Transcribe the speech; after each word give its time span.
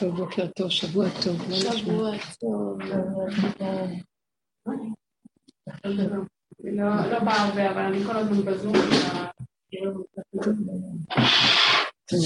טוב, 0.00 0.16
בוקר 0.16 0.46
טוב, 0.46 0.70
שבוע 0.70 1.06
טוב. 1.24 1.36
שבוע 1.52 2.10
טוב. 2.40 2.78
לא, 6.64 7.10
לא 7.10 7.18
בא 7.24 7.32
הרבה, 7.32 7.70
אבל 7.70 7.80
אני 7.80 8.04
כל 8.04 8.16
הזמן 8.16 8.44
בזום. 8.44 8.72
תן 12.06 12.16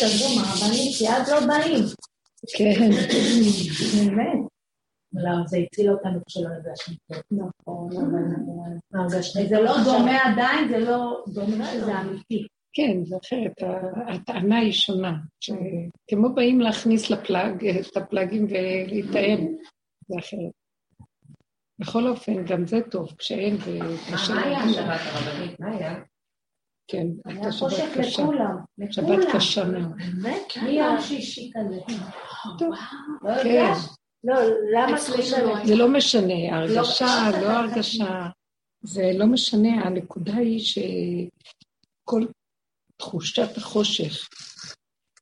תזום, 0.00 0.38
הרבנים, 0.38 0.92
אז 1.10 1.28
לא 1.28 1.46
באים. 1.46 1.84
כן. 2.56 2.90
באמת. 4.06 4.38
לא, 5.12 5.46
זה 5.46 5.56
הציל 5.56 5.90
אותנו 5.90 6.20
כשלא 6.26 6.48
הרגשנו 6.48 6.94
טוב. 7.06 7.22
נכון, 8.92 9.08
זה 9.48 9.60
לא 9.60 9.74
דומה 9.84 10.18
עדיין, 10.24 10.68
זה 10.68 10.78
לא 10.78 11.24
דומה, 11.28 11.80
זה 11.84 12.00
אמיתי. 12.00 12.46
כן, 12.76 13.04
זה 13.04 13.16
אחרת, 13.24 13.52
הטענה 14.06 14.58
היא 14.58 14.72
שונה. 14.72 15.16
כמו 16.10 16.34
באים 16.34 16.60
להכניס 16.60 17.10
לפלאג, 17.10 17.66
את 17.66 17.96
הפלאגים 17.96 18.46
ולהתאם, 18.50 19.56
זה 20.08 20.14
אחרת. 20.18 20.52
בכל 21.78 22.08
אופן, 22.08 22.44
גם 22.44 22.66
זה 22.66 22.80
טוב, 22.90 23.12
כשאין 23.18 23.54
וקשה... 23.56 24.34
מה 24.34 24.42
היה 24.42 24.58
השבת 24.58 25.00
הרבנית? 25.12 25.60
מה 25.60 25.76
היה? 25.76 25.94
כן, 26.88 27.06
הייתה 27.24 27.52
שבת 27.52 27.72
קשה. 27.98 28.22
שבת 28.90 29.18
קשה 29.32 29.64
מאוד. 29.64 29.96
באמת? 29.96 30.52
מיום 30.62 31.00
שישי 31.00 31.50
כזה. 31.54 31.80
טוב, 32.58 32.74
לא 33.22 33.42
כן. 33.42 33.72
לא, 34.24 34.34
למה 34.74 34.98
זה 35.64 35.76
לא 35.76 35.88
משנה, 35.88 36.56
הרגשה, 36.56 37.06
לא 37.42 37.46
הרגשה, 37.46 38.26
זה 38.82 39.10
לא 39.14 39.26
משנה, 39.26 39.82
הנקודה 39.84 40.36
היא 40.36 40.60
שכל 40.60 42.26
תחושת 42.96 43.56
החושך, 43.56 44.28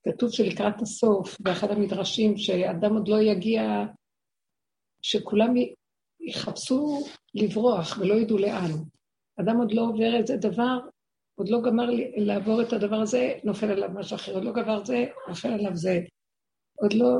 כתוב 0.04 0.30
שלקראת 0.30 0.82
הסוף, 0.82 1.40
באחד 1.40 1.70
המדרשים, 1.70 2.36
שאדם 2.36 2.94
עוד 2.94 3.08
לא 3.08 3.20
יגיע, 3.22 3.62
שכולם 5.02 5.54
יחפשו 6.20 7.04
לברוח 7.34 7.98
ולא 8.00 8.14
ידעו 8.14 8.38
לאן. 8.38 8.70
אדם 9.40 9.56
עוד 9.56 9.72
לא 9.72 9.82
עובר 9.82 10.16
איזה 10.16 10.36
דבר, 10.36 10.78
עוד 11.34 11.48
לא 11.48 11.62
גמר 11.62 11.86
לעבור 12.16 12.62
את 12.62 12.72
הדבר 12.72 12.96
הזה, 12.96 13.32
נופל 13.44 13.70
עליו 13.70 13.88
משהו 13.94 14.16
אחר, 14.16 14.34
עוד 14.34 14.44
לא 14.44 14.52
גמר 14.52 14.84
זה, 14.84 15.04
נופל 15.28 15.48
עליו 15.48 15.76
זה. 15.76 16.00
עוד 16.78 16.92
לא, 16.92 17.14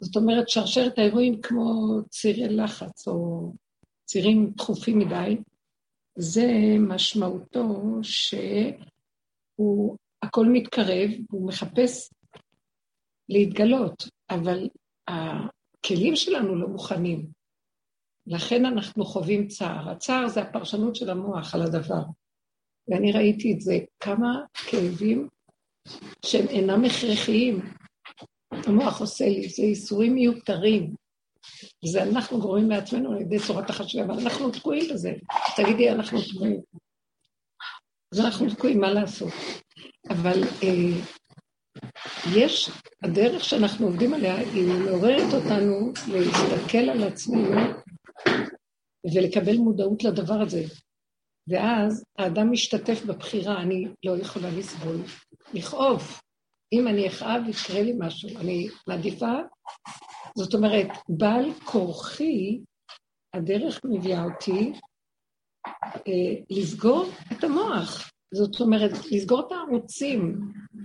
זאת 0.00 0.16
אומרת, 0.16 0.48
שרשרת 0.48 0.98
האירועים 0.98 1.40
כמו 1.40 1.98
צירי 2.10 2.48
לחץ 2.48 3.08
או 3.08 3.52
צירים 4.04 4.50
דחופים 4.56 4.98
מדי, 4.98 5.36
זה 6.18 6.46
משמעותו 6.80 7.64
שהוא, 9.58 9.96
הכל 10.22 10.46
מתקרב, 10.46 11.10
הוא 11.30 11.48
מחפש 11.48 12.10
להתגלות, 13.28 14.08
אבל 14.30 14.68
הכלים 15.08 16.16
שלנו 16.16 16.56
לא 16.56 16.68
מוכנים. 16.68 17.26
לכן 18.26 18.66
אנחנו 18.66 19.04
חווים 19.04 19.48
צער. 19.48 19.90
הצער 19.90 20.28
זה 20.28 20.42
הפרשנות 20.42 20.96
של 20.96 21.10
המוח 21.10 21.54
על 21.54 21.62
הדבר. 21.62 22.02
ואני 22.88 23.12
ראיתי 23.12 23.52
את 23.52 23.60
זה, 23.60 23.78
כמה 24.00 24.40
כאבים 24.70 25.28
שהם 26.26 26.46
אינם 26.46 26.84
הכרחיים. 26.84 27.60
המוח 28.50 29.00
עושה 29.00 29.24
לי, 29.24 29.48
זה 29.48 29.62
ייסורים 29.62 30.14
מיותרים. 30.14 30.94
זה 31.84 32.02
אנחנו 32.02 32.40
גורמים 32.40 32.70
לעצמנו 32.70 33.12
על 33.12 33.20
ידי 33.20 33.38
צורת 33.46 33.70
החשיבה, 33.70 34.04
אבל 34.04 34.22
אנחנו 34.22 34.50
תקועים 34.50 34.84
בזה. 34.94 35.12
תגידי, 35.56 35.90
אנחנו 35.90 36.18
תקועים. 36.34 36.60
אז 38.12 38.20
אנחנו 38.20 38.50
תקועים, 38.50 38.80
מה 38.80 38.90
לעשות? 38.90 39.32
אבל 40.10 40.42
אה, 40.62 41.00
יש, 42.36 42.70
הדרך 43.02 43.44
שאנחנו 43.44 43.86
עובדים 43.86 44.14
עליה, 44.14 44.36
היא 44.36 44.68
מעוררת 44.68 45.34
אותנו 45.34 45.92
להסתכל 46.08 46.78
על 46.78 47.02
עצמנו 47.02 47.60
ולקבל 49.14 49.56
מודעות 49.56 50.04
לדבר 50.04 50.40
הזה. 50.40 50.62
ואז 51.48 52.04
האדם 52.18 52.52
משתתף 52.52 53.04
בבחירה, 53.04 53.62
אני 53.62 53.88
לא 54.04 54.16
יכולה 54.16 54.50
לסבול, 54.50 54.96
לכאוב. 55.54 56.20
אם 56.72 56.88
אני 56.88 57.08
אכאב, 57.08 57.42
יקרה 57.48 57.82
לי 57.82 57.94
משהו. 57.98 58.28
אני 58.40 58.68
מעדיפה, 58.86 59.32
זאת 60.36 60.54
אומרת, 60.54 60.86
בעל 61.08 61.52
כורחי, 61.64 62.60
הדרך 63.34 63.80
מביאה 63.84 64.24
אותי 64.24 64.72
לסגור 66.50 67.10
את 67.32 67.44
המוח. 67.44 68.10
זאת 68.34 68.60
אומרת, 68.60 68.90
לסגור 69.10 69.40
את 69.40 69.52
הערוצים, 69.52 70.38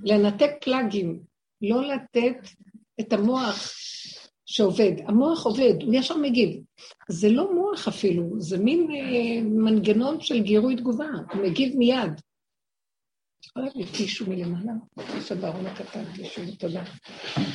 לנתק 0.04 0.52
פלאגים, 0.62 1.20
לא 1.62 1.82
לתת 1.88 2.38
את 3.00 3.14
המוח 3.14 3.72
שעובד. 4.46 4.92
המוח 5.08 5.46
עובד, 5.46 5.74
הוא 5.84 5.94
ישר 5.94 6.18
מגיב. 6.18 6.64
זה 7.10 7.30
לא 7.30 7.54
מוח 7.54 7.88
אפילו, 7.88 8.42
זה 8.42 8.58
מין 8.58 8.88
אה, 8.92 9.42
מנגנון 9.42 10.22
של 10.22 10.40
גירוי 10.40 10.76
תגובה, 10.76 11.08
הוא 11.34 11.42
מגיב 11.44 11.78
מיד. 11.78 12.22
יכולה 13.46 13.66
להביא 13.66 14.08
מלמעלה? 14.28 14.74
יש 15.18 15.32
בארון 15.32 15.66
הקטן 15.66 16.04
טישו, 16.16 16.42
תודה. 16.60 16.84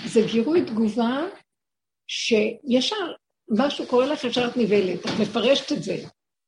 זה 0.07 0.21
גירוי 0.33 0.65
תגובה 0.65 1.27
שישר 2.07 3.13
משהו 3.51 3.87
קורה 3.87 4.07
לך, 4.07 4.25
ישר 4.25 4.49
את 4.49 4.57
נבהלת, 4.57 5.01
את 5.01 5.21
מפרשת 5.21 5.73
את 5.73 5.83
זה. 5.83 5.97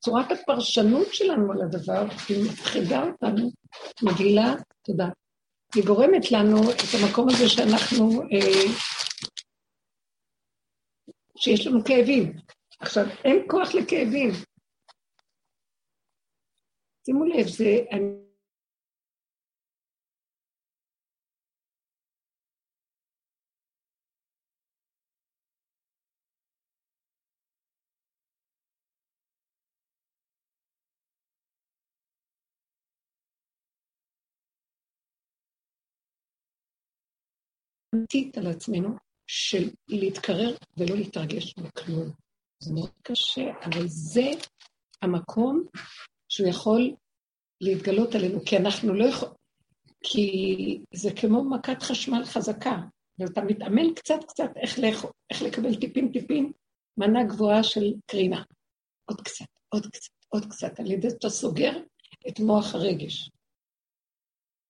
צורת 0.00 0.27
הפרשנות 0.31 1.06
שלנו 1.15 1.53
על 1.53 1.62
הדבר, 1.62 2.03
היא 2.28 2.44
מפחידה 2.44 3.03
אותנו, 3.03 3.50
מגעילה, 4.03 4.55
תודה. 4.83 5.09
היא 5.75 5.84
גורמת 5.87 6.33
לנו 6.33 6.56
את 6.71 6.91
המקום 6.94 7.28
הזה 7.28 7.49
שאנחנו, 7.49 8.22
אה, 8.22 8.72
שיש 11.37 11.66
לנו 11.66 11.84
כאבים. 11.84 12.33
עכשיו, 12.81 13.05
אין 13.25 13.47
כוח 13.50 13.75
לכאבים. 13.75 14.31
שימו 17.06 17.25
לב, 17.25 17.47
זה... 17.49 17.78
אני... 17.93 18.30
אמיתית 37.95 38.39
על 38.39 38.47
עצמנו 38.47 38.89
של 39.27 39.71
להתקרר 39.89 40.56
ולא 40.77 40.97
להתרגש 40.97 41.55
מכלום. 41.59 42.11
זה 42.62 42.75
מאוד 42.75 42.91
קשה, 43.03 43.51
אבל 43.65 43.89
זה 43.89 44.31
המקום 45.03 45.65
שהוא 46.28 46.49
יכול 46.49 46.95
להתגלות 47.61 48.15
עלינו, 48.15 48.45
כי 48.47 48.56
אנחנו 48.56 48.95
לא 48.95 49.05
יכולים... 49.05 49.34
כי 50.03 50.81
זה 50.95 51.11
כמו 51.21 51.45
מכת 51.45 51.83
חשמל 51.83 52.25
חזקה, 52.25 52.77
ואתה 53.19 53.41
מתאמן 53.41 53.95
קצת 53.95 54.19
קצת 54.28 54.51
איך, 54.57 54.78
לאכ... 54.78 55.05
איך 55.31 55.43
לקבל 55.43 55.81
טיפין-טיפין 55.81 56.53
מנה 56.97 57.25
גבוהה 57.25 57.62
של 57.62 57.95
קרינה. 58.07 58.43
עוד 59.11 59.21
קצת, 59.21 59.47
עוד 59.69 59.87
קצת, 59.87 60.12
עוד 60.28 60.45
קצת, 60.51 60.81
על 60.81 60.91
ידי 60.91 61.11
שאתה 61.11 61.28
סוגר 61.28 61.72
את 62.28 62.41
מוח 62.41 62.75
הרגש. 62.75 63.31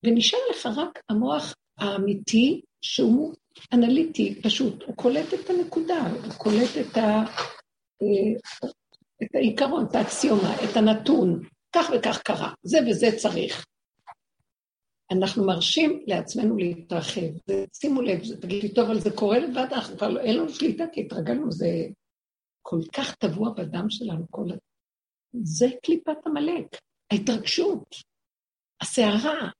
ונשאר 0.06 0.38
לך 0.50 0.66
רק 0.76 0.98
המוח 1.08 1.54
האמיתי 1.78 2.60
שהוא 2.80 3.34
אנליטי, 3.72 4.42
פשוט, 4.42 4.82
הוא 4.82 4.96
קולט 4.96 5.34
את 5.34 5.50
הנקודה, 5.50 6.06
הוא 6.24 6.32
קולט 6.38 6.70
את, 6.80 6.96
ה, 6.96 7.00
אה, 8.02 8.38
את 9.22 9.34
העיקרון, 9.34 9.86
את 9.90 9.94
האקסיומה, 9.94 10.54
את 10.54 10.76
הנתון, 10.76 11.42
כך 11.72 11.90
וכך 11.94 12.22
קרה, 12.22 12.52
זה 12.62 12.78
וזה 12.90 13.06
צריך. 13.16 13.66
אנחנו 15.10 15.46
מרשים 15.46 16.04
לעצמנו 16.06 16.56
להתרחב. 16.56 17.52
שימו 17.74 18.02
לב, 18.02 18.18
תגידי, 18.40 18.74
טוב, 18.74 18.90
אבל 18.90 19.00
זה 19.00 19.10
קורה 19.10 19.38
לבד, 19.38 19.66
אנחנו 19.72 19.96
כבר 19.96 20.08
לא, 20.08 20.20
אין 20.20 20.36
לנו 20.36 20.48
שליטה, 20.48 20.84
כי 20.92 21.00
התרגלנו, 21.00 21.52
זה 21.52 21.66
כל 22.62 22.80
כך 22.92 23.14
טבוע 23.14 23.50
בדם 23.50 23.90
שלנו, 23.90 24.26
כל... 24.30 24.44
זה 25.42 25.66
קליפת 25.82 26.26
עמלק, 26.26 26.76
ההתרגשות, 27.10 27.94
הסערה, 28.80 29.50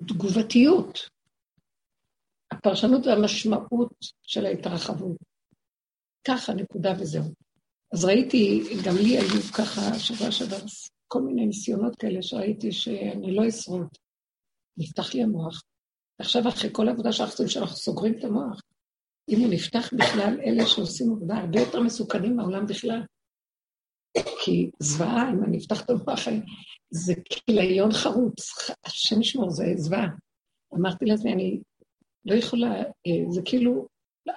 התגובתיות, 0.00 0.98
הפרשנות 2.52 3.06
והמשמעות 3.06 3.94
של 4.22 4.46
ההתרחבות. 4.46 5.16
ככה, 6.26 6.54
נקודה 6.54 6.92
וזהו. 7.00 7.24
אז 7.92 8.04
ראיתי, 8.04 8.62
גם 8.86 8.96
לי 8.96 9.18
היו 9.18 9.42
ככה 9.58 9.98
שבוע 9.98 10.30
שעבר 10.30 10.56
כל 11.08 11.22
מיני 11.22 11.46
ניסיונות 11.46 11.96
כאלה 11.96 12.22
שראיתי 12.22 12.72
שאני 12.72 13.34
לא 13.34 13.48
אשרוד. 13.48 13.88
נפתח 14.76 15.14
לי 15.14 15.22
המוח. 15.22 15.62
עכשיו, 16.18 16.48
אחרי 16.48 16.70
כל 16.72 16.88
העבודה 16.88 17.12
שאנחנו 17.12 17.32
עושים, 17.32 17.48
שאנחנו 17.48 17.76
סוגרים 17.76 18.18
את 18.18 18.24
המוח, 18.24 18.60
אם 19.28 19.40
הוא 19.40 19.48
נפתח 19.52 19.90
בכלל, 19.92 20.40
אלה 20.46 20.66
שעושים 20.66 21.12
עבודה 21.12 21.34
הרבה 21.36 21.60
יותר 21.60 21.80
מסוכנים 21.80 22.36
מהעולם 22.36 22.66
בכלל. 22.66 23.02
כי 24.44 24.70
זוועה, 24.78 25.30
אם 25.30 25.44
אני 25.44 25.58
אפתח 25.58 25.84
את 25.84 25.90
המוח, 25.90 26.28
זה 26.90 27.14
כיליון 27.24 27.92
חרוץ, 27.92 28.70
השם 28.84 29.20
ישמור, 29.20 29.50
זה 29.50 29.64
זוועה. 29.76 30.08
אמרתי 30.74 31.04
לעצמי, 31.04 31.32
אני 31.32 31.60
לא 32.24 32.34
יכולה, 32.34 32.82
אה, 32.82 33.30
זה 33.30 33.40
כאילו, 33.44 33.86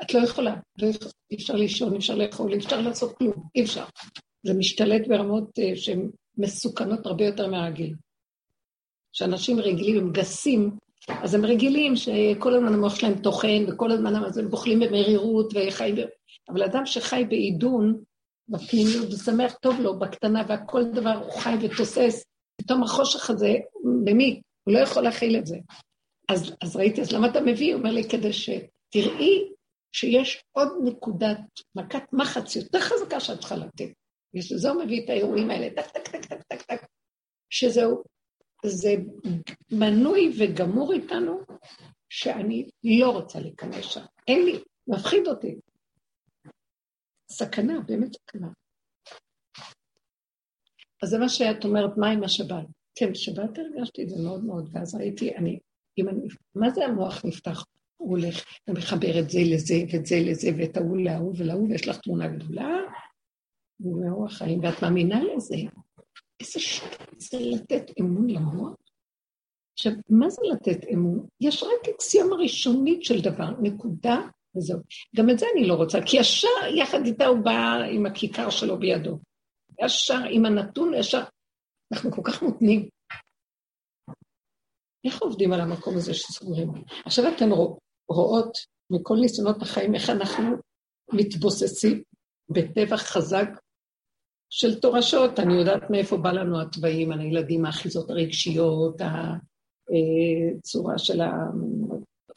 את 0.04 0.14
לא 0.14 0.20
יכולה, 0.20 0.56
לא 0.82 0.88
יכול, 0.88 1.08
אי 1.32 1.36
אפשר 1.36 1.56
לישון, 1.56 1.94
אי 1.94 1.98
אפשר 1.98 2.16
לאכול, 2.16 2.54
אי 2.54 2.58
אפשר 2.58 2.82
לעשות 2.82 3.18
כלום, 3.18 3.34
אי 3.56 3.64
אפשר. 3.64 3.86
זה 4.46 4.54
משתלט 4.54 5.08
ברמות 5.08 5.60
אה, 5.60 5.76
שהן 5.76 6.10
מסוכנות 6.38 7.06
הרבה 7.06 7.26
יותר 7.26 7.48
מהרגיל. 7.48 7.94
כשאנשים 9.14 9.60
רגילים, 9.60 10.04
הם 10.04 10.12
גסים, 10.12 10.78
אז 11.08 11.34
הם 11.34 11.46
רגילים 11.46 11.96
שכל 11.96 12.54
הזמן 12.54 12.74
המוח 12.74 12.96
שלהם 12.96 13.22
טוחן, 13.22 13.66
וכל 13.68 13.92
הזמן 13.92 14.16
הם 14.16 14.50
בוחלים 14.50 14.80
במרירות 14.80 15.54
וחיים... 15.56 15.96
אבל 16.50 16.64
אדם 16.64 16.86
שחי 16.86 17.26
בעידון, 17.30 18.04
בפנימיות, 18.50 19.14
ושמח 19.14 19.54
טוב 19.62 19.80
לו 19.80 20.00
בקטנה, 20.00 20.44
והכל 20.48 20.84
דבר 20.84 21.14
הוא 21.24 21.32
חי 21.32 21.56
ותוסס, 21.62 22.24
פתאום 22.62 22.84
החושך 22.84 23.30
הזה, 23.30 23.54
במי? 24.04 24.42
הוא 24.64 24.74
לא 24.74 24.80
יכול 24.80 25.04
להכיל 25.04 25.38
את 25.38 25.46
זה. 25.46 25.58
אז, 26.30 26.56
אז 26.62 26.76
ראיתי, 26.76 27.02
אז 27.02 27.12
למה 27.12 27.28
אתה 27.28 27.42
מביא? 27.42 27.74
הוא 27.74 27.80
אומר 27.80 27.92
לי, 27.92 28.10
כדי 28.10 28.34
שתראי 28.34 29.52
שיש 29.92 30.44
עוד 30.52 30.70
נקודת 30.84 31.40
מכת 31.76 32.04
מחץ 32.14 32.56
יותר 32.56 32.80
חזקה 32.80 33.20
שאת 33.20 33.40
צריכה 33.40 33.56
לתת. 33.56 33.90
ושזה 34.36 34.70
הוא 34.70 34.84
מביא 34.84 35.04
את 35.04 35.10
האירועים 35.10 35.52
האלה, 35.52 35.70
טק, 35.70 35.88
טק, 35.88 36.08
טק, 36.08 36.26
טק, 36.26 36.44
טק, 36.44 36.62
טק, 36.62 36.86
שזהו, 37.50 38.04
זה 38.66 38.96
מנוי 39.72 40.34
וגמור 40.40 40.94
איתנו, 40.94 41.40
שאני 42.10 42.70
לא 42.84 43.10
רוצה 43.10 43.40
להיכנס 43.40 43.86
שם. 43.86 44.02
אין 44.28 44.46
לי, 44.46 44.60
מפחיד 44.88 45.28
אותי. 45.28 45.56
סכנה, 47.32 47.80
באמת 47.88 48.14
סכנה. 48.14 48.48
אז 51.04 51.10
זה 51.10 51.20
מה 51.20 51.30
שאת 51.30 51.66
אומרת, 51.66 51.98
מה 51.98 52.10
עם 52.10 52.24
השבת? 52.24 52.66
כן, 52.96 53.12
בשבת 53.12 53.58
הרגשתי 53.58 54.04
את 54.04 54.10
זה 54.10 54.16
מאוד 54.24 54.44
מאוד, 54.44 54.70
ואז 54.74 54.96
ראיתי, 54.96 55.36
אני, 55.36 55.60
אם 55.98 56.10
אני, 56.10 56.28
מה 56.56 56.70
זה 56.70 56.86
המוח 56.86 57.26
נפתח? 57.26 57.64
הוא 57.98 58.10
הולך 58.10 58.44
ומחבר 58.68 59.20
את 59.20 59.30
זה 59.30 59.40
לזה, 59.46 59.76
ואת 59.94 60.06
זה 60.06 60.16
לזה, 60.20 60.50
ואת 60.58 60.78
ההוא 60.78 60.98
להוא 60.98 61.34
ולהוא, 61.38 61.70
ויש 61.70 61.88
לך 61.88 61.98
תמונה 61.98 62.28
גדולה, 62.28 62.78
ומאורח 63.80 64.38
חיים, 64.38 64.60
ואת 64.60 64.84
מאמינה 64.84 65.24
לזה. 65.24 65.56
איזה 66.40 66.60
שטות 66.60 67.22
זה 67.22 67.38
לתת 67.40 68.00
אמון 68.00 68.30
למוח? 68.30 68.76
עכשיו, 69.74 69.92
מה 70.10 70.30
זה 70.30 70.42
לתת 70.52 70.86
אמון? 70.94 71.28
יש 71.42 71.64
רק 71.64 71.90
אקסיומה 71.96 72.36
ראשונית 72.36 73.04
של 73.04 73.22
דבר, 73.22 73.50
נקודה, 73.62 74.18
וזהו. 74.58 74.80
גם 75.16 75.30
את 75.30 75.40
זה 75.40 75.46
אני 75.56 75.68
לא 75.68 75.74
רוצה, 75.74 76.00
כי 76.06 76.18
ישר 76.18 76.48
יחד 76.76 77.06
איתה 77.06 77.26
הוא 77.26 77.40
בא 77.44 77.76
עם 77.92 78.06
הכיכר 78.06 78.50
שלו 78.50 78.80
בידו. 78.80 79.20
ישר 79.86 80.20
עם 80.30 80.46
הנתון, 80.46 80.94
ישר... 80.94 81.24
אנחנו 81.94 82.12
כל 82.12 82.22
כך 82.24 82.44
מותנים. 82.44 82.90
איך 85.06 85.22
עובדים 85.22 85.54
על 85.54 85.62
המקום 85.62 85.98
הזה 85.98 86.14
שסוגרים? 86.14 86.72
עכשיו 87.06 87.26
אתן 87.36 87.50
רואות 88.10 88.58
מכל 88.90 89.16
ניסיונות 89.22 89.62
החיים 89.62 89.96
איך 89.96 90.10
אנחנו 90.10 90.56
מתבוססים 91.14 92.04
בטבח 92.50 93.02
חזק 93.02 93.48
של 94.50 94.80
תורשות. 94.80 95.40
אני 95.40 95.54
יודעת 95.54 95.90
מאיפה 95.90 96.18
בא 96.18 96.32
לנו 96.32 96.62
התוואים 96.62 97.12
על 97.12 97.20
הילדים, 97.20 97.66
האחיזות 97.66 98.10
הרגשיות, 98.10 99.02
הצורה 99.02 100.98
של 100.98 101.22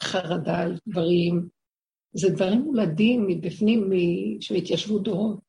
החרדה 0.01 0.59
על 0.59 0.77
דברים. 0.87 1.58
זה 2.13 2.29
דברים 2.29 2.61
מולדים 2.61 3.27
מבפנים, 3.27 3.89
שהתיישבו 4.41 4.99
דורות. 4.99 5.39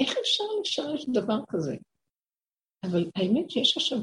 איך 0.00 0.08
אפשר 0.08 0.44
לשרש 0.60 1.06
דבר 1.08 1.38
כזה? 1.48 1.76
אבל 2.84 3.10
האמת 3.16 3.50
שיש 3.50 3.76
עכשיו 3.76 3.98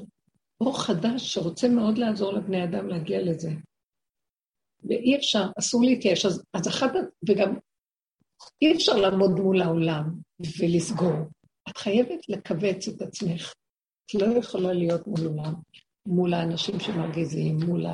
אור 0.62 0.84
חדש 0.84 1.34
שרוצה 1.34 1.70
מאוד 1.70 1.98
לעזור 1.98 2.34
לבני 2.34 2.64
אדם 2.64 2.88
להגיע 2.88 3.22
לזה. 3.22 3.50
ואי 4.84 5.16
אפשר, 5.16 5.44
אסור 5.60 5.84
להתייאש. 5.84 6.26
אז, 6.26 6.44
אז 6.54 6.68
אחת, 6.68 6.92
וגם 7.30 7.56
אי 8.62 8.74
אפשר 8.76 8.94
לעמוד 8.94 9.32
מול 9.32 9.62
העולם 9.62 10.04
ולסגור. 10.60 11.18
את 11.70 11.78
חייבת 11.78 12.30
לכווץ 12.30 12.88
את 12.88 13.02
עצמך. 13.02 13.54
את 14.06 14.22
לא 14.22 14.26
יכולה 14.40 14.74
להיות 14.74 15.08
מול 15.08 15.28
עולם, 15.28 15.54
מול 16.06 16.34
האנשים 16.34 16.80
שמרגיזים, 16.80 17.58
מול 17.66 17.86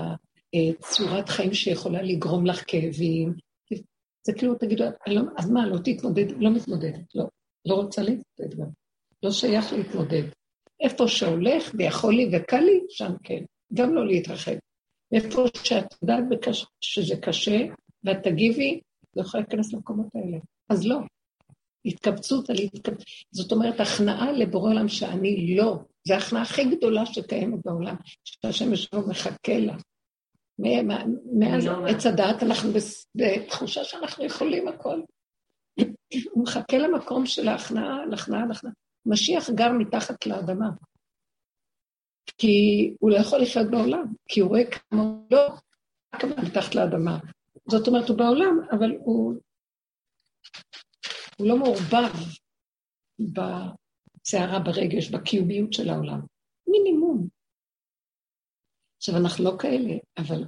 הצורת 0.53 1.29
חיים 1.29 1.53
שיכולה 1.53 2.01
לגרום 2.01 2.45
לך 2.45 2.63
כאבים. 2.67 3.33
זה 4.27 4.33
כאילו, 4.33 4.55
תגידו, 4.55 4.83
לא, 5.07 5.21
אז 5.37 5.49
מה, 5.49 5.67
לא 5.67 5.77
תתמודד? 5.83 6.31
לא 6.31 6.49
מתמודדת, 6.49 7.15
לא. 7.15 7.25
לא 7.65 7.75
רוצה 7.75 8.01
להתמודד 8.01 8.59
גם. 8.59 8.67
לא 9.23 9.31
שייך 9.31 9.73
להתמודד. 9.73 10.23
איפה 10.79 11.07
שהולך 11.07 11.71
ויכול 11.77 12.15
לי 12.15 12.29
וקל 12.33 12.59
לי, 12.59 12.79
שם 12.89 13.11
כן. 13.23 13.43
גם 13.73 13.95
לא 13.95 14.07
להתרחב. 14.07 14.55
איפה 15.13 15.45
שאת 15.63 15.85
יודעת 16.01 16.23
שזה 16.81 17.15
קשה, 17.21 17.57
ואת 18.03 18.17
תגיבי, 18.23 18.79
לא 19.15 19.21
יכולה 19.21 19.43
להיכנס 19.43 19.73
למקומות 19.73 20.07
האלה. 20.15 20.37
אז 20.69 20.87
לא. 20.87 20.97
התקבצות 21.85 22.49
על 22.49 22.55
התקבצות. 22.55 23.07
זאת 23.31 23.51
אומרת, 23.51 23.79
הכנעה 23.79 24.31
לבורא 24.31 24.71
עולם 24.71 24.87
שאני 24.87 25.55
לא. 25.55 25.77
זו 26.07 26.13
ההכנעה 26.13 26.41
הכי 26.41 26.75
גדולה 26.75 27.05
שקיימת 27.05 27.59
בעולם, 27.65 27.95
שהשם 28.23 28.73
ישבו 28.73 29.07
מחכה 29.07 29.57
לה. 29.57 29.77
מאז 30.59 31.65
לא 31.65 31.87
עץ 31.87 32.05
הדעת 32.05 32.43
אנחנו 32.43 32.69
בתחושה 33.15 33.83
שאנחנו 33.83 34.25
יכולים 34.25 34.67
הכל. 34.67 35.01
הוא 36.31 36.43
מחכה 36.43 36.77
למקום 36.77 37.25
של 37.25 37.47
ההכנעה, 37.47 38.05
להכנעה, 38.05 38.45
להכנעה. 38.45 38.73
משיח 39.05 39.49
גר 39.49 39.71
מתחת 39.71 40.25
לאדמה. 40.25 40.69
כי 42.37 42.89
הוא 42.99 43.11
לא 43.11 43.15
יכול 43.15 43.39
לחיות 43.39 43.71
בעולם, 43.71 44.13
כי 44.29 44.39
הוא 44.39 44.49
רואה 44.49 44.61
כמה 44.71 45.01
הוא 45.01 45.27
לא, 45.31 45.47
כמה 46.19 46.31
מתחת 46.47 46.75
לאדמה. 46.75 47.17
זאת 47.69 47.87
אומרת, 47.87 48.09
הוא 48.09 48.17
בעולם, 48.17 48.59
אבל 48.71 48.91
הוא, 48.99 49.33
הוא 51.37 51.47
לא 51.47 51.57
מעורבב 51.57 52.13
בסערה, 53.19 54.59
ברגש, 54.59 55.09
בקיומיות 55.09 55.73
של 55.73 55.89
העולם. 55.89 56.19
מינימום. 56.67 57.27
עכשיו, 59.07 59.21
אנחנו 59.21 59.43
לא 59.43 59.55
כאלה, 59.59 59.93
אבל 60.17 60.43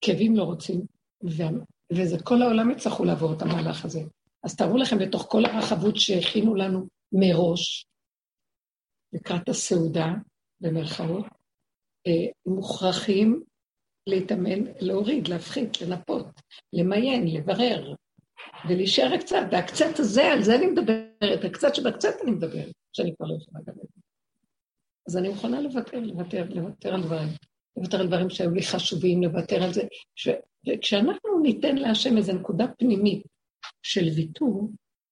כאבים 0.00 0.36
לא 0.36 0.42
רוצים, 0.42 0.86
וזה 1.92 2.16
כל 2.24 2.42
העולם 2.42 2.70
יצטרכו 2.70 3.04
לעבור 3.04 3.32
את 3.32 3.42
המהלך 3.42 3.84
הזה. 3.84 4.00
אז 4.42 4.56
תארו 4.56 4.76
לכם, 4.76 4.98
בתוך 4.98 5.26
כל 5.30 5.44
הרחבות 5.44 5.96
שהכינו 5.96 6.54
לנו 6.54 6.86
מראש, 7.12 7.86
לקראת 9.12 9.48
הסעודה, 9.48 10.06
במרכאות, 10.60 11.24
אה, 12.06 12.32
מוכרחים 12.46 13.42
להתאמן, 14.06 14.72
להוריד, 14.80 15.28
להפחית, 15.28 15.80
לנפות, 15.80 16.26
למיין, 16.72 17.36
לברר, 17.36 17.94
ולהישאר 18.68 19.18
קצת. 19.20 19.46
והקצת 19.52 19.98
הזה, 19.98 20.22
על 20.22 20.42
זה 20.42 20.54
אני 20.54 20.66
מדברת, 20.66 21.44
הקצת 21.44 21.74
שבקצת 21.74 22.14
אני 22.22 22.30
מדברת, 22.30 22.72
שאני 22.92 23.16
כבר 23.16 23.26
לא 23.26 23.36
יכולה 23.42 23.60
לדבר. 23.60 24.03
אז 25.08 25.16
אני 25.16 25.28
מוכנה 25.28 25.60
לוותר, 25.60 26.00
לוותר, 26.00 26.44
לוותר 26.48 26.94
על 26.94 27.02
דברים. 27.02 27.28
לוותר 27.76 28.00
על 28.00 28.06
דברים 28.06 28.30
שהיו 28.30 28.50
לי 28.50 28.62
חשובים, 28.62 29.22
לוותר 29.22 29.62
על 29.62 29.72
זה. 29.72 29.82
ש... 30.14 30.28
וכשאנחנו 30.68 31.40
ניתן 31.42 31.76
להשם 31.76 32.16
איזו 32.16 32.32
נקודה 32.32 32.66
פנימית 32.78 33.22
של 33.82 34.04
ויתור, 34.16 34.70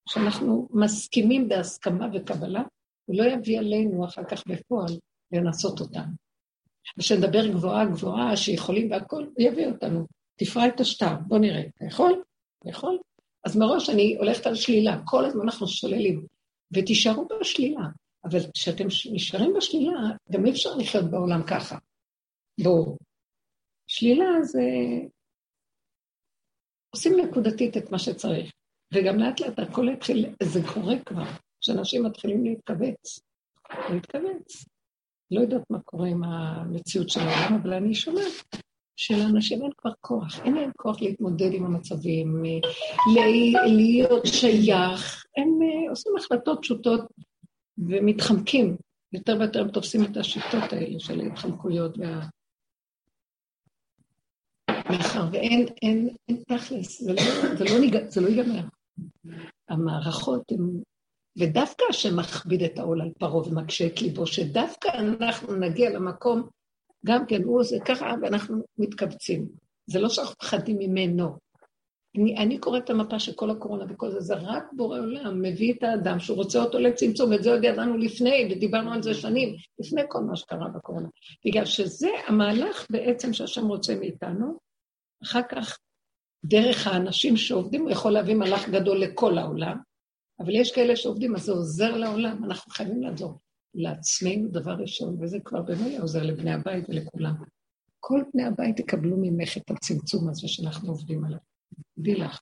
שאנחנו 0.09 0.69
מסכימים 0.71 1.49
בהסכמה 1.49 2.07
וקבלה, 2.15 2.63
הוא 3.05 3.17
לא 3.17 3.25
יביא 3.25 3.59
עלינו 3.59 4.05
אחר 4.05 4.25
כך 4.25 4.43
בפועל 4.47 4.99
לנסות 5.33 5.81
אותם. 5.81 6.05
ושנדבר 6.99 7.47
גבוהה 7.47 7.87
גבוהה, 7.87 8.37
שיכולים 8.37 8.91
והכול, 8.91 9.23
הוא 9.25 9.47
יביא 9.47 9.67
אותנו. 9.67 10.07
תפרע 10.39 10.69
את 10.69 10.81
השטר, 10.81 11.15
בוא 11.27 11.39
נראה. 11.39 11.61
אתה 11.61 11.85
יכול? 11.85 12.23
אתה 12.59 12.71
יכול? 12.71 12.99
אז 13.45 13.57
מראש 13.57 13.91
אני 13.91 14.17
הולכת 14.19 14.47
על 14.47 14.55
שלילה, 14.55 15.01
כל 15.05 15.25
הזמן 15.25 15.43
אנחנו 15.43 15.69
שוללים, 15.69 16.27
ותישארו 16.73 17.29
בשלילה. 17.41 17.83
אבל 18.25 18.39
כשאתם 18.55 18.85
נשארים 19.13 19.55
בשלילה, 19.57 19.93
גם 20.33 20.47
אי 20.47 20.51
אפשר 20.51 20.77
לחיות 20.77 21.11
בעולם 21.11 21.43
ככה. 21.47 21.79
בואו. 22.63 22.99
שלילה 23.87 24.43
זה... 24.43 24.61
עושים 26.95 27.21
נקודתית 27.21 27.77
את 27.77 27.91
מה 27.91 27.99
שצריך, 27.99 28.53
וגם 28.95 29.19
לאט 29.19 29.41
לאט 29.41 29.59
הכל 29.59 29.89
יתחיל, 29.89 30.35
זה 30.43 30.61
קורה 30.75 30.95
כבר, 31.07 31.25
שאנשים 31.61 32.05
מתחילים 32.05 32.45
להתכווץ. 32.45 33.21
להתכווץ. 33.91 34.65
לא 35.31 35.41
יודעת 35.41 35.71
מה 35.71 35.81
קורה 35.81 36.09
עם 36.09 36.25
המציאות 36.25 37.09
של 37.09 37.21
העולם, 37.21 37.61
אבל 37.63 37.73
אני 37.73 37.95
שומעת 37.95 38.63
שלאנשים 38.97 39.63
אין 39.63 39.71
כבר 39.79 39.91
כוח, 40.01 40.41
אין 40.45 40.55
להם 40.55 40.71
כוח 40.77 41.03
להתמודד 41.03 41.53
עם 41.53 41.65
המצבים, 41.67 42.43
להיות 43.67 44.27
שייך, 44.27 45.25
הם 45.37 45.59
אה, 45.63 45.91
עושים 45.91 46.13
החלטות 46.17 46.59
פשוטות 46.63 47.01
ומתחמקים. 47.79 48.77
יותר 49.13 49.37
ויותר 49.41 49.61
הם 49.61 49.71
תופסים 49.71 50.05
את 50.05 50.17
השיטות 50.17 50.73
האלה 50.73 51.01
של 51.01 51.21
ההתחמקויות 51.21 51.99
וה... 51.99 52.29
מאחר 54.91 55.29
ואין 55.33 55.67
אין, 55.83 56.09
אין 56.29 56.43
תכלס, 56.49 57.03
זה 57.03 57.13
לא, 57.13 57.23
זה, 57.59 57.65
לא 57.65 57.81
ניג, 57.81 57.97
זה 58.09 58.21
לא 58.21 58.29
ייגמר. 58.29 58.65
המערכות 59.69 60.53
הן... 60.53 60.83
ודווקא 61.39 61.85
השם 61.91 62.19
מכביד 62.19 62.63
את 62.63 62.79
העול 62.79 63.01
על 63.01 63.11
פרעה 63.19 63.49
ומקשה 63.49 63.87
את 63.87 64.03
ליבו, 64.03 64.27
שדווקא 64.27 64.89
אנחנו 64.89 65.57
נגיע 65.57 65.91
למקום 65.91 66.49
גם 67.07 67.27
כן, 67.27 67.43
הוא 67.43 67.61
עושה 67.61 67.77
ככה, 67.85 68.15
ואנחנו 68.23 68.63
מתכווצים. 68.79 69.49
זה 69.87 70.01
לא 70.01 70.09
שאנחנו 70.09 70.35
פחדים 70.35 70.79
ממנו. 70.79 71.39
אני, 72.17 72.37
אני 72.37 72.59
קוראת 72.59 72.85
את 72.85 72.91
המפה 72.91 73.19
של 73.19 73.33
כל 73.33 73.51
הקורונה 73.51 73.85
וכל 73.89 74.11
זה, 74.11 74.21
זה 74.21 74.35
רק 74.35 74.65
בורא 74.73 74.99
עולם 74.99 75.43
מביא 75.43 75.75
את 75.75 75.83
האדם 75.83 76.21
שהוא 76.21 76.37
רוצה 76.37 76.63
אותו 76.63 76.79
לצמצום, 76.79 77.31
ואת 77.31 77.43
זה 77.43 77.53
עוד 77.53 77.65
ידענו 77.65 77.97
לפני, 77.97 78.49
ודיברנו 78.51 78.93
על 78.93 79.03
זה 79.03 79.15
שנים, 79.15 79.57
לפני 79.79 80.03
כל 80.09 80.21
מה 80.21 80.37
שקרה 80.37 80.69
בקורונה. 80.69 81.09
בגלל 81.47 81.65
שזה 81.65 82.09
המהלך 82.27 82.87
בעצם 82.91 83.33
שהשם 83.33 83.67
רוצה 83.67 83.95
מאיתנו, 83.95 84.59
אחר 85.23 85.41
כך, 85.49 85.79
דרך 86.45 86.87
האנשים 86.87 87.37
שעובדים, 87.37 87.83
הוא 87.83 87.91
יכול 87.91 88.13
להביא 88.13 88.35
מהלך 88.35 88.69
גדול 88.69 88.99
לכל 88.99 89.39
העולם, 89.39 89.79
אבל 90.41 90.55
יש 90.55 90.73
כאלה 90.73 90.97
שעובדים, 90.97 91.35
אז 91.35 91.43
זה 91.43 91.53
עוזר 91.53 91.97
לעולם, 91.97 92.45
אנחנו 92.45 92.73
חייבים 92.73 93.03
לעזור 93.03 93.39
לעצמנו 93.75 94.49
דבר 94.49 94.73
ראשון, 94.73 95.17
וזה 95.21 95.39
כבר 95.45 95.63
באמת 95.63 96.01
עוזר 96.01 96.23
לבני 96.23 96.53
הבית 96.53 96.85
ולכולם. 96.89 97.35
כל 98.01 98.23
בני 98.35 98.45
הבית 98.45 98.81
יקבלו 98.81 99.17
ממך 99.21 99.57
את 99.57 99.71
הצמצום 99.71 100.29
הזה 100.29 100.49
שאנחנו 100.49 100.89
עובדים 100.89 101.25
עליו. 101.25 101.39
תדעי 101.97 102.15
לך. 102.15 102.41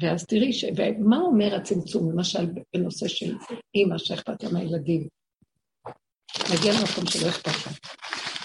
ואז 0.00 0.26
תראי, 0.26 0.52
ש... 0.52 0.64
ומה 0.76 1.16
אומר 1.16 1.54
הצמצום, 1.54 2.12
למשל 2.12 2.46
בנושא 2.74 3.08
של 3.08 3.36
אימא 3.74 3.98
שאכפת 3.98 4.42
לה 4.42 4.52
מהילדים? 4.52 5.08
נגיע 6.54 6.72
למקום 6.72 7.06
שלא 7.06 7.28
אכפת 7.28 7.66
לה. 7.66 7.72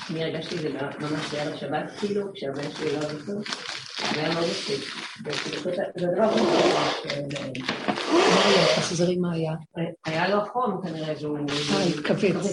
אני 0.09 0.23
הרגשתי 0.23 0.55
את 0.55 0.61
זה 0.61 0.69
ממש 0.69 1.33
ליד 1.33 1.47
השבת, 1.47 1.91
כאילו, 1.99 2.33
כשהבן 2.33 2.71
שלי 2.77 2.93
לא 2.93 3.01
זוכר, 3.01 3.33
זה 4.13 4.21
היה 4.21 4.33
מאוד 4.33 4.45
מצחיק. 4.49 4.95
זה 5.99 6.07
דבר 6.07 6.35
מה 6.35 6.41
היה? 8.45 8.65
תחזרי 8.75 9.17
מה 9.17 9.33
היה. 9.33 9.53
היה 10.05 10.27
לו 10.27 10.45
חום 10.53 10.81
כנראה, 10.83 11.13
והוא... 11.21 11.39
אה, 11.39 11.43
התכווץ. 11.83 12.45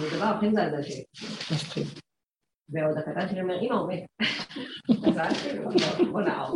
זה 0.00 0.10
דבר 0.16 0.24
הכי 0.24 0.48
מזעזע 0.48 0.82
ש... 0.82 0.90
מפחיד. 1.52 1.86
ועוד 2.68 2.98
הקטן 2.98 3.28
שלי 3.28 3.42
אומר, 3.42 3.60
אמא, 3.60 3.74
הוא 3.74 3.94
תראו, 5.78 6.12
בוא 6.12 6.20
נער. 6.20 6.52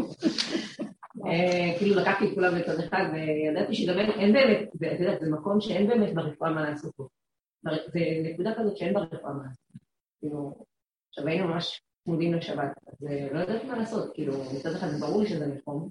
אה, 1.26 1.78
כאילו 1.78 1.96
לקחתי 1.96 2.24
את 2.28 2.34
כולם 2.34 2.54
לצד 2.54 2.78
אחד, 2.78 3.04
וידעתי 3.12 3.74
שגם 3.74 3.98
אין 3.98 4.32
באמת, 4.32 4.68
ואת 4.80 5.00
יודעת, 5.00 5.20
זה 5.20 5.30
מקום 5.30 5.60
שאין 5.60 5.86
באמת 5.86 6.14
ברפואה 6.14 6.50
מה 6.50 6.70
לעשות 6.70 6.94
פה. 6.96 7.08
זה 7.62 8.00
נקודה 8.22 8.54
כזאת 8.58 8.76
שאין 8.76 8.94
ברפואה 8.94 9.32
מה 9.32 9.42
לעשות. 9.42 9.82
כאילו, 10.20 10.64
עכשיו 11.08 11.26
היינו 11.26 11.48
ממש 11.48 11.82
צמודים 12.04 12.34
לשבת, 12.34 12.78
אז 12.86 13.06
אה, 13.06 13.28
לא 13.32 13.38
יודעת 13.38 13.64
מה 13.64 13.78
לעשות, 13.78 14.10
כאילו, 14.14 14.32
מצד 14.56 14.72
אחד 14.72 14.88
זה 14.88 15.06
ברור 15.06 15.22
לי 15.22 15.28
שזה 15.28 15.46
נכון, 15.46 15.88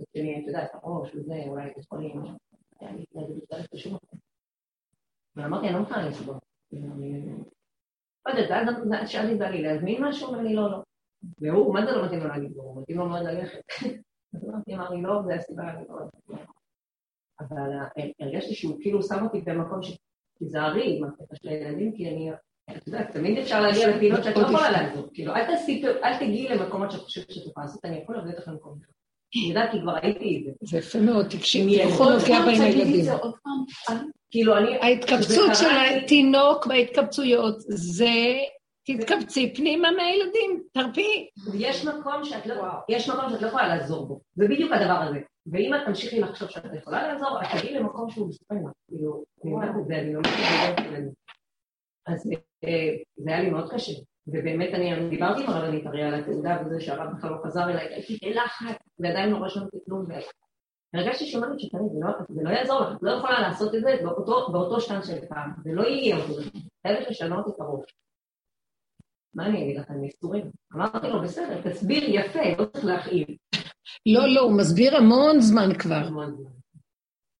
וכשאני, 0.00 0.40
את 0.40 0.46
יודעת, 0.46 0.70
הראש 0.72 1.14
וזה, 1.14 1.42
אולי 1.46 1.70
בית 1.76 1.84
חולים, 1.88 2.22
היה 2.80 2.92
לי 2.92 3.02
התנגדות 3.02 3.48
לשום 3.72 3.94
מקום. 3.94 4.18
ואמרתי, 5.36 5.66
אני 5.66 5.74
לא 5.74 5.80
מוכנה 5.80 6.08
לסגור. 6.08 6.38
לא 8.26 8.32
יודעת, 8.32 8.66
ואז 8.90 9.08
שאלתי 9.08 9.32
את 9.32 9.38
בעלי, 9.38 9.62
להזמין 9.62 10.04
משהו? 10.04 10.26
הוא 10.26 10.36
אומר 10.36 10.48
לי, 10.48 10.54
לא, 10.54 10.70
לא. 10.70 10.82
והוא, 11.38 11.74
מה 11.74 11.86
זה 11.86 11.92
לא 11.92 12.04
מתאים 12.04 12.20
לו 12.20 12.28
להגיד 12.28 12.50
לו? 12.56 12.62
הוא 12.62 12.82
מתאים 12.82 12.98
לו 12.98 13.08
מאוד 13.08 13.22
ללכת. 13.22 13.60
אז 14.34 14.48
אמרתי, 14.48 14.74
אמר 14.74 14.90
לי, 14.90 15.02
לא, 15.02 15.22
זה 15.26 15.34
הסיבה, 15.34 15.62
אבל 17.40 17.70
אה, 17.98 18.04
הרגשתי 18.20 18.54
שהוא 18.54 18.78
כאילו 18.80 19.02
שם 19.02 19.24
אותי 19.24 19.40
במקום 19.40 19.80
שתיזהרי 19.82 20.98
עם 20.98 21.04
הקטע 21.04 21.36
של 21.36 21.48
הילדים, 21.48 21.92
כי 21.96 22.08
אני, 22.08 22.30
את 22.76 22.86
יודעת, 22.86 23.10
תמיד 23.10 23.38
אפשר 23.38 23.60
להגיע 23.60 23.96
לפינות 23.96 24.24
שאת 24.24 24.36
לא 24.36 24.42
יכולה 24.42 24.70
לעזור. 24.70 25.08
כאילו, 25.14 25.34
אל 26.04 26.18
תגיעי 26.18 26.48
למקומות 26.48 26.90
שאת 26.90 27.00
חושבת 27.00 27.30
שאת 27.30 27.46
יכולה 27.46 27.66
לעשות, 27.66 27.84
אני 27.84 28.00
יכול 28.02 28.16
להביא 28.16 28.32
אותך 28.32 28.48
למקום 28.48 28.78
אחר. 28.78 28.92
אני 29.36 29.48
יודעת, 29.48 29.70
כי 29.70 29.80
כבר 29.80 29.96
הייתי 30.02 30.38
את 30.38 30.44
זה. 30.44 30.66
זה 30.70 30.78
יפה 30.78 30.98
מאוד, 31.00 31.26
תקשיבי, 31.28 31.70
יכול 31.70 32.10
להופיע 32.10 32.38
בהם 32.38 32.60
הילדים. 32.60 33.04
כאילו, 34.30 34.56
אני... 34.56 34.78
ההתקבצות 34.78 35.50
של 35.54 35.70
התינוק 35.70 36.66
בהתקבצויות, 36.66 37.60
זה 37.60 38.14
תתקבצי 38.86 39.54
פנימה 39.54 39.88
מהילדים, 39.90 40.62
תרפי. 40.72 41.28
יש 41.54 41.84
מקום 41.84 42.24
שאת 42.24 42.46
לא, 42.46 42.64
יש 42.88 43.08
מקום 43.08 43.30
שאת 43.30 43.42
לא 43.42 43.46
יכולה 43.46 43.68
לעזור 43.68 44.06
בו, 44.06 44.20
זה 44.34 44.48
בדיוק 44.48 44.72
הדבר 44.72 45.00
הזה. 45.08 45.20
ואם 45.46 45.74
את 45.74 45.80
תמשיכי 45.86 46.20
לחשוב 46.20 46.48
שאת 46.48 46.64
יכולה 46.74 47.08
לעזור, 47.08 47.42
את 47.42 47.46
תגיעי 47.58 47.74
למקום 47.74 48.10
שהוא 48.10 48.28
מסוכן 48.28 48.54
כאילו, 48.88 49.24
אני 49.44 49.52
אומרת 49.52 49.74
את 49.80 49.86
זה, 49.86 49.98
אני 49.98 50.14
לא 50.14 50.20
מכירה 50.20 50.74
אז 52.06 52.30
אה, 52.64 52.96
זה 53.16 53.30
היה 53.30 53.40
לי 53.40 53.50
מאוד 53.50 53.72
קשה. 53.72 53.92
ובאמת 54.26 54.74
אני 54.74 55.08
דיברתי 55.10 55.44
עם 55.44 55.50
הרבנית 55.50 55.86
הרי 55.86 56.02
על 56.02 56.14
התעודה 56.14 56.58
וזה 56.66 56.80
שהרב 56.80 57.16
בכלל 57.16 57.30
לא 57.30 57.36
חזר 57.46 57.70
אליי, 57.70 57.94
הייתי 57.94 58.18
בלחץ, 58.22 58.76
ועדיין 58.98 59.30
לא 59.30 59.36
רשמתי 59.36 59.76
כלום, 59.86 60.06
והרגשתי 60.94 61.26
שאומרת 61.26 61.60
שתראי, 61.60 61.84
זה 62.28 62.42
לא 62.42 62.50
יעזור 62.50 62.80
לך, 62.80 62.96
את 62.96 63.02
לא 63.02 63.10
יכולה 63.10 63.40
לעשות 63.40 63.74
את 63.74 63.80
זה 63.80 63.96
באותו 64.52 64.80
שטן 64.80 65.02
של 65.02 65.26
פעם, 65.28 65.50
זה 65.64 65.70
לא 65.72 65.82
יהיה 65.82 66.16
אותו 66.16 66.40
דבר, 66.40 66.60
חייבת 66.86 67.10
לשנות 67.10 67.48
את 67.48 67.60
הראש. 67.60 67.94
מה 69.34 69.46
אני 69.46 69.64
אגיד 69.64 69.80
לכם, 69.80 70.02
מסתורים? 70.02 70.50
אמרתי 70.74 71.06
לו, 71.08 71.22
בסדר, 71.22 71.70
תסביר 71.70 72.04
יפה, 72.06 72.40
לא 72.58 72.64
צריך 72.64 72.84
להכאיב. 72.84 73.26
לא, 74.06 74.34
לא, 74.34 74.40
הוא 74.40 74.58
מסביר 74.58 74.96
המון 74.96 75.40
זמן 75.40 75.78
כבר. 75.78 76.08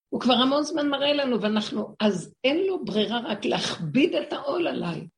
הוא 0.09 0.21
כבר 0.21 0.35
המון 0.35 0.63
זמן 0.63 0.89
מראה 0.89 1.13
לנו, 1.13 1.41
ואנחנו, 1.41 1.95
אז 2.01 2.35
אין 2.45 2.67
לו 2.67 2.85
ברירה 2.85 3.21
רק 3.25 3.45
להכביד 3.45 4.15
את 4.15 4.33
העול 4.33 4.69
עליי, 4.69 5.09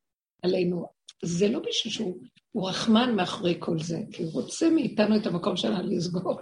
עלינו. 0.43 0.87
זה 1.25 1.49
לא 1.49 1.59
בשביל 1.59 1.93
שהוא 1.93 2.69
רחמן 2.69 3.17
מאחורי 3.17 3.57
כל 3.59 3.79
זה, 3.79 3.99
כי 4.13 4.23
הוא 4.23 4.33
רוצה 4.33 4.71
מאיתנו 4.71 5.17
את 5.17 5.27
המקום 5.27 5.57
שלנו 5.57 5.89
לסגור. 5.91 6.41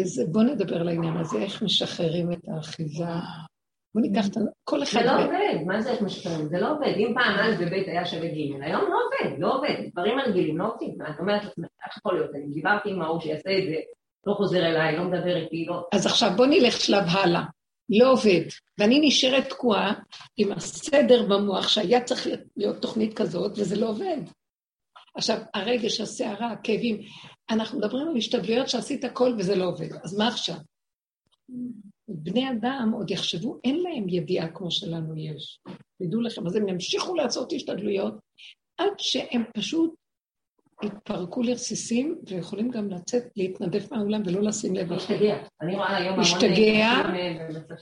אז 0.00 0.22
בואו 0.32 0.44
נדבר 0.44 0.80
על 0.80 0.88
העניין 0.88 1.16
הזה, 1.16 1.38
איך 1.38 1.62
משחררים 1.62 2.32
את 2.32 2.48
האחיזה. 2.48 3.04
בואו 3.94 4.04
ניקח 4.06 4.26
את 4.26 4.36
כל 4.64 4.82
אחד... 4.82 5.00
זה 5.00 5.06
לא 5.06 5.24
עובד, 5.24 5.66
מה 5.66 5.80
זה 5.80 5.90
איך 5.90 6.02
משחררים? 6.02 6.48
זה 6.48 6.58
לא 6.60 6.72
עובד. 6.72 6.94
אם 6.96 7.14
פעם 7.14 7.38
א' 7.38 7.64
בבית 7.64 7.88
היה 7.88 8.06
שווה 8.06 8.28
ג', 8.28 8.62
היום 8.62 8.82
לא 8.82 8.98
עובד, 9.04 9.38
לא 9.38 9.56
עובד. 9.56 9.74
דברים 9.92 10.18
הרגילים 10.18 10.58
לא 10.58 10.64
עובדים. 10.72 10.94
את 11.02 11.20
אומרת 11.20 11.44
לעצמך, 11.44 11.66
איך 11.86 11.96
יכול 11.96 12.14
להיות? 12.14 12.30
אני 12.34 12.54
דיברתי 12.54 12.90
עם 12.90 13.02
ההוא 13.02 13.20
שיעשה 13.20 13.58
את 13.58 13.64
זה, 13.64 13.76
לא 14.26 14.34
חוזר 14.34 14.66
אליי, 14.66 14.96
לא 14.96 15.04
מדבר 15.04 15.36
איתי, 15.36 15.64
לא... 15.64 15.86
אז 15.92 16.06
עכשיו 16.06 16.30
בואו 16.36 16.48
נלך 16.48 16.80
שלב 16.80 17.04
הלאה. 17.08 17.42
לא 17.90 18.12
עובד. 18.12 18.42
ואני 18.78 19.00
נשארת 19.02 19.48
תקועה 19.48 19.92
עם 20.36 20.52
הסדר 20.52 21.26
במוח 21.28 21.68
שהיה 21.68 22.04
צריך 22.04 22.28
להיות 22.56 22.82
תוכנית 22.82 23.14
כזאת, 23.14 23.52
וזה 23.58 23.80
לא 23.80 23.88
עובד. 23.88 24.18
עכשיו, 25.14 25.38
הרגש, 25.54 26.00
הסערה, 26.00 26.52
הכאבים, 26.52 27.00
אנחנו 27.50 27.78
מדברים 27.78 28.08
על 28.08 28.16
השתדלויות 28.16 28.68
שעשית 28.68 29.04
הכל 29.04 29.34
וזה 29.38 29.56
לא 29.56 29.64
עובד, 29.64 29.92
אז 30.04 30.18
מה 30.18 30.28
עכשיו? 30.28 30.56
בני 32.08 32.50
אדם 32.50 32.90
עוד 32.94 33.10
יחשבו, 33.10 33.60
אין 33.64 33.80
להם 33.82 34.08
ידיעה 34.08 34.48
כמו 34.48 34.70
שלנו 34.70 35.16
יש. 35.16 35.60
תדעו 36.02 36.20
לכם, 36.20 36.46
אז 36.46 36.56
הם 36.56 36.68
ימשיכו 36.68 37.14
לעשות 37.14 37.52
השתדלויות 37.52 38.14
עד 38.78 38.92
שהם 38.98 39.44
פשוט 39.54 39.94
התפרקו 40.82 41.42
לרסיסים, 41.42 42.18
ויכולים 42.28 42.70
גם 42.70 42.90
לצאת, 42.90 43.22
להתנדף 43.36 43.92
מהעולם 43.92 44.22
ולא 44.26 44.42
לשים 44.42 44.74
לב. 44.74 44.92
להשתגע. 44.92 45.36
אני 45.60 45.74
רואה 45.74 45.96
היום 45.96 46.08
המון... 46.08 46.18
להשתגע, 46.18 47.02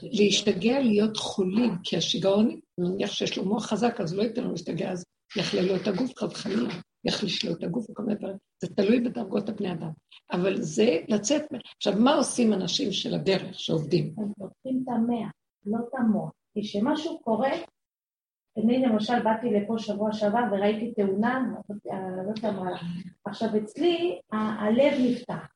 להשתגע 0.01 0.79
להיות 0.79 1.17
חולים, 1.17 1.71
כי 1.83 1.97
השיגעון, 1.97 2.59
נניח 2.77 3.11
שיש 3.11 3.37
לו 3.37 3.45
מוח 3.45 3.65
חזק, 3.65 4.01
אז 4.01 4.15
לא 4.15 4.23
ייתן 4.23 4.43
לו 4.43 4.51
להשתגע, 4.51 4.91
אז 4.91 5.03
יכלה 5.37 5.61
לו 5.61 5.75
את 5.75 5.87
הגוף, 5.87 6.11
חד 6.19 6.33
חלילה, 6.33 6.73
יחליש 7.05 7.45
לו 7.45 7.53
את 7.53 7.63
הגוף 7.63 7.89
וכל 7.89 8.03
מיני 8.03 8.19
דברים. 8.19 8.37
זה 8.61 8.75
תלוי 8.75 8.99
בדרגות 8.99 9.49
הבני 9.49 9.73
אדם. 9.73 9.91
אבל 10.31 10.61
זה 10.61 10.97
לצאת... 11.07 11.41
עכשיו, 11.77 11.93
מה 11.99 12.15
עושים 12.15 12.53
אנשים 12.53 12.91
של 12.91 13.13
הדרך 13.13 13.59
שעובדים? 13.59 14.13
הם 14.17 14.31
לוקחים 14.39 14.83
את 14.83 14.87
המאה, 14.87 15.29
לא 15.65 15.77
את 15.79 15.99
המוח. 15.99 16.31
כשמשהו 16.57 17.19
קורה, 17.19 17.51
אני 18.57 18.79
למשל 18.79 19.19
באתי 19.23 19.49
לפה 19.49 19.75
שבוע 19.77 20.13
שעבר 20.13 20.39
וראיתי 20.51 20.91
תאונה, 20.91 21.43
לא 21.67 22.31
יודעת 22.35 22.53
מה, 22.55 22.71
עכשיו 23.25 23.49
אצלי 23.57 24.19
הלב 24.31 24.93
נפתח, 24.99 25.47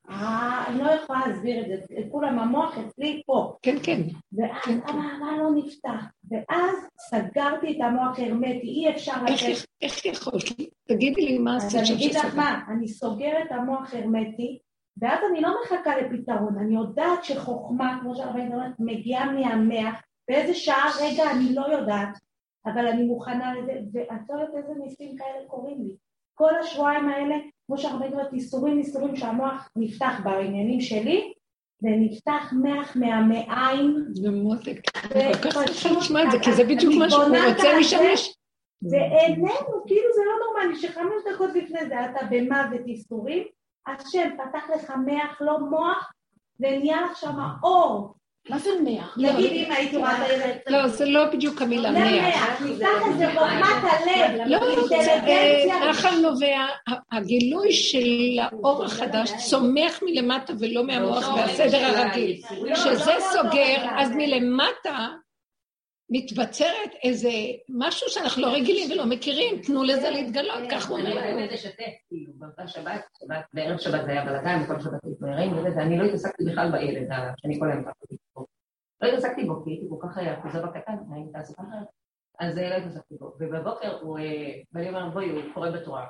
אני 0.68 0.80
לא 0.80 0.92
יכולה 0.92 1.20
להסביר 1.28 1.62
את 1.62 1.68
זה, 1.68 1.96
כולם 2.12 2.40
המוח 2.40 2.78
אצלי 2.78 3.22
פה. 3.26 3.54
כן, 3.62 3.76
כן. 3.84 4.02
ואז 4.34 4.80
המערה 4.88 5.38
לא 5.38 5.50
נפתח, 5.56 6.06
ואז 6.32 6.76
סגרתי 6.98 7.72
את 7.72 7.82
המוח 7.82 8.20
הרמטי, 8.20 8.68
אי 8.68 8.90
אפשר 8.90 9.24
לתת... 9.24 9.66
איך 9.82 10.06
יכולת? 10.06 10.44
תגידי 10.88 11.26
לי 11.26 11.38
מה 11.38 11.56
עשית 11.56 11.72
שם 11.72 11.86
שסגרת. 11.86 11.98
אני 11.98 12.06
אגיד 12.06 12.16
לך 12.16 12.36
מה, 12.36 12.62
אני 12.70 12.88
סוגרת 12.88 13.52
המוח 13.52 13.94
הרמטי, 13.94 14.60
ואז 15.02 15.20
אני 15.32 15.42
לא 15.42 15.56
מחכה 15.64 15.98
לפתרון, 15.98 16.58
אני 16.58 16.76
יודעת 16.76 17.24
שחוכמה, 17.24 17.98
כמו 18.02 18.16
שהרבה 18.16 18.40
אומרת, 18.40 18.72
מגיעה 18.80 19.32
מהמח, 19.32 20.02
באיזה 20.28 20.54
שעה, 20.54 20.90
רגע, 21.02 21.32
אני 21.32 21.56
לא 21.56 21.62
יודעת. 21.62 22.25
אבל 22.66 22.88
אני 22.88 23.04
מוכנה 23.04 23.54
לזה, 23.56 23.72
ואת 23.94 24.30
לא 24.30 24.40
יודעת 24.40 24.56
איזה 24.56 24.74
ניסים 24.80 25.18
כאלה 25.18 25.48
קורים 25.48 25.82
לי. 25.84 25.96
כל 26.34 26.56
השבועיים 26.60 27.10
האלה, 27.10 27.36
כמו 27.68 27.78
שהרבה 27.78 28.08
דברים, 28.08 28.26
איסורים 28.34 28.78
איסורים 28.78 29.16
שהמוח 29.16 29.70
נפתח 29.76 30.20
בעניינים 30.24 30.82
שלי, 30.82 31.34
ונפתח 31.82 32.54
מח 32.64 32.96
מהמעיים. 32.96 34.06
זה 34.14 34.32
מותק. 34.32 34.82
כל 35.44 35.50
כך 35.52 35.64
צריך 35.66 35.98
לשמוע 35.98 36.24
את 36.24 36.32
זה, 36.32 36.40
כי 36.40 36.54
זה 36.54 36.64
בדיוק 36.64 36.94
מה 37.00 37.10
שהוא 37.10 37.24
רוצה 37.24 37.68
משמש. 37.80 38.36
ועינינו, 38.82 39.84
כאילו 39.88 40.10
זה 40.16 40.22
לא 40.26 40.34
נורמלי, 40.46 40.76
שחמש 40.76 41.34
דקות 41.34 41.50
לפני 41.56 41.86
זה 41.86 42.06
אתה 42.06 42.26
במוות 42.30 42.88
איסורים, 42.88 43.44
השם 43.88 44.30
פתח 44.38 44.70
לך 44.76 44.94
מח, 45.06 45.42
לא 45.42 45.60
מוח, 45.60 46.12
ונהיה 46.60 47.02
לך 47.02 47.18
שם 47.18 47.38
אור. 47.64 48.16
מה 48.50 48.60
זה 48.60 48.70
מאה? 48.84 49.08
נגיד 49.18 49.52
אם 49.52 49.72
הייתי 49.72 49.98
רואה 49.98 50.26
את 50.26 50.30
הילד... 50.30 50.58
לא, 50.70 50.88
זה 50.88 51.06
לא 51.06 51.26
בדיוק 51.34 51.62
המילה 51.62 51.92
זה 51.92 52.00
מאה. 52.00 52.22
מאה, 52.22 52.60
נפתח 52.62 53.08
איזה 53.12 53.28
חוכמת 53.34 53.84
הלב, 53.84 54.42
לא, 54.48 54.88
זה 54.88 54.96
אינטליגנציה. 54.96 55.90
נחל 55.90 56.16
נובע, 56.22 56.66
הגילוי 57.12 57.72
של 57.72 58.40
האור 58.42 58.86
החדש 58.86 59.32
צומח 59.50 60.00
מלמטה 60.06 60.54
ולא 60.60 60.84
מהמוח 60.84 61.36
והסדר 61.36 61.86
הרגיל. 61.86 62.42
כשזה 62.74 63.12
סוגר, 63.32 63.86
אז 63.98 64.12
מלמטה 64.16 65.08
מתבצרת 66.10 66.92
איזה 67.04 67.30
משהו 67.70 68.10
שאנחנו 68.10 68.42
לא 68.42 68.48
רגילים 68.48 68.92
ולא 68.92 69.06
מכירים, 69.06 69.62
תנו 69.62 69.84
לזה 69.84 70.10
להתגלות, 70.10 70.64
כך 70.72 70.90
הוא 70.90 71.00
אני 71.00 71.12
אומר. 71.12 71.22
באמת 71.22 71.52
לשתף, 71.52 71.94
כאילו, 72.10 72.32
באותה 72.36 72.68
שבת, 72.68 73.02
שבת, 73.20 73.46
בערב 73.54 73.78
שבת 73.78 74.06
זה 74.06 74.12
היה 74.12 74.26
בלאגן, 74.26 74.62
וכל 74.64 74.80
שבת 74.80 75.00
מתמהרים, 75.04 75.54
ואני 75.76 75.98
לא 75.98 76.04
התעסקתי 76.04 76.44
בכלל 76.46 76.72
בילד, 76.72 77.08
שאני 77.38 77.60
כל 77.60 77.72
היום 77.72 77.84
פחדתי. 77.84 78.25
לא 79.02 79.08
התעסקתי 79.08 79.46
בו, 79.46 79.64
כי 79.64 79.70
הייתי 79.70 79.86
כל 79.90 80.08
כך 80.08 80.18
אחוזה 80.18 80.62
בקטן, 80.62 80.98
הייתי 81.14 81.32
תעסוקה 81.32 81.64
אחרת. 81.64 81.88
אז 82.40 82.58
אה, 82.58 82.70
לא 82.70 82.76
התעסקתי 82.76 83.16
בו. 83.20 83.34
ובבוקר 83.40 84.00
הוא, 84.02 84.20
אה, 84.20 84.62
ואני 84.74 84.90
אומרת, 84.90 85.14
בואי, 85.14 85.30
הוא 85.30 85.42
קורא 85.54 85.70
בתורה. 85.70 86.08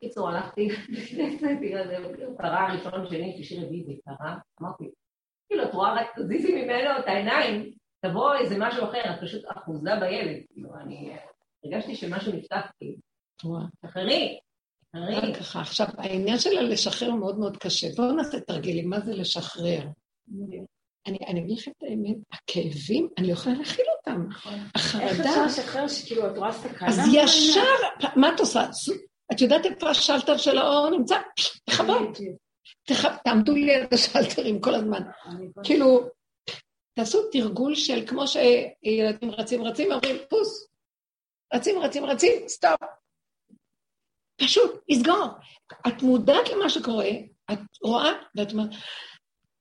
קיצור, 0.00 0.28
הלכתי, 0.28 0.68
הוא 2.26 2.38
קרא 2.38 2.72
ראשון, 2.72 3.06
שני, 3.08 3.32
שלישי, 3.32 3.64
רביעי, 3.64 3.84
זה 3.84 3.92
קרה, 4.04 4.36
אמרתי, 4.62 4.90
כאילו, 5.48 5.64
את 5.64 5.74
רואה, 5.74 5.94
רק 5.94 6.06
תזיזי 6.18 6.62
ממנו 6.62 6.98
את 6.98 7.06
העיניים, 7.06 7.72
תבוא 8.00 8.34
איזה 8.34 8.56
משהו 8.58 8.84
אחר, 8.84 9.14
את 9.14 9.20
פשוט 9.20 9.44
אחוזה 9.48 9.90
בילד. 10.00 10.42
כאילו, 10.52 10.74
אני 10.74 11.10
אה, 11.10 11.16
הרגשתי 11.64 11.96
שמשהו 11.96 12.32
נפתח, 12.32 12.70
כאילו. 12.78 12.96
רק 14.94 15.36
ככה, 15.38 15.60
עכשיו, 15.60 15.86
העניין 15.98 16.38
של 16.38 16.58
הלשחרר 16.58 17.14
מאוד 17.14 17.38
מאוד 17.38 17.56
קשה. 17.56 17.86
בואו 17.96 18.12
נעשה 18.12 18.40
תרגילים, 18.40 18.90
מה 18.90 19.00
זה 19.00 19.14
לשחרר? 19.14 19.82
אני 21.06 21.18
אני 21.28 21.40
אגיד 21.40 21.58
לכם 21.58 21.70
את 21.70 21.82
האמת, 21.82 22.16
הכאבים, 22.32 23.08
אני 23.18 23.26
לא 23.26 23.32
יכולה 23.32 23.54
להכיל 23.58 23.84
אותם. 23.98 24.26
איך 24.30 24.94
החרדה, 24.94 25.30
אפשר 25.30 25.44
לשחרר 25.44 25.88
שכאילו 25.88 26.26
את 26.30 26.38
רואה 26.38 26.52
סכנה? 26.52 26.88
אז 26.88 26.98
ישר, 27.12 27.60
מה 28.16 28.34
את 28.34 28.40
עושה? 28.40 28.66
את 29.32 29.40
יודעת 29.40 29.66
איפה 29.66 29.90
השלטר 29.90 30.36
של 30.36 30.58
האור 30.58 30.90
נמצא? 30.90 31.16
תכבות. 31.70 32.18
תכ- 32.90 33.22
תעמדו 33.24 33.52
ליד 33.54 33.94
השלטרים 33.94 34.60
כל 34.60 34.74
הזמן. 34.74 35.00
כאילו, 35.64 36.00
תעשו 36.94 37.30
תרגול 37.32 37.74
של 37.74 38.06
כמו 38.06 38.24
שילדים 38.26 39.30
רצים 39.30 39.62
רצים, 39.64 39.92
אומרים 39.92 40.16
פוס. 40.28 40.66
רצים 41.54 41.78
רצים 41.78 42.04
רצים, 42.04 42.48
סטופ. 42.48 42.80
פשוט, 44.36 44.70
לסגור. 44.88 45.26
את 45.88 46.02
מודעת 46.02 46.48
למה 46.48 46.68
שקורה, 46.70 47.08
את 47.52 47.58
רואה, 47.82 48.12
ואת 48.36 48.52
אומרת, 48.52 48.70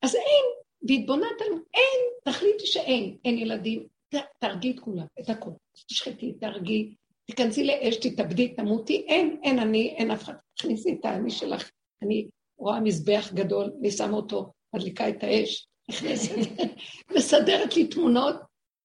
אז 0.01 0.15
אין, 0.15 0.45
והתבוננת 0.87 1.41
על 1.41 1.53
אין, 1.73 1.99
תחליטי 2.23 2.65
שאין, 2.65 3.17
אין 3.25 3.37
ילדים, 3.37 3.87
ת- 4.15 4.39
תהרגי 4.39 4.71
את 4.71 4.79
כולם, 4.79 5.05
את 5.19 5.29
הכול. 5.29 5.53
תשחטי, 5.87 6.33
תהרגי, 6.33 6.95
תיכנסי 7.25 7.63
לאש, 7.63 7.95
תתאבדי, 7.97 8.47
תמותי, 8.55 9.05
אין, 9.07 9.39
אין 9.43 9.59
אני, 9.59 9.89
אין 9.97 10.11
אף 10.11 10.23
אחד. 10.23 10.33
תכניסי 10.57 10.93
את 10.99 11.05
האני 11.05 11.31
שלך. 11.31 11.69
אני 12.01 12.27
רואה 12.57 12.79
מזבח 12.79 13.31
גדול, 13.33 13.71
אני 13.79 13.91
שמה 13.91 14.17
אותו, 14.17 14.51
מדליקה 14.75 15.09
את 15.09 15.23
האש, 15.23 15.67
נכנסת, 15.89 16.35
מסדרת 17.17 17.75
לי 17.75 17.87
תמונות 17.87 18.35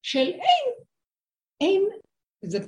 של 0.03 0.19
אין, 0.29 0.75
אין, 1.61 1.83
זה 2.45 2.59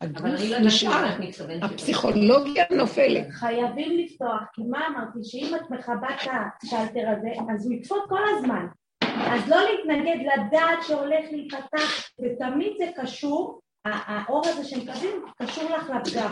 הגוף 0.00 0.22
לא 0.22 0.38
יודעת 0.38 0.60
נשאר. 0.60 1.16
הפסיכולוגיה 1.62 2.64
נופלת. 2.70 3.26
חייבים 3.30 3.98
לפתוח, 3.98 4.42
כי 4.52 4.62
מה 4.62 4.86
אמרתי? 4.86 5.18
שאם 5.22 5.54
את 5.56 5.70
מכבה 5.70 6.08
את 6.08 6.28
השלטר 6.62 7.08
הזה, 7.18 7.52
אז 7.54 7.66
הוא 7.66 7.74
יקפוץ 7.74 7.98
כל 8.08 8.20
הזמן. 8.36 8.66
אז 9.02 9.48
לא 9.48 9.56
להתנגד, 9.56 10.16
לדעת 10.20 10.78
שהולך 10.86 11.24
להיפתח, 11.30 12.08
ותמיד 12.20 12.72
זה 12.78 13.02
קשור, 13.02 13.60
האור 13.84 14.42
הזה 14.46 14.64
שמקבלים 14.64 15.24
קשור 15.42 15.64
לך 15.64 15.90
לפגם. 15.90 16.30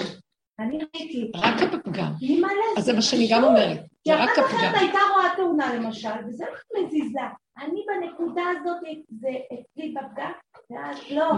אני 0.58 0.78
ראיתי, 0.78 1.30
רק 1.36 1.62
הפגם. 1.62 2.12
אז 2.78 2.84
זה 2.84 2.92
מה 2.92 3.02
שאני 3.02 3.28
גם 3.32 3.44
אומרת, 3.44 3.78
כי 4.04 4.10
זה 4.10 4.22
רק 4.22 4.30
אחת 4.30 4.38
אחרת 4.38 4.68
הפגם. 4.68 4.80
הייתה 4.80 4.98
רואה 5.14 5.36
תאונה 5.36 5.74
למשל, 5.74 6.08
וזה 6.28 6.44
לא 6.44 6.86
מזיזה. 6.86 7.20
אני 7.58 7.80
בנקודה 7.86 8.42
הזאת, 8.60 8.76
זה 9.20 9.28
אצלי 9.28 9.94
בפגם. 9.94 10.32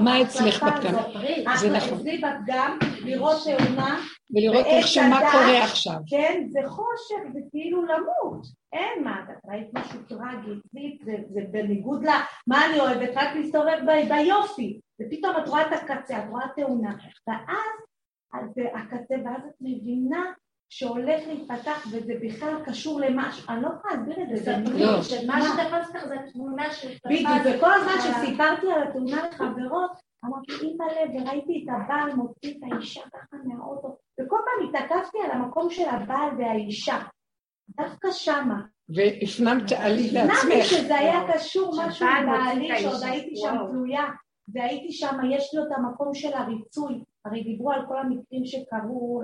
מה 0.04 0.22
אצלך 0.22 0.62
בפגם? 0.62 0.94
זה 1.56 1.70
נכון. 1.70 1.98
אצלי 1.98 2.18
בפגם, 2.18 2.78
לראות 3.04 3.36
תאונה, 3.44 3.98
ולראות 4.34 4.66
ועץ 4.66 4.74
איכשהו 4.74 5.02
מה 5.02 5.18
הדעת. 5.18 5.32
קורה 5.32 5.64
עכשיו. 5.64 5.96
כן, 6.06 6.44
זה 6.48 6.60
חושך, 6.66 7.32
זה 7.32 7.40
כאילו 7.50 7.82
למות. 7.82 8.46
אין 8.72 9.04
מה, 9.04 9.20
את 9.22 9.50
ראית 9.50 9.68
משהו 9.72 9.98
טרגי, 10.08 10.98
זה, 11.04 11.40
בניגוד 11.50 12.04
ל... 12.04 12.08
מה 12.46 12.66
אני 12.66 12.80
אוהבת? 12.80 13.10
רק 13.16 13.34
להסתובב 13.34 13.78
ביופי. 14.08 14.80
ופתאום 15.00 15.36
את 15.42 15.48
רואה 15.48 15.66
את 15.66 15.72
הקצה, 15.72 16.18
את 16.18 16.24
רואה 16.30 16.48
תאונה. 16.56 16.94
ואז, 17.28 18.50
הקצה, 18.74 19.14
ואז 19.24 19.42
את 19.46 19.54
מבינה 19.60 20.24
שהולך 20.76 21.26
להיפתח, 21.26 21.86
וזה 21.92 22.12
בכלל 22.22 22.64
קשור 22.64 23.00
למשהו. 23.00 23.48
אני 23.48 23.62
לא 23.62 23.68
יכולה 23.68 23.94
להסביר 23.94 24.22
את 24.22 24.28
זה. 24.28 24.36
זה 24.36 24.84
לא. 24.84 25.02
שמה 25.02 25.38
מה 25.38 25.42
שתפס 25.42 25.94
לך 25.94 26.06
זה 26.06 26.14
התמונה 26.14 26.72
של... 26.72 26.88
בדיוק, 27.06 27.28
וכל 27.44 27.72
הזמן 27.72 27.92
שסיפרתי 28.00 28.72
על 28.72 28.82
התאונה 28.82 29.22
לחברות, 29.28 29.90
אמרתי, 30.24 30.52
אימא'לה, 30.62 31.00
וראיתי 31.14 31.64
את 31.64 31.74
הבעל 31.74 32.14
מוציא 32.14 32.54
את 32.58 32.72
האישה 32.72 33.00
ככה 33.00 33.36
מהאוטו, 33.44 33.96
וכל 34.20 34.36
פעם 34.44 34.68
התעכבתי 34.68 35.18
על 35.24 35.30
המקום 35.30 35.70
של 35.70 35.88
הבעל 35.88 36.30
והאישה, 36.38 36.98
דווקא 37.68 38.08
שמה. 38.12 38.60
והפנמת 38.88 39.72
עלי 39.72 40.10
לעצמך. 40.10 40.64
שזה 40.64 40.98
היה 40.98 41.20
קשור 41.34 41.74
משהו 41.86 42.06
את 42.06 42.80
שעוד. 42.80 43.02
הייתי 43.02 43.36
שם. 43.36 43.56
תלויה, 43.70 44.04
והייתי 44.48 44.92
שם, 44.92 45.16
יש 45.30 45.54
לו 45.54 45.62
את 45.66 45.72
המקום 45.76 46.14
של 46.14 46.32
הריצוי, 46.32 47.04
הרי 47.24 47.42
דיברו 47.42 47.72
על 47.72 47.86
כל 47.88 47.98
המקרים 47.98 48.44
שקרו, 48.44 49.22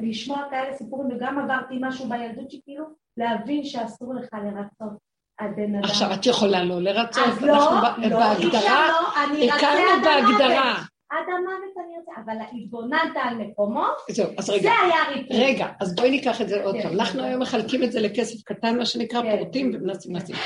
לשמוע 0.00 0.44
כאלה 0.50 0.74
סיפורים, 0.76 1.16
וגם 1.16 1.38
עברתי 1.38 1.74
משהו 1.80 2.08
בילדות 2.08 2.50
שכאילו, 2.50 2.84
להבין 3.16 3.64
שאסור 3.64 4.14
לך 4.14 4.28
לרצות 4.34 4.98
הבן 5.40 5.74
אדם. 5.74 5.84
עכשיו, 5.84 6.08
את 6.14 6.26
יכולה 6.26 6.64
לא 6.64 6.82
לרצות, 6.82 7.24
אז 7.26 7.42
לא, 7.42 7.70
אנחנו 7.70 8.02
ב- 8.02 8.06
לא, 8.06 8.18
בהגדרה, 8.18 8.88
לא, 8.88 9.08
ארצה 9.22 9.54
הכרנו. 9.54 10.02
בהגדרה. 10.04 10.74
עד 11.10 11.24
המוות 11.28 11.74
אני 11.86 11.98
רוצה, 11.98 12.12
אבל 12.24 12.36
התבוננת 12.52 13.16
על 13.22 13.34
מקומות, 13.34 13.96
זהו, 14.10 14.26
אז 14.38 14.44
זה 14.44 14.52
רגע, 14.52 14.70
היה 14.70 15.16
ריפוי. 15.16 15.44
רגע, 15.44 15.66
אז 15.80 15.94
בואי 15.94 16.10
ניקח 16.10 16.40
את 16.40 16.48
זה 16.48 16.64
עוד 16.64 16.74
כן. 16.74 16.82
פעם. 16.82 16.92
אנחנו 16.92 17.22
היום 17.22 17.42
מחלקים 17.42 17.82
את 17.84 17.92
זה 17.92 18.00
לכסף 18.00 18.42
קטן, 18.44 18.78
מה 18.78 18.86
שנקרא 18.86 19.22
כן. 19.22 19.38
פורטים 19.38 19.72
ומנסים 19.74 20.16
לשים. 20.16 20.36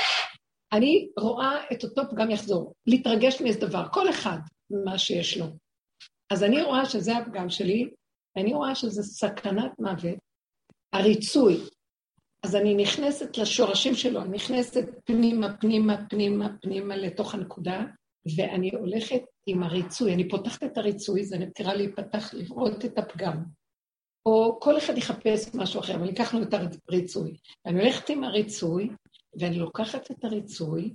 אני 0.73 1.09
רואה 1.19 1.57
את 1.71 1.83
אותו 1.83 2.01
פגם 2.11 2.31
יחזור, 2.31 2.73
להתרגש 2.87 3.41
מאיזה 3.41 3.59
דבר, 3.59 3.85
כל 3.91 4.09
אחד 4.09 4.37
מה 4.85 4.97
שיש 4.97 5.37
לו. 5.37 5.45
אז 6.31 6.43
אני 6.43 6.61
רואה 6.61 6.85
שזה 6.85 7.17
הפגם 7.17 7.49
שלי, 7.49 7.89
ואני 8.35 8.53
רואה 8.53 8.75
שזה 8.75 9.03
סכנת 9.03 9.79
מוות, 9.79 10.17
הריצוי. 10.93 11.57
אז 12.43 12.55
אני 12.55 12.75
נכנסת 12.75 13.37
לשורשים 13.37 13.95
שלו, 13.95 14.21
אני 14.21 14.35
נכנסת 14.35 14.85
פנימה, 15.03 15.57
פנימה, 15.57 16.07
פנימה, 16.09 16.49
פנימה 16.61 16.95
לתוך 16.95 17.33
הנקודה, 17.33 17.83
ואני 18.37 18.71
הולכת 18.75 19.21
עם 19.45 19.63
הריצוי, 19.63 20.13
אני 20.13 20.29
פותחת 20.29 20.63
את 20.63 20.77
הריצוי, 20.77 21.25
זה 21.25 21.37
נקרא 21.37 21.73
להיפתח, 21.73 22.33
לראות 22.33 22.85
את 22.85 22.97
הפגם. 22.97 23.43
או 24.25 24.59
כל 24.61 24.77
אחד 24.77 24.97
יחפש 24.97 25.55
משהו 25.55 25.79
אחר, 25.79 25.95
אבל 25.95 26.07
ייקח 26.07 26.33
לו 26.33 26.43
את 26.43 26.53
הריצוי. 26.89 27.37
אני 27.65 27.79
הולכת 27.79 28.09
עם 28.09 28.23
הריצוי, 28.23 28.89
ואני 29.39 29.59
לוקחת 29.59 30.11
את 30.11 30.23
הריצוי, 30.23 30.93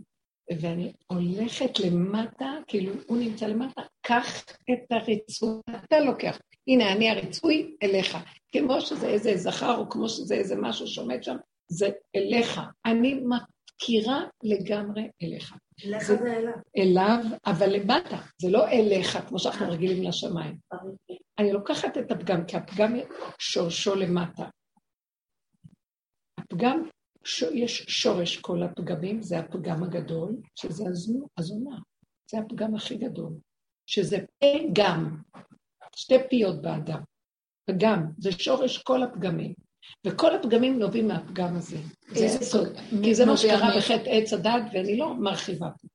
ואני 0.60 0.92
הולכת 1.06 1.80
למטה, 1.80 2.52
כאילו 2.66 2.92
הוא 3.06 3.18
נמצא 3.18 3.46
למטה, 3.46 3.82
קח 4.02 4.44
את 4.44 4.92
הריצוי, 4.92 5.60
אתה 5.84 6.00
לוקח. 6.00 6.38
הנה, 6.68 6.92
אני 6.92 7.10
הריצוי 7.10 7.76
אליך. 7.82 8.16
כמו 8.52 8.80
שזה 8.80 9.06
איזה 9.08 9.36
זכר, 9.36 9.76
או 9.76 9.88
כמו 9.90 10.08
שזה 10.08 10.34
איזה 10.34 10.54
משהו 10.56 10.86
שעומד 10.86 11.22
שם, 11.22 11.36
זה 11.68 11.88
אליך. 12.16 12.60
אני 12.86 13.14
מכירה 13.14 14.20
לגמרי 14.42 15.08
אליך. 15.22 15.54
לך 15.84 16.02
זה- 16.02 16.16
זה 16.16 16.36
אליו. 16.36 16.52
אליו, 16.76 17.18
אבל 17.46 17.66
למטה, 17.76 18.16
זה 18.42 18.50
לא 18.50 18.68
אליך, 18.68 19.18
כמו 19.28 19.38
שאנחנו 19.38 19.66
רגילים 19.70 20.02
לשמיים. 20.02 20.56
אני 21.38 21.52
לוקחת 21.52 21.98
את 21.98 22.10
הפגם, 22.10 22.44
כי 22.46 22.56
הפגם 22.56 22.96
שורשו 23.38 23.94
למטה. 23.94 24.48
הפגם, 26.38 26.82
ש... 27.24 27.42
יש 27.54 27.84
שורש 27.88 28.36
כל 28.36 28.62
הפגמים, 28.62 29.22
זה 29.22 29.38
הפגם 29.38 29.82
הגדול, 29.82 30.36
שזה 30.54 30.84
הזונה. 31.38 31.76
זה 32.30 32.38
הפגם 32.38 32.74
הכי 32.74 32.96
גדול. 32.96 33.32
שזה 33.86 34.18
פגם, 34.38 35.16
שתי 35.96 36.14
פיות 36.30 36.62
באדם. 36.62 37.00
פגם, 37.70 38.04
זה 38.18 38.32
שורש 38.32 38.78
כל 38.78 39.02
הפגמים. 39.02 39.52
וכל 40.06 40.34
הפגמים 40.34 40.78
נובעים 40.78 41.08
מהפגם 41.08 41.56
הזה. 41.56 41.76
זה 42.08 42.24
איזה 42.24 42.38
הסוד. 42.38 42.68
פג- 42.76 43.04
כי 43.04 43.14
זה 43.14 43.26
מה 43.26 43.36
שקרה? 43.36 43.76
בחטא 43.76 44.10
עץ 44.10 44.32
הדת, 44.32 44.62
ואני 44.72 44.96
לא 44.98 45.14
מרחיבה 45.14 45.66
פה. 45.80 45.88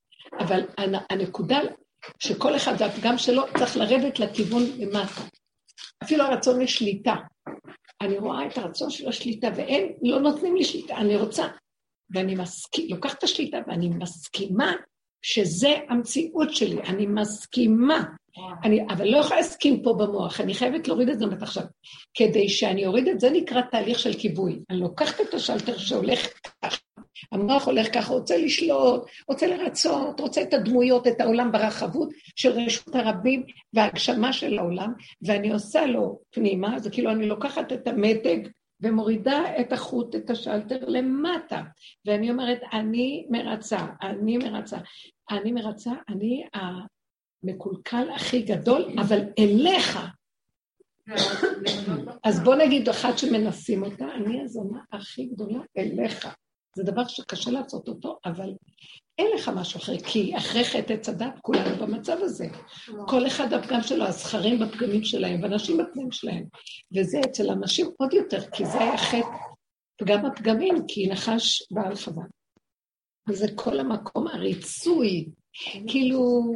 אבל 0.46 0.62
הנ- 0.78 1.06
הנקודה, 1.10 1.60
שכל 2.20 2.56
אחד 2.56 2.74
והפגם 2.80 3.18
שלו 3.18 3.44
צריך 3.58 3.78
לרדת 3.78 4.20
לכיוון 4.20 4.64
למטה. 4.80 5.22
אפילו 6.04 6.24
הרצון 6.24 6.62
לשליטה. 6.62 7.16
אני 8.02 8.18
רואה 8.18 8.48
את 8.48 8.58
הרצון 8.58 8.90
של 8.90 9.10
השליטה, 9.10 9.48
והם 9.56 9.88
לא 10.02 10.20
נותנים 10.20 10.56
לי 10.56 10.64
שליטה, 10.64 10.98
אני 10.98 11.16
רוצה. 11.16 11.44
ואני 12.14 12.36
מסכים, 12.36 12.88
לוקחת 12.90 13.18
את 13.18 13.24
השליטה 13.24 13.58
ואני 13.68 13.90
מסכימה 13.90 14.72
שזה 15.22 15.70
המציאות 15.90 16.56
שלי, 16.56 16.82
אני 16.82 17.06
מסכימה. 17.08 18.04
אני, 18.64 18.86
אבל 18.90 19.08
לא 19.08 19.18
יכולה 19.18 19.40
להסכים 19.40 19.84
פה 19.84 19.94
במוח, 19.94 20.42
אני 20.42 20.54
חייבת 20.54 20.88
להוריד 20.88 21.10
את 21.10 21.20
זה 21.20 21.26
עכשיו. 21.42 21.64
כדי 22.14 22.50
שאני 22.50 22.86
אוריד 22.86 23.08
את 23.08 23.20
זה, 23.20 23.30
נקרא 23.30 23.62
תהליך 23.62 24.00
של 24.00 24.14
כיבוי. 24.14 24.60
אני 24.70 24.80
לוקחת 24.80 25.22
את 25.22 25.34
השלטר 25.34 25.78
שהולך 25.78 26.28
ככה, 26.62 26.78
המוח 27.32 27.66
הולך 27.66 27.94
ככה, 27.94 28.14
רוצה 28.14 28.38
לשלוט, 28.38 29.06
רוצה 29.28 29.48
לרצות, 29.48 30.20
רוצה 30.20 30.42
את 30.42 30.54
הדמויות, 30.54 31.08
את 31.08 31.22
העולם 31.22 31.52
ברחבות 31.52 32.10
של 32.36 32.52
רשות 32.52 32.96
הרבים 32.96 33.44
והגשמה 33.74 34.34
של 34.34 34.60
העולם, 34.60 34.94
ואני 35.22 35.52
עושה 35.52 35.86
לו 35.86 36.20
פנימה, 36.32 36.80
זה 36.80 36.90
כאילו 36.90 37.12
אני 37.12 37.26
לוקחת 37.26 37.74
את 37.74 37.88
המתג 37.88 38.38
ומורידה 38.82 39.42
את 39.60 39.74
החוט, 39.74 40.16
את 40.16 40.30
השלטר 40.30 40.80
למטה. 40.88 41.62
ואני 42.06 42.32
אומרת, 42.32 42.60
אני 42.74 43.26
מרצה, 43.30 43.80
אני 44.02 44.38
מרצה. 44.38 44.78
אני 45.32 45.52
מרצה, 45.52 45.92
אני 46.10 46.44
המקולקל 47.44 48.08
הכי 48.16 48.42
גדול, 48.42 48.86
אבל 49.02 49.20
אליך. 49.40 50.00
אז 52.24 52.44
בוא 52.44 52.56
נגיד 52.56 52.90
אחת 52.90 53.18
שמנסים 53.18 53.84
אותה, 53.84 54.06
אני 54.16 54.42
הזונה 54.42 54.80
הכי 54.92 55.26
גדולה 55.26 55.60
אליך. 55.78 56.28
זה 56.76 56.84
דבר 56.84 57.08
שקשה 57.08 57.52
לעשות 57.52 57.88
אותו, 57.88 58.20
אבל 58.26 58.54
אין 59.18 59.28
לך 59.36 59.52
משהו 59.56 59.80
אחר, 59.80 60.00
כי 60.00 60.38
אחרי 60.38 60.66
חטא 60.66 60.94
עץ 60.94 61.10
הדת 61.10 61.40
כולנו 61.42 61.86
במצב 61.86 62.18
הזה. 62.22 62.48
כל 63.08 63.28
אחד 63.28 63.54
הפגם 63.54 63.82
שלו, 63.82 64.06
הזכרים 64.06 64.60
בפגמים 64.60 65.04
שלהם, 65.04 65.44
ואנשים 65.44 65.78
בפגמים 65.78 66.12
שלהם. 66.12 66.46
וזה 66.98 67.20
אצל 67.26 67.50
אנשים 67.50 67.88
עוד 67.98 68.14
יותר, 68.14 68.42
כי 68.52 68.66
זה 68.66 68.80
היה 68.80 68.98
חטא 68.98 69.28
פגם 69.98 70.26
הפגמים, 70.26 70.76
כי 70.88 71.08
נחש 71.08 71.64
בעל 71.72 71.96
חווה. 71.96 72.24
וזה 73.30 73.48
כל 73.56 73.80
המקום 73.80 74.28
הריצוי, 74.28 75.26
כאילו 75.88 76.54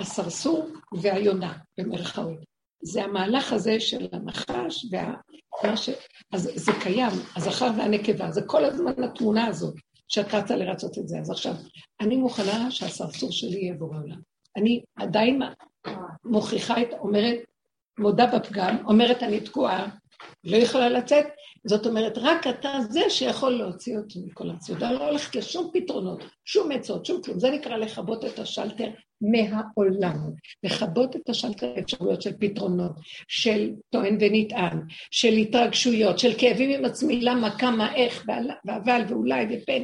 הסרסור 0.00 0.68
והיונה, 0.92 1.58
במרכאות. 1.78 2.38
זה 2.82 3.04
המהלך 3.04 3.52
הזה 3.52 3.80
של 3.80 4.06
הנחש 4.12 4.86
וה... 4.92 5.76
ש... 5.76 5.90
אז 6.32 6.50
זה 6.54 6.72
קיים, 6.82 7.10
הזכר 7.36 7.70
והנקבה, 7.78 8.30
זה 8.30 8.42
כל 8.46 8.64
הזמן 8.64 9.02
התמונה 9.04 9.46
הזאת, 9.46 9.74
שאת 10.08 10.34
רצה 10.34 10.56
לרצות 10.56 10.98
את 10.98 11.08
זה. 11.08 11.18
אז 11.18 11.30
עכשיו, 11.30 11.54
אני 12.00 12.16
מוכנה 12.16 12.70
שהסרסור 12.70 13.32
שלי 13.32 13.58
יהיה 13.58 13.74
בורא 13.74 13.98
עולם. 13.98 14.20
אני 14.56 14.82
עדיין 14.96 15.42
מוכיחה 16.24 16.82
את, 16.82 16.88
אומרת, 16.98 17.38
מודה 17.98 18.26
בפגם, 18.26 18.76
אומרת 18.86 19.22
אני 19.22 19.40
תקועה, 19.40 19.88
לא 20.44 20.56
יכולה 20.56 20.88
לצאת, 20.88 21.26
זאת 21.66 21.86
אומרת, 21.86 22.18
רק 22.18 22.46
אתה 22.46 22.78
זה 22.90 23.00
שיכול 23.08 23.52
להוציא 23.52 23.98
אותי 23.98 24.18
מכל 24.26 24.50
הסעודה, 24.50 24.92
לא 24.92 25.08
הולכת 25.08 25.36
לשום 25.36 25.70
פתרונות, 25.74 26.24
שום 26.44 26.72
עצות, 26.72 27.06
שום 27.06 27.22
כלום. 27.22 27.38
זה 27.38 27.50
נקרא 27.50 27.76
לכבות 27.76 28.24
את 28.24 28.38
השלטר 28.38 28.88
מהעולם. 29.20 30.16
לכבות 30.62 31.16
את 31.16 31.28
השלטר 31.28 31.72
האפשרויות 31.76 32.22
של 32.22 32.36
פתרונות, 32.40 32.92
של 33.28 33.70
טוען 33.90 34.18
ונטען, 34.20 34.80
של 35.10 35.32
התרגשויות, 35.32 36.18
של 36.18 36.30
כאבים 36.38 36.78
עם 36.78 36.84
עצמי, 36.84 37.20
למה, 37.20 37.58
כמה, 37.58 37.94
איך, 37.94 38.24
ואבל 38.64 39.02
ואולי 39.08 39.46
ופן, 39.50 39.82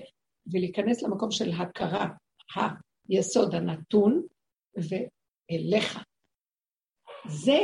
ולהיכנס 0.52 1.02
למקום 1.02 1.30
של 1.30 1.50
הכרה, 1.52 2.08
היסוד 3.08 3.54
הנתון, 3.54 4.22
ואליך. 4.76 5.98
זה 7.28 7.58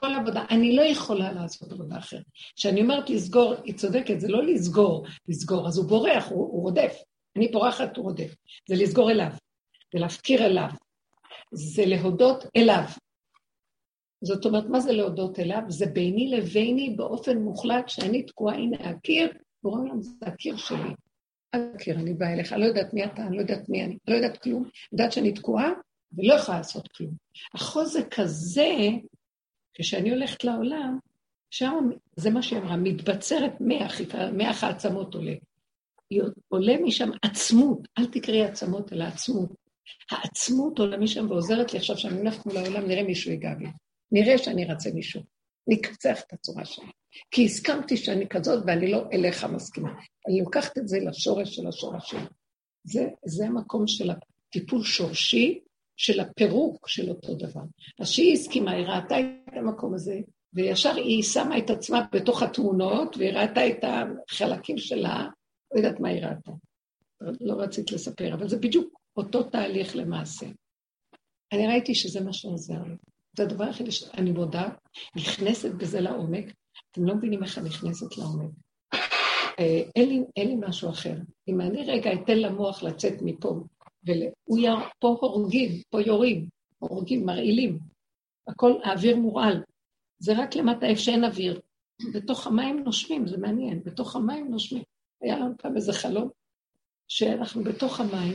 כל 0.00 0.14
עבודה. 0.14 0.44
אני 0.50 0.76
לא 0.76 0.82
יכולה 0.82 1.32
לעשות 1.32 1.72
עבודה 1.72 1.98
אחרת. 1.98 2.24
כשאני 2.56 2.80
אומרת 2.80 3.10
לסגור, 3.10 3.54
היא 3.64 3.74
צודקת, 3.74 4.20
זה 4.20 4.28
לא 4.28 4.42
לסגור, 4.42 5.06
לסגור, 5.28 5.68
אז 5.68 5.78
הוא 5.78 5.88
בורח, 5.88 6.28
הוא, 6.28 6.38
הוא 6.38 6.62
רודף. 6.62 7.02
אני 7.36 7.48
בורחת, 7.48 7.96
הוא 7.96 8.04
רודף. 8.04 8.34
זה 8.68 8.74
לסגור 8.74 9.10
אליו, 9.10 9.30
זה 9.92 9.98
להפקיר 9.98 10.46
אליו, 10.46 10.68
זה 11.52 11.86
להודות 11.86 12.44
אליו. 12.56 12.82
זאת 14.24 14.46
אומרת, 14.46 14.64
מה 14.64 14.80
זה 14.80 14.92
להודות 14.92 15.38
אליו? 15.38 15.62
זה 15.68 15.86
ביני 15.86 16.30
לביני 16.30 16.94
באופן 16.96 17.38
מוחלט 17.38 17.88
שאני 17.88 18.22
תקועה, 18.22 18.56
הנה 18.56 18.76
הקיר, 18.76 19.32
בורא 19.62 19.80
עולם 19.80 20.02
זה 20.02 20.26
הקיר 20.26 20.56
שלי. 20.56 20.94
הקיר, 21.52 21.98
אני 21.98 22.14
באה 22.14 22.32
אליך, 22.32 22.52
אני 22.52 22.60
לא 22.60 22.66
יודעת 22.66 22.94
מי 22.94 23.04
אתה, 23.04 23.22
אני 23.22 23.36
לא 23.36 23.40
יודעת 23.40 23.68
מי 23.68 23.84
אני, 23.84 23.98
לא 24.08 24.14
יודעת 24.14 24.42
כלום, 24.42 24.64
יודעת 24.92 25.12
שאני 25.12 25.32
תקועה 25.32 25.70
ולא 26.12 26.34
יכולה 26.34 26.58
לעשות 26.58 26.88
כלום. 26.88 27.12
החוזק 27.54 28.18
הזה 28.18 28.76
כשאני 29.80 30.10
הולכת 30.10 30.44
לעולם, 30.44 30.98
שם, 31.50 31.90
זה 32.16 32.30
מה 32.30 32.42
שהיא 32.42 32.58
אמרה, 32.58 32.76
מתבצרת 32.76 33.52
מח, 33.60 34.00
מח 34.32 34.64
העצמות 34.64 35.14
עולה. 35.14 35.34
עולה 36.48 36.76
משם 36.82 37.10
עצמות, 37.22 37.88
אל 37.98 38.06
תקראי 38.06 38.44
עצמות, 38.44 38.92
אלא 38.92 39.04
עצמות. 39.04 39.50
העצמות 40.10 40.78
עולה 40.78 40.96
משם 40.96 41.30
ועוזרת 41.30 41.72
לי 41.72 41.78
עכשיו 41.78 41.98
שאני 41.98 42.18
הולכת 42.18 42.46
מול 42.46 42.56
העולם, 42.56 42.88
נראה 42.88 43.02
מישהו 43.02 43.30
ייגע 43.30 43.54
בי. 43.54 43.66
נראה 44.12 44.38
שאני 44.38 44.64
רצה 44.64 44.90
מישהו. 44.94 45.22
נקצח 45.66 46.20
את 46.20 46.32
הצורה 46.32 46.64
שלי. 46.64 46.86
כי 47.30 47.44
הסכמתי 47.44 47.96
שאני 47.96 48.28
כזאת 48.28 48.64
ואני 48.66 48.92
לא 48.92 49.02
אליך 49.12 49.44
מסכימה. 49.44 49.90
אני 50.28 50.40
לוקחת 50.40 50.78
את 50.78 50.88
זה 50.88 50.98
לשורש 51.00 51.56
של 51.56 51.66
השורש 51.66 52.10
שלי. 52.10 52.26
זה, 52.84 53.08
זה 53.24 53.46
המקום 53.46 53.86
של 53.86 54.10
הטיפול 54.10 54.82
שורשי, 54.82 55.60
של 55.98 56.20
הפירוק 56.20 56.88
של 56.88 57.08
אותו 57.08 57.34
דבר. 57.34 57.60
אז 58.00 58.08
שהיא 58.08 58.32
הסכימה, 58.32 58.70
היא 58.70 58.86
ראתה 58.86 59.20
את 59.20 59.56
המקום 59.56 59.94
הזה, 59.94 60.20
וישר 60.52 60.94
היא 60.94 61.22
שמה 61.22 61.58
את 61.58 61.70
עצמה 61.70 62.06
בתוך 62.12 62.42
התמונות, 62.42 63.16
והיא 63.16 63.32
ראתה 63.32 63.68
את 63.68 63.84
החלקים 63.84 64.78
שלה, 64.78 65.26
לא 65.74 65.80
יודעת 65.80 66.00
מה 66.00 66.08
היא 66.08 66.24
ראתה. 66.24 66.52
לא 67.40 67.54
רצית 67.54 67.92
לספר, 67.92 68.34
אבל 68.34 68.48
זה 68.48 68.58
בדיוק 68.58 69.00
אותו 69.16 69.42
תהליך 69.42 69.96
למעשה. 69.96 70.46
אני 71.52 71.66
ראיתי 71.66 71.94
שזה 71.94 72.20
מה 72.20 72.32
שעוזר 72.32 72.82
לי. 72.82 72.96
זה 73.36 73.42
הדבר 73.42 73.64
היחידי 73.64 73.90
שאני 73.90 74.32
מודה, 74.32 74.68
נכנסת 75.16 75.70
בזה 75.70 76.00
לעומק. 76.00 76.44
אתם 76.90 77.04
לא 77.04 77.14
מבינים 77.14 77.42
איך 77.42 77.58
אני 77.58 77.68
נכנסת 77.68 78.18
לעומק. 78.18 78.50
אה, 79.58 79.82
אין 79.96 80.08
לי, 80.08 80.22
אין 80.36 80.48
לי 80.48 80.56
משהו 80.68 80.90
אחר. 80.90 81.14
אם 81.48 81.60
אני 81.60 81.84
רגע 81.84 82.12
אתן 82.12 82.38
למוח 82.38 82.82
לצאת 82.82 83.14
מפה, 83.22 83.60
והוא 84.08 84.58
יר... 84.58 84.74
פה 84.98 85.16
הורגים, 85.20 85.82
פה 85.90 86.02
יורים, 86.02 86.48
הורגים, 86.78 87.26
מרעילים. 87.26 87.78
הכל, 88.48 88.72
האוויר 88.84 89.16
מורעל. 89.16 89.62
זה 90.18 90.32
רק 90.38 90.56
למטה 90.56 90.86
איפה 90.86 91.00
שאין 91.00 91.24
אוויר. 91.24 91.60
בתוך 92.14 92.46
המים 92.46 92.78
נושמים, 92.84 93.26
זה 93.26 93.38
מעניין, 93.38 93.82
בתוך 93.84 94.16
המים 94.16 94.50
נושמים. 94.50 94.82
היה 95.20 95.38
לנו 95.38 95.54
פעם 95.58 95.76
איזה 95.76 95.92
חלום, 95.92 96.28
שאנחנו 97.08 97.64
בתוך 97.64 98.00
המים, 98.00 98.34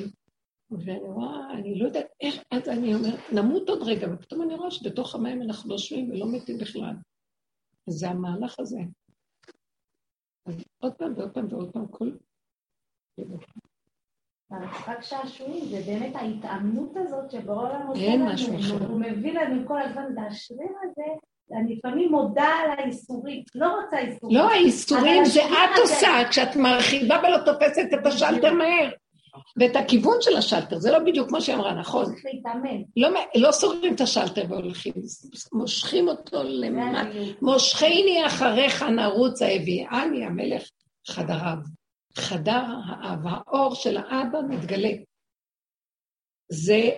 ואני 0.72 1.00
רואה, 1.00 1.54
אני 1.54 1.80
לא 1.80 1.86
יודעת 1.86 2.06
איך, 2.22 2.36
אז 2.52 2.70
אני 2.70 2.96
אומרת, 2.96 3.20
נמות 3.34 3.70
עוד 3.70 3.82
רגע, 3.82 4.08
ופתאום 4.14 4.42
אני 4.42 4.56
רואה 4.56 4.72
שבתוך 4.72 5.16
המים 5.16 5.42
אנחנו 5.42 5.70
נושמים 5.70 6.12
ולא 6.12 6.32
מתים 6.32 6.58
בכלל. 6.58 6.96
זה 7.90 8.10
המהלך 8.10 8.60
הזה. 8.60 8.80
אז 10.46 10.56
עוד 10.78 10.94
פעם 10.94 11.14
ועוד 11.18 11.34
פעם 11.34 11.48
ועוד 11.50 11.74
פעם, 11.74 11.88
כל... 11.88 12.12
המשחק 14.54 15.02
שעשועים 15.02 15.66
זה 15.66 15.82
באמת 15.86 16.16
ההתאמנות 16.16 16.94
הזאת 16.96 17.32
שבורא 17.32 17.70
עולם 17.70 17.88
עושה 17.88 18.16
לנו. 18.16 18.86
הוא 18.88 19.00
מביא 19.00 19.34
לנו 19.34 19.68
כל 19.68 19.82
הזמן 19.82 20.04
את 20.14 20.18
השריר 20.32 20.72
הזה. 20.84 21.04
אני 21.60 21.76
לפעמים 21.76 22.12
מודה 22.12 22.44
על 22.64 22.70
האיסורים, 22.78 23.44
לא 23.56 23.68
רוצה 23.68 24.00
איסורים. 24.00 24.38
לא, 24.38 24.52
האיסורים 24.52 25.26
זה 25.26 25.42
את 25.46 25.80
עושה, 25.82 26.10
כשאת 26.30 26.56
מרחיבה 26.56 27.20
ולא 27.24 27.38
תופסת 27.46 27.86
את 27.94 28.06
השלטר 28.06 28.54
מהר. 28.54 28.90
ואת 29.58 29.76
הכיוון 29.76 30.18
של 30.22 30.38
השלטר, 30.38 30.80
זה 30.80 30.92
לא 30.92 31.00
בדיוק 31.00 31.30
כמו 31.30 31.42
שהיא 31.42 31.56
אמרה, 31.56 31.74
נכון? 31.74 32.06
צריך 32.06 32.26
להתאמן. 32.26 32.82
לא, 32.98 33.10
לא 33.36 33.52
סוגרים 33.52 33.96
את 33.96 34.02
השלטר 34.02 34.42
והולכים, 34.50 34.94
מושכים 35.54 36.08
אותו 36.08 36.44
למטה. 36.44 37.02
מושכני 37.42 38.26
אחריך 38.26 38.84
נרוץ 38.84 39.42
האביאני 39.42 40.26
המלך 40.26 40.64
חדריו. 41.08 41.58
חדר 42.18 42.64
האב, 42.86 43.20
האור 43.26 43.76
של 43.76 43.98
האבא 43.98 44.40
מתגלה. 44.50 44.92
זה 46.52 46.90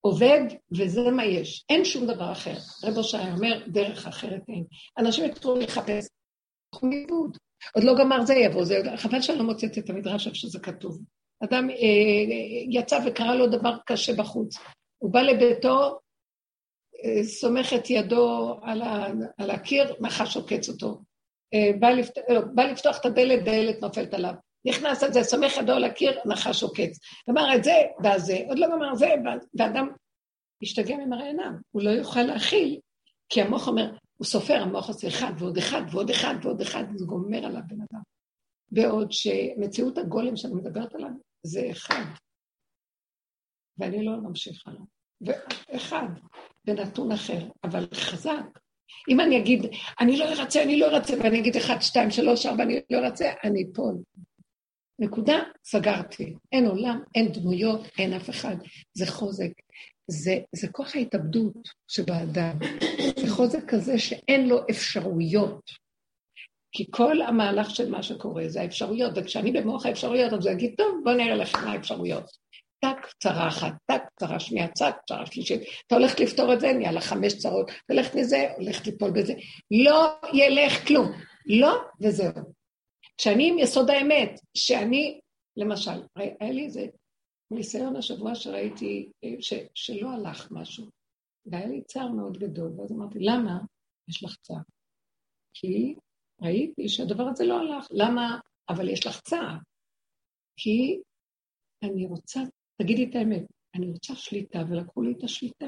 עובד 0.00 0.40
וזה 0.78 1.10
מה 1.10 1.24
יש, 1.24 1.64
אין 1.68 1.84
שום 1.84 2.06
דבר 2.06 2.32
אחר. 2.32 2.56
רבו 2.84 3.04
שי 3.04 3.16
אומר, 3.16 3.66
דרך 3.66 4.06
אחרת 4.06 4.42
אין. 4.48 4.64
אנשים 4.98 5.24
יתחילו 5.24 5.56
לחפש, 5.56 6.06
הלכו 6.74 6.86
לאיבוד. 6.86 7.36
עוד 7.74 7.84
לא 7.84 7.94
גמר 7.98 8.24
זה 8.24 8.34
יבוא, 8.34 8.64
זה, 8.64 8.82
חבל 8.96 9.20
שאני 9.20 9.38
לא 9.38 9.44
מוצאת 9.44 9.78
את 9.78 9.90
המדרש 9.90 10.26
איפה 10.26 10.36
שזה 10.36 10.58
כתוב. 10.60 10.98
אדם 11.44 11.70
אה, 11.70 11.76
יצא 12.70 12.98
וקרא 13.06 13.34
לו 13.34 13.46
דבר 13.46 13.76
קשה 13.86 14.12
בחוץ. 14.12 14.56
הוא 14.98 15.12
בא 15.12 15.20
לביתו, 15.20 15.98
אה, 17.04 17.24
סומך 17.24 17.72
את 17.72 17.90
ידו 17.90 18.56
על, 18.62 18.82
ה, 18.82 19.06
על 19.38 19.50
הקיר, 19.50 19.94
נחש 20.00 20.36
עוקץ 20.36 20.68
אותו. 20.68 21.00
אה, 21.54 21.70
בא, 21.80 21.88
לפת, 21.88 22.18
אה, 22.18 22.40
בא 22.40 22.62
לפתוח 22.62 22.98
את 23.00 23.06
הדלת, 23.06 23.44
דלת 23.44 23.82
נופלת 23.82 24.14
עליו. 24.14 24.34
נכנס 24.66 25.02
על 25.02 25.12
זה, 25.12 25.22
סומך 25.22 25.56
ידו 25.56 25.72
על 25.72 25.84
הקיר, 25.84 26.18
נחש 26.26 26.62
עוקץ. 26.62 26.98
גמר 27.30 27.56
את 27.56 27.64
זה, 27.64 27.82
ואז 28.02 28.22
זה, 28.26 28.38
עוד 28.48 28.58
לא 28.58 28.66
גמר 28.66 28.94
זה, 28.94 29.08
ואדם 29.58 29.88
ישתגע 30.62 30.96
ממראה 30.96 31.26
עיניו, 31.26 31.50
הוא 31.70 31.82
לא 31.82 31.90
יוכל 31.90 32.22
להכיל, 32.22 32.80
כי 33.28 33.42
המוח 33.42 33.68
אומר, 33.68 33.90
הוא 34.16 34.26
סופר, 34.26 34.62
המוח 34.62 34.88
עושה 34.88 35.08
אחד 35.08 35.32
ועוד 35.38 35.58
אחד 35.58 35.82
ועוד 35.90 36.10
אחד 36.10 36.34
ועוד 36.42 36.60
אחד, 36.60 36.84
זה 36.94 37.04
גומר 37.04 37.46
עליו 37.46 37.62
בן 37.66 37.76
אדם. 37.80 38.00
בעוד 38.70 39.12
שמציאות 39.12 39.98
הגולם 39.98 40.36
שאני 40.36 40.54
מדברת 40.54 40.94
עליו 40.94 41.10
זה 41.42 41.68
אחד. 41.70 42.04
ואני 43.78 44.04
לא 44.04 44.16
ממשיך 44.16 44.66
הלאה. 44.66 44.82
ואחד, 45.20 46.08
בנתון 46.64 47.12
אחר, 47.12 47.48
אבל 47.64 47.86
חזק. 47.94 48.58
אם 49.08 49.20
אני 49.20 49.38
אגיד, 49.38 49.66
אני 50.00 50.16
לא 50.16 50.24
ארצה, 50.24 50.62
אני 50.62 50.78
לא 50.78 50.86
ארצה, 50.86 51.14
ואני 51.18 51.40
אגיד 51.40 51.56
אחד, 51.56 51.80
שתיים, 51.80 52.10
שלוש, 52.10 52.46
ארבע, 52.46 52.62
אני 52.64 52.80
לא 52.90 52.98
ארצה, 52.98 53.32
אני 53.44 53.64
אפול. 53.72 53.94
נקודה, 54.98 55.38
סגרתי. 55.64 56.34
אין 56.52 56.66
עולם, 56.66 57.02
אין 57.14 57.32
דמויות, 57.32 57.80
אין 57.98 58.12
אף 58.12 58.30
אחד. 58.30 58.56
זה 58.94 59.06
חוזק. 59.06 59.52
זה, 60.10 60.38
זה 60.52 60.68
כוח 60.68 60.96
ההתאבדות 60.96 61.68
שבאדם. 61.88 62.58
זה 63.20 63.30
חוזק 63.30 63.64
כזה 63.68 63.98
שאין 63.98 64.48
לו 64.48 64.58
אפשרויות. 64.70 65.86
כי 66.72 66.84
כל 66.90 67.22
המהלך 67.22 67.70
של 67.70 67.90
מה 67.90 68.02
שקורה 68.02 68.48
זה 68.48 68.60
האפשרויות, 68.60 69.12
וכשאני 69.16 69.52
במוח 69.52 69.86
האפשרויות, 69.86 70.32
אז 70.32 70.46
הוא 70.46 70.52
יגיד, 70.52 70.74
טוב, 70.76 71.00
בוא 71.04 71.12
נראה 71.12 71.34
לכם 71.34 71.64
מה 71.64 71.72
האפשרויות. 71.72 72.24
טק, 72.80 73.06
צרה 73.22 73.48
אחת, 73.48 73.72
טק, 73.86 74.02
צרה 74.20 74.40
שנייה, 74.40 74.68
צק, 74.68 74.94
צרה 75.08 75.26
שלישית. 75.26 75.60
אתה 75.86 75.94
הולך 75.94 76.20
לפתור 76.20 76.52
את 76.52 76.60
זה, 76.60 76.72
נהיה 76.72 76.92
לך 76.92 77.04
חמש 77.04 77.38
צרות, 77.38 77.70
הולכת 77.90 78.14
מזה, 78.14 78.48
הולכת 78.56 78.86
ליפול 78.86 79.10
בזה. 79.10 79.34
לא 79.70 80.14
ילך 80.32 80.86
כלום. 80.88 81.12
לא, 81.46 81.78
וזהו. 82.00 82.55
כשאני 83.18 83.48
עם 83.48 83.58
יסוד 83.58 83.90
האמת, 83.90 84.40
שאני, 84.56 85.20
למשל, 85.56 86.02
היה 86.16 86.50
לי 86.52 86.64
איזה 86.64 86.86
ניסיון 87.50 87.96
השבוע 87.96 88.34
שראיתי 88.34 89.10
אה, 89.24 89.34
ש, 89.40 89.52
שלא 89.74 90.10
הלך 90.10 90.48
משהו, 90.50 90.86
והיה 91.46 91.66
לי 91.66 91.82
צער 91.84 92.08
מאוד 92.08 92.38
גדול, 92.38 92.80
ואז 92.80 92.92
אמרתי, 92.92 93.18
למה 93.20 93.58
יש 94.08 94.24
לך 94.24 94.36
צער? 94.42 94.62
כי 95.54 95.94
ראיתי 96.42 96.88
שהדבר 96.88 97.24
הזה 97.28 97.44
לא 97.44 97.58
הלך. 97.58 97.86
למה? 97.90 98.38
אבל 98.68 98.88
יש 98.88 99.06
לך 99.06 99.20
צער. 99.20 99.56
כי 100.56 101.00
אני 101.82 102.06
רוצה, 102.06 102.40
תגידי 102.82 103.10
את 103.10 103.14
האמת, 103.14 103.42
אני 103.74 103.86
רוצה 103.86 104.14
שליטה, 104.14 104.58
ולקחו 104.70 105.02
לי 105.02 105.14
את 105.18 105.24
השליטה. 105.24 105.66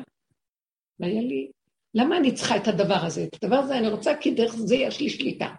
והיה 1.00 1.22
לי, 1.22 1.50
למה 1.94 2.16
אני 2.16 2.34
צריכה 2.34 2.56
את 2.56 2.68
הדבר 2.68 3.06
הזה? 3.06 3.24
את 3.24 3.44
הדבר 3.44 3.56
הזה 3.56 3.78
אני 3.78 3.88
רוצה 3.88 4.10
כי 4.20 4.34
דרך 4.34 4.52
זה 4.52 4.74
יש 4.74 5.00
לי 5.00 5.10
שליטה. 5.10 5.54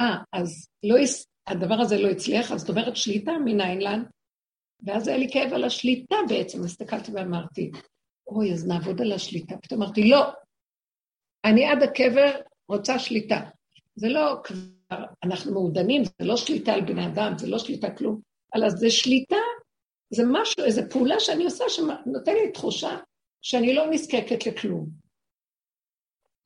אה, 0.00 0.16
אז 0.32 0.68
לא, 0.82 0.96
הדבר 1.46 1.74
הזה 1.74 1.98
לא 1.98 2.08
הצליח, 2.08 2.52
אז 2.52 2.60
זאת 2.60 2.70
אומרת 2.70 2.96
שליטה 2.96 3.32
מניין 3.44 3.80
לן? 3.80 4.02
ואז 4.82 5.08
היה 5.08 5.16
לי 5.18 5.28
כאב 5.32 5.52
על 5.52 5.64
השליטה 5.64 6.16
בעצם, 6.28 6.64
הסתכלתי 6.64 7.12
ואמרתי, 7.12 7.70
אוי, 8.26 8.52
אז 8.52 8.66
נעבוד 8.66 9.00
על 9.00 9.12
השליטה. 9.12 9.56
פתאום 9.62 9.82
אמרתי, 9.82 10.08
לא, 10.08 10.22
אני 11.44 11.64
עד 11.64 11.82
הקבר 11.82 12.30
רוצה 12.68 12.98
שליטה. 12.98 13.40
זה 13.94 14.08
לא 14.08 14.40
כבר, 14.44 15.04
אנחנו 15.24 15.52
מעודנים, 15.52 16.04
זה 16.04 16.26
לא 16.26 16.36
שליטה 16.36 16.72
על 16.72 16.80
בני 16.80 17.06
אדם, 17.06 17.32
זה 17.38 17.46
לא 17.46 17.58
שליטה 17.58 17.90
כלום, 17.96 18.20
אלא 18.56 18.70
זה 18.70 18.90
שליטה, 18.90 19.36
זה 20.10 20.22
משהו, 20.32 20.64
איזו 20.64 20.82
פעולה 20.90 21.20
שאני 21.20 21.44
עושה 21.44 21.64
שנותן 21.68 22.32
לי 22.32 22.52
תחושה 22.52 22.98
שאני 23.42 23.74
לא 23.74 23.90
נזקקת 23.90 24.46
לכלום. 24.46 24.86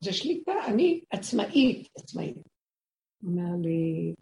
זה 0.04 0.12
שליטה, 0.12 0.52
אני 0.66 1.00
עצמאית, 1.10 1.88
עצמאית. 1.98 2.53
אומר 3.26 3.56
לי, 3.62 4.14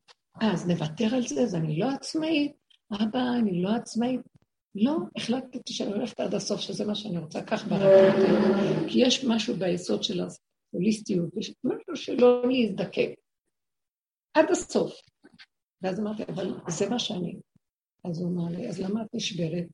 אה, 0.42 0.52
אז 0.52 0.68
נוותר 0.68 1.14
על 1.14 1.22
זה, 1.22 1.42
אז 1.42 1.54
אני 1.54 1.78
לא 1.78 1.86
עצמאית? 1.90 2.52
אבא, 2.92 3.22
אני 3.38 3.62
לא 3.62 3.68
עצמאית. 3.68 4.20
לא, 4.74 4.96
החלטתי 5.16 5.72
שאני 5.72 5.92
הולכת 5.92 6.20
עד 6.20 6.34
הסוף, 6.34 6.60
שזה 6.60 6.84
מה 6.86 6.94
שאני 6.94 7.18
רוצה, 7.18 7.42
כך 7.46 7.64
ברכבת. 7.64 8.90
כי 8.90 8.98
יש 9.06 9.24
משהו 9.24 9.54
ביסוד 9.54 10.02
של 10.02 10.20
ההוליסטיות, 10.20 11.36
יש 11.36 11.54
משהו 11.64 11.96
שלא 11.96 12.42
להזדקק. 12.48 13.10
עד 14.34 14.50
הסוף. 14.50 14.92
ואז 15.82 16.00
אמרתי, 16.00 16.22
אבל 16.22 16.54
זה 16.68 16.90
מה 16.90 16.98
שאני. 16.98 17.40
אז 18.04 18.20
הוא 18.20 18.30
אמר 18.32 18.56
לי, 18.56 18.68
אז 18.68 18.80
למה 18.80 19.02
את 19.02 19.14
נשברת? 19.14 19.66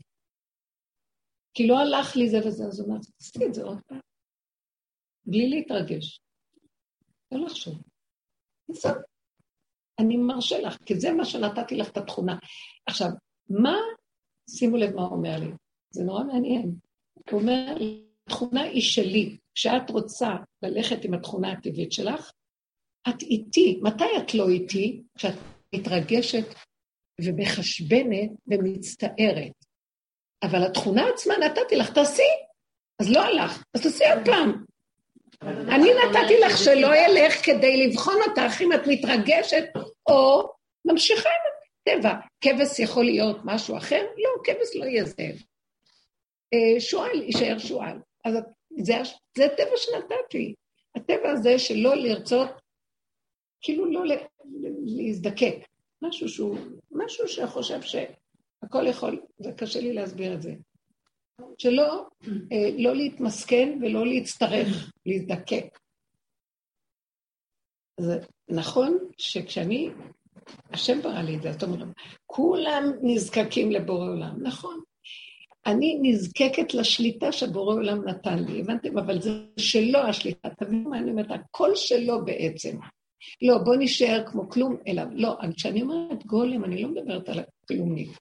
כי 1.54 1.66
לא 1.66 1.78
הלך 1.78 2.16
לי 2.16 2.30
זה 2.30 2.38
וזה, 2.46 2.64
אז 2.64 2.80
הוא 2.80 2.88
אמר, 2.88 2.98
תעשי 3.18 3.46
את 3.48 3.54
זה 3.54 3.62
עוד 3.64 3.78
פעם. 3.86 4.00
בלי 5.24 5.48
להתרגש. 5.48 6.20
לא 7.32 7.44
לחשוב. 7.46 7.82
זהו. 8.68 8.94
אני 9.98 10.16
מרשה 10.16 10.60
לך, 10.60 10.76
כי 10.86 11.00
זה 11.00 11.12
מה 11.12 11.24
שנתתי 11.24 11.76
לך 11.76 11.88
את 11.90 11.96
התכונה. 11.96 12.36
עכשיו, 12.86 13.08
מה, 13.50 13.76
שימו 14.50 14.76
לב 14.76 14.94
מה 14.94 15.02
הוא 15.02 15.16
אומר 15.16 15.36
לי, 15.38 15.50
זה 15.90 16.04
נורא 16.04 16.24
מעניין. 16.24 16.74
הוא 17.30 17.40
אומר, 17.40 17.76
התכונה 18.26 18.62
היא 18.62 18.82
שלי. 18.82 19.36
כשאת 19.54 19.90
רוצה 19.90 20.30
ללכת 20.62 21.04
עם 21.04 21.14
התכונה 21.14 21.52
הטבעית 21.52 21.92
שלך, 21.92 22.32
את 23.08 23.22
איתי. 23.22 23.80
מתי 23.82 24.04
את 24.18 24.34
לא 24.34 24.48
איתי? 24.48 25.02
כשאת 25.18 25.34
מתרגשת 25.74 26.44
ומחשבנת 27.20 28.30
ומצטערת. 28.46 29.52
אבל 30.42 30.66
התכונה 30.66 31.08
עצמה 31.14 31.34
נתתי 31.36 31.76
לך, 31.76 31.90
תעשי. 31.90 32.22
אז 33.00 33.10
לא 33.10 33.20
הלך, 33.20 33.62
אז 33.74 33.82
תעשי 33.82 34.04
עוד 34.14 34.24
פעם. 34.24 34.64
אני 35.42 35.90
נתתי 35.94 36.40
לך 36.40 36.58
שלא 36.58 36.96
ילך 36.96 37.46
כדי 37.46 37.86
לבחון 37.86 38.16
אותך 38.28 38.60
אם 38.60 38.72
את 38.72 38.80
מתרגשת 38.86 39.64
או 40.08 40.52
ממשיכה 40.84 41.28
עם 41.28 41.94
הטבע. 41.96 42.14
כבש 42.40 42.78
יכול 42.78 43.04
להיות 43.04 43.36
משהו 43.44 43.76
אחר? 43.76 44.02
לא, 44.02 44.30
כבש 44.44 44.76
לא 44.76 44.84
יהיה 44.84 45.04
זאב. 45.04 45.36
אה, 46.54 46.80
שועל 46.80 47.22
יישאר 47.22 47.58
שועל. 47.58 47.98
אז 48.24 48.34
זה, 48.78 48.94
זה 49.36 49.44
הטבע 49.46 49.76
שנתתי. 49.76 50.54
הטבע 50.94 51.30
הזה 51.30 51.58
שלא 51.58 51.94
לרצות, 51.94 52.48
כאילו 53.60 53.92
לא 53.92 54.02
להזדקק. 54.84 55.54
משהו 56.02 56.28
שהוא, 56.28 56.58
משהו 56.90 57.28
שחושב 57.28 57.82
שהכל 57.82 58.86
יכול, 58.86 59.22
זה 59.38 59.52
קשה 59.52 59.80
לי 59.80 59.92
להסביר 59.92 60.34
את 60.34 60.42
זה. 60.42 60.54
שלא 61.58 62.06
אה, 62.52 62.70
לא 62.78 62.96
להתמסכן 62.96 63.78
ולא 63.82 64.06
להצטרך, 64.06 64.92
להזדקק. 65.06 65.78
זה 68.00 68.18
נכון 68.48 68.98
שכשאני, 69.18 69.90
השם 70.70 71.02
ברא 71.02 71.20
לי 71.20 71.36
את 71.36 71.42
זה, 71.42 71.52
זאת 71.52 71.62
אומרת, 71.62 71.88
כולם 72.26 72.84
נזקקים 73.02 73.70
לבורא 73.70 74.08
עולם, 74.08 74.42
נכון. 74.42 74.80
אני 75.66 75.98
נזקקת 76.02 76.74
לשליטה 76.74 77.32
שבורא 77.32 77.74
עולם 77.74 78.08
נתן 78.08 78.44
לי, 78.44 78.60
הבנתם? 78.60 78.98
אבל 78.98 79.20
זה 79.20 79.30
שלו 79.56 79.98
השליטה, 79.98 80.48
תבינו 80.50 80.90
מה 80.90 80.98
אני 80.98 81.10
אומרת, 81.10 81.30
הכל 81.30 81.70
שלו 81.74 82.24
בעצם. 82.24 82.78
לא, 83.42 83.58
בוא 83.58 83.74
נשאר 83.78 84.22
כמו 84.26 84.48
כלום, 84.48 84.76
אלא 84.86 85.02
לא, 85.12 85.36
כשאני 85.56 85.82
אומרת 85.82 86.26
גולם, 86.26 86.64
אני 86.64 86.82
לא 86.82 86.88
מדברת 86.88 87.28
על 87.28 87.38
הכלומניק. 87.38 88.18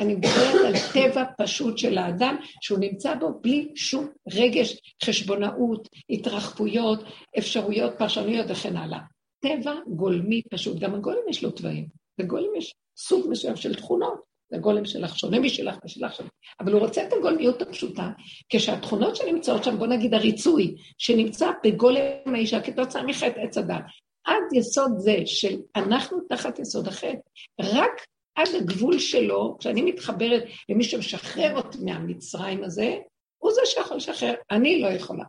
אני 0.00 0.14
מדברת 0.14 0.54
על 0.66 0.72
טבע 0.92 1.24
פשוט 1.38 1.78
של 1.78 1.98
האדם, 1.98 2.36
שהוא 2.60 2.78
נמצא 2.78 3.14
בו 3.14 3.28
בלי 3.40 3.68
שום 3.74 4.08
רגש, 4.32 4.76
חשבונאות, 5.04 5.88
התרחבויות, 6.10 7.04
אפשרויות, 7.38 7.92
פרשנויות 7.98 8.46
וכן 8.48 8.76
הלאה. 8.76 8.98
טבע 9.40 9.74
גולמי 9.86 10.42
פשוט, 10.50 10.78
גם 10.78 10.94
הגולם 10.94 11.28
יש 11.28 11.44
לו 11.44 11.50
תוואים, 11.50 11.86
לגולם 12.18 12.54
יש 12.56 12.74
סוג 12.96 13.26
מסוים 13.30 13.56
של 13.56 13.74
תכונות. 13.74 14.34
לגולם 14.50 14.84
שלך 14.84 15.18
שונה 15.18 15.38
משלך 15.38 15.76
ושלך 15.84 16.14
שונה, 16.14 16.28
אבל 16.60 16.72
הוא 16.72 16.80
רוצה 16.80 17.06
את 17.06 17.12
הגולמיות 17.12 17.62
הפשוטה, 17.62 18.10
כשהתכונות 18.48 19.16
שנמצאות 19.16 19.64
שם, 19.64 19.78
בוא 19.78 19.86
נגיד 19.86 20.14
הריצוי, 20.14 20.74
שנמצא 20.98 21.50
בגולם 21.64 22.34
האישה 22.34 22.60
כתוצאה 22.60 23.02
מחטא 23.02 23.40
עץ 23.40 23.58
הדת, 23.58 23.82
עד 24.24 24.42
יסוד 24.52 24.92
זה 24.98 25.16
של 25.26 25.56
אנחנו 25.76 26.18
תחת 26.28 26.58
יסוד 26.58 26.88
החטא, 26.88 27.18
רק 27.60 27.90
עד 28.34 28.48
הגבול 28.60 28.98
שלו, 28.98 29.56
כשאני 29.58 29.82
מתחברת 29.82 30.42
למי 30.68 30.84
שמשחרר 30.84 31.56
אותי 31.56 31.78
מהמצרים 31.84 32.64
הזה, 32.64 32.94
הוא 33.38 33.52
זה 33.52 33.60
שיכול 33.64 33.96
לשחרר, 33.96 34.34
אני 34.50 34.80
לא 34.80 34.88
יכולה. 34.88 35.24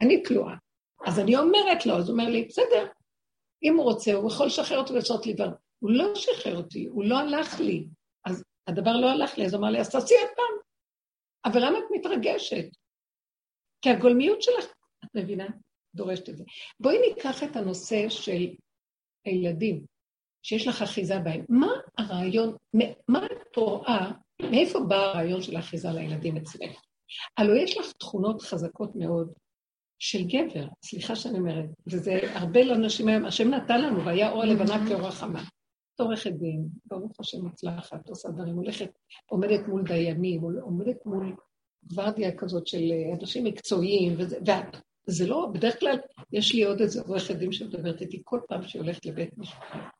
אני 0.00 0.22
כלואה. 0.26 0.54
אז 1.06 1.18
אני 1.18 1.36
אומרת 1.36 1.86
לו, 1.86 1.96
אז 1.96 2.08
הוא 2.08 2.18
אומר 2.18 2.30
לי, 2.30 2.44
בסדר, 2.44 2.86
אם 3.62 3.76
הוא 3.76 3.84
רוצה, 3.84 4.14
הוא 4.14 4.30
יכול 4.30 4.46
לשחרר 4.46 4.78
אותי 4.78 4.92
ולעשות 4.92 5.26
לי 5.26 5.32
דבר. 5.32 5.48
הוא 5.78 5.90
לא 5.90 6.14
שחרר 6.14 6.56
אותי, 6.56 6.86
הוא 6.86 7.04
לא 7.04 7.18
הלך 7.18 7.60
לי. 7.60 7.86
אז 8.24 8.44
הדבר 8.66 8.96
לא 8.96 9.10
הלך 9.10 9.38
לי, 9.38 9.46
אז 9.46 9.54
הוא 9.54 9.60
אמר 9.60 9.70
לי, 9.70 9.80
אז 9.80 9.90
תעשי 9.90 10.14
עוד 10.14 10.30
פעם. 10.36 10.58
אבל 11.44 11.60
למה 11.66 11.78
את 11.78 11.84
מתרגשת? 11.90 12.66
כי 13.82 13.90
הגולמיות 13.90 14.42
שלך, 14.42 14.64
את 15.04 15.08
מבינה? 15.14 15.46
דורשת 15.94 16.28
את 16.28 16.36
זה. 16.36 16.44
בואי 16.80 16.96
ניקח 17.08 17.42
את 17.42 17.56
הנושא 17.56 18.08
של 18.08 18.46
הילדים. 19.24 19.84
שיש 20.48 20.68
לך 20.68 20.82
אחיזה 20.82 21.18
בהם. 21.18 21.44
מה 21.48 21.72
הרעיון, 21.98 22.56
מה 23.08 23.26
את 23.26 23.56
רואה, 23.56 24.10
מאיפה 24.42 24.80
בא 24.80 24.96
הרעיון 24.96 25.42
של 25.42 25.56
האחיזה 25.56 25.90
לילדים 25.90 26.36
אצלך? 26.36 26.80
הלוא 27.38 27.56
יש 27.56 27.78
לך 27.78 27.92
תכונות 27.92 28.42
חזקות 28.42 28.96
מאוד 28.96 29.32
של 29.98 30.24
גבר, 30.24 30.66
סליחה 30.84 31.16
שאני 31.16 31.38
אומרת, 31.38 31.64
וזה 31.86 32.20
הרבה 32.32 32.64
לאנשים 32.64 33.08
היום, 33.08 33.24
השם 33.24 33.48
נתן 33.48 33.82
לנו, 33.82 34.04
והיה 34.04 34.30
אור 34.30 34.42
הלבנה 34.42 34.88
כאור 34.88 35.08
החמה. 35.08 35.42
את 35.94 36.00
עורכת 36.00 36.32
דין, 36.32 36.68
ברוך 36.86 37.20
השם 37.20 37.44
מוצלחת, 37.44 38.08
עושה 38.08 38.28
דברים, 38.28 38.54
הולכת, 38.54 38.90
עומדת 39.26 39.68
מול 39.68 39.82
דיינים, 39.82 40.40
עומדת 40.40 41.06
מול 41.06 41.36
גוורדיה 41.84 42.36
כזאת 42.36 42.66
של 42.66 42.82
אה, 42.92 43.16
אנשים 43.20 43.44
מקצועיים, 43.44 44.14
וזה, 44.18 44.38
וזה 45.08 45.26
לא, 45.26 45.50
בדרך 45.54 45.80
כלל 45.80 45.96
יש 46.32 46.54
לי 46.54 46.64
עוד 46.64 46.80
איזה 46.80 47.00
עורכת 47.02 47.36
דין 47.36 47.52
שמדברת 47.52 48.00
איתי 48.00 48.22
כל 48.24 48.40
פעם 48.48 48.62
שהיא 48.62 48.82
הולכת 48.82 49.06
לבית 49.06 49.38
משפט. 49.38 49.97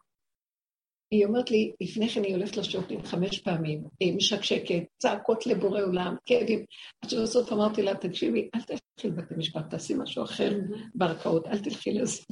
היא 1.10 1.26
אומרת 1.26 1.50
לי, 1.50 1.72
לפני 1.80 2.08
כן 2.08 2.24
היא 2.24 2.34
הולכת 2.34 2.56
לשופטים 2.56 3.02
חמש 3.02 3.38
פעמים, 3.38 3.84
משקשקת, 4.16 4.82
צעקות 4.98 5.46
לבורא 5.46 5.80
עולם, 5.82 6.14
כאבים. 6.26 6.64
עד 7.02 7.10
שבסוף 7.10 7.52
אמרתי 7.52 7.82
לה, 7.82 7.94
תקשיבי, 7.94 8.48
אל 8.54 8.60
תלכי 8.60 9.08
לבתי 9.08 9.34
משפט, 9.36 9.70
תעשי 9.70 9.94
משהו 9.98 10.24
אחר 10.24 10.58
בערכאות, 10.94 11.46
אל 11.46 11.58
תלכי 11.58 11.92
לזה. 11.92 12.22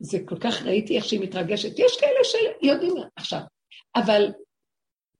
זה 0.00 0.18
כל 0.24 0.38
כך 0.38 0.62
ראיתי 0.62 0.96
איך 0.96 1.04
שהיא 1.04 1.20
מתרגשת. 1.20 1.78
יש 1.78 2.00
כאלה 2.00 2.18
שיודעים 2.24 2.94
עכשיו, 3.16 3.40
אבל 3.96 4.32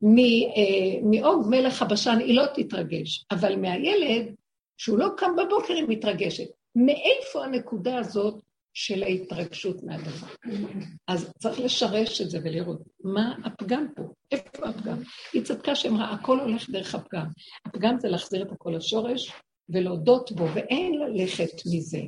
אה, 0.04 1.00
מאוג 1.02 1.46
מלך 1.50 1.82
הבשן 1.82 2.18
היא 2.20 2.36
לא 2.36 2.44
תתרגש, 2.54 3.24
אבל 3.30 3.56
מהילד, 3.56 4.34
שהוא 4.76 4.98
לא 4.98 5.08
קם 5.16 5.30
בבוקר, 5.36 5.74
היא 5.74 5.84
מתרגשת. 5.88 6.46
מאיפה 6.76 7.44
הנקודה 7.44 7.98
הזאת 7.98 8.42
של 8.80 9.02
ההתרגשות 9.02 9.82
מהדבר? 9.82 10.26
אז 11.08 11.32
צריך 11.38 11.60
לשרש 11.60 12.20
את 12.20 12.30
זה 12.30 12.38
ולראות 12.44 12.82
מה 13.04 13.34
הפגם 13.44 13.86
פה, 13.96 14.02
איפה 14.32 14.68
הפגם. 14.68 14.96
היא 15.32 15.42
צדקה 15.42 15.74
שאמרה, 15.74 16.10
הכל 16.10 16.40
הולך 16.40 16.70
דרך 16.70 16.94
הפגם. 16.94 17.26
הפגם 17.66 17.96
זה 18.00 18.08
להחזיר 18.08 18.42
את 18.42 18.52
הכל 18.52 18.70
לשורש 18.76 19.32
ולהודות 19.68 20.32
בו, 20.32 20.46
ואין 20.54 20.94
ללכת 20.94 21.52
מזה. 21.66 22.00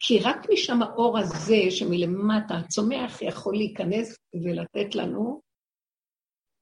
כי 0.00 0.18
רק 0.18 0.46
משם 0.52 0.82
האור 0.82 1.18
הזה 1.18 1.70
שמלמטה 1.70 2.54
הצומח 2.54 3.22
יכול 3.22 3.56
להיכנס 3.56 4.16
ולתת 4.44 4.94
לנו, 4.94 5.40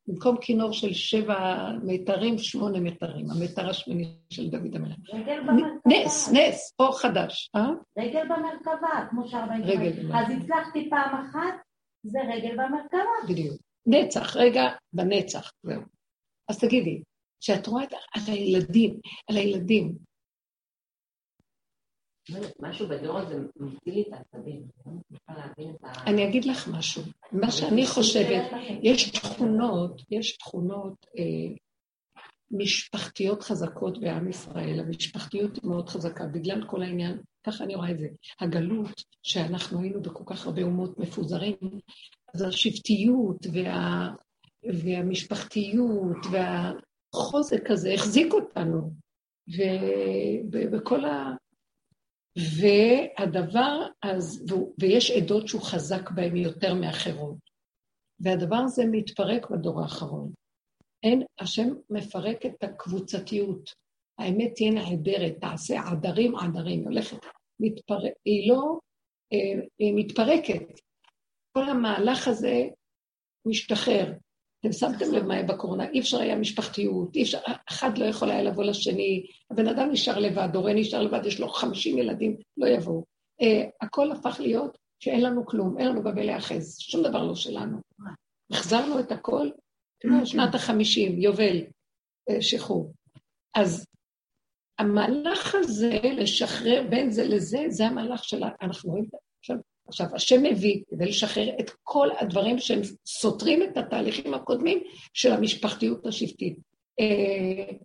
במקום 0.09 0.37
כינור 0.41 0.73
של 0.73 0.93
שבע 0.93 1.69
מיתרים, 1.83 2.39
שמונה 2.39 2.81
מיתרים, 2.81 3.31
המיתר 3.31 3.71
השמיני 3.71 4.15
של 4.31 4.51
דוד 4.51 4.77
המלך. 4.77 4.97
רגל 5.13 5.41
במרכבה. 5.41 5.79
נס, 5.87 6.33
נס, 6.33 6.75
אור 6.79 6.99
חדש. 6.99 7.51
אה? 7.57 7.69
רגל 7.99 8.25
במרכבה, 8.25 9.07
כמו 9.11 9.29
שהרבה 9.29 9.55
רגל 9.55 9.93
במרכבה. 9.93 10.19
אז 10.21 10.27
הצלחתי 10.31 10.91
פעם 10.91 11.15
אחת, 11.15 11.55
זה 12.03 12.19
רגל 12.35 12.53
במרכבה. 12.53 13.29
בדיוק. 13.29 13.61
נצח, 13.87 14.37
רגע 14.37 14.63
בנצח, 14.93 15.53
זהו. 15.63 15.83
אז 16.49 16.59
תגידי, 16.59 17.03
כשאת 17.41 17.67
רואה 17.67 17.85
את, 17.85 17.93
על 17.93 18.23
הילדים, 18.27 19.01
על 19.31 19.37
הילדים, 19.37 20.08
משהו 22.61 22.89
בדור 22.89 23.19
הזה 23.19 23.39
מפעיל 23.57 23.95
לי 23.95 24.03
את 24.03 24.13
העצבים. 24.13 24.63
אני 26.07 26.29
אגיד 26.29 26.45
לך 26.45 26.69
משהו. 26.69 27.03
מה 27.33 27.51
שאני 27.51 27.87
חושבת, 27.87 28.43
יש 28.83 29.11
תכונות, 29.11 30.03
יש 30.11 30.37
תכונות 30.37 31.07
אה, 31.19 31.55
משפחתיות 32.51 33.43
חזקות 33.43 34.01
בעם 34.01 34.29
ישראל. 34.29 34.81
המשפחתיות 34.81 35.57
היא 35.57 35.71
מאוד 35.71 35.89
חזקה, 35.89 36.27
בגלל 36.27 36.65
כל 36.67 36.83
העניין, 36.83 37.19
ככה 37.47 37.65
אני 37.65 37.75
רואה 37.75 37.91
את 37.91 37.99
זה. 37.99 38.09
הגלות, 38.41 39.03
שאנחנו 39.23 39.83
היינו 39.83 40.03
בכל 40.03 40.25
כך 40.27 40.47
הרבה 40.47 40.63
אומות 40.63 40.99
מפוזרים, 40.99 41.57
אז 42.35 42.43
השבטיות 42.43 43.47
וה, 43.53 44.09
והמשפחתיות 44.65 46.27
והחוזק 46.31 47.71
הזה 47.71 47.95
החזיק 47.95 48.33
אותנו. 48.33 48.91
ובכל 50.53 51.05
ה... 51.05 51.35
והדבר, 52.39 53.87
אז, 54.03 54.45
ויש 54.81 55.11
עדות 55.11 55.49
שהוא 55.49 55.63
חזק 55.63 56.11
בהן 56.11 56.37
יותר 56.37 56.75
מאחרות. 56.75 57.37
והדבר 58.21 58.57
הזה 58.57 58.83
מתפרק 58.91 59.51
בדור 59.51 59.83
האחרון. 59.83 60.33
אין, 61.03 61.23
השם 61.41 61.69
מפרק 61.91 62.47
את 62.47 62.63
הקבוצתיות. 62.63 63.71
האמת 64.19 64.53
תהיה 64.55 64.71
נהדרת, 64.71 65.41
תעשה 65.41 65.81
עדרים 65.81 66.37
עדרים, 66.37 66.85
הולכת, 66.85 67.27
מתפרק, 67.61 68.13
היא 68.25 68.51
לא, 68.51 68.79
אה, 69.33 69.63
היא 69.79 69.93
מתפרקת. 69.97 70.81
כל 71.53 71.69
המהלך 71.69 72.29
הזה 72.29 72.69
משתחרר. 73.47 74.13
אתם 74.61 74.73
שמתם 74.73 75.13
לב 75.13 75.25
מה 75.25 75.35
היה 75.35 75.43
בקורונה, 75.43 75.91
אי 75.91 76.01
אפשר 76.01 76.21
היה 76.21 76.37
משפחתיות, 76.37 77.17
אי 77.17 77.23
אפשר, 77.23 77.39
אחד 77.69 77.99
לא 77.99 78.05
יכול 78.05 78.31
היה 78.31 78.43
לבוא 78.43 78.65
לשני, 78.65 79.27
הבן 79.51 79.69
אדם 79.69 79.91
נשאר 79.91 80.19
לבד, 80.19 80.49
הורה 80.55 80.73
נשאר 80.73 81.03
לבד, 81.03 81.27
יש 81.27 81.41
לו 81.41 81.49
חמישים 81.49 81.99
ילדים, 81.99 82.37
לא 82.57 82.67
יבואו. 82.67 83.05
Uh, 83.43 83.47
הכל 83.81 84.13
הפך 84.13 84.41
להיות 84.41 84.79
שאין 85.01 85.21
לנו 85.21 85.47
כלום, 85.47 85.79
אין 85.79 85.89
לנו 85.89 86.03
במה 86.03 86.23
להיאחז, 86.23 86.79
שום 86.79 87.03
דבר 87.03 87.25
לא 87.25 87.35
שלנו. 87.35 87.79
החזרנו 88.53 89.01
את 89.01 89.13
הכל, 89.13 89.51
תראו, 90.01 90.27
שנת 90.27 90.55
החמישים, 90.55 91.19
יובל, 91.19 91.59
uh, 92.31 92.41
שחרור. 92.41 92.93
אז 93.55 93.87
המהלך 94.79 95.55
הזה, 95.55 96.01
לשחרר 96.17 96.87
בין 96.91 97.11
זה 97.11 97.25
לזה, 97.25 97.65
זה 97.69 97.87
המהלך 97.87 98.25
של, 98.25 98.43
אנחנו 98.63 98.91
רואים, 98.91 99.05
עכשיו, 99.39 99.57
עכשיו, 99.89 100.07
השם 100.15 100.43
מביא 100.43 100.83
כדי 100.91 101.07
לשחרר 101.07 101.49
את 101.61 101.71
כל 101.83 102.09
הדברים 102.21 102.59
שהם 102.59 102.81
סותרים 103.07 103.63
את 103.63 103.77
התהליכים 103.77 104.35
הקודמים 104.35 104.79
של 105.15 105.33
המשפחתיות 105.33 106.07
השבטית. 106.07 106.59
אה, 107.01 107.77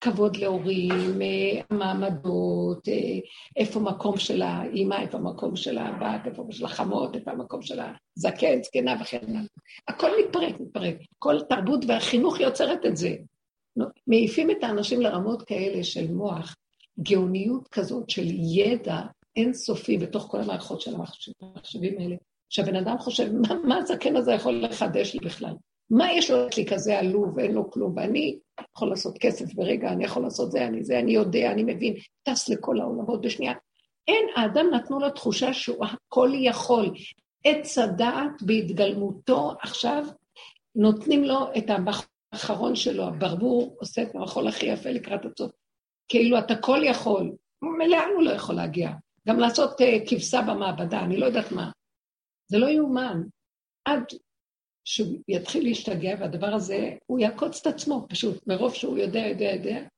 כבוד 0.00 0.36
להורים, 0.36 1.22
אה, 1.22 1.76
מעמדות, 1.76 2.88
אה, 2.88 3.18
איפה 3.56 3.80
מקום 3.80 4.18
של 4.18 4.42
האימא, 4.42 4.94
איפה 4.94 5.18
המקום 5.18 5.56
של 5.56 5.78
הבת, 5.78 6.26
איפה 6.26 6.46
של 6.50 6.64
החמות, 6.64 7.16
איפה 7.16 7.30
המקום 7.30 7.62
של 7.62 7.80
הזקן, 7.80 8.62
זקנה 8.62 8.96
וכן 9.00 9.18
הלאה. 9.28 9.40
הכל 9.88 10.10
מתפרק, 10.24 10.60
מתפרק. 10.60 10.96
כל 11.18 11.40
תרבות 11.48 11.84
והחינוך 11.88 12.40
יוצרת 12.40 12.86
את 12.86 12.96
זה. 12.96 13.16
מעיפים 14.06 14.50
את 14.50 14.64
האנשים 14.64 15.00
לרמות 15.00 15.42
כאלה 15.42 15.84
של 15.84 16.12
מוח, 16.12 16.56
גאוניות 17.02 17.68
כזאת 17.68 18.10
של 18.10 18.26
ידע 18.56 19.00
אינסופי 19.38 19.98
בתוך 19.98 20.26
כל 20.30 20.40
המערכות 20.40 20.80
של 20.80 20.94
המחשבים 21.42 21.98
האלה, 21.98 22.16
שהבן 22.48 22.76
אדם 22.76 22.98
חושב, 22.98 23.32
מה, 23.32 23.54
מה 23.64 23.76
הזקן 23.76 24.16
הזה 24.16 24.32
יכול 24.32 24.64
לחדש 24.64 25.14
לי 25.14 25.20
בכלל? 25.20 25.54
מה 25.90 26.12
יש 26.12 26.30
לו 26.30 26.46
לי 26.56 26.66
כזה 26.66 26.98
עלוב, 26.98 27.38
אין 27.38 27.52
לו 27.52 27.70
כלום, 27.70 27.92
ואני 27.96 28.38
יכול 28.76 28.88
לעשות 28.88 29.18
כסף 29.18 29.54
ברגע, 29.54 29.88
אני 29.88 30.04
יכול 30.04 30.22
לעשות 30.22 30.50
זה, 30.50 30.66
אני 30.66 30.84
זה, 30.84 30.98
אני 30.98 31.12
יודע, 31.12 31.52
אני 31.52 31.62
מבין, 31.62 31.94
טס 32.22 32.48
לכל 32.48 32.80
העולמות 32.80 33.20
בשנייה. 33.20 33.52
אין, 34.08 34.26
האדם 34.36 34.66
נתנו 34.74 35.00
לו 35.00 35.10
תחושה 35.10 35.52
שהוא 35.52 35.86
הכל 35.86 36.30
יכול. 36.34 36.94
עץ 37.44 37.78
הדעת 37.78 38.42
בהתגלמותו 38.42 39.52
עכשיו, 39.62 40.04
נותנים 40.74 41.24
לו 41.24 41.48
את 41.58 41.70
האחרון 42.32 42.76
שלו, 42.76 43.04
הברבור 43.04 43.76
עושה 43.80 44.02
את 44.02 44.14
המחול 44.14 44.48
הכי 44.48 44.66
יפה 44.66 44.90
לקראת 44.90 45.20
הסוף. 45.24 45.50
כאילו 46.08 46.38
אתה 46.38 46.56
כל 46.56 46.80
יכול, 46.84 47.32
לאן 47.62 48.08
הוא 48.14 48.22
לא 48.22 48.30
יכול 48.30 48.54
להגיע? 48.54 48.90
גם 49.28 49.38
לעשות 49.38 49.80
uh, 49.80 49.84
כבשה 50.10 50.40
במעבדה, 50.48 51.00
אני 51.04 51.16
לא 51.16 51.26
יודעת 51.26 51.52
מה. 51.52 51.70
זה 52.50 52.58
לא 52.58 52.66
יאומן. 52.66 53.22
עד 53.84 54.02
שהוא 54.84 55.18
יתחיל 55.28 55.64
להשתגע, 55.64 56.14
והדבר 56.20 56.46
הזה, 56.46 56.96
הוא 57.06 57.18
יעקוץ 57.18 57.66
את 57.66 57.74
עצמו, 57.74 58.06
פשוט, 58.08 58.46
מרוב 58.46 58.74
שהוא 58.74 58.98
יודע, 58.98 59.20
יודע, 59.20 59.44
יודע. 59.44 59.88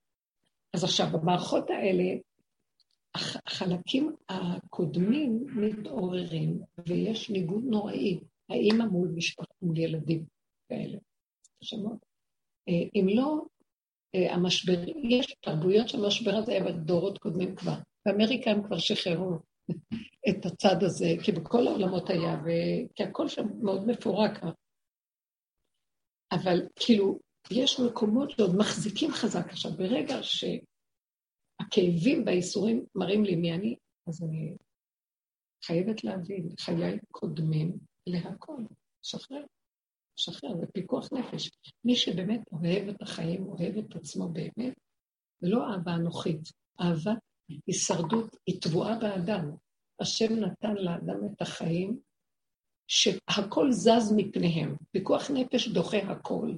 אז 0.74 0.84
עכשיו, 0.84 1.06
במערכות 1.12 1.70
האלה, 1.70 2.04
החלקים 3.14 4.16
הקודמים 4.28 5.46
מתעוררים, 5.54 6.60
ויש 6.88 7.30
ניגוד 7.30 7.64
נוראי, 7.64 8.20
האימא 8.48 8.84
מול 8.84 9.08
משפחה, 9.08 9.54
מול 9.62 9.78
ילדים 9.78 10.24
כאלה. 10.68 10.98
שמות. 11.60 12.06
אה, 12.68 12.88
אם 12.94 13.06
לא, 13.08 13.42
המשבר, 14.14 14.84
יש 15.02 15.36
תרבויות 15.40 15.88
שהמשבר 15.88 16.30
הזה 16.34 16.52
היה 16.52 16.64
בדורות 16.64 17.18
קודמים 17.18 17.56
כבר. 17.56 17.74
באמריקה 18.06 18.50
הם 18.50 18.62
כבר 18.66 18.78
שחררו 18.78 19.38
את 20.28 20.46
הצד 20.46 20.82
הזה, 20.82 21.06
כי 21.24 21.32
בכל 21.32 21.66
העולמות 21.66 22.10
היה, 22.10 22.40
ו... 22.44 22.48
כי 22.94 23.02
הכל 23.02 23.28
שם 23.28 23.46
מאוד 23.62 23.86
מפורק. 23.86 24.32
אבל 26.32 26.58
כאילו, 26.76 27.18
יש 27.50 27.80
מקומות 27.80 28.30
שעוד 28.30 28.56
מחזיקים 28.58 29.10
חזק. 29.10 29.46
עכשיו, 29.48 29.72
ברגע 29.72 30.14
שהכאבים 31.62 32.22
והאיסורים 32.26 32.84
מראים 32.94 33.24
לי 33.24 33.36
מי 33.36 33.52
אני, 33.52 33.76
אז 34.08 34.22
אני 34.22 34.56
חייבת 35.64 36.04
להבין, 36.04 36.48
חיי 36.60 36.98
קודמים 37.10 37.78
להכל, 38.06 38.62
שחרר. 39.02 39.44
שחרר, 40.20 40.56
זה 40.60 40.66
פיקוח 40.72 41.08
נפש. 41.12 41.50
מי 41.84 41.96
שבאמת 41.96 42.40
אוהב 42.52 42.88
את 42.88 43.02
החיים, 43.02 43.46
אוהב 43.46 43.76
את 43.78 43.96
עצמו 43.96 44.28
באמת, 44.28 44.74
זה 45.40 45.48
לא 45.48 45.70
אהבה 45.70 45.94
אנוכית, 45.94 46.40
אהבת 46.80 47.18
הישרדות 47.66 48.36
היא 48.46 48.60
טבועה 48.60 48.98
באדם. 48.98 49.50
השם 50.00 50.34
נתן 50.34 50.74
לאדם 50.74 51.26
את 51.26 51.42
החיים 51.42 51.98
שהכל 52.88 53.72
זז 53.72 54.12
מפניהם. 54.16 54.76
פיקוח 54.90 55.30
נפש 55.30 55.68
דוחה 55.68 55.98
הכל. 55.98 56.50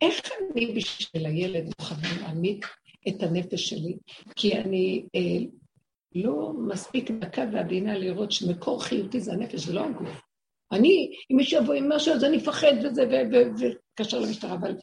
איך 0.00 0.30
אני 0.32 0.74
בשביל 0.76 1.26
הילד 1.26 1.64
מוכנה 1.64 2.20
להעמיד 2.20 2.64
את 3.08 3.22
הנפש 3.22 3.68
שלי? 3.68 3.96
כי 4.36 4.58
אני 4.58 5.06
אה, 5.14 5.46
לא 6.14 6.52
מספיק 6.68 7.10
דקה 7.10 7.44
ועדינה 7.52 7.98
לראות 7.98 8.32
שמקור 8.32 8.82
חיותי 8.82 9.20
זה 9.20 9.32
הנפש, 9.32 9.60
זה 9.60 9.72
לא 9.72 9.84
הגוף. 9.84 10.27
אני, 10.72 11.10
אם 11.30 11.36
מישהו 11.36 11.62
יבוא 11.62 11.74
עם 11.74 11.92
משהו, 11.92 12.14
אז 12.14 12.24
אני 12.24 12.38
אפחד 12.38 12.72
וזה, 12.84 13.22
וקשר 13.58 14.18
למשטרה, 14.18 14.54
אבל 14.54 14.76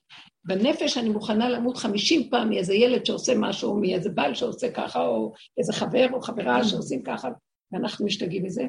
בנפש 0.46 0.98
אני 0.98 1.10
מוכנה 1.10 1.50
למות 1.50 1.78
חמישים 1.78 2.30
פעם 2.30 2.50
מאיזה 2.50 2.74
ילד 2.74 3.06
שעושה 3.06 3.34
משהו, 3.38 3.80
מאיזה 3.80 4.10
בעל 4.10 4.34
שעושה 4.34 4.72
ככה, 4.72 5.08
או 5.08 5.34
איזה 5.58 5.74
חבר 5.74 6.08
או 6.14 6.22
חברה 6.22 6.64
שעושים 6.64 7.04
ככה, 7.04 7.30
ואנחנו 7.72 8.06
משתגעים 8.06 8.44
מזה, 8.44 8.64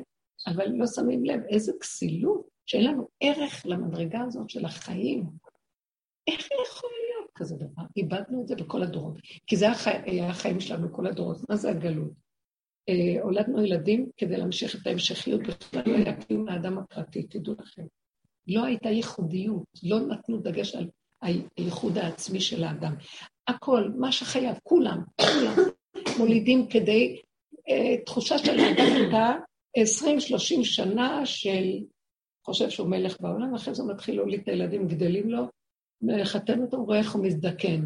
אבל 0.47 0.69
לא 0.69 0.87
שמים 0.87 1.25
לב 1.25 1.41
איזה 1.49 1.73
כסילות, 1.81 2.49
שאין 2.67 2.85
לנו 2.85 3.09
ערך 3.21 3.63
למדרגה 3.67 4.21
הזאת 4.21 4.51
של 4.51 4.65
החיים. 4.65 5.25
איך 6.27 6.49
יכול 6.69 6.91
להיות 6.91 7.31
כזה 7.35 7.57
דבר? 7.57 7.83
איבדנו 7.97 8.43
את 8.43 8.49
זה 8.49 8.57
בכל 8.57 8.83
הדורות. 8.83 9.19
כי 9.47 9.57
זה 9.57 9.67
היה 9.83 10.29
החיים 10.29 10.61
שלנו 10.61 10.89
בכל 10.89 11.07
הדורות. 11.07 11.37
מה 11.49 11.57
זה 11.57 11.71
הגלות? 11.71 12.26
אה, 12.89 13.23
הולדנו 13.23 13.65
ילדים 13.65 14.11
כדי 14.17 14.37
להמשיך 14.37 14.77
את 14.77 14.87
ההמשכיות, 14.87 15.41
בכלל 15.41 15.83
לא 15.87 15.97
היה 15.97 16.17
קיום 16.17 16.49
לאדם 16.49 16.79
הפרטי, 16.79 17.23
תדעו 17.23 17.55
לכם. 17.59 17.83
לא 18.47 18.65
הייתה 18.65 18.89
ייחודיות, 18.89 19.65
לא 19.83 20.01
נתנו 20.01 20.39
דגש 20.39 20.75
על 20.75 20.89
הייחוד 21.23 21.99
העצמי 21.99 22.41
של 22.41 22.65
האדם. 22.65 22.95
הכל, 23.49 23.91
מה 23.97 24.13
שחייב, 24.13 24.57
כולם, 24.63 25.03
כולם, 25.21 25.55
מולידים 26.19 26.67
כדי, 26.67 27.21
uh, 27.55 28.05
תחושה 28.07 28.39
של 28.39 28.61
האדם 28.61 28.97
הייתה 28.97 29.35
20-30 29.79 30.65
שנה 30.65 31.27
של 31.27 31.79
חושב 32.47 32.71
שהוא 32.71 32.89
מלך 32.89 33.21
בעולם, 33.21 33.55
אחרי 33.55 33.75
זה 33.75 33.83
מתחיל 33.85 34.17
להוליד 34.17 34.41
את 34.41 34.49
הילדים, 34.49 34.89
גדלים 34.89 35.31
לו, 35.31 35.47
מחתן 36.03 36.63
אותם, 36.63 36.77
רואה 36.77 36.99
איך 36.99 37.13
הוא 37.13 37.25
מזדקן. 37.25 37.81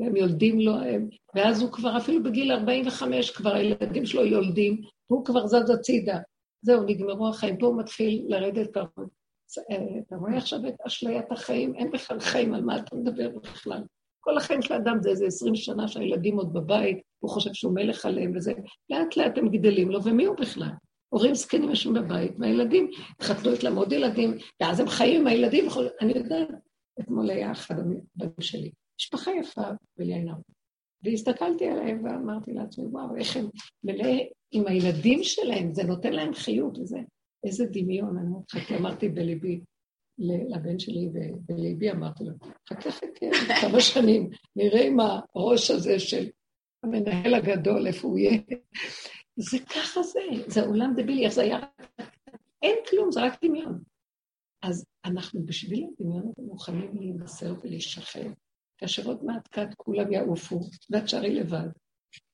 והם 0.00 0.16
יולדים 0.16 0.60
לו, 0.60 0.74
הם, 0.74 1.08
ואז 1.34 1.62
הוא 1.62 1.72
כבר 1.72 1.96
אפילו 1.96 2.22
בגיל 2.22 2.52
45, 2.52 3.30
כבר 3.30 3.54
הילדים 3.54 4.06
שלו 4.06 4.24
יולדים, 4.24 4.80
והוא 5.10 5.24
כבר 5.24 5.46
זז 5.46 5.70
הצידה. 5.70 6.18
זהו, 6.62 6.82
נגמרו 6.82 7.28
החיים. 7.28 7.58
פה 7.58 7.66
הוא 7.66 7.78
מתחיל 7.78 8.24
לרדת 8.28 8.70
קרוב. 8.72 9.08
אתה 10.06 10.16
רואה 10.16 10.36
עכשיו 10.36 10.58
את 10.68 10.74
אשליית 10.86 11.32
החיים? 11.32 11.74
אין 11.74 11.90
בכלל 11.90 12.20
חיים, 12.20 12.54
על 12.54 12.62
מה 12.62 12.76
אתה 12.76 12.96
מדבר 12.96 13.28
בכלל? 13.38 13.82
כל 14.20 14.36
החיים 14.36 14.62
של 14.62 14.74
האדם 14.74 14.98
זה 15.02 15.10
איזה 15.10 15.26
עשרים 15.26 15.54
שנה 15.54 15.88
שהילדים 15.88 16.36
עוד 16.36 16.52
בבית, 16.52 16.98
הוא 17.18 17.30
חושב 17.30 17.50
שהוא 17.52 17.74
מלך 17.74 18.06
עליהם 18.06 18.32
וזה, 18.36 18.52
לאט 18.90 19.16
לאט 19.16 19.38
הם 19.38 19.48
גדלים 19.48 19.90
לו, 19.90 20.04
ומי 20.04 20.24
הוא 20.24 20.36
בכלל? 20.36 20.70
הורים 21.08 21.34
זקנים 21.34 21.70
יושבים 21.70 21.94
בבית, 21.94 22.32
והילדים 22.38 22.90
התחתנו 23.10 23.54
אצלם 23.54 23.76
עוד 23.76 23.92
ילדים, 23.92 24.38
ואז 24.60 24.80
הם 24.80 24.88
חיים 24.88 25.20
עם 25.20 25.26
הילדים, 25.26 25.64
אני 26.00 26.12
יודעת, 26.16 26.48
אתמול 27.00 27.30
היה 27.30 27.52
אחד 27.52 27.74
הבנים 27.78 28.40
שלי, 28.40 28.70
משפחה 29.00 29.30
יפה 29.40 29.70
ולעינם. 29.98 30.40
והסתכלתי 31.02 31.68
עליהם 31.68 32.04
ואמרתי 32.04 32.52
לעצמי, 32.52 32.84
וואו, 32.86 33.16
איך 33.16 33.36
הם 33.36 33.48
מלא 33.84 34.08
עם 34.50 34.66
הילדים 34.66 35.22
שלהם, 35.22 35.74
זה 35.74 35.84
נותן 35.84 36.12
להם 36.12 36.34
חיות 36.34 36.78
וזה. 36.78 36.98
איזה 37.44 37.66
דמיון, 37.66 38.18
אני 38.18 38.26
אומרת, 38.26 38.50
חכה, 38.50 38.76
אמרתי 38.76 39.08
בליבי 39.08 39.60
לבן 40.18 40.78
שלי, 40.78 41.08
ובליבי 41.12 41.90
אמרתי 41.90 42.24
לו, 42.24 42.32
חכה, 42.68 42.90
חכה, 42.90 43.26
כמה 43.60 43.80
שנים, 43.80 44.30
נראה 44.56 44.80
אם 44.80 44.96
הראש 45.00 45.70
הזה 45.70 45.98
של 45.98 46.28
המנהל 46.82 47.34
הגדול, 47.34 47.86
איפה 47.86 48.08
הוא 48.08 48.18
יהיה. 48.18 48.40
זה 49.36 49.58
ככה 49.58 50.02
זה, 50.02 50.20
זה 50.46 50.66
עולם 50.66 50.92
דבילי, 50.96 51.24
איך 51.24 51.32
זה 51.32 51.42
היה 51.42 51.58
אין 52.62 52.76
כלום, 52.90 53.12
זה 53.12 53.20
רק 53.22 53.44
דמיון. 53.44 53.82
אז 54.62 54.84
אנחנו 55.04 55.46
בשביל 55.46 55.86
הדמיון 55.92 56.32
מוכנים 56.38 56.96
להימסר 56.96 57.54
ולהישחרר. 57.62 58.26
כאשר 58.78 59.06
עוד 59.06 59.24
מעט 59.24 59.48
כת 59.52 59.68
כולם 59.76 60.12
יעופו, 60.12 60.60
ואת 60.90 61.04
תשארי 61.04 61.34
לבד, 61.34 61.68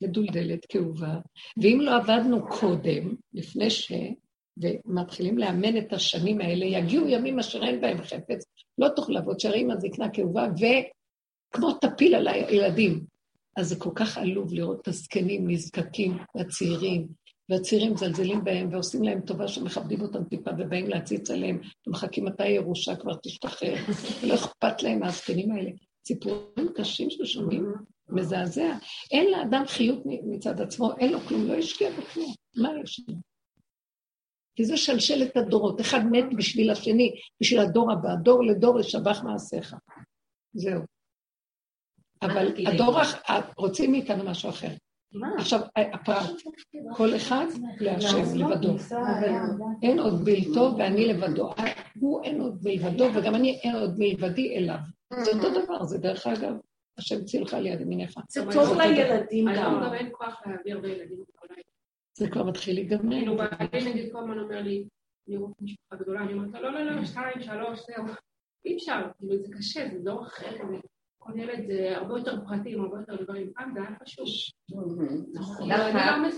מדולדלת, 0.02 0.66
כאובה. 0.68 1.18
ואם 1.62 1.78
לא 1.80 1.96
עבדנו 1.96 2.48
קודם, 2.48 3.14
לפני 3.32 3.70
ש... 3.70 3.92
ומתחילים 4.56 5.38
לאמן 5.38 5.76
את 5.78 5.92
השנים 5.92 6.40
האלה, 6.40 6.64
יגיעו 6.64 7.08
ימים 7.08 7.38
אשר 7.38 7.64
אין 7.64 7.80
בהם 7.80 8.02
חפץ, 8.02 8.44
לא 8.78 8.88
תוכלו 8.88 9.14
לעבוד, 9.14 9.40
שערי 9.40 9.60
עם 9.60 9.70
הזקנה 9.70 10.10
כאובה, 10.10 10.46
וכמו 10.54 11.72
תפיל 11.72 12.14
על 12.14 12.28
הילדים. 12.28 13.04
אז 13.56 13.68
זה 13.68 13.76
כל 13.76 13.90
כך 13.94 14.18
עלוב 14.18 14.54
לראות 14.54 14.80
את 14.80 14.88
הזקנים 14.88 15.50
נזקקים 15.50 16.18
לצעירים, 16.34 17.06
והצעירים 17.48 17.92
מזלזלים 17.92 18.44
בהם 18.44 18.68
ועושים 18.72 19.02
להם 19.02 19.20
טובה 19.20 19.48
שמכבדים 19.48 20.00
אותם 20.00 20.24
טיפה 20.24 20.50
ובאים 20.58 20.88
להציץ 20.88 21.30
עליהם, 21.30 21.60
ומחכים 21.86 22.24
מתי 22.24 22.48
ירושה 22.48 22.96
כבר 22.96 23.14
תשתחרר, 23.22 23.74
ולא 24.22 24.34
אכפת 24.34 24.82
להם 24.82 25.00
מהזקנים 25.00 25.52
האלה. 25.52 25.70
סיפורים 26.06 26.72
קשים 26.74 27.10
ששומעים, 27.10 27.74
מזעזע. 28.08 28.76
אין 29.10 29.30
לאדם 29.30 29.62
חיות 29.66 30.02
מצד 30.06 30.60
עצמו, 30.60 30.92
אין 30.98 31.12
לו 31.12 31.20
כלום, 31.20 31.46
לא 31.46 31.54
השקיע 31.54 31.90
בכלום. 31.90 32.34
מה 32.56 32.68
יש 32.84 33.04
לנו? 33.08 33.20
כי 34.56 34.64
זה 34.64 34.76
שלשלת 34.76 35.36
הדורות, 35.36 35.80
אחד 35.80 36.00
מת 36.10 36.24
בשביל 36.36 36.70
השני, 36.70 37.14
בשביל 37.40 37.60
הדור 37.60 37.92
הבא, 37.92 38.14
דור 38.22 38.44
לדור 38.44 38.78
לשבח 38.78 39.22
מעשיך. 39.24 39.76
זהו. 40.52 40.82
אבל 42.22 42.52
הדור, 42.66 42.96
רוצים 43.56 43.92
מאיתנו 43.92 44.24
משהו 44.24 44.50
אחר. 44.50 44.68
עכשיו, 45.38 45.60
הפרט, 45.76 46.30
כל 46.96 47.16
אחד 47.16 47.46
להשם 47.80 48.36
לבדו. 48.36 48.76
אין 49.82 49.98
עוד 49.98 50.24
בלתו 50.24 50.74
ואני 50.78 51.06
לבדו. 51.06 51.50
הוא 52.00 52.24
אין 52.24 52.40
עוד 52.40 52.58
מלבדו 52.64 53.04
וגם 53.14 53.34
אני 53.34 53.60
אין 53.62 53.74
עוד 53.74 53.94
מלבדי 53.98 54.56
אליו. 54.56 54.78
זה 55.22 55.30
אותו 55.30 55.62
דבר, 55.64 55.84
זה 55.84 55.98
דרך 55.98 56.26
אגב, 56.26 56.54
השם 56.98 57.16
הציל 57.20 57.42
לך 57.42 57.54
ליד 57.54 57.80
ימיניך. 57.80 58.14
זה 58.28 58.40
טוב 58.52 58.78
לילדים 58.78 59.46
גם. 59.56 59.80
גם 59.84 59.94
אין 59.94 60.08
כוח 60.12 60.42
להביא 60.46 60.74
הרבה 60.74 60.88
ילדים 60.88 61.18
בכל 61.28 61.46
היום. 61.50 61.64
זה 62.18 62.30
כבר 62.30 62.44
מתחיל 62.44 62.74
להיגמר. 62.74 63.16
כאילו, 63.16 63.36
בעלי 63.36 63.90
נגיד 63.90 64.12
כל 64.12 64.18
הזמן 64.18 64.38
אומר 64.38 64.62
לי, 64.62 64.88
אני 65.28 65.36
רואה 65.36 65.50
משפחה 65.60 65.96
גדולה, 65.96 66.20
אני 66.20 66.32
אומרת 66.32 66.62
לא, 66.62 66.72
לא, 66.72 66.82
לא, 66.82 67.04
שתיים, 67.04 67.40
שלוש, 67.40 67.80
זהו. 67.86 68.04
אי 68.64 68.76
אפשר, 68.76 69.02
כאילו, 69.18 69.38
זה 69.38 69.48
קשה, 69.58 69.88
זה 69.92 69.98
דור 69.98 70.22
אחר, 70.26 70.56
כל 71.18 71.32
ילד 71.38 71.66
זה 71.66 71.96
הרבה 71.96 72.18
יותר 72.18 72.36
פרטים, 72.48 72.80
הרבה 72.80 72.96
יותר 73.00 73.24
דברים. 73.24 73.52
פעם 73.52 73.74
זה 73.74 73.80
היה 73.80 73.98
פשוט. 74.04 74.26
נכון. 75.34 75.68
לא 75.68 75.76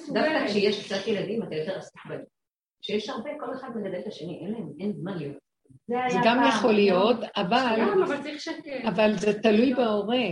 דווקא 0.06 0.46
כשיש 0.46 0.86
קצת 0.86 1.06
ילדים, 1.06 1.42
אתה 1.42 1.54
יותר 1.54 1.78
עסוק 1.78 2.06
בהם. 2.08 2.24
כשיש 2.80 3.08
הרבה, 3.08 3.30
כל 3.40 3.54
אחד 3.54 3.68
מגדל 3.76 3.98
את 3.98 4.06
השני, 4.06 4.38
אין 4.44 4.52
להם, 4.52 4.72
אין 4.80 4.92
זמן 4.92 5.18
להיות. 5.18 5.45
זה 5.88 6.18
גם 6.24 6.44
יכול 6.48 6.72
להיות, 6.72 7.16
אבל... 7.36 7.80
אבל 8.88 9.18
זה 9.18 9.40
תלוי 9.42 9.74
בהורה. 9.74 10.26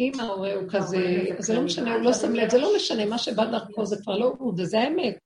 אם 0.00 0.12
ההורה 0.20 0.54
הוא 0.54 0.64
כזה, 0.70 1.24
זה 1.38 1.54
לא 1.54 1.62
משנה, 1.62 1.94
הוא 1.94 2.02
לא 2.02 2.12
שם 2.12 2.32
לב, 2.32 2.50
זה 2.50 2.58
לא 2.58 2.76
משנה, 2.76 3.06
מה 3.06 3.18
שבא 3.18 3.44
דרכו 3.44 3.86
זה 3.86 3.96
כבר 4.02 4.18
לא 4.18 4.34
הוא, 4.38 4.54
וזה 4.58 4.80
האמת. 4.80 5.18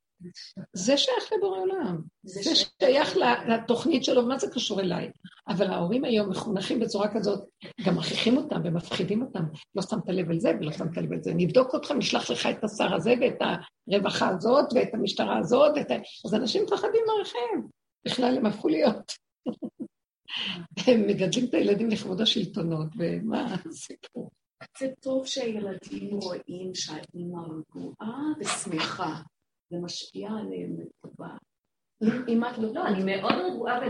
זה 0.72 0.96
שייך 0.96 1.32
לבורא 1.36 1.58
עולם, 1.58 1.98
זה 2.22 2.54
שייך 2.54 3.16
לתוכנית 3.48 4.04
שלו, 4.04 4.26
מה 4.26 4.38
זה 4.38 4.50
קשור 4.50 4.80
אליי? 4.80 5.10
אבל 5.48 5.66
ההורים 5.66 6.04
היום 6.04 6.30
מחונכים 6.30 6.80
בצורה 6.80 7.14
כזאת, 7.14 7.44
גם 7.86 7.96
מכריחים 7.96 8.36
אותם 8.36 8.60
ומפחידים 8.64 9.22
אותם, 9.22 9.44
לא 9.74 9.82
שמת 9.82 10.08
לב 10.08 10.30
על 10.30 10.40
זה 10.40 10.52
ולא 10.60 10.72
שמת 10.72 10.96
לב 10.96 11.12
על 11.12 11.22
זה, 11.22 11.32
נבדוק 11.34 11.74
אותך, 11.74 11.92
נשלח 11.92 12.30
לך 12.30 12.46
את 12.46 12.64
השר 12.64 12.94
הזה 12.94 13.14
ואת 13.20 13.38
הרווחה 13.88 14.28
הזאת 14.28 14.72
ואת 14.74 14.94
המשטרה 14.94 15.38
הזאת. 15.38 15.72
אז 16.26 16.34
אנשים 16.34 16.64
מפחדים 16.64 17.00
מעריכיהם, 17.06 17.62
בכלל 18.04 18.36
הם 18.36 18.46
הפכו 18.46 18.68
להיות. 18.68 19.12
הם 20.86 21.06
מגדלים 21.06 21.44
את 21.48 21.54
הילדים 21.54 21.90
לכבוד 21.90 22.20
השלטונות, 22.20 22.88
ומה 22.98 23.54
הסיפור? 23.66 24.30
זה 24.78 24.86
טוב 25.00 25.26
שהילדים 25.26 26.10
רואים 26.22 26.74
שהאימא 26.74 27.40
רגועה 27.40 28.22
ושמחה. 28.40 29.14
זה 29.70 29.78
משפיע 29.82 30.28
עליהם 30.30 30.76
לטובה. 30.80 31.28
אם 32.28 32.44
את 32.44 32.58
לא... 32.58 32.68
לא, 32.74 32.86
אני 32.86 33.16
מאוד 33.16 33.32
רגועה 33.32 33.80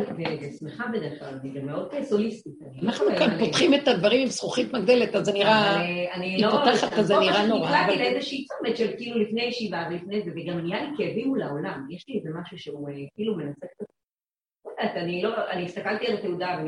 ושמחה 0.40 0.84
בדרך 0.92 1.18
כלל, 1.18 1.38
אני 1.42 1.50
גם 1.50 1.66
מאוד 1.66 1.88
סוליסטית. 2.02 2.52
אנחנו 2.82 3.06
כאן 3.18 3.38
פותחים 3.38 3.74
את 3.74 3.88
הדברים 3.88 4.20
עם 4.20 4.26
זכוכית 4.26 4.72
מגדלת, 4.72 5.14
אז 5.14 5.24
זה 5.24 5.32
נראה... 5.32 5.80
היא 5.80 6.44
לא- 6.44 6.50
פותחת, 6.50 6.92
אז 6.92 7.06
זה 7.06 7.14
נראה 7.18 7.46
נורא. 7.46 7.68
נקלעתי 7.68 7.98
לאיזושהי 7.98 8.46
צומת 8.46 8.76
של 8.76 8.96
כאילו 8.96 9.22
לפני 9.22 9.42
ישיבה 9.42 9.88
ולפני 9.90 10.22
זה, 10.22 10.30
וגם 10.30 10.58
נהיה 10.58 10.82
לי 10.82 10.96
כאבים 10.96 11.28
מול 11.28 11.42
העולם. 11.42 11.86
יש 11.90 12.08
לי 12.08 12.18
איזה 12.18 12.28
משהו 12.40 12.58
שהוא 12.58 12.88
אה, 12.88 12.94
כאילו 13.14 13.34
את 13.40 13.46
לא 13.80 13.86
יודעת, 14.82 14.96
אני 14.96 15.22
לא... 15.22 15.50
אני 15.50 15.64
הסתכלתי 15.64 16.06
על 16.06 16.18
התעודה 16.18 16.58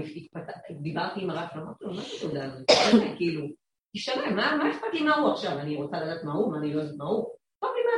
ודיברתי 0.71 1.21
עם 1.23 1.31
הרב, 1.31 1.49
ואמרתי 1.55 1.85
לו, 1.85 1.95
מה 1.95 2.01
זה 2.01 2.17
התעודה 2.17 2.45
הזאת? 2.45 2.71
כאילו, 3.17 3.47
תשתנה, 3.97 4.31
מה 4.31 4.71
אכפת 4.71 4.87
לי 4.93 5.03
מה 5.03 5.17
הוא 5.17 5.33
עכשיו? 5.33 5.59
אני 5.59 5.77
רוצה 5.77 6.01
לדעת 6.01 6.25
מה 6.25 6.33
הוא, 6.33 6.53
מה 6.53 6.59
אני 6.59 6.75
לא 6.75 6.81
יודעת 6.81 6.97
מה 6.99 7.05
הוא. 7.05 7.27
אכפת 7.61 7.75
לי 7.77 7.83
מה 7.85 7.95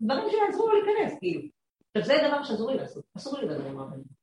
הדברים 0.00 0.30
שיעזרו 0.30 0.68
לו 0.68 0.82
להיכנס, 0.82 1.18
כאילו. 1.18 1.40
עכשיו 1.96 2.04
זה 2.04 2.28
דבר 2.28 2.42
שאסור 2.42 2.70
לי 2.70 2.76
לעשות, 2.76 3.04
אסור 3.16 3.38
לי 3.38 3.46
לדבר 3.46 3.66
עם 3.66 3.80
רבנים. 3.80 4.22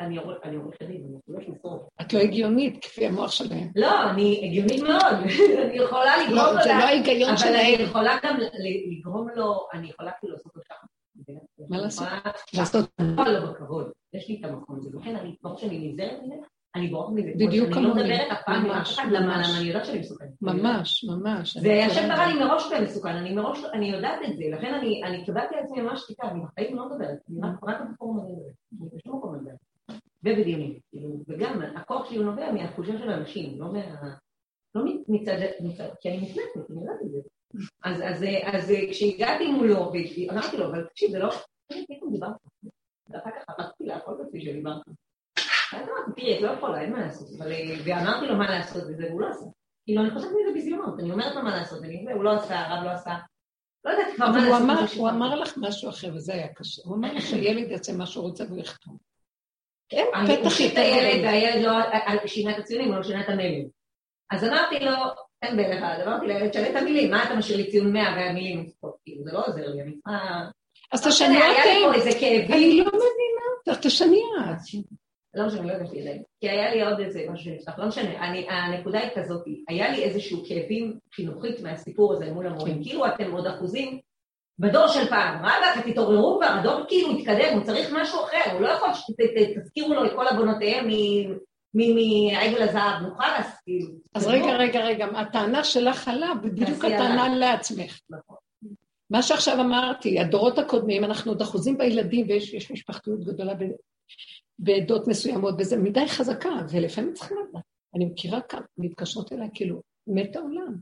אני, 0.00 0.16
עורכת 0.18 0.82
דין, 0.82 1.04
אני 1.20 1.36
יכולה 1.36 1.56
לשרוף. 1.56 1.82
את 2.00 2.12
לא 2.12 2.18
הגיונית, 2.18 2.84
כפי 2.84 3.06
המוח 3.06 3.30
שלהם. 3.30 3.70
לא, 3.76 4.10
אני 4.10 4.40
הגיונית 4.46 4.82
מאוד. 4.82 5.14
אני 5.64 5.76
יכולה 5.76 6.16
לגרום 6.16 6.36
לו... 6.36 6.54
לא, 6.54 6.62
זה 6.62 6.68
לא 6.68 6.84
ההיגיון 6.84 7.36
שלהם. 7.36 7.54
אבל 7.54 7.74
אני 7.74 7.82
יכולה 7.82 8.18
גם 8.22 8.36
לגרום 8.90 9.28
לו, 9.34 9.66
אני 9.72 9.90
יכולה 9.90 10.10
כאילו 10.20 10.32
לעשות 10.32 10.52
לו 10.56 10.62
ככה. 10.70 10.85
מה 11.68 11.78
לעשות? 11.78 12.08
לעשות. 12.54 12.90
לא 13.16 13.50
בכבוד, 13.50 13.90
יש 14.14 14.28
לי 14.28 14.40
את 14.40 14.44
המקום 14.50 14.76
הזה. 14.76 14.90
לכן, 14.98 15.14
ברור 15.42 15.58
שאני 15.58 15.92
נזהרת 15.92 16.22
מזה, 16.22 16.34
אני 16.74 16.88
בורחת 16.88 17.12
מזה. 17.12 17.30
בדיוק 17.36 17.76
אני 17.76 17.84
לא 17.84 17.90
כמוני. 17.90 18.02
מדברת 18.02 18.30
אף 18.32 18.42
פעם 18.46 18.64
עם 18.64 18.70
אף 18.70 18.76
ממש, 18.76 18.98
אחד, 18.98 19.08
למה 19.10 19.36
ממש. 19.36 19.48
למה 19.48 19.58
אני 19.58 19.68
יודעת 19.68 19.86
שאני 19.86 19.98
מסוכנת. 19.98 20.28
ממש, 20.42 21.04
ממש. 21.04 21.56
זה 21.56 21.68
אני 21.72 21.84
השם 21.84 22.00
מכירה 22.00 22.16
קרא 22.16 22.26
לי 22.26 22.44
מראש 22.44 22.66
שזה 22.66 22.80
מסוכן, 22.80 23.16
אני 23.16 23.34
מראש, 23.34 23.64
אני 23.72 23.86
יודעת 23.90 24.18
את 24.28 24.36
זה, 24.36 24.44
לכן 24.52 24.74
אני, 24.74 25.04
אני 25.04 25.24
קיבלתי 25.24 25.54
על 25.54 25.64
עצמי 25.64 25.80
ממש 25.80 26.00
שתיקה, 26.00 26.28
אני 26.28 26.40
בחיים 26.40 26.76
לא 26.76 26.88
מדברת, 26.88 27.18
אני 27.30 27.40
רק 27.62 27.80
בפורום 27.92 28.20
הזה 28.20 28.32
מדברת, 28.32 28.52
אני 28.80 28.88
בשום 28.94 29.16
מקום 29.16 29.34
לא 29.34 29.40
מדברת. 29.40 29.56
ובדיונים, 30.24 30.78
כאילו, 30.90 31.08
וגם 31.28 31.62
הכוח 31.76 32.10
שלי 32.10 32.18
נובע 32.18 32.52
מהתחושה 32.52 32.98
של 32.98 33.10
האנשים, 33.10 33.60
לא 33.60 33.72
מה... 33.72 33.80
לא 34.74 34.82
מצד, 35.08 35.36
כי 36.00 36.08
אני 36.08 36.18
מפלטת, 36.18 36.70
אני 36.70 36.80
יודעת 36.80 37.02
את 37.02 37.10
זה. 37.10 37.18
אז, 37.84 38.02
אז 38.44 38.72
כשהגעתי 38.90 39.52
מולו, 39.52 39.92
ואמרתי 39.92 40.56
לו, 40.56 40.66
אבל 40.66 40.84
תקשיב, 40.84 41.10
זה 41.10 41.18
לא... 41.18 41.30
פתאום 41.68 42.12
דיברת. 42.12 42.36
ואחר 43.10 43.30
כך 43.30 43.54
אמרתי 43.58 43.84
לה, 43.84 43.96
הכל 43.96 44.12
כפי 44.28 44.40
שדיברת. 44.40 44.82
אז 45.72 45.88
אמרתי, 45.88 46.20
תראי, 46.20 46.36
את 46.36 46.42
לא 46.42 46.50
יכולה, 46.50 46.80
אין 46.80 46.92
מה 46.92 47.00
לעשות. 47.00 47.28
ואמרתי 47.84 48.26
לו 48.26 48.36
מה 48.36 48.50
לעשות 48.50 48.82
וזה, 48.82 49.06
והוא 49.08 49.20
לא 49.20 49.28
עשה. 49.30 49.46
כאילו, 49.84 50.02
אני 50.02 50.10
חושבת 50.10 50.30
מזה 50.30 50.58
בזיונות, 50.58 51.00
אני 51.00 51.12
אומרת 51.12 51.34
לו 51.34 51.42
מה 51.42 51.56
לעשות, 51.56 51.78
הוא 52.14 52.24
לא 52.24 52.32
עשה, 52.36 52.60
הרב 52.60 52.84
לא 52.84 52.90
עשה. 52.90 53.16
לא 53.84 53.90
יודעת 53.90 54.14
כבר 54.16 54.26
מה 54.26 54.30
אבל 54.30 54.40
הוא 54.40 54.48
לעשות. 54.48 54.98
אמר, 54.98 55.34
הוא 55.34 55.42
לך 55.42 55.54
משהו 55.56 55.90
אחר, 55.90 56.10
וזה 56.14 56.32
היה 56.32 56.54
קשה. 56.54 56.82
הוא 56.84 56.96
אמר 56.96 57.12
לך 57.14 57.26
שילד 57.26 57.70
יעשה 57.70 57.92
מה 57.92 58.06
שהוא 58.06 58.24
רוצה 58.24 58.44
והוא 58.44 58.58
יחתום. 58.58 58.96
אין 59.92 60.06
אני 60.14 60.36
פתח 60.36 60.60
יותר 60.60 60.80
הילד. 60.80 61.24
והילד 61.24 61.64
לא 61.64 61.70
אה, 61.70 62.28
שינה 62.28 62.52
את 62.52 62.58
הציונים, 62.58 62.88
הוא 62.88 62.96
לא 62.96 63.02
שינה 63.02 63.20
את 63.20 63.28
המיילים. 63.28 63.68
אז 64.30 64.44
אמרתי 64.44 64.80
לו, 64.80 64.92
אין 65.42 65.72
אחד, 65.72 65.98
אמרתי 66.06 66.26
לילד, 66.26 66.50
תשנה 66.50 66.70
את 66.70 66.76
המילים, 66.76 67.10
מה 67.10 67.24
אתה 67.24 67.34
משאיר 67.34 67.56
לי 67.56 67.70
ציון 67.70 67.92
100 67.92 68.02
והמילים? 68.02 68.70
כאילו, 69.04 69.24
זה 69.24 69.32
לא 69.32 69.46
עוזר 69.46 69.68
לי, 69.68 69.82
אני 69.82 69.92
צריכה... 69.92 70.44
אז 70.92 71.00
תשני 71.06 71.28
משנה, 71.28 71.44
היה 71.46 71.64
לי 71.78 71.84
פה. 71.86 71.94
איזה 71.94 72.10
כאבים. 72.20 72.52
אני 72.52 72.76
לא 72.78 72.84
מבינה, 72.86 73.78
תשני 73.82 74.20
את. 74.40 74.84
לא 75.34 75.46
משנה, 75.46 75.62
לא 75.66 75.72
הרגשתי 75.72 75.96
ידיים. 75.96 76.22
כי 76.40 76.48
היה 76.50 76.74
לי 76.74 76.82
עוד 76.82 77.00
איזה 77.00 77.24
משהו 77.30 77.44
שנפתח, 77.44 77.78
לא 77.78 77.86
משנה. 77.86 78.28
אני, 78.28 78.46
הנקודה 78.50 78.98
היא 79.00 79.10
כזאת, 79.14 79.42
היה 79.68 79.90
לי 79.90 80.04
איזשהו 80.04 80.42
כאבים 80.48 80.98
חינוכית 81.14 81.60
מהסיפור 81.60 82.12
הזה 82.12 82.32
מול 82.32 82.46
המורים. 82.46 82.82
כאילו 82.82 83.06
אתם 83.06 83.32
עוד 83.32 83.46
אחוזים 83.46 84.00
בדור 84.58 84.86
של 84.88 85.06
פעם. 85.08 85.38
רבאק, 85.38 85.86
תתעוררו 85.86 86.38
כבר, 86.38 86.46
הדור 86.48 86.80
כאילו 86.88 87.10
התקדם, 87.10 87.54
הוא 87.54 87.64
צריך 87.64 87.88
משהו 87.92 88.20
אחר, 88.24 88.52
הוא 88.52 88.60
לא 88.60 88.68
יכול 88.68 88.88
שתזכירו 88.94 89.94
לו 89.94 90.04
את 90.06 90.10
כל 90.16 90.26
עוונותיהם 90.30 90.86
מ- 91.74 91.94
מעגל 91.94 92.62
הזהב, 92.62 93.02
נו 93.02 93.14
חלאס, 93.14 93.60
כאילו. 93.64 93.86
אז 94.14 94.22
זה 94.22 94.30
רגע, 94.30 94.46
לא- 94.46 94.52
רגע, 94.62 94.80
רגע, 94.80 95.06
הטענה 95.06 95.64
שלך 95.64 96.08
עלה, 96.08 96.32
בדיוק 96.42 96.84
הטענה 96.84 97.28
לעצמך. 97.36 98.00
נכון. 98.10 98.36
מה 99.10 99.22
שעכשיו 99.22 99.60
אמרתי, 99.60 100.20
הדורות 100.20 100.58
הקודמים, 100.58 101.04
אנחנו 101.04 101.32
עוד 101.32 101.42
אחוזים 101.42 101.78
בילדים, 101.78 102.26
ויש 102.28 102.54
יש 102.54 102.70
משפחתיות 102.70 103.24
גדולה 103.24 103.54
בעדות 104.58 105.08
מסוימות, 105.08 105.54
וזה 105.58 105.76
מדי 105.76 106.08
חזקה, 106.08 106.50
ולפעמים 106.70 107.12
צריכים 107.12 107.36
לדעת. 107.48 107.64
אני 107.94 108.04
מכירה 108.04 108.40
כמה 108.40 108.60
מתקשרות 108.78 109.32
אליי, 109.32 109.48
כאילו, 109.54 109.82
מת 110.06 110.36
העולם. 110.36 110.76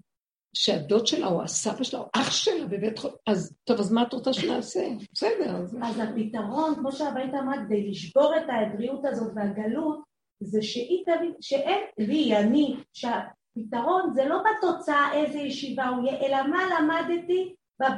שהדוד 0.57 1.07
שלה 1.07 1.27
או 1.27 1.43
הסבא 1.43 1.85
שלה 1.85 2.01
או 2.01 2.07
אח 2.17 2.31
שלה 2.31 2.67
בבית 2.67 2.99
חולים, 2.99 3.17
אז 3.27 3.57
טוב, 3.65 3.81
אז 3.81 3.93
מה 3.93 4.03
את 4.03 4.13
רוצה 4.13 4.33
שנעשה? 4.33 4.89
בסדר, 5.13 5.57
אז... 5.57 5.77
אז 5.83 6.01
הפתרון, 6.01 6.75
כמו 6.75 6.93
שהבית 6.93 7.35
אמרה, 7.35 7.65
כדי 7.65 7.91
לשבור 7.91 8.35
את 8.37 8.49
העבריות 8.49 9.05
הזאת 9.05 9.33
והגלות, 9.35 10.03
זה 10.41 10.63
שהיא 10.63 11.05
תבין, 11.05 11.33
שאין 11.41 11.81
לי, 11.99 12.37
אני, 12.37 12.77
שהפתרון 12.93 14.11
זה 14.15 14.25
לא 14.25 14.39
בתוצאה 14.39 15.13
איזה 15.15 15.39
ישיבה 15.39 15.89
הוא 15.89 16.07
יהיה, 16.07 16.27
אלא 16.27 16.47
מה 16.47 16.63
למדתי 16.75 17.55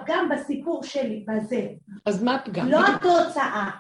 גם 0.06 0.28
בסיפור 0.28 0.82
שלי, 0.82 1.24
בזה. 1.28 1.68
אז 2.06 2.22
מה 2.22 2.34
הפגם? 2.34 2.68
לא. 2.68 2.78
התוצאה. 2.86 3.70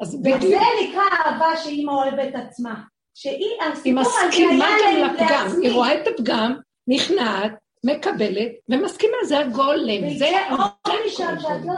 אז 0.00 0.14
וזה 0.14 0.36
בדיוק, 0.36 0.62
נקרא 0.88 1.02
אהבה 1.12 1.56
שאימא 1.56 1.90
אוהבת 1.90 2.34
עצמה. 2.34 2.82
שהיא, 3.14 3.34
היא 3.34 3.72
הסיפור 3.72 4.00
הזה 4.00 4.10
מסכימה 4.28 4.66
היה 4.66 5.08
גם 5.08 5.14
לפגם, 5.14 5.26
לעצמי. 5.30 5.66
היא 5.66 5.74
רואה 5.74 6.02
את 6.02 6.06
הפגם, 6.06 6.56
נכנעת, 6.88 7.52
מקבלת, 7.86 8.52
ומסכימה, 8.68 9.16
זה 9.24 9.38
הגולם, 9.38 10.18
זה... 10.18 10.26
שאת 11.08 11.36
לא 11.40 11.74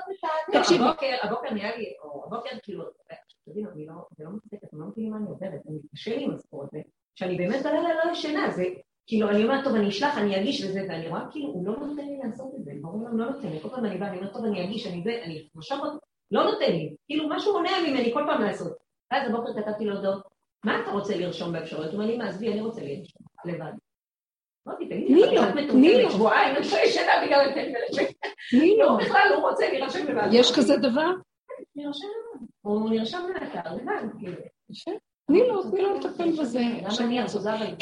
תקשיבי. 0.53 0.85
הבוקר, 0.85 1.17
הבוקר 1.23 1.55
נראה 1.55 1.77
לי, 1.77 1.93
או 2.03 2.25
הבוקר 2.27 2.57
כאילו, 2.63 2.85
תבינו, 3.49 3.71
אני 3.71 3.87
לא, 3.87 3.95
זה 4.17 4.25
לא 4.25 4.31
מצחיק, 4.31 4.61
אתם 4.65 4.81
לא 4.81 4.87
מבינים 4.87 5.11
מה 5.11 5.17
אני 5.17 5.27
עוברת, 5.29 5.61
אני 5.69 5.79
קשה 5.95 6.17
לי 6.17 6.25
עם 6.25 6.35
הסיפור 6.35 6.63
הזה, 6.63 6.79
שאני 7.15 7.37
באמת 7.37 7.63
בלילה 7.63 7.89
לא 8.05 8.13
ישנה, 8.13 8.51
זה, 8.51 8.65
כאילו, 9.07 9.29
אני 9.29 9.45
אומרת, 9.45 9.65
טוב, 9.65 9.75
אני 9.75 9.89
אשלח, 9.89 10.19
אני 10.19 10.41
אגיש 10.41 10.65
וזה, 10.65 10.81
ואני 10.89 11.09
רואה 11.09 11.21
כאילו, 11.31 11.47
הוא 11.47 11.67
לא 11.67 11.73
נותן 11.73 12.07
לי 12.07 12.19
לעשות 12.25 12.55
את 12.59 12.65
זה, 12.65 12.73
ברור 12.81 13.05
לנו, 13.09 13.19
לא 13.19 13.31
נותן 13.31 13.49
לי, 13.49 13.61
כל 13.61 13.69
פעם 13.69 13.85
אני 13.85 13.99
באה, 13.99 14.09
אני 14.09 14.19
אומרת, 14.19 14.33
טוב, 14.33 14.45
אני 14.45 14.65
אגיש, 14.65 14.87
אני 14.87 15.03
זה, 15.05 15.21
אני 15.25 15.49
אותו, 15.73 15.99
לא 16.31 16.45
נותן 16.45 16.73
לי, 16.73 16.95
כאילו, 17.07 17.29
משהו 17.29 17.53
מונע 17.53 17.71
ממני 17.89 18.13
כל 18.13 18.23
פעם 18.27 18.43
לעשות. 18.43 18.73
ואז 19.13 19.31
הבוקר 19.31 19.63
כתבתי 19.63 19.85
לו 19.85 19.97
הודעות, 19.97 20.23
מה 20.65 20.81
אתה 20.83 20.91
רוצה 20.91 21.17
לרשום 21.17 21.53
באפשרויות? 21.53 21.93
הוא 21.93 22.01
אומר 22.01 22.11
לי, 22.11 22.19
מה, 22.19 22.29
עזבי, 22.29 22.53
אני 22.53 22.61
רוצה 22.61 22.81
לרשום, 22.81 23.27
לבד. 23.45 23.73
אמרתי, 24.69 24.87
תגידי, 24.87 25.39
את 25.39 25.55
מטומטמת, 25.55 26.05
לו. 26.05 26.11
שבועיים, 26.11 26.57
אני 26.57 26.67
לא 26.71 26.77
ישנה 26.77 27.13
בגלל 27.25 27.49
הטלפון. 27.51 28.05
לא, 28.79 28.97
בכלל, 29.01 29.33
הוא 29.37 29.51
רוצה 29.51 29.69
להירשם 29.69 30.07
לבד. 30.07 30.29
יש 30.33 30.53
כזה 30.57 30.77
דבר? 30.77 31.11
נרשם 31.77 32.07
לבד. 32.07 32.47
הוא 32.61 32.91
נרשם 32.91 33.23
לאתר 33.35 33.75
לבד, 33.75 34.09
כאילו. 34.19 34.37
תני 35.27 35.49
לו, 35.49 35.71
תני 35.71 35.83
לו 35.83 35.95
לטפל 35.95 36.33
בזה. 36.41 36.61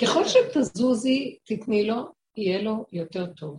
ככל 0.03 0.25
שתזוזי, 0.25 1.39
תתני 1.45 1.87
לו, 1.87 2.03
יהיה 2.37 2.63
לו 2.63 2.85
יותר 2.93 3.27
טוב. 3.27 3.59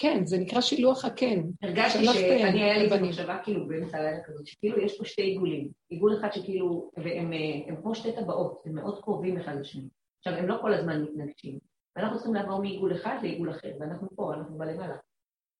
כן, 0.00 0.26
זה 0.26 0.38
נקרא 0.38 0.60
שילוח 0.60 1.04
הקן. 1.04 1.42
הרגשתי 1.62 2.04
שאני, 2.04 2.62
היה 2.62 2.78
לי 2.78 2.84
איזו 2.84 2.94
לבנים. 2.94 3.10
מחשבה 3.10 3.38
כאילו 3.44 3.68
באמצע 3.68 3.98
הלילה 3.98 4.24
כזאת, 4.24 4.46
שכאילו 4.46 4.78
יש 4.78 4.98
פה 4.98 5.04
שתי 5.04 5.22
עיגולים. 5.22 5.68
עיגול 5.88 6.16
אחד 6.20 6.32
שכאילו, 6.32 6.90
והם 6.96 7.32
אה, 7.32 7.76
כמו 7.82 7.94
שתי 7.94 8.12
טבעות, 8.12 8.62
הם 8.66 8.74
מאוד 8.74 9.02
קרובים 9.02 9.40
אחד 9.40 9.54
לשני. 9.60 9.88
עכשיו, 10.18 10.38
הם 10.38 10.48
לא 10.48 10.58
כל 10.60 10.74
הזמן 10.74 11.02
מתנגשים. 11.02 11.58
ואנחנו 11.96 12.16
צריכים 12.16 12.34
לעבור 12.34 12.60
מעיגול 12.60 12.94
אחד 12.96 13.16
לעיגול 13.22 13.50
אחר, 13.50 13.72
ואנחנו 13.80 14.08
פה, 14.16 14.34
אנחנו 14.34 14.58
בלמעלה. 14.58 14.96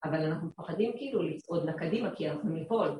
אבל 0.03 0.25
אנחנו 0.25 0.47
מפחדים 0.47 0.91
כאילו 0.97 1.23
לצעוד 1.23 1.69
לקדימה, 1.69 2.15
כי 2.15 2.29
אנחנו 2.29 2.49
ניפול. 2.49 2.99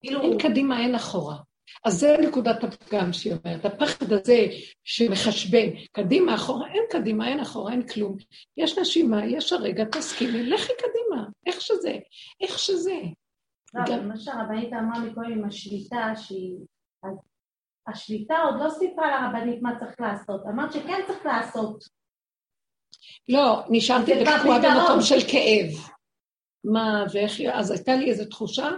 כאילו, 0.00 0.20
אין 0.20 0.38
קדימה, 0.38 0.80
אין 0.80 0.94
אחורה. 0.94 1.36
אז 1.84 2.00
זה 2.00 2.16
נקודת 2.28 2.64
הפגם 2.64 3.12
שהיא 3.12 3.32
אומרת. 3.44 3.64
הפחד 3.64 4.12
הזה 4.12 4.46
שמחשבן, 4.84 5.68
קדימה, 5.92 6.34
אחורה, 6.34 6.68
אין 6.72 6.82
קדימה, 6.90 7.28
אין 7.28 7.40
אחורה, 7.40 7.72
אין 7.72 7.88
כלום. 7.88 8.16
יש 8.56 8.78
נשימה, 8.78 9.26
יש 9.26 9.52
הרגע, 9.52 9.84
תסכימי, 9.84 10.42
לכי 10.42 10.72
קדימה, 10.78 11.24
איך 11.46 11.60
שזה, 11.60 11.92
איך 12.40 12.58
שזה. 12.58 12.96
לא, 13.74 13.82
גם- 13.86 14.08
מה 14.08 14.16
שהרבנית 14.16 14.72
אמרה 14.72 15.00
מקודם 15.00 15.32
עם 15.32 15.44
השליטה, 15.44 16.12
שהיא... 16.16 16.56
השליטה 17.88 18.34
עוד 18.38 18.54
לא 18.64 18.70
סיפרה 18.70 19.20
לרבנית 19.22 19.62
מה 19.62 19.70
צריך 19.80 20.00
לעשות. 20.00 20.40
אמרת 20.46 20.72
שכן 20.72 21.00
צריך 21.06 21.26
לעשות. 21.26 21.84
לא, 23.28 23.62
נשארתי 23.70 24.12
פתרון. 24.24 24.62
במקום 24.62 25.00
של 25.02 25.20
כאב. 25.30 25.92
מה 26.64 27.04
ואיך, 27.12 27.40
אז 27.52 27.70
הייתה 27.70 27.94
לי 27.96 28.10
איזו 28.10 28.24
תחושה, 28.24 28.70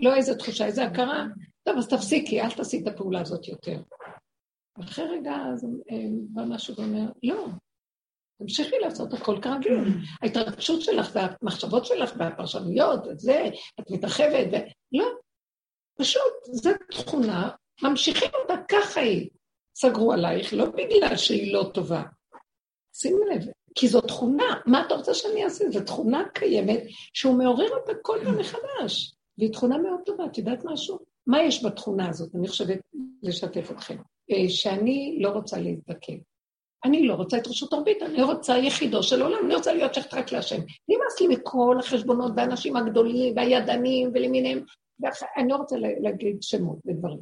לא 0.00 0.14
איזו 0.14 0.34
תחושה, 0.34 0.66
איזו 0.66 0.82
הכרה, 0.82 1.24
טוב, 1.64 1.78
אז 1.78 1.88
תפסיקי, 1.88 2.40
אל 2.40 2.50
תעשי 2.50 2.82
את 2.82 2.86
הפעולה 2.86 3.20
הזאת 3.20 3.48
יותר. 3.48 3.80
ואחרי 4.78 5.04
רגע, 5.04 5.36
אז 5.52 5.64
אה, 5.64 5.96
בא 6.28 6.42
משהו 6.48 6.74
ואומר, 6.76 7.10
לא, 7.22 7.46
תמשיכי 8.38 8.78
לעשות 8.78 9.12
הכל 9.12 9.38
כרגיל. 9.42 9.84
ההתרגשות 10.22 10.82
שלך 10.82 11.10
והמחשבות 11.14 11.86
שלך 11.86 12.14
והפרשנויות, 12.18 13.08
את 13.08 13.20
זה, 13.20 13.44
את 13.80 13.90
מתרחבת, 13.90 14.46
ו... 14.52 14.56
לא, 14.92 15.06
פשוט, 15.98 16.32
זו 16.44 16.70
תכונה, 16.90 17.50
ממשיכים 17.82 18.30
אותה, 18.42 18.54
ככה 18.68 19.00
היא. 19.00 19.30
סגרו 19.76 20.12
עלייך, 20.12 20.54
לא 20.54 20.64
בגלל 20.66 21.16
שהיא 21.16 21.54
לא 21.54 21.70
טובה. 21.74 22.02
שימי 22.96 23.24
לב, 23.34 23.42
כי 23.74 23.88
זו 23.88 24.00
תכונה, 24.00 24.60
מה 24.66 24.86
אתה 24.86 24.94
רוצה 24.94 25.14
שאני 25.14 25.44
אעשה? 25.44 25.70
זו 25.70 25.80
תכונה 25.80 26.24
קיימת 26.34 26.80
שהוא 27.14 27.38
מעורר 27.38 27.70
אותה 27.70 27.92
כל 28.02 28.18
פעם 28.24 28.38
מחדש, 28.38 29.14
והיא 29.38 29.52
תכונה 29.52 29.78
מאוד 29.78 30.00
טובה, 30.06 30.26
את 30.26 30.38
יודעת 30.38 30.64
משהו? 30.64 31.13
מה 31.26 31.42
יש 31.42 31.64
בתכונה 31.64 32.08
הזאת? 32.08 32.34
אני 32.34 32.48
חושבת 32.48 32.78
לשתף 33.22 33.70
אתכם. 33.70 33.96
אה, 34.30 34.48
שאני 34.48 35.18
לא 35.20 35.28
רוצה 35.28 35.58
להזדקן. 35.58 36.16
אני 36.84 37.06
לא 37.06 37.14
רוצה 37.14 37.38
את 37.38 37.46
רשות 37.46 37.72
הרבית, 37.72 38.02
אני 38.02 38.22
רוצה 38.22 38.58
יחידו 38.58 39.02
של 39.02 39.22
עולם, 39.22 39.46
אני 39.46 39.54
רוצה 39.54 39.72
להיות 39.74 39.94
שייכת 39.94 40.14
רק 40.14 40.32
להשם. 40.32 40.60
נמאס 40.88 41.20
לי 41.20 41.28
מכל 41.28 41.76
החשבונות 41.80 42.32
והאנשים 42.36 42.76
הגדולים 42.76 43.36
והידענים 43.36 44.10
ולמיניהם, 44.14 44.64
ואני 45.00 45.48
לא 45.48 45.56
רוצה 45.56 45.76
לה- 45.76 45.98
להגיד 46.00 46.42
שמות 46.42 46.78
ודברים. 46.86 47.20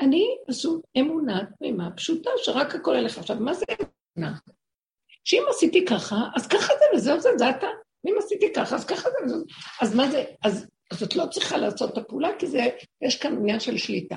אני 0.00 0.26
פשוט 0.48 0.82
אמונה 1.00 1.40
תמימה 1.58 1.90
פשוטה, 1.96 2.30
שרק 2.36 2.74
הכל 2.74 2.96
אליך. 2.96 3.18
עכשיו, 3.18 3.36
מה 3.40 3.54
זה 3.54 3.64
אמונה? 4.16 4.34
שאם 5.24 5.42
עשיתי 5.50 5.84
ככה, 5.84 6.16
אז 6.36 6.46
ככה 6.46 6.72
זה 6.78 6.84
וזהו 6.96 7.20
זה, 7.20 7.28
זה 7.38 7.50
אתה. 7.50 7.66
ואם 8.04 8.14
עשיתי 8.18 8.52
ככה, 8.52 8.76
אז 8.76 8.84
ככה 8.84 9.10
זה 9.10 9.16
וזהו. 9.24 9.44
אז 9.80 9.94
מה 9.94 10.10
זה, 10.10 10.24
אז, 10.44 10.66
אז 10.90 11.02
את 11.02 11.16
לא 11.16 11.26
צריכה 11.26 11.56
לעשות 11.56 11.92
את 11.92 11.98
הפעולה, 11.98 12.28
כי 12.38 12.46
זה, 12.46 12.66
יש 13.02 13.16
כאן 13.16 13.36
עניין 13.36 13.60
של 13.60 13.78
שליטה. 13.78 14.16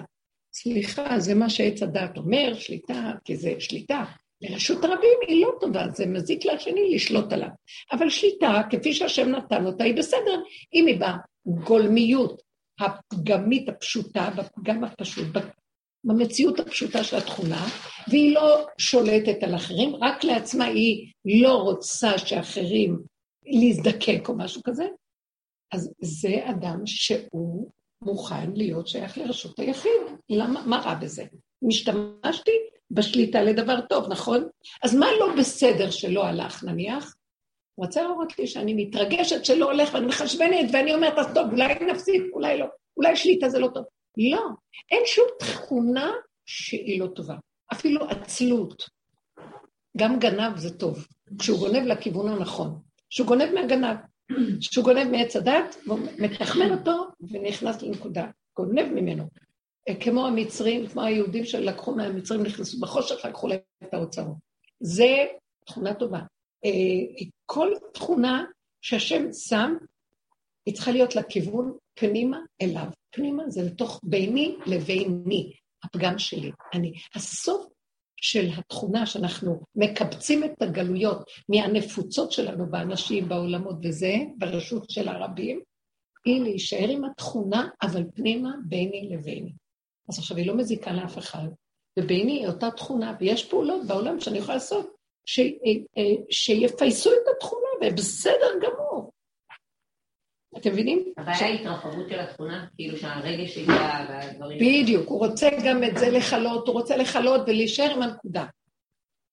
סליחה, 0.53 1.19
זה 1.19 1.35
מה 1.35 1.49
שעץ 1.49 1.83
הדעת 1.83 2.17
אומר, 2.17 2.53
שליטה, 2.53 3.11
כי 3.25 3.35
זה 3.35 3.53
שליטה. 3.59 4.03
לרשות 4.41 4.83
הרבים 4.83 5.19
היא 5.27 5.45
לא 5.45 5.51
טובה, 5.61 5.85
זה 5.89 6.05
מזיק 6.05 6.45
לשני 6.45 6.95
לשלוט 6.95 7.33
עליו. 7.33 7.49
אבל 7.91 8.09
שליטה, 8.09 8.61
כפי 8.69 8.93
שהשם 8.93 9.29
נתן 9.29 9.65
אותה, 9.65 9.83
היא 9.83 9.95
בסדר, 9.95 10.41
אם 10.73 10.87
היא 10.87 10.99
בגולמיות 11.45 12.41
הפגמית 12.79 13.69
הפשוטה, 13.69 14.29
בפגם 14.37 14.83
הפשוט, 14.83 15.27
במציאות 16.03 16.59
הפשוטה 16.59 17.03
של 17.03 17.17
התכונה, 17.17 17.65
והיא 18.07 18.35
לא 18.35 18.65
שולטת 18.77 19.43
על 19.43 19.55
אחרים, 19.55 19.95
רק 19.95 20.23
לעצמה 20.23 20.65
היא 20.65 21.11
לא 21.25 21.53
רוצה 21.53 22.17
שאחרים 22.17 22.99
להזדקק 23.45 24.29
או 24.29 24.37
משהו 24.37 24.61
כזה, 24.63 24.85
אז 25.73 25.93
זה 26.01 26.49
אדם 26.49 26.81
שהוא 26.85 27.71
מוכן 28.01 28.51
להיות 28.53 28.87
שייך 28.87 29.17
לרשות 29.17 29.59
היחיד. 29.59 30.01
למה, 30.29 30.63
מה 30.65 30.77
רע 30.77 30.93
בזה? 30.93 31.23
משתמשתי 31.61 32.51
בשליטה 32.91 33.41
לדבר 33.41 33.81
טוב, 33.81 34.11
נכון? 34.11 34.47
אז 34.83 34.95
מה 34.95 35.07
לא 35.19 35.27
בסדר 35.39 35.91
שלא 35.91 36.25
הלך, 36.25 36.63
נניח? 36.63 37.15
הוא 37.75 37.85
רוצה 37.85 38.01
להראות 38.01 38.39
לי 38.39 38.47
שאני 38.47 38.73
מתרגשת 38.73 39.45
שלא 39.45 39.71
הולך 39.71 39.93
ואני 39.93 40.05
מחשבנת 40.05 40.69
ואני 40.73 40.93
אומרת, 40.93 41.17
אז 41.17 41.25
טוב, 41.33 41.51
אולי 41.51 41.73
נפסיק, 41.91 42.23
אולי 42.33 42.57
לא, 42.57 42.65
אולי 42.97 43.15
שליטה 43.15 43.49
זה 43.49 43.59
לא 43.59 43.67
טוב. 43.73 43.85
לא, 44.17 44.41
אין 44.91 45.01
שום 45.05 45.25
תכונה 45.39 46.11
שהיא 46.45 46.99
לא 46.99 47.07
טובה, 47.07 47.35
אפילו 47.73 48.09
עצלות. 48.09 48.89
גם 49.97 50.19
גנב 50.19 50.57
זה 50.57 50.77
טוב, 50.77 51.07
כשהוא 51.39 51.59
גונב 51.59 51.87
לכיוון 51.87 52.27
הנכון. 52.27 52.79
כשהוא 53.09 53.27
גונב 53.27 53.49
מהגנב, 53.53 53.97
כשהוא 54.59 54.85
גונב 54.85 55.11
מעץ 55.11 55.35
הדת, 55.35 55.75
הוא 55.85 55.99
מתחמן 56.19 56.71
אותו 56.71 57.05
ונכנס 57.21 57.81
לנקודה, 57.81 58.27
גונב 58.55 58.85
ממנו. 58.93 59.23
כמו 59.99 60.27
המצרים, 60.27 60.87
כמו 60.87 61.01
היהודים 61.01 61.45
שלקחו 61.45 61.95
מהמצרים, 61.95 62.43
נכנסו 62.43 62.79
בחושך, 62.79 63.25
לקחו 63.25 63.47
להם 63.47 63.59
את 63.83 63.93
האוצרות. 63.93 64.37
זה 64.79 65.25
תכונה 65.65 65.93
טובה. 65.93 66.19
אה, 66.65 67.25
כל 67.45 67.71
תכונה 67.93 68.45
שהשם 68.81 69.33
שם, 69.33 69.75
היא 70.65 70.75
צריכה 70.75 70.91
להיות 70.91 71.15
לכיוון 71.15 71.77
פנימה 71.93 72.39
אליו. 72.61 72.87
פנימה 73.11 73.43
זה 73.49 73.61
לתוך 73.61 74.01
ביני 74.03 74.55
לביני, 74.65 75.53
הפגם 75.83 76.17
שלי. 76.17 76.51
אני. 76.73 76.93
הסוף 77.15 77.72
של 78.23 78.49
התכונה 78.57 79.05
שאנחנו 79.05 79.61
מקבצים 79.75 80.43
את 80.43 80.61
הגלויות 80.61 81.23
מהנפוצות 81.49 82.31
שלנו 82.31 82.65
באנשים, 82.71 83.29
בעולמות 83.29 83.75
וזה, 83.83 84.13
ברשות 84.37 84.89
של 84.89 85.07
הרבים, 85.07 85.61
היא 86.25 86.41
להישאר 86.41 86.89
עם 86.89 87.03
התכונה, 87.05 87.67
אבל 87.81 88.03
פנימה 88.15 88.51
ביני 88.65 89.09
לביני. 89.11 89.51
אז 90.09 90.19
עכשיו 90.19 90.37
היא 90.37 90.47
לא 90.47 90.55
מזיקה 90.55 90.93
לאף 90.93 91.17
אחד, 91.17 91.47
וביני 91.99 92.39
היא 92.39 92.47
אותה 92.47 92.71
תכונה, 92.71 93.15
ויש 93.19 93.45
פעולות 93.45 93.87
בעולם 93.87 94.19
שאני 94.19 94.37
יכולה 94.37 94.53
לעשות 94.53 94.95
ש, 95.25 95.39
אה, 95.39 95.45
אה, 95.97 96.15
שיפייסו 96.29 97.09
את 97.09 97.35
התכונה, 97.35 97.67
ובסדר 97.81 98.51
גמור. 98.61 98.82
אתם 100.57 100.71
מבינים? 100.71 101.13
הבעיה 101.17 101.45
היא 101.45 101.59
התרחבות 101.59 102.09
של 102.09 102.19
התכונה, 102.19 102.65
כאילו 102.75 102.97
שהרגש 102.97 103.57
הגיע 103.57 104.05
והדברים... 104.09 104.59
בדיוק, 104.59 105.09
הוא 105.09 105.19
רוצה 105.27 105.49
גם 105.65 105.83
את 105.83 105.97
זה 105.97 106.09
לכלות, 106.09 106.67
הוא 106.67 106.73
רוצה 106.73 106.97
לכלות 106.97 107.41
ולהישאר 107.41 107.91
עם 107.95 108.01
הנקודה. 108.01 108.45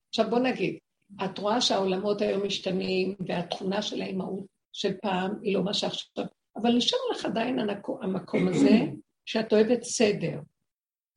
עכשיו 0.08 0.30
בוא 0.30 0.38
נגיד, 0.38 0.78
את 1.24 1.38
רואה 1.38 1.60
שהעולמות 1.60 2.20
היום 2.20 2.46
משתנים, 2.46 3.14
והתכונה 3.26 3.82
של 3.82 4.02
האימהות 4.02 4.44
של 4.72 4.92
פעם 5.02 5.30
היא 5.42 5.54
לא 5.54 5.62
מה 5.62 5.74
שעכשיו, 5.74 6.24
אבל 6.56 6.76
נשאר 6.76 6.98
לך 7.12 7.24
עדיין 7.24 7.58
המקום 8.02 8.48
הזה, 8.48 8.78
שאת 9.26 9.52
אוהבת 9.52 9.82
סדר. 9.82 10.40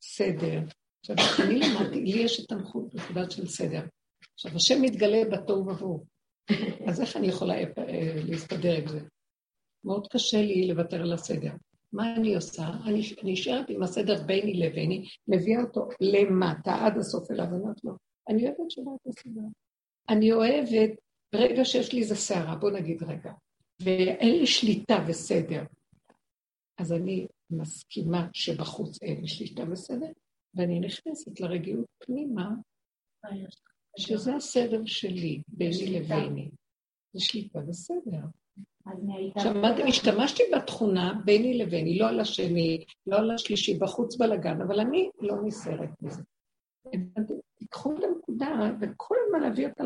סדר. 0.02 0.60
עכשיו, 1.00 1.16
אני 1.46 1.60
למדתי, 1.60 2.00
לי 2.00 2.22
יש 2.22 2.44
את 2.44 2.52
הנחות 2.52 2.94
נקודה 2.94 3.30
של 3.30 3.46
סדר. 3.46 3.80
עכשיו, 4.34 4.56
השם 4.56 4.82
מתגלה 4.82 5.22
בתוהו 5.32 5.66
ובוהו. 5.66 6.04
אז 6.88 7.00
איך 7.00 7.16
אני 7.16 7.26
יכולה 7.26 7.54
אה, 7.54 7.64
להסתדר 8.28 8.76
עם 8.76 8.88
זה? 8.88 9.00
מאוד 9.84 10.06
קשה 10.08 10.42
לי 10.42 10.66
לוותר 10.66 11.02
על 11.02 11.12
הסדר. 11.12 11.52
מה 11.92 12.16
אני 12.16 12.34
עושה? 12.34 12.68
אני 12.84 13.02
נשארת 13.22 13.70
עם 13.70 13.82
הסדר 13.82 14.22
ביני 14.26 14.54
לביני, 14.54 15.08
מביאה 15.28 15.62
אותו 15.62 15.88
למטה, 16.00 16.74
עד 16.74 16.98
הסוף 16.98 17.30
אליו, 17.30 17.46
ואומרת 17.50 17.84
לו, 17.84 17.92
אני 18.28 18.46
אוהבת 18.46 18.70
שלא 18.70 18.96
את 19.02 19.06
הסדר. 19.06 19.40
אני 20.08 20.32
אוהבת, 20.32 20.90
ברגע 21.32 21.64
שיש 21.64 21.92
לי 21.92 22.00
איזה 22.00 22.14
סערה, 22.14 22.56
בוא 22.56 22.70
נגיד 22.70 23.02
רגע, 23.02 23.32
ואין 23.80 24.38
לי 24.38 24.46
שליטה 24.46 25.04
וסדר, 25.08 25.64
אז 26.78 26.92
אני 26.92 27.26
מסכימה 27.50 28.28
שבחוץ 28.32 29.02
אין 29.02 29.20
לי 29.20 29.28
שליטה 29.28 29.62
וסדר, 29.70 30.12
ואני 30.54 30.80
נכנסת 30.80 31.40
לרגיעות 31.40 31.86
פנימה, 31.98 32.50
שזה 33.98 34.34
הסדר 34.34 34.80
שלי, 34.86 35.42
ביני 35.48 36.00
לביני. 36.00 36.50
זה 37.12 37.20
שליטה 37.20 37.58
וסדר. 37.68 38.20
שמעתם, 39.38 39.86
השתמשתי 39.86 40.42
בתכונה 40.56 41.20
ביני 41.24 41.58
לביני, 41.58 41.98
לא 41.98 42.08
על 42.08 42.20
השני, 42.20 42.84
לא 43.06 43.16
על 43.16 43.30
השלישי, 43.30 43.78
בחוץ 43.78 44.16
בלאגן, 44.16 44.60
אבל 44.60 44.80
אני 44.80 45.10
לא 45.20 45.36
נסערת 45.44 46.02
מזה. 46.02 46.22
תיקחו 47.58 47.92
את 47.98 48.04
הנקודה 48.04 48.70
וכל 48.80 49.14
הזמן 49.26 49.40
להביא 49.40 49.68
אותה 49.68 49.84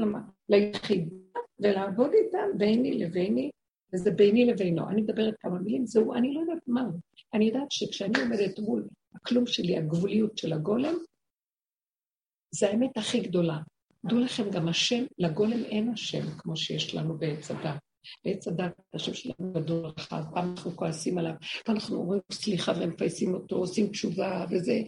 ליחידה 0.49 1.17
ולעבוד 1.61 2.11
איתה 2.13 2.39
ביני 2.57 2.99
לביני, 2.99 3.51
וזה 3.93 4.11
ביני 4.11 4.45
לבינו. 4.45 4.89
אני 4.89 5.03
מדברת 5.03 5.35
כמה 5.41 5.59
מילים, 5.59 5.87
זהו, 5.87 6.15
אני 6.15 6.35
לא 6.35 6.41
יודעת 6.41 6.63
מה 6.67 6.83
הוא. 6.83 7.01
אני 7.35 7.45
יודעת 7.45 7.71
שכשאני 7.73 8.21
עומדת 8.21 8.59
מול 8.59 8.89
הכלום 9.15 9.47
שלי, 9.47 9.77
הגבוליות 9.77 10.39
של 10.39 10.53
הגולם, 10.53 10.95
זה 12.51 12.69
האמת 12.69 12.97
הכי 12.97 13.21
גדולה. 13.21 13.59
דעו 14.05 14.19
לכם, 14.19 14.51
גם 14.51 14.69
השם, 14.69 15.05
לגולם 15.19 15.65
אין 15.65 15.89
השם, 15.89 16.31
כמו 16.39 16.57
שיש 16.57 16.95
לנו 16.95 17.19
בעץ 17.19 17.51
הדת. 17.51 17.88
בעץ 18.25 18.49
הדת, 18.49 18.73
השם 18.95 19.15
שלנו 19.15 19.53
גדול 19.53 19.87
רחב, 19.87 20.23
פעם 20.35 20.51
אנחנו 20.51 20.71
כועסים 20.71 21.19
עליו, 21.19 21.35
פעם 21.65 21.75
אנחנו 21.75 21.97
אומרים 21.97 22.21
סליחה 22.33 22.73
ומפייסים 22.81 23.35
אותו, 23.35 23.57
עושים 23.57 23.87
תשובה 23.87 24.45
וזה. 24.51 24.81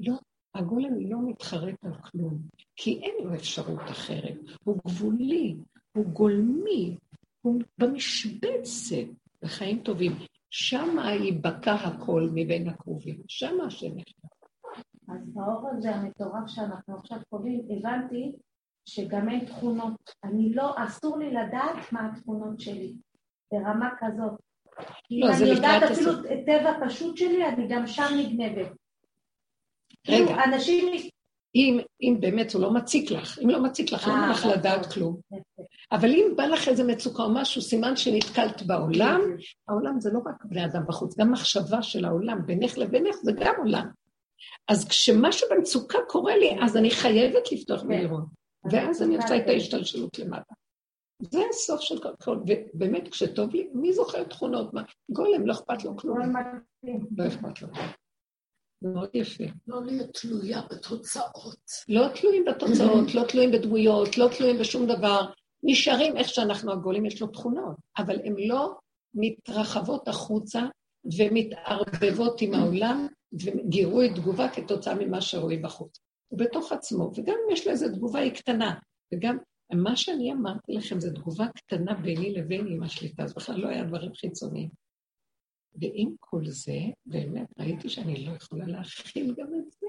לא, 0.00 0.14
הגולם 0.54 1.10
לא 1.10 1.18
מתחרט 1.28 1.84
על 1.84 1.92
כלום, 1.94 2.38
כי 2.76 3.00
אין 3.02 3.14
לו 3.24 3.34
אפשרות 3.34 3.80
אחרת. 3.80 4.36
הוא 4.64 4.78
גבולי, 4.86 5.56
הוא 5.96 6.04
גולמי, 6.04 6.96
הוא 7.42 7.62
במשבצת, 7.78 9.06
בחיים 9.42 9.78
טובים. 9.82 10.12
שמה 10.50 11.12
ייבקע 11.12 11.74
הכל 11.74 12.28
מבין 12.34 12.68
הקרובים, 12.68 13.22
שמה 13.28 13.64
השם 13.64 13.96
נכנס. 13.96 14.30
אז 15.08 15.28
באור 15.34 15.68
הזה 15.72 15.94
המטורף 15.94 16.46
שאנחנו 16.46 16.96
עכשיו 16.96 17.18
קובעים, 17.28 17.60
הבנתי 17.70 18.32
שגם 18.86 19.28
אין 19.28 19.44
תכונות. 19.44 20.10
אני 20.24 20.54
לא, 20.54 20.74
אסור 20.76 21.18
לי 21.18 21.30
לדעת 21.30 21.92
מה 21.92 22.10
התכונות 22.12 22.60
שלי, 22.60 22.94
ברמה 23.52 23.90
כזאת. 23.98 24.40
לא, 25.10 25.28
אני 25.36 25.48
יודעת 25.48 25.82
אפילו 25.82 26.12
את 26.12 26.38
טבע 26.46 26.86
פשוט 26.86 27.16
שלי, 27.16 27.48
אני 27.48 27.68
גם 27.68 27.86
שם 27.86 28.08
נגנבת. 28.18 28.68
רגע, 30.08 30.26
כאילו, 30.26 30.44
אנשים... 30.44 30.92
אם, 31.54 31.78
אם 32.02 32.16
באמת 32.20 32.52
הוא 32.52 32.62
לא 32.62 32.74
מציק 32.74 33.10
לך, 33.10 33.38
אם 33.38 33.50
לא 33.50 33.62
מציק 33.62 33.92
לך, 33.92 34.08
לא 34.08 34.14
בא 34.14 34.30
לך 34.30 34.38
נכון. 34.38 34.52
לדעת 34.52 34.92
כלום. 34.92 35.20
אבל 35.92 36.10
אם 36.10 36.32
בא 36.36 36.46
לך 36.46 36.68
איזה 36.68 36.84
מצוקה 36.84 37.22
או 37.22 37.34
משהו, 37.34 37.62
סימן 37.62 37.96
שנתקלת 37.96 38.62
בעולם, 38.62 39.20
העולם 39.68 40.00
זה 40.00 40.10
לא 40.12 40.18
רק 40.18 40.44
בני 40.44 40.64
אדם 40.64 40.82
בחוץ, 40.88 41.18
גם 41.18 41.32
מחשבה 41.32 41.82
של 41.82 42.04
העולם, 42.04 42.46
בינך 42.46 42.78
לבינך 42.78 43.16
זה 43.22 43.32
גם 43.32 43.54
עולם. 43.58 43.86
אז 44.68 44.88
כשמשהו 44.88 45.48
במצוקה 45.50 45.98
קורה 46.08 46.36
לי, 46.36 46.56
אז 46.62 46.76
אני 46.76 46.90
חייבת 46.90 47.52
לפתוח 47.52 47.80
כן. 47.80 47.86
ולראות. 47.86 48.45
ואז 48.70 49.02
אני 49.02 49.16
עושה 49.16 49.36
את 49.36 49.48
ההשתלשלות 49.48 50.18
למטה. 50.18 50.54
זה 51.22 51.38
הסוף 51.50 51.80
של 51.80 51.98
כל, 52.24 52.38
ובאמת, 52.46 53.08
כשטוב 53.08 53.54
לי, 53.54 53.68
מי 53.74 53.92
זוכר 53.92 54.24
תכונות? 54.24 54.74
מה? 54.74 54.82
גולם, 55.10 55.46
לא 55.46 55.52
אכפת 55.52 55.84
לו 55.84 55.96
כלום. 55.96 56.18
לא 57.16 57.26
אכפת 57.26 57.62
לו. 57.62 57.68
זה 58.80 58.88
מאוד 58.88 59.10
יפה. 59.14 59.44
לא 59.66 59.84
להיות 59.84 60.10
תלויה 60.20 60.60
בתוצאות. 60.70 61.58
לא 61.88 62.08
תלויים 62.08 62.44
בתוצאות, 62.44 63.14
לא 63.14 63.22
תלויים 63.28 63.52
בדמויות, 63.52 64.18
לא 64.18 64.28
תלויים 64.36 64.58
בשום 64.58 64.86
דבר. 64.86 65.20
נשארים 65.62 66.16
איך 66.16 66.28
שאנחנו 66.28 66.72
הגולים, 66.72 67.06
יש 67.06 67.22
לו 67.22 67.26
תכונות, 67.26 67.76
אבל 67.98 68.16
הן 68.24 68.34
לא 68.38 68.74
מתרחבות 69.14 70.08
החוצה 70.08 70.62
ומתערבבות 71.18 72.40
עם 72.40 72.54
העולם 72.54 73.06
וגירוי 73.32 74.14
תגובה 74.14 74.48
כתוצאה 74.48 74.94
ממה 74.94 75.20
שרואים 75.20 75.62
בחוץ. 75.62 75.98
הוא 76.28 76.38
בתוך 76.38 76.72
עצמו, 76.72 77.10
וגם 77.16 77.34
אם 77.34 77.52
יש 77.52 77.66
לו 77.66 77.72
איזו 77.72 77.88
תגובה 77.94 78.18
היא 78.18 78.32
קטנה, 78.32 78.74
וגם 79.14 79.38
מה 79.74 79.96
שאני 79.96 80.32
אמרתי 80.32 80.72
לכם 80.72 81.00
זה 81.00 81.14
תגובה 81.14 81.46
קטנה 81.56 81.94
ביני 81.94 82.32
לבין 82.32 82.66
עם 82.66 82.82
השליטה, 82.82 83.22
אז 83.22 83.34
בכלל 83.34 83.60
לא 83.60 83.68
היה 83.68 83.84
דברים 83.84 84.14
חיצוניים. 84.14 84.70
ועם 85.80 86.14
כל 86.20 86.46
זה, 86.46 86.78
באמת 87.06 87.46
ראיתי 87.58 87.88
שאני 87.88 88.26
לא 88.26 88.32
יכולה 88.32 88.66
להכיל 88.66 89.34
גם 89.38 89.46
את 89.54 89.72
זה. 89.72 89.86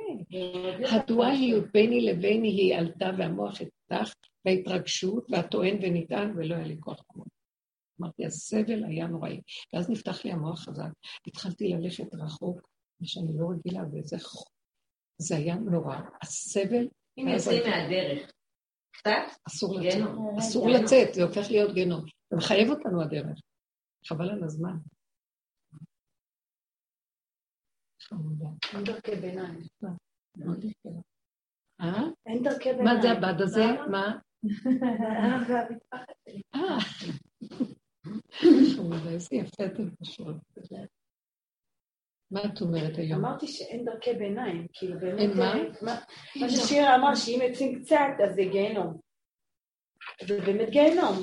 הדואליות 0.96 1.64
ביני 1.74 2.02
לביני 2.02 2.48
היא 2.48 2.76
עלתה 2.76 3.10
והמוח 3.18 3.62
התפתח, 3.62 4.14
וההתרגשות 4.46 5.26
והטוען 5.30 5.78
ונטען, 5.82 6.34
ולא 6.38 6.56
היה 6.56 6.68
לי 6.68 6.78
כוח 6.80 7.04
כמו. 7.08 7.24
אמרתי, 8.02 8.26
הסבל 8.26 8.84
היה 8.84 9.08
נוראי. 9.08 9.42
ואז 9.74 9.90
נפתח 9.90 10.26
לי 10.26 10.32
המוח 10.32 10.60
חזק, 10.60 10.90
התחלתי 11.28 11.68
ללכת 11.68 12.16
רחוק, 12.16 12.70
מה 13.00 13.08
שאני 13.08 13.32
לא 13.40 13.48
רגילה, 13.50 13.84
וזה 13.94 14.18
זה 15.18 15.36
היה 15.36 15.55
נורא. 15.55 15.97
הסבל... 16.22 16.88
אם 17.18 17.28
יוצאים 17.28 17.63
מהדרך, 17.70 18.32
קצת? 18.91 19.39
אסור 19.47 19.80
לצאת. 19.80 20.01
אסור 20.39 20.70
לצאת, 20.70 21.13
זה 21.13 21.24
הופך 21.24 21.51
להיות 21.51 21.76
גנום. 21.76 22.05
זה 22.30 22.38
מחייב 22.38 22.70
אותנו 22.70 23.01
הדרך. 23.01 23.39
חבל 24.05 24.30
על 24.30 24.43
הזמן. 24.43 24.78
אה? 31.82 32.01
אין 32.26 32.43
דרכי 32.43 32.70
ביניים. 32.74 32.86
מה 32.86 33.01
זה 33.01 33.11
הבד 33.11 33.41
הזה? 33.41 33.65
מה? 33.91 34.20
אה. 36.55 36.78
חמודה, 38.76 39.09
איזה 39.13 39.36
יפה 39.36 39.65
אתם 39.65 39.89
פשוט. 39.95 40.36
מה 42.32 42.39
את 42.45 42.61
אומרת 42.61 42.97
היום? 42.97 43.25
אמרתי 43.25 43.47
שאין 43.47 43.86
דרכי 43.86 44.13
ביניים, 44.13 44.67
כאילו 44.73 44.99
באמת... 44.99 45.19
אין 45.19 45.38
מה? 45.38 45.53
אה, 45.53 45.63
מה 45.82 45.95
מה 46.41 46.49
ששירה 46.49 46.95
אמר, 46.95 47.15
שאם 47.15 47.39
יוצאים 47.49 47.80
קצת, 47.82 48.13
אז 48.23 48.36
זה 48.36 48.41
גיהנום. 48.51 48.99
זה 50.28 50.41
באמת 50.45 50.69
גיהנום. 50.69 51.13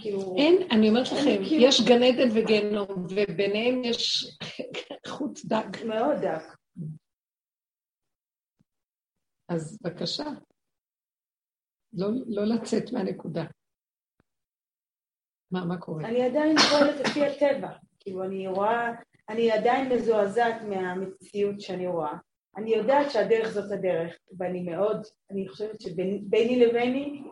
כאילו... 0.00 0.34
אין, 0.38 0.68
אני 0.70 0.88
אומרת 0.88 1.06
לכם, 1.06 1.44
כאילו- 1.48 1.64
יש 1.64 1.80
גן 1.88 2.02
עדן 2.02 2.28
וגיהנום, 2.38 3.06
וביניהם 3.10 3.84
יש 3.84 4.24
חוט 5.12 5.38
דק. 5.44 5.82
מאוד 5.86 6.16
דק. 6.22 6.56
אז 9.48 9.78
בבקשה, 9.82 10.24
לא, 11.92 12.06
לא 12.26 12.44
לצאת 12.44 12.92
מהנקודה. 12.92 13.44
מה, 15.50 15.64
מה 15.64 15.78
קורה? 15.80 16.08
אני 16.08 16.22
עדיין 16.22 16.56
פועלת 16.70 17.00
לפי 17.00 17.20
הטבע. 17.26 17.68
כאילו, 18.00 18.24
אני 18.24 18.48
רואה, 18.48 18.88
אני 19.28 19.50
עדיין 19.50 19.92
מזועזעת 19.92 20.62
מהמציאות 20.62 21.60
שאני 21.60 21.86
רואה. 21.86 22.12
אני 22.56 22.70
יודעת 22.70 23.10
שהדרך 23.10 23.48
זאת 23.48 23.72
הדרך, 23.72 24.16
ואני 24.38 24.62
מאוד, 24.62 25.06
אני 25.30 25.48
חושבת 25.48 25.80
שביני 25.80 26.66
לביני 26.66 27.22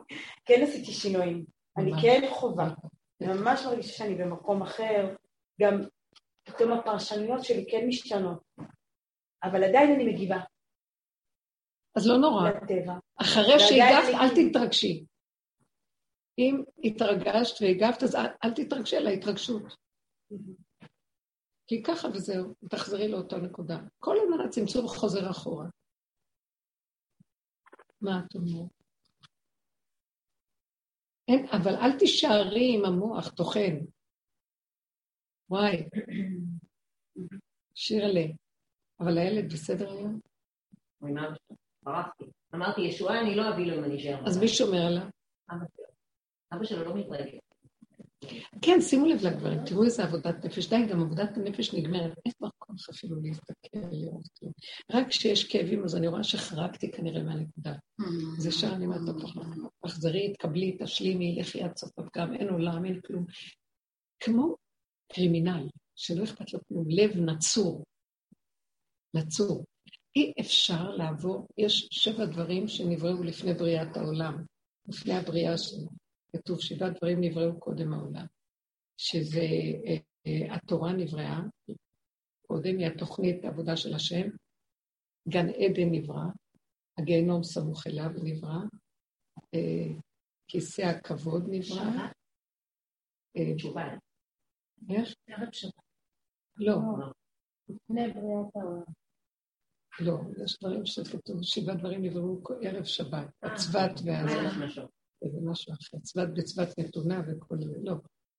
כן 0.44 0.62
עשיתי 0.62 0.92
שינויים. 0.92 1.44
אני. 1.76 1.92
כן 2.02 2.20
חווה. 2.30 2.68
אני 3.20 3.32
ממש 3.34 3.64
מרגישה 3.66 3.92
שאני 3.92 4.14
במקום 4.14 4.62
אחר, 4.62 5.14
גם 5.60 5.80
פתאום 6.44 6.72
הפרשנויות 6.72 7.44
שלי 7.44 7.66
כן 7.70 7.86
משתנות. 7.88 8.42
אבל 9.42 9.64
עדיין 9.64 9.94
אני 9.94 10.12
מגיבה 10.12 10.38
אז 11.96 12.08
לא 12.08 12.16
נורא. 12.16 12.50
לטבע. 12.50 12.94
אחרי 13.16 13.60
שהגבת, 13.60 14.14
אל 14.14 14.50
תתרגשי. 14.50 15.04
אם 16.38 16.62
התרגשת 16.84 17.62
והגבת, 17.62 18.02
אז 18.02 18.14
אל, 18.14 18.26
אל 18.44 18.50
תתרגשי 18.54 18.96
על 18.96 19.06
ההתרגשות. 19.06 19.62
כי 21.66 21.82
ככה 21.82 22.08
וזהו, 22.08 22.54
תחזרי 22.70 23.08
לאותה 23.08 23.36
נקודה. 23.36 23.78
כל 23.98 24.16
הזמן 24.22 24.46
הצמצום 24.46 24.88
חוזר 24.88 25.30
אחורה. 25.30 25.66
מה 28.00 28.22
את 28.26 28.34
אומרת? 28.34 28.70
אין, 31.28 31.46
אבל 31.52 31.74
אל 31.74 31.98
תישארי 31.98 32.74
עם 32.74 32.84
המוח 32.84 33.28
טוחן. 33.28 33.76
וואי, 35.50 35.88
שירלה. 37.74 38.24
אבל 39.00 39.18
הילד 39.18 39.52
בסדר 39.52 39.90
היום? 39.90 40.20
ברחתי. 41.82 42.24
אמרתי, 42.54 42.80
ישועה 42.80 43.20
אני 43.20 43.34
לא 43.34 43.42
אביא 43.54 43.66
לו 43.66 43.78
אם 43.78 43.84
אני 43.84 43.96
אשאר. 43.96 44.26
אז 44.26 44.38
מי 44.38 44.48
שומר 44.48 44.86
עליו? 44.86 45.08
אבא 45.50 45.64
שלו. 45.76 45.86
אבא 46.52 46.64
שלו 46.64 46.84
לא 46.84 46.94
מתרגל. 46.94 47.38
כן, 48.62 48.80
שימו 48.80 49.06
לב 49.06 49.26
לגברים, 49.26 49.64
תראו 49.64 49.84
איזה 49.84 50.04
עבודת 50.04 50.44
נפש. 50.44 50.68
די, 50.68 50.86
גם 50.90 51.00
עבודת 51.00 51.36
הנפש 51.36 51.74
נגמרת. 51.74 52.12
אין 52.24 52.32
כוח 52.38 52.88
אפילו 52.90 53.16
להסתכל, 53.22 53.78
לראות 53.92 54.28
כלום. 54.38 54.52
רק 54.92 55.08
כשיש 55.08 55.44
כאבים, 55.44 55.84
אז 55.84 55.96
אני 55.96 56.08
רואה 56.08 56.24
שחרגתי 56.24 56.92
כנראה 56.92 57.22
מהנקודה. 57.22 57.72
זה 58.38 58.52
שם 58.52 58.68
אני 58.72 58.86
אומרת 58.86 59.00
לו, 59.00 59.12
תחזרי, 59.82 60.32
תקבלי, 60.32 60.76
תשלימי, 60.80 61.36
לכי 61.40 61.62
עד 61.62 61.76
סוף 61.76 61.98
הפגם, 61.98 62.34
אין 62.34 62.48
עולם, 62.48 62.84
אין 62.84 63.00
כלום. 63.00 63.24
כמו 64.20 64.56
קרימינל, 65.12 65.68
שלא 65.96 66.24
אכפת 66.24 66.52
לו 66.52 66.60
כלום, 66.68 66.84
לב 66.88 67.16
נצור. 67.16 67.84
נצור. 69.14 69.64
אי 70.16 70.32
אפשר 70.40 70.90
לעבור, 70.90 71.48
יש 71.58 71.88
שבע 71.90 72.24
דברים 72.24 72.68
שנבראו 72.68 73.22
לפני 73.22 73.54
בריאת 73.54 73.96
העולם, 73.96 74.44
לפני 74.88 75.14
הבריאה 75.14 75.58
שלנו. 75.58 76.05
כתוב 76.36 76.60
שבעה 76.60 76.90
דברים 76.90 77.20
נבראו 77.20 77.60
קודם 77.60 77.92
העולם. 77.92 78.26
שזה, 78.96 79.40
אה, 79.86 79.96
אה, 80.26 80.54
התורה 80.54 80.92
נבראה, 80.92 81.40
קודם 82.46 82.78
היא 82.78 82.86
התוכנית 82.86 83.44
העבודה 83.44 83.76
של 83.76 83.94
השם, 83.94 84.28
גן 85.28 85.48
עדן 85.48 85.90
נברא, 85.90 86.24
הגיהנום 86.98 87.42
סמוך 87.42 87.86
אליו 87.86 88.10
נברא, 88.24 88.58
אה, 89.54 90.00
כיסא 90.48 90.82
הכבוד 90.82 91.42
נברא, 91.50 92.08
תשובה. 93.56 93.84
איך? 94.90 95.14
ערב 95.26 95.52
שבת. 95.52 95.72
לא, 96.56 96.74
בריאת 97.88 98.56
העולם. 98.56 98.82
לא, 100.00 100.44
יש 100.44 100.58
דברים 100.60 100.86
שכתוב, 100.86 101.42
שבעה 101.42 101.76
דברים 101.76 102.02
נבראו 102.02 102.42
ערב 102.62 102.84
שבת, 102.84 103.28
הצבת 103.42 104.00
והזה. 104.04 104.86
מלך 105.22 105.32
משהו. 105.44 105.72
אחר, 105.74 105.98
צבת 105.98 106.28
בצבת 106.36 106.78
נתונה 106.78 107.22
וכל 107.26 107.56
זה, 107.60 107.72
לא. 107.82 107.94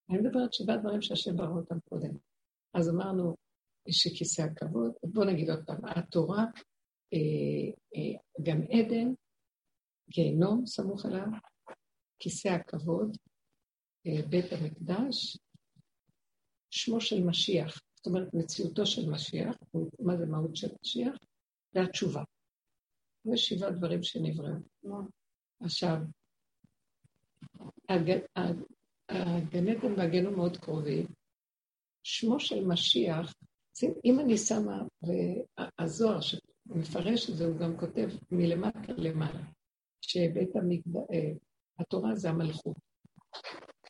אני 0.09 0.17
מדברת 0.17 0.53
שבעה 0.53 0.77
דברים 0.77 1.01
שהשם 1.01 1.35
ברא 1.35 1.47
אותם 1.47 1.79
קודם. 1.89 2.17
אז 2.73 2.89
אמרנו 2.89 3.35
שכיסא 3.89 4.41
הכבוד, 4.41 4.91
בואו 5.03 5.25
נגיד 5.25 5.49
עוד 5.49 5.63
פעם, 5.65 5.85
התורה, 5.85 6.45
אה, 7.13 7.71
אה, 7.95 8.43
גן 8.43 8.61
עדן, 8.61 9.13
גיהנום 10.09 10.65
סמוך 10.65 11.05
אליו, 11.05 11.27
כיסא 12.19 12.47
הכבוד, 12.47 13.17
אה, 14.07 14.27
בית 14.29 14.45
המקדש, 14.51 15.37
שמו 16.69 17.01
של 17.01 17.23
משיח, 17.23 17.79
זאת 17.95 18.07
אומרת 18.07 18.33
מציאותו 18.33 18.85
של 18.85 19.09
משיח, 19.09 19.55
מה 19.99 20.17
זה 20.17 20.25
מהות 20.25 20.55
של 20.55 20.67
משיח? 20.81 21.15
והתשובה. 21.73 22.23
זה 23.23 23.37
שבעה 23.37 23.71
דברים 23.71 24.03
שנבראו. 24.03 24.53
עכשיו, 25.61 25.97
הגן 27.89 28.19
עדן 29.07 29.97
והגיהנום 29.97 30.35
מאוד 30.35 30.57
קרובים. 30.57 31.05
שמו 32.03 32.39
של 32.39 32.65
משיח, 32.65 33.33
אם 34.05 34.19
אני 34.19 34.37
שמה, 34.37 34.81
והזוהר 35.01 36.19
שמפרש 36.21 37.29
את 37.29 37.35
זה, 37.35 37.45
הוא 37.45 37.57
גם 37.57 37.77
כותב 37.77 38.09
מלמטה 38.31 38.93
למעלה, 38.97 39.43
שבית 40.01 40.55
המקדש, 40.55 41.03
התורה 41.79 42.15
זה 42.15 42.29
המלכות. 42.29 42.77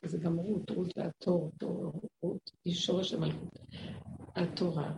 זה 0.04 0.18
גם 0.18 0.36
רות, 0.36 0.70
רות 0.70 0.98
והתור, 0.98 1.52
תור, 1.58 1.92
רות, 2.22 2.50
היא 2.64 2.74
שורש 2.74 3.12
המלכות. 3.12 3.58
התורה, 4.36 4.92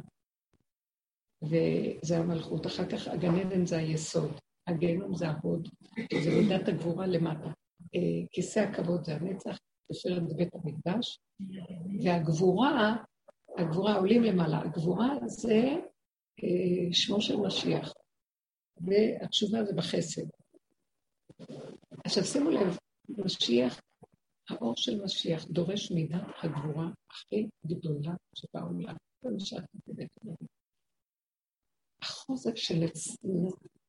וזה 1.42 2.18
המלכות. 2.18 2.66
אחר 2.66 2.88
כך 2.90 3.08
הגן 3.08 3.34
עדן 3.34 3.66
זה 3.66 3.76
היסוד, 3.76 4.30
הגיהנום 4.66 5.14
זה 5.14 5.28
ההוד, 5.28 5.68
זה 6.24 6.30
מידת 6.30 6.68
הגבורה 6.68 7.06
למטה. 7.06 7.52
כיסא 8.30 8.58
הכבוד 8.58 9.04
זה 9.04 9.14
הנצח, 9.14 9.58
זה 9.92 10.34
בית 10.36 10.54
המקדש, 10.54 11.18
והגבורה, 12.04 12.96
הגבורה 13.58 13.94
עולים 13.94 14.22
למעלה, 14.22 14.58
הגבורה 14.58 15.08
זה 15.26 15.62
אה, 16.42 16.92
שמו 16.92 17.20
של 17.20 17.36
משיח, 17.36 17.92
והתשובה 18.80 19.64
זה 19.64 19.72
בחסד. 19.72 20.26
עכשיו 22.04 22.24
שימו 22.24 22.50
לב, 22.50 22.78
משיח, 23.08 23.80
האור 24.48 24.76
של 24.76 25.04
משיח 25.04 25.44
דורש 25.44 25.92
מידת 25.92 26.22
הגבורה 26.42 26.88
הכי 27.10 27.48
גדולה 27.66 28.14
שבעולם. 28.34 28.96
החוזק 32.02 32.56
של 32.56 32.74
נצ... 32.74 33.16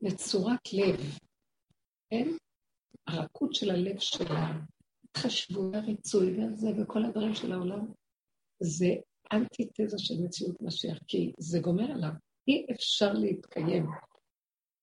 נצורת 0.02 0.74
לב, 0.74 1.18
כן? 2.10 2.28
הרכות 3.12 3.56
של 3.56 3.72
הלב 3.72 4.00
שלה, 4.00 4.52
התחשבות, 5.04 5.76
הריצוי 5.76 6.38
וזה, 6.38 6.68
וכל 6.78 7.06
הדברים 7.06 7.36
של 7.36 7.52
העולם, 7.52 7.86
זה 8.60 8.96
אנטיתזה 9.34 9.98
של 9.98 10.14
מציאות 10.24 10.62
משיח, 10.62 10.98
כי 11.08 11.32
זה 11.38 11.60
גומר 11.60 11.92
עליו. 11.92 12.12
אי 12.48 12.66
אפשר 12.72 13.14
להתקיים 13.14 13.86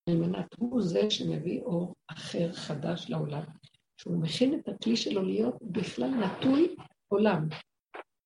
על 0.09 0.16
מנת, 0.16 0.47
הוא 0.59 0.83
זה 0.83 1.11
שמביא 1.11 1.61
אור 1.61 1.95
אחר, 2.09 2.53
חדש 2.53 3.11
לעולם, 3.11 3.45
שהוא 4.01 4.22
מכין 4.22 4.61
את 4.61 4.68
הכלי 4.68 4.97
שלו 4.97 5.22
להיות 5.22 5.62
בכלל 5.62 6.11
נטוי 6.11 6.76
עולם. 7.09 7.49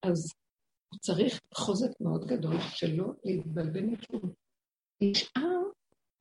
אז 0.02 0.32
הוא 0.92 0.98
צריך 1.00 1.40
חוזק 1.54 1.90
מאוד 2.00 2.24
גדול 2.26 2.60
שלא 2.60 3.12
להתבלבל 3.24 3.82
מכלום. 3.82 4.32
נשאר, 5.02 5.61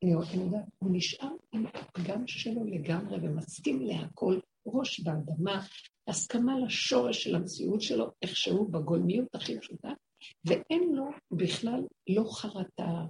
אני 0.03 0.13
אני 0.13 0.43
יודעת, 0.43 0.65
הוא 0.79 0.89
נשאר 0.93 1.29
עם 1.51 1.65
הפגם 1.65 2.27
שלו 2.27 2.63
לגמרי 2.63 3.17
ומסכים 3.17 3.81
להכל, 3.81 4.39
ראש 4.65 4.99
באדמה, 4.99 5.65
הסכמה 6.07 6.59
לשורש 6.59 7.23
של 7.23 7.35
המציאות 7.35 7.81
שלו, 7.81 8.11
איכשהו 8.21 8.67
בגולמיות 8.67 9.35
הכי 9.35 9.59
פשוטה, 9.59 9.89
ואין 10.45 10.93
לו 10.93 11.05
בכלל 11.31 11.83
לא 12.09 12.23
חרטה, 12.31 13.05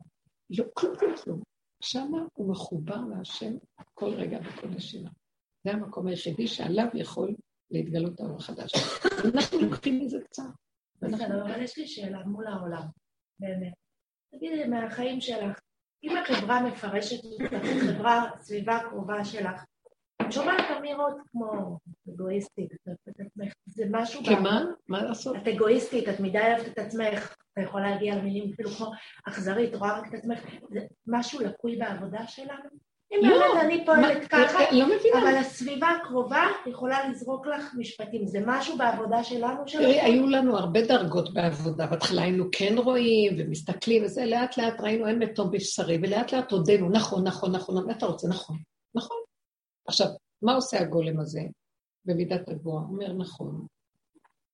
לא 0.50 0.66
כלום 0.74 0.96
כלום 1.00 1.16
כלום. 1.24 1.42
שמה 1.84 2.26
הוא 2.34 2.52
מחובר 2.52 3.02
להשם 3.10 3.54
כל 3.94 4.10
רגע 4.10 4.40
וכל 4.46 4.68
נשימה. 4.68 5.10
זה 5.64 5.72
המקום 5.72 6.08
היחידי 6.08 6.48
שעליו 6.48 6.88
יכול 6.94 7.36
להתגלות 7.72 8.20
האור 8.20 8.36
החדש. 8.36 8.72
אנחנו 9.34 9.62
לוקחים 9.62 10.00
מזה 10.00 10.18
קצת. 10.24 10.44
אבל 11.02 11.62
יש 11.64 11.78
לי 11.78 11.88
שאלה 11.88 12.24
מול 12.26 12.48
העולם, 12.48 12.84
באמת. 13.40 13.74
תגידי, 14.36 14.68
מהחיים 14.68 15.22
שלך, 15.22 15.60
אם 16.04 16.18
החברה 16.18 16.64
מפרשת 16.64 17.26
אותך, 17.26 17.54
החברה, 17.54 18.30
הסביבה 18.36 18.76
הקרובה 18.76 19.26
שלך, 19.26 19.64
את 20.22 20.32
שומעת 20.32 20.66
אמירות 20.78 21.16
כמו 21.32 21.78
אגואיסטית, 22.10 22.74
את 22.74 23.20
עצמך, 23.20 23.54
זה 23.66 23.84
משהו... 23.90 24.22
כמה? 24.26 24.62
מה 24.88 25.04
לעשות? 25.04 25.36
את 25.36 25.48
אגואיסטית, 25.48 26.10
את 26.10 26.20
מדי 26.20 26.40
אוהבת 26.40 26.68
את 26.68 26.80
עצמך, 26.80 27.36
אתה 27.54 27.62
יכול 27.62 27.82
להגיע 27.82 28.16
למילים 28.16 28.52
אפילו 28.54 28.70
כמו 28.70 28.92
אכזרית, 29.28 29.76
רואה 29.76 30.00
רק 30.00 30.08
את 30.08 30.14
עצמך, 30.14 30.40
זה 30.70 30.80
משהו 31.08 31.40
לקוי 31.40 31.76
בעבודה 31.76 32.28
שלנו? 32.28 32.70
אם 33.12 33.20
לא, 33.24 33.38
באמת 33.38 33.64
אני 33.64 33.86
פועלת 33.86 34.28
ככה, 34.28 34.60
לא 34.72 34.86
מבינה. 34.86 35.22
אבל 35.22 35.38
הסביבה 35.38 35.88
הקרובה 35.90 36.44
יכולה 36.66 37.10
לזרוק 37.10 37.48
לך 37.48 37.74
משפטים, 37.78 38.28
זה 38.28 38.40
משהו 38.46 38.78
בעבודה 38.78 39.24
שלנו 39.24 39.68
שלנו? 39.68 39.84
תראי, 39.84 40.02
היו 40.02 40.28
לנו 40.28 40.58
הרבה 40.58 40.82
דרגות 40.82 41.34
בעבודה. 41.34 41.88
בהתחלה 41.88 42.22
היינו 42.22 42.46
כן 42.52 42.76
רואים 42.78 43.36
ומסתכלים 43.38 44.04
וזה, 44.04 44.26
לאט 44.26 44.58
לאט 44.58 44.82
ראינו 44.82 45.08
אין 45.08 45.20
מתום 45.20 45.52
בשרי, 45.52 45.98
ולאט 46.02 46.34
לאט 46.34 46.52
הודינו, 46.52 46.90
נכון, 46.90 47.28
נכון, 47.28 47.52
נכון, 47.52 47.86
מה 47.86 47.92
אתה 47.92 48.06
רוצה? 48.06 48.28
נכון, 48.28 48.58
נכון. 48.96 49.18
עכשיו, 49.88 50.08
מה 50.42 50.56
עושה 50.56 50.80
הגולם 50.80 51.20
הזה 51.20 51.42
במידת 52.06 52.50
הגבוהה? 52.50 52.84
הוא 52.84 52.94
אומר 52.94 53.14
נכון, 53.14 53.66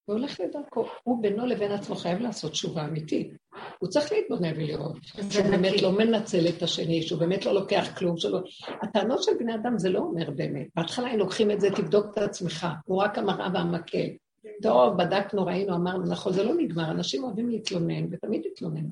והולך 0.07 0.39
לדרכו. 0.39 0.85
הוא 1.03 1.21
בינו 1.21 1.45
לבין 1.45 1.71
עצמו 1.71 1.95
חייב 1.95 2.19
לעשות 2.19 2.51
תשובה 2.51 2.85
אמיתית. 2.85 3.33
הוא 3.79 3.89
צריך 3.89 4.11
להתבונן 4.11 4.53
ולראות 4.55 4.97
שהוא 5.29 5.45
באמת 5.45 5.81
לא 5.81 5.91
מנצל 5.91 6.47
את 6.49 6.63
השני, 6.63 7.01
שהוא 7.01 7.19
באמת 7.19 7.45
לא 7.45 7.53
לוקח 7.53 7.87
כלום 7.97 8.17
שלו. 8.17 8.39
הטענות 8.81 9.23
של 9.23 9.31
בני 9.39 9.55
אדם 9.55 9.77
זה 9.77 9.89
לא 9.89 9.99
אומר 9.99 10.29
באמת. 10.29 10.67
בהתחלה 10.75 11.07
הם 11.07 11.19
לוקחים 11.19 11.51
את 11.51 11.61
זה, 11.61 11.69
תבדוק 11.75 12.05
את 12.13 12.17
עצמך, 12.17 12.67
הוא 12.85 13.03
רק 13.03 13.17
המראה 13.17 13.49
והמקל. 13.53 14.07
טוב, 14.61 14.97
בדקנו, 14.97 15.45
ראינו, 15.45 15.75
אמרנו, 15.75 16.11
נכון, 16.11 16.33
זה 16.33 16.43
לא 16.43 16.53
נגמר, 16.57 16.91
אנשים 16.91 17.23
אוהבים 17.23 17.49
להתלונן, 17.49 18.05
ותמיד 18.11 18.45
יתלוננו. 18.45 18.89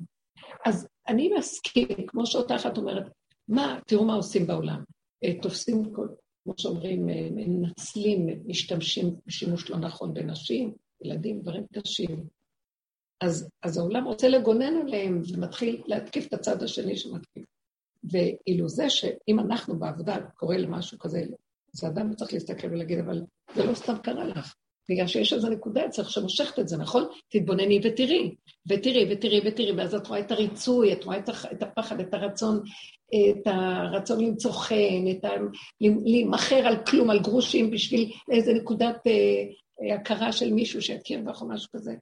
אז 0.65 0.87
אני 1.07 1.31
מסכים, 1.37 1.87
כמו 2.07 2.25
שאותה 2.25 2.55
אחת 2.55 2.77
אומרת, 2.77 3.03
מה, 3.47 3.79
תראו 3.87 4.05
מה 4.05 4.13
עושים 4.13 4.47
בעולם. 4.47 4.83
אה, 5.23 5.33
תופסים, 5.41 5.83
כמו 5.93 6.53
שאומרים, 6.57 7.09
אה, 7.09 7.27
מנצלים, 7.31 8.27
משתמשים 8.45 9.15
בשימוש 9.27 9.69
לא 9.69 9.77
נכון 9.77 10.13
בנשים, 10.13 10.73
ילדים, 11.01 11.41
דברים 11.41 11.65
קשים. 11.73 12.27
אז, 13.21 13.49
אז 13.63 13.77
העולם 13.77 14.05
רוצה 14.05 14.27
לגונן 14.27 14.75
עליהם 14.87 15.21
ומתחיל 15.33 15.83
להתקיף 15.85 16.27
את 16.27 16.33
הצד 16.33 16.63
השני 16.63 16.97
שמתקיף. 16.97 17.45
ואילו 18.11 18.69
זה 18.69 18.89
שאם 18.89 19.39
אנחנו 19.39 19.79
בעבודה 19.79 20.17
קורה 20.35 20.57
למשהו 20.57 20.99
כזה, 20.99 21.23
אז 21.73 21.83
האדם 21.83 22.15
צריך 22.15 22.33
להסתכל 22.33 22.67
ולהגיד, 22.67 22.99
אבל 22.99 23.21
זה 23.55 23.65
לא 23.65 23.73
סתם 23.73 23.97
קרה 23.97 24.25
לך. 24.25 24.55
בגלל 24.89 25.07
שיש 25.07 25.33
איזו 25.33 25.49
נקודה 25.49 25.85
אצלך 25.85 26.09
שמושכת 26.09 26.59
את 26.59 26.67
זה, 26.67 26.77
נכון? 26.77 27.07
תתבונני 27.29 27.79
ותראי, 27.83 28.35
ותראי, 28.69 29.13
ותראי, 29.13 29.41
ותראי, 29.45 29.71
ואז 29.71 29.95
את 29.95 30.07
רואה 30.07 30.19
את 30.19 30.31
הריצוי, 30.31 30.93
את 30.93 31.03
רואה 31.03 31.17
את 31.51 31.63
הפחד, 31.63 31.99
את 31.99 32.13
הרצון, 32.13 32.63
את 33.07 33.47
הרצון 33.47 34.25
למצוא 34.25 34.51
חן, 34.51 35.07
את 35.11 35.25
ה... 35.25 35.29
להימכר 35.81 36.67
על 36.67 36.85
כלום, 36.85 37.09
על 37.09 37.19
גרושים, 37.19 37.71
בשביל 37.71 38.11
איזה 38.31 38.53
נקודת 38.53 39.07
אה, 39.07 39.43
הכרה 39.95 40.31
של 40.31 40.53
מישהו 40.53 40.81
שיכיר 40.81 41.21
בך 41.21 41.41
או 41.41 41.47
משהו 41.47 41.69
כזה. 41.75 41.95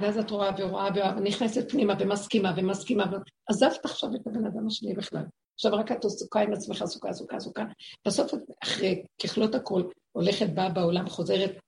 ואז 0.00 0.18
את 0.18 0.30
רואה 0.30 0.50
ורואה 0.58 0.88
ונכנסת 1.16 1.70
פנימה 1.70 1.94
ומסכימה 2.00 2.52
ומסכימה. 2.56 3.04
עזבת 3.48 3.84
עכשיו 3.84 4.10
את 4.14 4.26
הבן 4.26 4.46
אדם 4.46 4.66
השני 4.66 4.94
בכלל. 4.94 5.24
עכשיו 5.54 5.72
רק 5.72 5.92
את 5.92 6.04
עסוקה 6.04 6.40
עם 6.40 6.52
עצמך, 6.52 6.82
עסוקה, 6.82 7.08
עסוקה, 7.08 7.36
עסוקה. 7.36 7.64
בסוף 8.06 8.32
אחרי 8.64 9.02
ככלות 9.22 9.54
הכל 9.54 9.82
הולכת, 10.12 10.46
באה 10.54 10.68
בעולם, 10.68 11.08
חוזרת. 11.08 11.58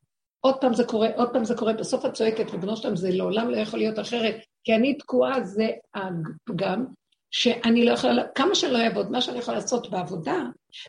עוד 0.41 0.55
פעם 0.61 0.75
זה 0.75 0.85
קורה, 0.85 1.09
עוד 1.17 1.29
פעם 1.33 1.45
זה 1.45 1.55
קורה, 1.55 1.73
בסוף 1.73 2.07
את 2.07 2.13
צועקת, 2.13 2.51
ריבונו 2.51 2.77
שלם, 2.77 2.97
זה 2.97 3.11
לעולם 3.11 3.51
לא 3.51 3.57
יכול 3.57 3.79
להיות 3.79 3.99
אחרת, 3.99 4.37
כי 4.65 4.75
אני 4.75 4.95
תקועה, 4.95 5.45
זה 5.45 5.69
הפגם, 5.95 6.87
שאני 7.37 7.85
לא 7.85 7.93
יכולה, 7.93 8.23
כמה 8.35 8.55
שאני 8.55 8.73
לא 8.73 8.79
אעבוד, 8.79 9.11
מה 9.11 9.21
שאני 9.21 9.39
יכולה 9.39 9.59
לעשות 9.59 9.91
בעבודה, 9.91 10.43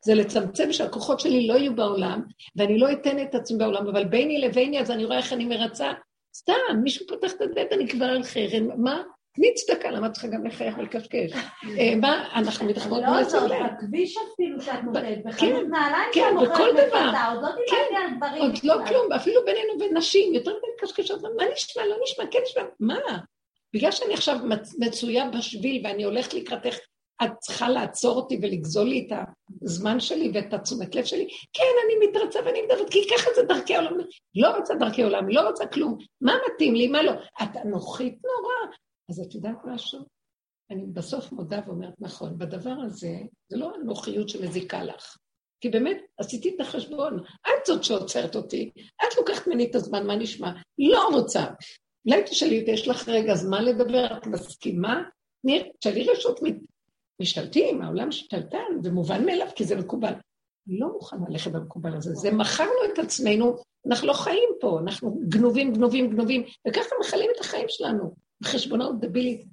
זה 0.04 0.16
לצמצם 0.16 0.74
שהכוחות 0.74 1.20
שלי 1.20 1.48
לא 1.48 1.54
יהיו 1.54 1.76
בעולם, 1.76 2.22
ואני 2.56 2.80
לא 2.80 2.92
אתן 2.92 3.22
את 3.22 3.36
עצמי 3.36 3.58
בעולם, 3.58 3.88
אבל 3.88 4.06
ביני 4.06 4.42
לביני, 4.42 4.82
אז 4.82 4.92
אני 4.92 5.06
רואה 5.06 5.18
איך 5.18 5.34
אני 5.34 5.46
מרצה, 5.46 5.92
סתם, 6.36 6.54
מישהו 6.84 7.08
פותח 7.08 7.32
את 7.32 7.42
הדלת, 7.42 7.74
אני 7.74 7.88
כבר 7.88 8.06
על 8.06 8.24
חרן, 8.24 8.68
מה? 8.78 9.02
תני 9.34 9.54
צדקה, 9.54 9.92
למה 9.92 10.10
צריכה 10.10 10.28
גם 10.28 10.46
לחייך 10.46 10.78
ולקשקש? 10.78 11.32
אה, 11.80 11.96
מה, 12.02 12.30
אנחנו 12.36 12.66
מתחברות 12.66 13.04
לא 13.08 13.24
זאת, 13.24 13.52
בכביש 13.52 14.18
אפילו 14.34 14.62
שאת 14.62 14.84
נותנת, 14.84 15.24
כן, 15.24 15.30
בחנות 15.30 15.64
נעליים 15.70 16.10
כן, 16.14 16.22
שאת 16.22 16.34
מוכרת 16.34 16.52
בכל 16.54 16.72
דבר. 16.72 17.08
בפתה, 17.08 17.32
עוד 17.34 17.44
לא 17.44 17.50
דיברתי 17.50 17.96
על 17.96 18.18
דברים. 18.18 18.42
עוד 18.42 18.60
לא 18.64 18.76
כלום, 18.88 19.14
אפילו 19.14 19.42
בינינו 19.46 19.74
ונשים, 19.80 20.34
יותר 20.34 20.52
מדי 20.52 20.72
קשקשות, 20.82 21.22
מה 21.22 21.44
נשמע, 21.54 21.86
לא 21.86 21.96
נשמע, 22.04 22.26
כן 22.32 22.40
נשמע, 22.44 22.64
מה? 22.80 23.18
בגלל 23.78 23.92
שאני 23.92 24.14
עכשיו 24.14 24.38
מצויה 24.80 25.30
בשביל 25.30 25.86
ואני 25.86 26.04
הולכת 26.04 26.34
לקראתך, 26.34 26.76
את 27.24 27.32
צריכה 27.40 27.70
לעצור 27.70 28.16
אותי 28.16 28.40
ולגזול 28.42 28.88
לי 28.88 29.08
את 29.08 29.18
הזמן 29.62 30.00
שלי 30.00 30.32
ואת 30.34 30.54
התשומת 30.54 30.96
לב 30.96 31.06
שלי? 31.06 31.28
כן, 31.54 31.64
אני 31.86 32.08
מתרצה 32.08 32.40
ואני 32.46 32.62
מדברת, 32.62 32.90
כי 32.90 33.00
ככה 33.16 33.30
זה 33.36 33.44
דרכי 33.44 33.76
עולם. 33.76 33.98
לא 34.36 34.58
רוצה 34.58 34.76
דרכי 34.76 35.04
עולם, 35.04 35.30
לא 35.30 35.42
רוצה 35.42 35.68
כלום. 35.68 35.98
מה 36.22 36.34
מתאים 36.54 36.76
לי, 36.76 36.88
מה 36.88 37.04
לא? 37.04 37.12
את 37.44 37.58
אנוכית 37.66 38.18
נורא. 38.24 38.76
אז 39.10 39.20
את 39.20 39.36
יודעת 39.36 39.58
משהו? 39.66 40.00
אני 40.72 40.86
בסוף 40.94 41.32
מודה 41.32 41.60
ואומרת, 41.68 41.94
נכון, 42.00 42.38
בדבר 42.38 42.76
הזה, 42.86 43.18
זה 43.50 43.58
לא 43.58 43.72
אנוכיות 43.76 44.30
שמזיקה 44.30 44.84
לך. 44.84 45.18
כי 45.62 45.70
באמת, 45.70 45.98
עשיתי 46.18 46.56
את 46.56 46.62
החשבון, 46.62 47.20
את 47.42 47.66
זאת 47.66 47.84
שעוצרת 47.84 48.36
אותי, 48.36 48.72
את 48.78 49.18
לוקחת 49.18 49.48
ממני 49.48 49.68
את 49.70 49.76
הזמן, 49.76 50.08
מה 50.08 50.16
נשמע? 50.16 50.52
לא 50.78 51.10
רוצה. 51.14 51.46
אולי 52.08 52.24
תשאלי 52.24 52.60
אותי, 52.60 52.72
יש 52.72 52.88
לך 52.88 53.10
רגע 53.10 53.36
זמן 53.36 53.66
לדבר, 53.66 54.18
את 54.18 54.28
מסכימה? 54.28 55.04
תשאלי 55.80 56.08
רשות 56.12 56.40
משתלטים, 57.22 57.82
העולם 57.82 58.12
שתלטן, 58.12 58.82
זה 58.84 58.92
מובן 58.92 59.26
מאליו 59.26 59.48
כי 59.56 59.64
זה 59.64 59.76
מקובל. 59.76 60.14
לא 60.68 60.88
מוכנה 60.94 61.26
ללכת 61.30 61.52
במקובל 61.52 61.96
הזה, 61.96 62.14
זה 62.14 62.32
מכרנו 62.32 62.94
את 62.94 63.00
עצמנו, 63.00 63.56
אנחנו 63.88 64.08
לא 64.08 64.14
חיים 64.14 64.50
פה, 64.60 64.80
אנחנו 64.80 65.20
גנובים, 65.28 65.74
גנובים, 65.74 66.10
גנובים, 66.10 66.44
וככה 66.68 66.96
מכלים 67.00 67.30
את 67.36 67.40
החיים 67.42 67.66
שלנו, 67.70 68.16
בחשבונות 68.42 69.00
דבילית. 69.00 69.46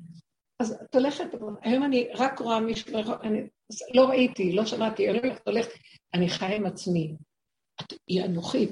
אז 0.60 0.72
את 0.72 0.94
הולכת, 0.94 1.24
היום 1.62 1.84
אני 1.84 2.08
רק 2.14 2.38
רואה 2.38 2.60
מישהו, 2.60 2.98
אני 3.22 3.48
לא 3.94 4.04
ראיתי, 4.04 4.52
לא 4.52 4.66
שמעתי, 4.66 5.10
אני 5.10 5.18
הולכת, 5.18 5.48
הולכת, 5.48 5.70
אני 6.14 6.28
חיה 6.28 6.56
עם 6.56 6.66
עצמי. 6.66 7.14
את, 7.80 7.92
היא 8.06 8.24
אנוכית. 8.24 8.70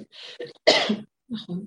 נכון. 1.30 1.66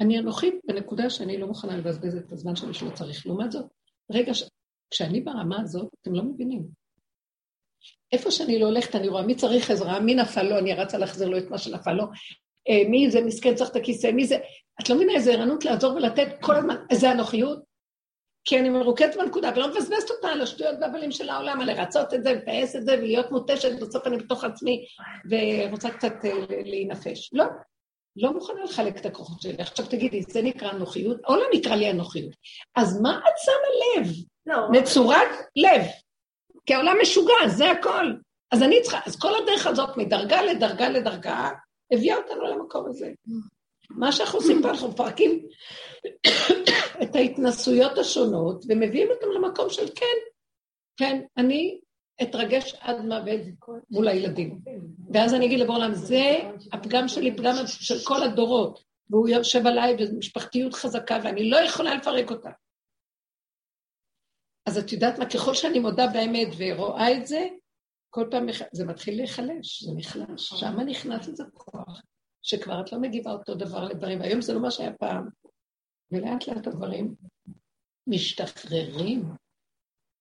אני 0.00 0.18
אנוכית 0.18 0.54
בנקודה 0.66 1.10
שאני 1.10 1.38
לא 1.38 1.46
מוכנה 1.46 1.76
לבזבז 1.76 2.16
את 2.16 2.32
הזמן 2.32 2.56
שלי 2.56 2.74
שלא 2.74 2.90
צריך. 2.90 3.26
לעומת 3.26 3.52
זאת, 3.52 3.66
רגע, 4.12 4.34
ש... 4.34 4.44
כשאני 4.90 5.20
ברמה 5.20 5.60
הזאת, 5.60 5.88
אתם 6.02 6.14
לא 6.14 6.22
מבינים. 6.22 6.62
איפה 8.12 8.30
שאני 8.30 8.58
לא 8.58 8.66
הולכת, 8.66 8.94
אני 8.94 9.08
רואה 9.08 9.22
מי 9.22 9.34
צריך 9.34 9.70
עזרה, 9.70 10.00
מי 10.00 10.14
נפל 10.14 10.42
לו, 10.42 10.58
אני 10.58 10.74
רצה 10.74 10.98
להחזיר 10.98 11.28
לו 11.28 11.38
את 11.38 11.50
מה 11.50 11.58
שנפל 11.58 11.92
לו, 11.92 12.04
אה, 12.68 12.88
מי 12.88 13.10
זה 13.10 13.20
מסכן 13.20 13.54
צריך 13.54 13.70
את 13.70 13.76
הכיסא, 13.76 14.06
מי 14.06 14.26
זה... 14.26 14.36
את 14.82 14.88
לא 14.88 14.96
מבינה 14.96 15.12
איזה 15.12 15.32
ערנות 15.32 15.64
לעזור 15.64 15.94
ולתת 15.94 16.28
כל 16.40 16.56
הזמן, 16.56 16.76
איזה 16.90 17.12
אנוכיות? 17.12 17.68
כי 18.44 18.58
אני 18.58 18.68
מרוקדת 18.68 19.16
בנקודה 19.16 19.50
ולא 19.56 19.68
מבזבזת 19.68 20.10
אותה 20.10 20.28
על 20.28 20.40
השטויות 20.40 20.76
והבלים 20.80 21.12
של 21.12 21.28
העולם, 21.28 21.60
על 21.60 21.66
לרצות 21.66 22.14
את 22.14 22.22
זה, 22.22 22.32
לפעס 22.32 22.76
את 22.76 22.86
זה 22.86 22.94
ולהיות 22.98 23.30
מותשת, 23.30 23.80
בסוף 23.80 24.06
אני 24.06 24.16
בתוך 24.16 24.44
עצמי 24.44 24.84
ורוצה 25.30 25.90
קצת 25.90 26.12
אה, 26.24 26.30
להינפש. 26.64 27.30
לא, 27.32 27.44
לא 28.20 28.32
מוכנה 28.32 28.64
לחלק 28.64 28.96
את 29.00 29.06
הכוחות 29.06 29.42
שלי. 29.42 29.54
עכשיו 29.58 29.86
תגידי, 29.86 30.22
זה 30.22 30.42
נקרא 30.42 30.70
אנוכיות? 30.70 31.16
או 31.28 31.36
לא 31.36 31.44
נקרא 31.54 31.74
לי 31.74 31.90
אנוכיות. 31.90 32.32
אז 32.74 33.00
מה 33.00 33.18
את 33.18 33.34
שמה 33.44 34.02
לב? 34.02 34.12
לא. 34.46 34.80
מצורת 34.80 35.28
לב. 35.56 35.82
כי 36.66 36.74
העולם 36.74 36.96
משוגע, 37.02 37.48
זה 37.48 37.70
הכל. 37.70 38.12
אז 38.52 38.62
אני 38.62 38.82
צריכה, 38.82 39.00
אז 39.06 39.18
כל 39.18 39.42
הדרך 39.42 39.66
הזאת 39.66 39.96
מדרגה 39.96 40.42
לדרגה 40.42 40.88
לדרגה, 40.88 41.50
הביאה 41.92 42.16
אותנו 42.16 42.42
למקום 42.42 42.86
הזה. 42.88 43.12
מה 43.90 44.12
שאנחנו 44.12 44.38
עושים 44.38 44.62
פה, 44.62 44.70
אנחנו 44.70 44.88
מפרקים 44.88 45.46
את 47.02 47.16
ההתנסויות 47.16 47.98
השונות, 47.98 48.64
ומביאים 48.68 49.08
אותם 49.10 49.26
למקום 49.30 49.70
של 49.70 49.88
כן, 49.94 50.16
כן, 50.96 51.20
אני 51.36 51.78
אתרגש 52.22 52.74
עד 52.80 52.96
מוות 53.00 53.40
מול 53.90 54.08
הילדים. 54.08 54.60
ואז 55.14 55.34
אני 55.34 55.46
אגיד 55.46 55.60
לבורלם, 55.60 55.94
זה 55.94 56.50
הפגם 56.72 57.08
שלי, 57.08 57.36
פגם 57.36 57.54
של 57.66 57.94
כל 58.04 58.22
הדורות, 58.22 58.84
והוא 59.10 59.28
יושב 59.28 59.66
עליי 59.66 59.96
במשפחתיות 59.96 60.74
חזקה, 60.74 61.18
ואני 61.24 61.50
לא 61.50 61.56
יכולה 61.56 61.94
לפרק 61.94 62.30
אותה. 62.30 62.50
אז 64.66 64.78
את 64.78 64.92
יודעת 64.92 65.18
מה, 65.18 65.26
ככל 65.30 65.54
שאני 65.54 65.78
מודה 65.78 66.06
באמת 66.06 66.48
ורואה 66.58 67.12
את 67.16 67.26
זה, 67.26 67.48
כל 68.10 68.28
פעם 68.30 68.46
זה 68.72 68.86
מתחיל 68.86 69.16
להיחלש, 69.16 69.82
זה 69.82 69.92
נחלש. 69.96 70.48
שם 70.48 70.80
נכנס 70.80 71.28
לזה 71.28 71.44
כוח, 71.54 72.02
שכבר 72.42 72.80
את 72.80 72.92
לא 72.92 73.00
מגיבה 73.00 73.32
אותו 73.32 73.54
דבר 73.54 73.84
לדברים, 73.84 74.20
והיום 74.20 74.40
זה 74.40 74.54
לא 74.54 74.60
מה 74.60 74.70
שהיה 74.70 74.92
פעם. 74.92 75.28
ולאט 76.12 76.48
לאט 76.48 76.66
הדברים 76.66 77.14
משתחררים. 78.06 79.22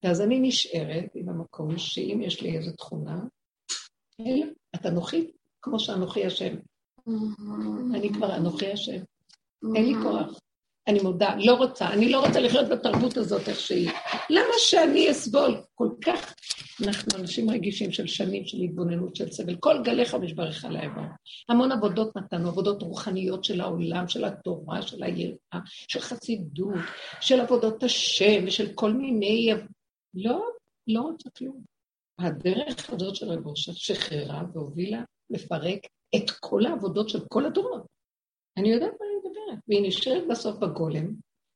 ואז 0.03 0.21
אני 0.21 0.39
נשארת 0.39 1.09
עם 1.15 1.29
המקום 1.29 1.77
שאם 1.77 2.21
יש 2.23 2.41
לי 2.41 2.57
איזו 2.57 2.71
תכונה, 2.71 3.19
את 4.75 4.85
אנוכית 4.85 5.31
כמו 5.61 5.79
שאנוכי 5.79 6.25
השם. 6.25 6.55
אני 7.95 8.13
כבר 8.13 8.35
אנוכי 8.35 8.71
השם. 8.71 9.01
אין 9.75 9.85
לי 9.85 9.93
כוח. 10.03 10.39
אני 10.87 10.99
מודה, 10.99 11.35
לא 11.37 11.53
רוצה, 11.53 11.89
אני 11.89 12.09
לא 12.09 12.25
רוצה 12.25 12.39
לחיות 12.39 12.69
בתרבות 12.69 13.17
הזאת 13.17 13.49
איך 13.49 13.59
שהיא. 13.59 13.91
למה 14.29 14.53
שאני 14.57 15.11
אסבול? 15.11 15.61
כל 15.75 15.89
כך, 16.05 16.33
אנחנו 16.85 17.19
אנשים 17.19 17.49
רגישים 17.49 17.91
של 17.91 18.07
שנים 18.07 18.45
של 18.45 18.57
התבוננות 18.57 19.15
של 19.15 19.31
סבל. 19.31 19.55
כל 19.59 19.81
גליך 19.83 20.15
משברך 20.15 20.65
על 20.65 20.75
האיבר. 20.77 21.01
המון 21.49 21.71
עבודות 21.71 22.17
נתנו, 22.17 22.49
עבודות 22.49 22.81
רוחניות 22.81 23.43
של 23.43 23.61
העולם, 23.61 24.07
של 24.07 24.25
התורה, 24.25 24.81
של 24.81 25.03
היראה, 25.03 25.59
של 25.87 25.99
חסידות, 25.99 26.73
של 27.21 27.39
עבודות 27.39 27.83
השם 27.83 28.43
ושל 28.47 28.73
כל 28.75 28.93
מיני... 28.93 29.53
לא, 30.13 30.49
לא 30.87 31.01
רוצה 31.01 31.29
כלום. 31.29 31.63
הדרך 32.19 32.89
הזאת 32.89 33.15
של 33.15 33.25
רב 33.25 33.45
אושר 33.45 33.71
שחררה 33.71 34.43
והובילה 34.53 35.03
לפרק 35.29 35.79
את 36.15 36.31
כל 36.39 36.65
העבודות 36.65 37.09
של 37.09 37.19
כל 37.27 37.45
הדורות. 37.45 37.85
אני 38.57 38.69
יודעת 38.69 38.91
מה 38.99 39.05
אני 39.05 39.15
מדברת, 39.19 39.63
והיא 39.67 39.87
נשארת 39.87 40.23
בסוף 40.29 40.57
בגולם, 40.57 41.05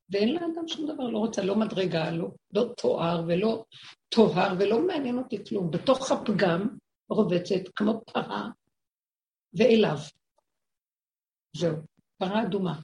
ואין 0.09 0.33
לה 0.33 0.39
אדם 0.39 0.67
שום 0.67 0.87
דבר, 0.87 1.03
לא 1.07 1.17
רוצה 1.17 1.43
לא 1.43 1.55
מדרגה, 1.55 2.11
לא, 2.11 2.31
לא 2.53 2.73
תואר 2.77 3.23
ולא 3.27 3.65
טוהר, 4.09 4.53
ולא 4.59 4.87
מעניין 4.87 5.17
אותי 5.17 5.45
כלום. 5.45 5.71
בתוך 5.71 6.11
הפגם 6.11 6.77
רובצת 7.09 7.69
כמו 7.75 8.01
פרה 8.05 8.49
ואליו. 9.53 9.97
זהו, 11.57 11.75
פרה 12.17 12.43
אדומה. 12.43 12.79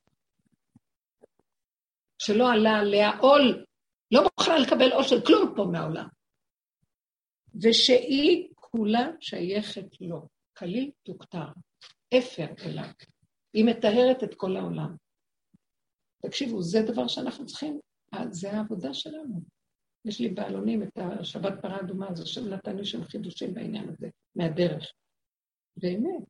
שלא 2.21 2.51
עלה 2.51 2.79
עליה 2.79 3.17
עול, 3.19 3.65
לא 4.11 4.23
מוכנה 4.23 4.57
לקבל 4.57 5.03
של 5.03 5.25
כלום 5.25 5.53
פה 5.55 5.65
מהעולם. 5.71 6.07
ושהיא 7.61 8.47
כולה 8.55 9.11
שייכת 9.19 10.01
לו, 10.01 10.27
כליל 10.57 10.91
תוכתר, 11.03 11.47
אפר 12.17 12.47
אליו. 12.65 12.89
היא 13.53 13.65
מטהרת 13.65 14.23
את 14.23 14.33
כל 14.35 14.55
העולם. 14.55 14.95
תקשיבו, 16.21 16.61
זה 16.61 16.81
דבר 16.81 17.07
שאנחנו 17.07 17.45
צריכים, 17.45 17.79
זה 18.29 18.51
העבודה 18.51 18.93
שלנו. 18.93 19.41
יש 20.05 20.19
לי 20.19 20.29
בעלונים 20.29 20.83
את 20.83 20.97
השבת 21.19 21.53
פרה 21.61 21.79
אדומה, 21.79 22.15
זה 22.15 22.25
שם 22.25 22.47
נתן 22.47 22.77
לי 22.77 22.85
שם 22.85 23.03
חידושים 23.03 23.53
בעניין 23.53 23.89
הזה, 23.89 24.07
מהדרך. 24.35 24.91
באמת, 25.77 26.23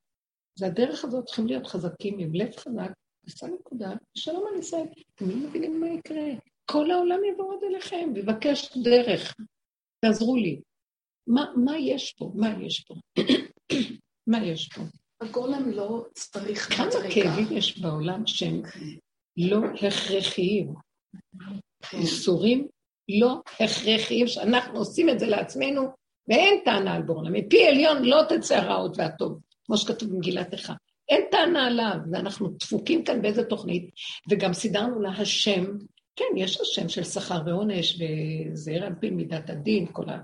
זה 0.60 0.68
הדרך 0.68 1.06
הזאת, 1.06 1.26
צריכים 1.26 1.48
להיות 1.48 1.68
חזקים 1.68 2.20
עם 2.20 2.34
לב 2.34 2.56
חזק, 2.56 2.92
עשה 3.28 3.48
נקודה, 3.48 3.90
שלום 4.16 4.44
על 4.48 4.60
ישראל. 4.60 4.88
אתם 5.16 5.30
לא 5.30 5.36
מבינים 5.36 5.82
מה 5.82 5.88
יקרה. 5.88 6.26
כל 6.72 6.92
העולם 6.92 7.20
יבוא 7.34 7.46
עוד 7.46 7.60
אליכם, 7.64 8.10
ויבקש 8.16 8.78
דרך. 8.78 9.36
תעזרו 10.06 10.36
לי. 10.36 10.62
מה, 11.28 11.46
מה 11.56 11.78
יש 11.78 12.14
פה? 12.14 12.32
מה 12.36 12.48
יש 12.62 12.80
פה? 12.80 12.96
מה 14.32 14.46
יש 14.46 14.70
פה? 14.76 14.82
הגולם 15.22 15.72
לא 15.72 16.06
צריך 16.14 16.78
כמה 16.78 16.92
כאבים 17.14 17.58
יש 17.58 17.80
בעולם 17.80 18.28
שהם 18.28 18.62
לא 19.38 19.60
הכרחיים. 19.88 20.74
איסורים 21.94 22.68
לא 23.22 23.42
הכרחיים, 23.60 24.28
שאנחנו 24.28 24.80
עושים 24.80 25.10
את 25.10 25.20
זה 25.20 25.26
לעצמנו, 25.26 25.82
ואין 26.28 26.62
טענה 26.66 26.94
על 26.94 27.02
בורנה. 27.02 27.30
מפי 27.30 27.68
עליון 27.68 28.06
לא 28.06 28.22
תצא 28.30 28.56
הרעות 28.56 28.98
והטוב, 28.98 29.40
כמו 29.66 29.78
שכתוב 29.78 30.10
במגילת 30.10 30.54
איכה. 30.54 30.74
אין 31.10 31.22
טענה 31.32 31.68
עליו, 31.68 31.98
ואנחנו 32.12 32.50
דפוקים 32.50 33.04
כאן 33.04 33.22
באיזה 33.22 33.44
תוכנית, 33.44 33.90
וגם 34.30 34.54
סידרנו 34.54 35.02
לה 35.02 35.10
השם, 35.10 35.66
כן, 36.18 36.38
יש 36.38 36.62
השם 36.62 36.90
של 36.90 37.04
שכר 37.04 37.42
ועונש, 37.46 38.02
וזעיר 38.02 38.86
על 38.86 38.94
פי 39.00 39.10
מידת 39.10 39.50
הדין, 39.50 39.86
כל 39.92 40.10
ה... 40.10 40.18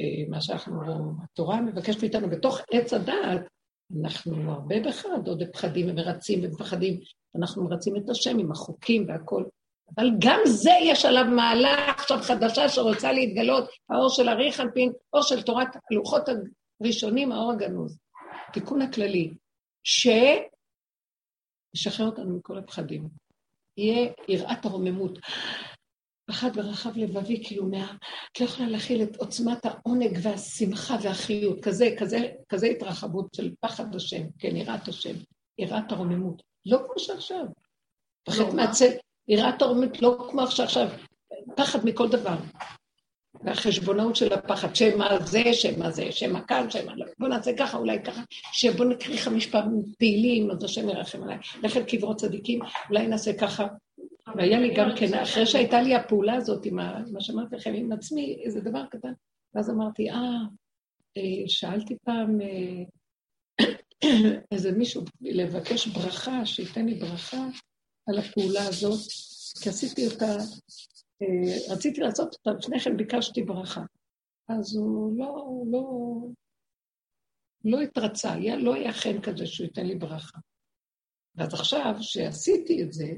אה, 0.00 0.24
מה 0.28 0.40
שאנחנו, 0.40 0.80
התורה 1.24 1.60
מבקשת 1.60 2.02
מאיתנו 2.02 2.30
בתוך 2.30 2.60
עץ 2.70 2.92
הדעת, 2.92 3.40
אנחנו 4.02 4.52
הרבה 4.52 4.80
בחרדות 4.80 5.38
ופחדים 5.40 5.90
ומרצים 5.90 6.44
ומפחדים, 6.44 7.00
אנחנו 7.36 7.64
מרצים 7.64 7.96
את 7.96 8.10
השם 8.10 8.38
עם 8.38 8.52
החוקים 8.52 9.08
והכול. 9.08 9.48
אבל 9.96 10.10
גם 10.18 10.40
זה 10.44 10.70
יש 10.82 11.04
עליו 11.04 11.24
מעלה 11.24 11.90
עכשיו 11.90 12.18
חדשה 12.22 12.68
שרוצה 12.68 13.12
להתגלות, 13.12 13.64
האור 13.90 14.08
של 14.08 14.28
אריך 14.28 14.60
אנפין, 14.60 14.92
אור 15.12 15.22
של 15.22 15.42
תורת 15.42 15.68
הלוחות 15.90 16.22
הראשונים, 16.80 17.32
האור 17.32 17.52
הגנוז. 17.52 17.98
תיקון 18.52 18.82
הכללי, 18.82 19.34
שישחרר 19.84 20.46
אותנו 22.06 22.36
מכל 22.36 22.58
הפחדים. 22.58 23.08
יהיה 23.78 24.10
יראת 24.28 24.64
הרוממות. 24.64 25.18
פחד 26.30 26.50
ורחב 26.54 26.96
לבבי, 26.96 27.44
כאילו, 27.44 27.66
מה... 27.66 27.92
את 28.32 28.40
לא 28.40 28.46
יכולה 28.46 28.68
להכיל 28.68 29.02
את 29.02 29.16
עוצמת 29.16 29.66
העונג 29.66 30.18
והשמחה 30.22 30.96
והחיות, 31.02 31.60
כזה, 31.62 31.94
כזה, 31.98 32.18
כזה 32.48 32.66
התרחבות 32.66 33.34
של 33.36 33.54
פחד 33.60 33.94
השם, 33.94 34.22
כן, 34.38 34.56
יראת 34.56 34.88
השם, 34.88 35.14
יראת 35.58 35.92
הרוממות. 35.92 36.42
לא 36.66 36.78
כמו 36.78 36.98
שעכשיו. 36.98 37.44
פחד 38.24 38.38
לא, 38.38 38.54
מהצל, 38.54 38.90
יראת 39.28 39.62
הרוממות, 39.62 40.02
לא 40.02 40.28
כמו 40.30 40.46
שעכשיו, 40.50 40.88
פחד 41.56 41.78
מכל 41.84 42.08
דבר. 42.08 42.36
והחשבונאות 43.44 44.16
של 44.16 44.32
הפחד, 44.32 44.74
שמה 44.74 45.18
זה, 45.24 45.42
שמה 45.52 45.90
זה, 45.90 46.12
שמה 46.12 46.40
כאן, 46.40 46.70
שמה 46.70 46.96
לא. 46.96 47.06
בוא 47.18 47.28
נעשה 47.28 47.56
ככה, 47.56 47.78
אולי 47.78 48.02
ככה, 48.02 48.22
שבוא 48.52 48.84
נקריא 48.84 49.18
חמש 49.18 49.46
פעמים 49.46 49.82
תהילים, 49.98 50.50
אז 50.50 50.64
השם 50.64 50.88
ירחם 50.88 51.22
עליי. 51.22 51.38
לכן 51.62 51.84
קברות 51.84 52.16
צדיקים, 52.16 52.60
אולי 52.90 53.06
נעשה 53.06 53.38
ככה, 53.38 53.66
והיה 54.36 54.60
לי 54.60 54.74
גם 54.74 54.88
כן, 54.96 55.14
אחרי 55.14 55.46
שהייתה 55.46 55.82
לי 55.82 55.94
הפעולה 55.94 56.34
הזאת 56.34 56.66
עם 56.66 56.76
מה 57.12 57.20
שאמרתי 57.20 57.56
לכם, 57.56 57.72
עם 57.74 57.92
עצמי, 57.92 58.40
איזה 58.44 58.60
דבר 58.60 58.86
קטן, 58.90 59.12
ואז 59.54 59.70
אמרתי, 59.70 60.10
אה, 60.10 60.38
אה 61.16 61.22
שאלתי 61.46 61.96
פעם 62.04 62.40
אה, 62.40 62.84
איזה 64.52 64.72
מישהו 64.72 65.02
לבקש 65.20 65.86
ברכה, 65.86 66.46
שייתן 66.46 66.86
לי 66.86 66.94
ברכה 66.94 67.46
על 68.08 68.18
הפעולה 68.18 68.62
הזאת, 68.62 69.00
כי 69.62 69.68
עשיתי 69.68 70.06
אותה, 70.06 70.36
רציתי 71.70 72.00
לעשות 72.00 72.34
אותה, 72.34 72.50
לפני 72.58 72.80
כן 72.80 72.96
ביקשתי 72.96 73.42
ברכה. 73.42 73.80
אז 74.48 74.76
הוא 74.76 75.18
לא, 75.18 75.62
לא, 75.72 75.84
לא 77.64 77.80
התרצה, 77.80 78.36
לא 78.58 78.74
היה 78.74 78.92
חן 78.92 79.22
כזה 79.22 79.46
שהוא 79.46 79.66
ייתן 79.66 79.86
לי 79.86 79.94
ברכה. 79.94 80.38
ואז 81.34 81.54
עכשיו, 81.54 81.94
שעשיתי 82.00 82.82
את 82.82 82.92
זה, 82.92 83.08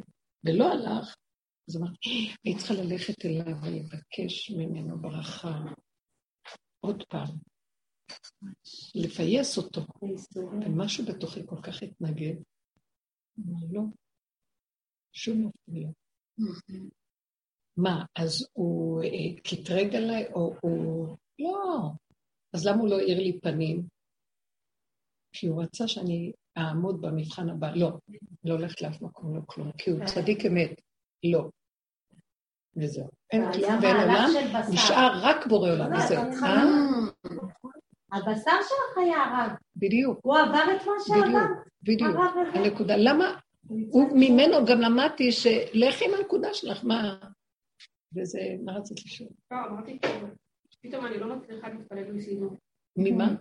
ולא 0.44 0.72
הלך, 0.72 1.16
אז 1.68 1.76
אמרתי, 1.76 2.34
אני 2.46 2.58
צריכה 2.58 2.74
ללכת 2.74 3.24
אליו 3.24 3.56
ולבקש 3.62 4.50
ממנו 4.50 5.00
ברכה 5.00 5.58
עוד 6.80 7.02
פעם, 7.08 7.36
לפייס 8.94 9.58
אותו. 9.58 9.80
ומשהו 10.62 11.04
בתוכי 11.06 11.40
כל 11.46 11.62
כך 11.62 11.82
התנגד. 11.82 12.34
אמר, 13.38 13.66
לא, 13.70 13.82
שום 15.12 15.46
מפריע. 15.46 15.88
מה, 17.82 18.04
אז 18.16 18.46
הוא 18.52 19.02
אה, 19.02 19.40
קטרג 19.44 19.96
עליי, 19.96 20.26
או 20.34 20.54
הוא... 20.60 21.16
לא. 21.38 21.90
אז 22.52 22.66
למה 22.66 22.80
הוא 22.80 22.88
לא 22.88 22.98
האיר 22.98 23.18
לי 23.18 23.40
פנים? 23.40 23.82
כי 25.32 25.46
הוא 25.46 25.62
רצה 25.62 25.88
שאני 25.88 26.32
אעמוד 26.58 27.00
במבחן 27.00 27.50
הבא. 27.50 27.70
לא, 27.74 27.90
לא 28.44 28.54
הולכת 28.54 28.82
לאף 28.82 29.02
מקום, 29.02 29.36
לא 29.36 29.40
כלום, 29.46 29.72
כי 29.72 29.90
הוא 29.90 29.98
כן. 29.98 30.06
צדיק 30.06 30.46
אמת. 30.46 30.80
לא. 31.24 31.48
וזהו. 32.76 33.08
אין 33.32 33.52
כלום 33.52 33.78
ואין 33.82 33.96
עולם, 33.96 34.30
נשאר 34.72 35.20
רק 35.22 35.46
בורא 35.46 35.70
עולם, 35.70 35.92
וזהו. 35.92 36.22
אה? 36.22 36.62
הבשר 38.12 38.56
שלך 38.62 38.98
היה 38.98 39.24
הרג. 39.24 39.52
בדיוק. 39.76 40.20
הוא 40.22 40.38
עבר 40.38 40.62
את 40.76 40.86
מה 40.86 40.92
שעבר. 41.06 41.46
בדיוק, 41.82 42.10
בדיוק. 42.10 42.54
הנקודה. 42.54 42.94
למה? 42.96 43.34
ממנו 44.14 44.66
גם 44.66 44.80
למדתי 44.80 45.32
שלכי 45.32 46.04
עם 46.04 46.14
הנקודה 46.18 46.54
שלך, 46.54 46.84
מה... 46.84 47.14
וזה, 48.16 48.40
מה 48.64 48.72
רצית 48.72 49.04
לשאול? 49.06 49.28
לא, 49.50 49.56
אמרתי, 49.66 49.98
פתאום 50.82 51.06
אני 51.06 51.18
לא 51.18 51.36
מצליחה 51.36 51.68
להתפלג 51.68 52.10
מסידור. 52.10 52.56
ממה? 52.96 53.34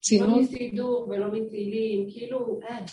צינון? 0.00 0.30
לא 0.30 0.40
מסידור 0.40 1.08
ולא 1.08 1.32
מתהילים, 1.32 2.10
כאילו, 2.10 2.60
אין, 2.68 2.84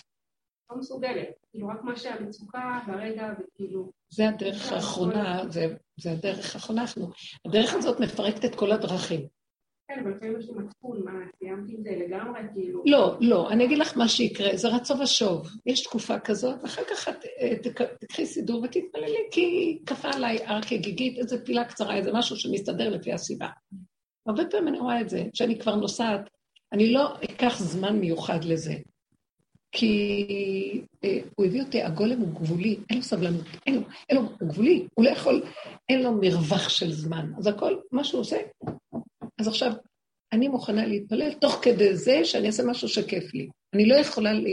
לא 0.71 0.77
מסוגלת. 0.77 1.29
כאילו, 1.51 1.67
רק 1.67 1.84
מה 1.84 1.95
שהמצוקה 1.95 2.79
ברגע, 2.88 3.34
וכאילו... 3.39 3.91
זה 4.09 4.29
הדרך 4.29 4.71
האחרונה, 4.71 5.43
זה, 5.49 5.65
זה 5.99 6.11
הדרך 6.11 6.55
האחרונה, 6.55 6.81
אנחנו... 6.81 7.09
הדרך 7.47 7.73
הזאת 7.73 7.99
מפרקת 7.99 8.45
את 8.45 8.55
כל 8.55 8.71
הדרכים. 8.71 9.27
כן, 9.96 10.00
אבל 10.00 10.12
לפעמים 10.12 10.39
יש 10.39 10.50
לי 10.50 10.54
מצפון, 10.56 11.02
מה, 11.06 11.12
סיימתי 11.39 11.76
את 11.76 11.84
זה 11.84 11.89
לגמרי, 12.06 12.39
כאילו... 12.54 12.84
לא, 12.86 13.18
לא, 13.20 13.50
אני 13.52 13.66
אגיד 13.66 13.78
לך 13.78 13.98
מה 13.98 14.08
שיקרה, 14.08 14.58
זה 14.58 14.68
רצו 14.68 15.00
ושוב. 15.00 15.48
יש 15.66 15.84
תקופה 15.84 16.20
כזאת, 16.20 16.56
ואחר 16.64 16.82
כך 16.91 17.10
את 17.10 17.68
תקחי 18.00 18.26
סידור 18.26 18.64
ותתפללי, 18.64 19.18
כי 19.32 19.78
כפה 19.86 20.10
עליי 20.14 20.39
הר 20.46 20.62
כגיגית, 20.62 21.18
איזה 21.18 21.46
פילה 21.46 21.66
קצרה, 21.66 21.96
איזה 21.96 22.14
משהו 22.14 22.36
שמסתדר 22.36 22.89
לפי 22.89 23.14
הסיבה. 23.14 23.48
הרבה 24.28 24.46
פעמים 24.46 24.68
אני 24.68 24.80
רואה 24.80 25.02
את 25.02 25.10
זה, 25.10 25.24
כשאני 25.34 25.60
כבר 25.60 25.76
נוסעת 25.76 26.30
אני 26.74 26.94
לא 26.94 27.16
אקח 27.24 27.60
זמן 27.60 28.00
מיוחד 28.00 28.44
לזה, 28.44 28.74
כי 29.72 30.82
אה, 31.04 31.20
הוא 31.36 31.46
הביא 31.46 31.62
אותי, 31.62 31.82
הגולם 31.82 32.20
הוא 32.20 32.30
גבולי, 32.34 32.78
אין 32.89 32.98
לו 32.98 33.04
סבלנות, 33.04 33.46
אין 33.66 33.76
לו, 33.76 33.82
אין 34.10 34.18
לו, 34.18 34.24
הוא 34.39 34.50
גבולי, 34.50 34.88
הוא 34.94 35.06
לא 35.06 35.10
יכול, 35.10 35.44
אין 35.89 36.04
לו 36.04 36.14
מרווח 36.22 36.70
של 36.70 36.91
זמן. 36.91 37.32
אז 37.38 37.48
הכל, 37.48 37.76
מה 37.91 38.04
שהוא 38.04 38.22
עושה, 38.22 38.38
אז 39.39 39.47
עכשיו, 39.47 39.71
אני 40.34 40.47
מוכנה 40.47 40.86
להתפלל 40.86 41.34
תוך 41.34 41.59
כדי 41.61 41.95
זה 41.95 42.25
שאני 42.25 42.47
אעשה 42.47 42.63
משהו 42.63 42.88
שכיף 42.88 43.34
לי. 43.34 43.47
אני 43.73 43.86
לא 43.86 43.95
יכולה, 43.95 44.34
לה... 44.34 44.49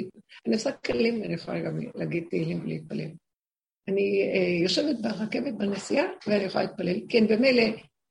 אני 0.46 0.54
עושה 0.54 0.72
כלים, 0.72 1.24
אני 1.24 1.34
יכולה 1.34 1.60
גם 1.60 1.80
להגיד 1.94 2.24
תהילים 2.30 2.64
ולהתפלל. 2.64 3.10
אני 3.88 4.30
אה, 4.34 4.62
יושבת 4.62 4.96
ברכבת 5.00 5.54
בנסיעה 5.54 6.06
ואני 6.26 6.44
יכולה 6.44 6.64
להתפלל, 6.64 6.96
כן, 7.08 7.26
במילא 7.26 7.62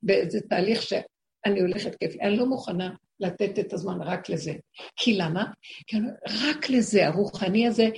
באיזה 0.03 0.39
תהליך 0.49 0.82
שאני 0.82 1.59
הולכת 1.59 1.95
כיף, 1.95 2.15
אני 2.22 2.38
לא 2.38 2.45
מוכנה 2.45 2.89
לתת 3.20 3.59
את 3.59 3.74
הזמן 3.74 4.01
רק 4.01 4.30
לזה. 4.30 4.53
כי 4.95 5.17
למה? 5.17 5.45
כי 5.88 5.97
אני, 5.97 6.07
רק 6.30 6.70
לזה, 6.70 7.07
הרוחני 7.07 7.67
הזה, 7.67 7.89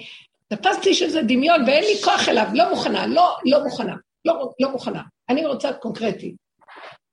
תפסתי 0.48 0.94
שזה 0.94 1.22
דמיון 1.22 1.64
ואין 1.68 1.84
לי 1.84 2.04
כוח 2.04 2.30
אליו, 2.30 2.48
לא 2.54 2.70
מוכנה, 2.70 3.08
לא, 3.08 3.36
לא 3.46 3.64
מוכנה, 3.64 3.96
לא, 4.26 4.50
לא 4.60 4.72
מוכנה. 4.72 5.02
אני 5.30 5.46
רוצה 5.46 5.74
קונקרטי. 5.74 6.36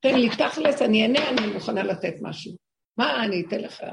תן 0.01 0.14
לי 0.14 0.28
תכלס, 0.28 0.82
אני 0.82 1.03
אענה, 1.03 1.28
אני 1.28 1.53
מוכנה 1.53 1.82
לתת 1.82 2.14
משהו. 2.20 2.53
מה 2.96 3.24
אני 3.24 3.44
אתן 3.46 3.61
לך? 3.61 3.84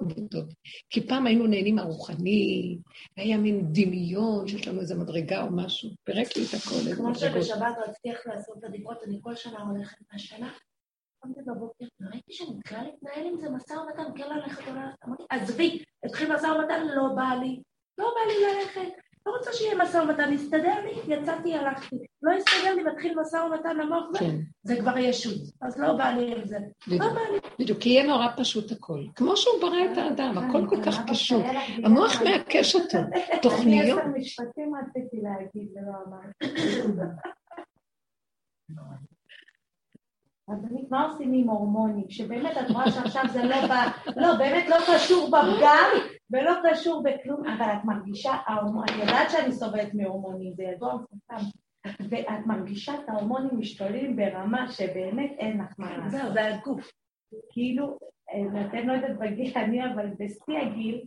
עבודות. 0.00 0.44
כי 0.90 1.08
פעם 1.08 1.26
היינו 1.26 1.46
נהנים 1.46 1.74
מהרוחני, 1.74 2.78
והיה 3.16 3.36
מין 3.36 3.72
דמיון 3.72 4.48
שיש 4.48 4.68
לנו 4.68 4.80
איזה 4.80 4.94
מדרגה 4.94 5.42
או 5.42 5.48
משהו. 5.56 5.90
פירק 6.04 6.36
לי 6.36 6.42
את 6.42 6.54
הכל, 6.54 6.94
כמו. 6.96 7.14
שבשבת 7.14 7.76
רציתי 7.88 8.10
איך 8.10 8.26
לעשות 8.26 8.58
את 8.58 8.64
הדיברות, 8.64 9.02
אני 9.06 9.18
כל 9.22 9.36
שנה 9.36 9.62
הולכת 9.62 9.96
מהשנה. 10.12 10.52
קמתי 11.22 11.40
בבוקר, 11.46 11.84
וראיתי 12.00 12.32
שאני 12.32 12.50
מתחילה 12.58 12.82
להתנהל 12.82 13.26
עם 13.26 13.40
זה 13.40 13.50
משא 13.50 13.72
ומתן, 13.72 14.04
כן 14.16 14.36
ללכת 14.36 14.68
או 14.68 14.74
ללכת. 14.74 15.04
אמרתי, 15.06 15.22
עזבי, 15.30 15.82
התחיל 16.04 16.34
משא 16.34 16.46
ומתן, 16.46 16.86
לא 16.86 17.02
בא 17.16 17.34
לי. 17.40 17.60
לא 17.98 18.14
בא 18.14 18.32
לי 18.32 18.46
ללכת. 18.46 18.92
לא 19.26 19.32
רוצה 19.32 19.52
שיהיה 19.52 19.74
משא 19.74 19.96
ומתן, 19.96 20.32
הסתדר 20.32 20.74
לי, 20.84 21.14
יצאתי, 21.14 21.54
הלכתי. 21.54 21.96
לא 22.22 22.32
הסתדר 22.32 22.74
לי, 22.74 22.82
מתחיל 22.82 23.20
משא 23.20 23.36
ומתן 23.36 23.80
עמוק, 23.80 24.16
כן, 24.18 24.36
זה 24.62 24.76
כבר 24.80 24.98
ישות. 24.98 25.40
אז 25.60 25.80
לא 25.80 25.92
בא 25.92 26.04
לי 26.04 26.32
עם 26.32 26.44
זה. 26.44 26.58
לא 26.86 26.96
בדיוק. 26.96 27.12
בא 27.12 27.20
לי. 27.32 27.38
בדיוק, 27.58 27.78
כי 27.78 27.88
יהיה 27.88 28.06
נורא 28.06 28.26
פשוט 28.36 28.72
הכל. 28.72 29.00
כמו 29.16 29.36
שהוא 29.36 29.60
ברא 29.60 29.92
את 29.92 29.98
האדם, 29.98 30.38
הכל 30.38 30.66
כל 30.68 30.82
כך 30.86 31.00
אבא 31.00 31.12
פשוט. 31.12 31.44
המוח. 31.84 32.22
מעקש 32.22 32.74
אותו, 32.74 32.98
אני 33.32 33.40
תוכניות. 33.42 33.98
עשר 33.98 34.08
משפטים 34.08 34.72
רציתי 34.74 35.16
להגיד 35.22 35.68
ולא 35.74 35.92
אמרתי. 36.06 36.62
אדוני, 40.50 40.84
מה 40.90 41.06
עושים 41.06 41.32
עם 41.32 41.48
הורמונים? 41.48 42.10
שבאמת 42.10 42.56
את 42.56 42.70
רואה 42.70 42.90
שעכשיו 42.90 43.24
זה 43.32 43.42
לא 43.42 43.66
בא, 43.68 43.86
לא, 44.16 44.36
באמת 44.38 44.68
לא 44.68 44.76
קשור 44.94 45.28
בפגם 45.28 45.88
ולא 46.30 46.52
קשור 46.70 47.02
בכלום, 47.02 47.46
אבל 47.46 47.66
את 47.66 47.84
מרגישה, 47.84 48.32
אני 48.88 49.00
יודעת 49.00 49.30
שאני 49.30 49.52
סובלת 49.52 49.94
מהורמונים, 49.94 50.54
זה 50.54 50.62
ידוע 50.62 50.94
מפורסם, 50.94 51.48
ואת 52.10 52.46
מרגישה 52.46 52.94
את 52.94 53.08
ההורמונים 53.08 53.58
משתוללים 53.58 54.16
ברמה 54.16 54.72
שבאמת 54.72 55.30
אין 55.38 55.60
לך 55.60 55.74
מה 55.78 55.98
לעשות. 55.98 56.20
זהו, 56.20 56.32
זה 56.32 56.54
הגוף. 56.54 56.90
כאילו, 57.52 57.98
אה, 58.30 58.66
אתם 58.66 58.88
לא 58.88 58.92
יודעת 58.92 59.18
בגיל, 59.18 59.52
אני 59.56 59.92
אבל 59.92 60.06
בשיא 60.18 60.58
הגיל, 60.58 61.02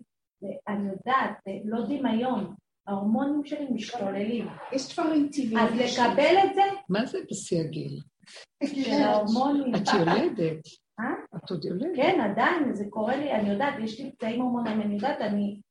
אני 0.67 0.89
יודעת, 0.89 1.39
לא 1.65 1.85
דמיון, 1.85 2.55
ההורמונים 2.87 3.45
שלי 3.45 3.67
משתוללים. 3.71 4.47
יש 4.71 4.93
דברים 4.93 5.29
טבעיים. 5.31 5.57
אז 5.57 5.73
לקבל 5.73 6.35
את 6.45 6.55
זה, 6.55 6.61
מה 6.89 7.05
זה 7.05 7.17
בשיא 7.31 7.59
הגיל? 7.59 7.99
של 8.63 8.91
ההורמונים. 8.91 9.75
את 9.75 9.87
יולדת. 9.99 10.65
אה? 10.99 11.13
את 11.35 11.51
עוד 11.51 11.65
יולדת. 11.65 11.95
כן, 11.95 12.21
עדיין, 12.21 12.73
זה 12.73 12.85
קורה 12.89 13.15
לי, 13.15 13.31
אני 13.31 13.49
יודעת, 13.49 13.73
יש 13.83 13.99
לי 13.99 14.11
פצעים 14.11 14.41
הורמוניים, 14.41 14.81
אני 14.81 14.95
יודעת, 14.95 15.21
אני, 15.21 15.61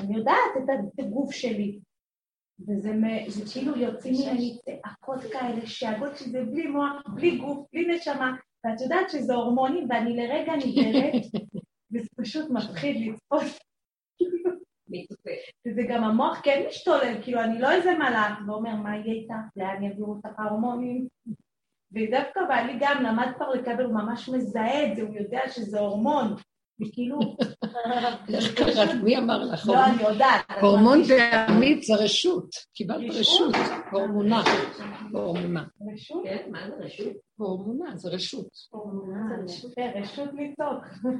אני 0.00 0.16
יודעת 0.16 0.52
את 0.56 0.98
הגוף 0.98 1.32
שלי. 1.32 1.78
וזה 2.60 2.90
זה 3.28 3.42
כאילו 3.52 3.76
יוצאים 3.76 4.14
ממני 4.14 4.58
צעקות 4.64 5.20
כאלה, 5.32 5.66
שאגות 5.66 6.16
שזה 6.16 6.44
בלי 6.44 6.66
מוח, 6.66 7.02
בלי 7.14 7.38
גוף, 7.38 7.66
בלי 7.72 7.94
נשמה, 7.94 8.32
ואת 8.64 8.80
יודעת 8.80 9.10
שזה 9.10 9.34
הורמונים, 9.34 9.86
ואני 9.90 10.16
לרגע 10.16 10.52
נגררת, 10.56 11.12
וזה 11.92 12.08
פשוט 12.16 12.50
מפחיד 12.50 12.96
לצפות. 13.08 13.42
וזה 15.66 15.82
גם 15.88 16.04
המוח 16.04 16.40
כן 16.44 16.64
משתולל, 16.68 17.22
כאילו 17.22 17.40
אני 17.40 17.58
לא 17.58 17.70
איזה 17.72 17.94
מלאך 17.94 18.38
ואומר 18.46 18.74
מה 18.76 18.96
יהיה 18.96 19.12
איתך, 19.12 19.56
לאן 19.56 19.82
יעבירו 19.82 20.12
אותך 20.12 20.38
ההורמונים. 20.38 21.08
ודווקא 21.92 22.40
בעלי 22.48 22.72
גם 22.80 23.02
למד 23.02 23.28
כבר 23.36 23.50
לקבל, 23.50 23.84
הוא 23.84 23.94
ממש 23.94 24.28
מזהה 24.28 24.86
את 24.86 24.96
זה, 24.96 25.02
הוא 25.02 25.14
יודע 25.14 25.40
שזה 25.50 25.80
הורמון. 25.80 26.34
וכאילו... 26.80 27.18
איך 28.34 28.54
קראת? 28.54 28.88
מי 29.04 29.18
אמר 29.18 29.44
לך? 29.44 29.68
לא, 29.68 29.84
אני 29.86 30.02
יודעת. 30.02 30.40
הורמון 30.60 31.02
בעמית 31.02 31.82
זה 31.82 31.94
רשות. 31.94 32.48
קיבלת 32.74 33.10
רשות? 33.10 33.54
הורמונה. 33.92 34.42
הורמונה. 35.12 35.64
רשות? 35.94 36.22
כן, 36.24 36.38
מה 36.50 36.58
זה 36.68 36.84
רשות? 36.84 37.12
הורמונה 37.36 37.96
זה 37.96 38.08
רשות. 38.10 38.48
הורמונה 38.70 39.18
זה 39.28 39.44
רשות. 39.44 39.72
רשות 39.94 40.28
לצעוק. 40.34 41.12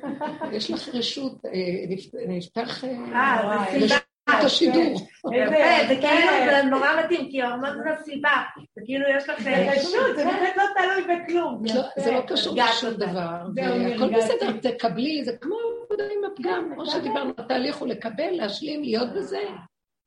יש 0.52 0.70
לך 0.70 0.88
רשות, 0.94 1.44
אה, 1.46 1.50
נפ- 1.88 2.28
נפתח 2.28 2.84
אה, 2.84 2.90
אה, 2.90 3.64
זה 3.78 3.84
רשות 3.84 4.02
סיבה. 4.30 4.46
השידור. 4.46 4.94
איזה- 5.34 5.88
זה 5.88 5.94
כאילו, 6.00 6.28
כן. 6.28 6.48
זה 6.62 6.70
נורא 6.70 6.88
מתאים, 7.04 7.30
כי 7.30 7.42
ההורמון 7.42 7.70
זה 7.84 7.90
סיבה. 8.04 8.30
זה 8.76 8.82
כאילו 8.84 9.04
יש 9.16 9.28
לך... 9.28 9.40
זה 9.42 9.50
באמת 10.24 10.56
לא 10.56 10.62
תלוי 10.76 11.16
בכלום. 11.16 11.62
לא, 11.74 11.82
זה 11.98 12.12
לא 12.12 12.20
קשור 12.20 12.56
לשום. 12.56 12.90
דבר, 12.90 13.36
והכל. 13.56 14.14
בסדר, 14.16 14.52
תקבלי, 14.62 15.24
זה 15.24 15.36
כמו 15.40 15.54
עבודה 15.86 16.04
עם 16.04 16.32
הפגם, 16.32 16.70
כמו 16.74 16.86
שדיברנו, 16.86 17.32
התהליך 17.38 17.76
הוא 17.76 17.88
לקבל, 17.88 18.30
להשלים, 18.30 18.82
להיות 18.82 19.08
בזה, 19.16 19.40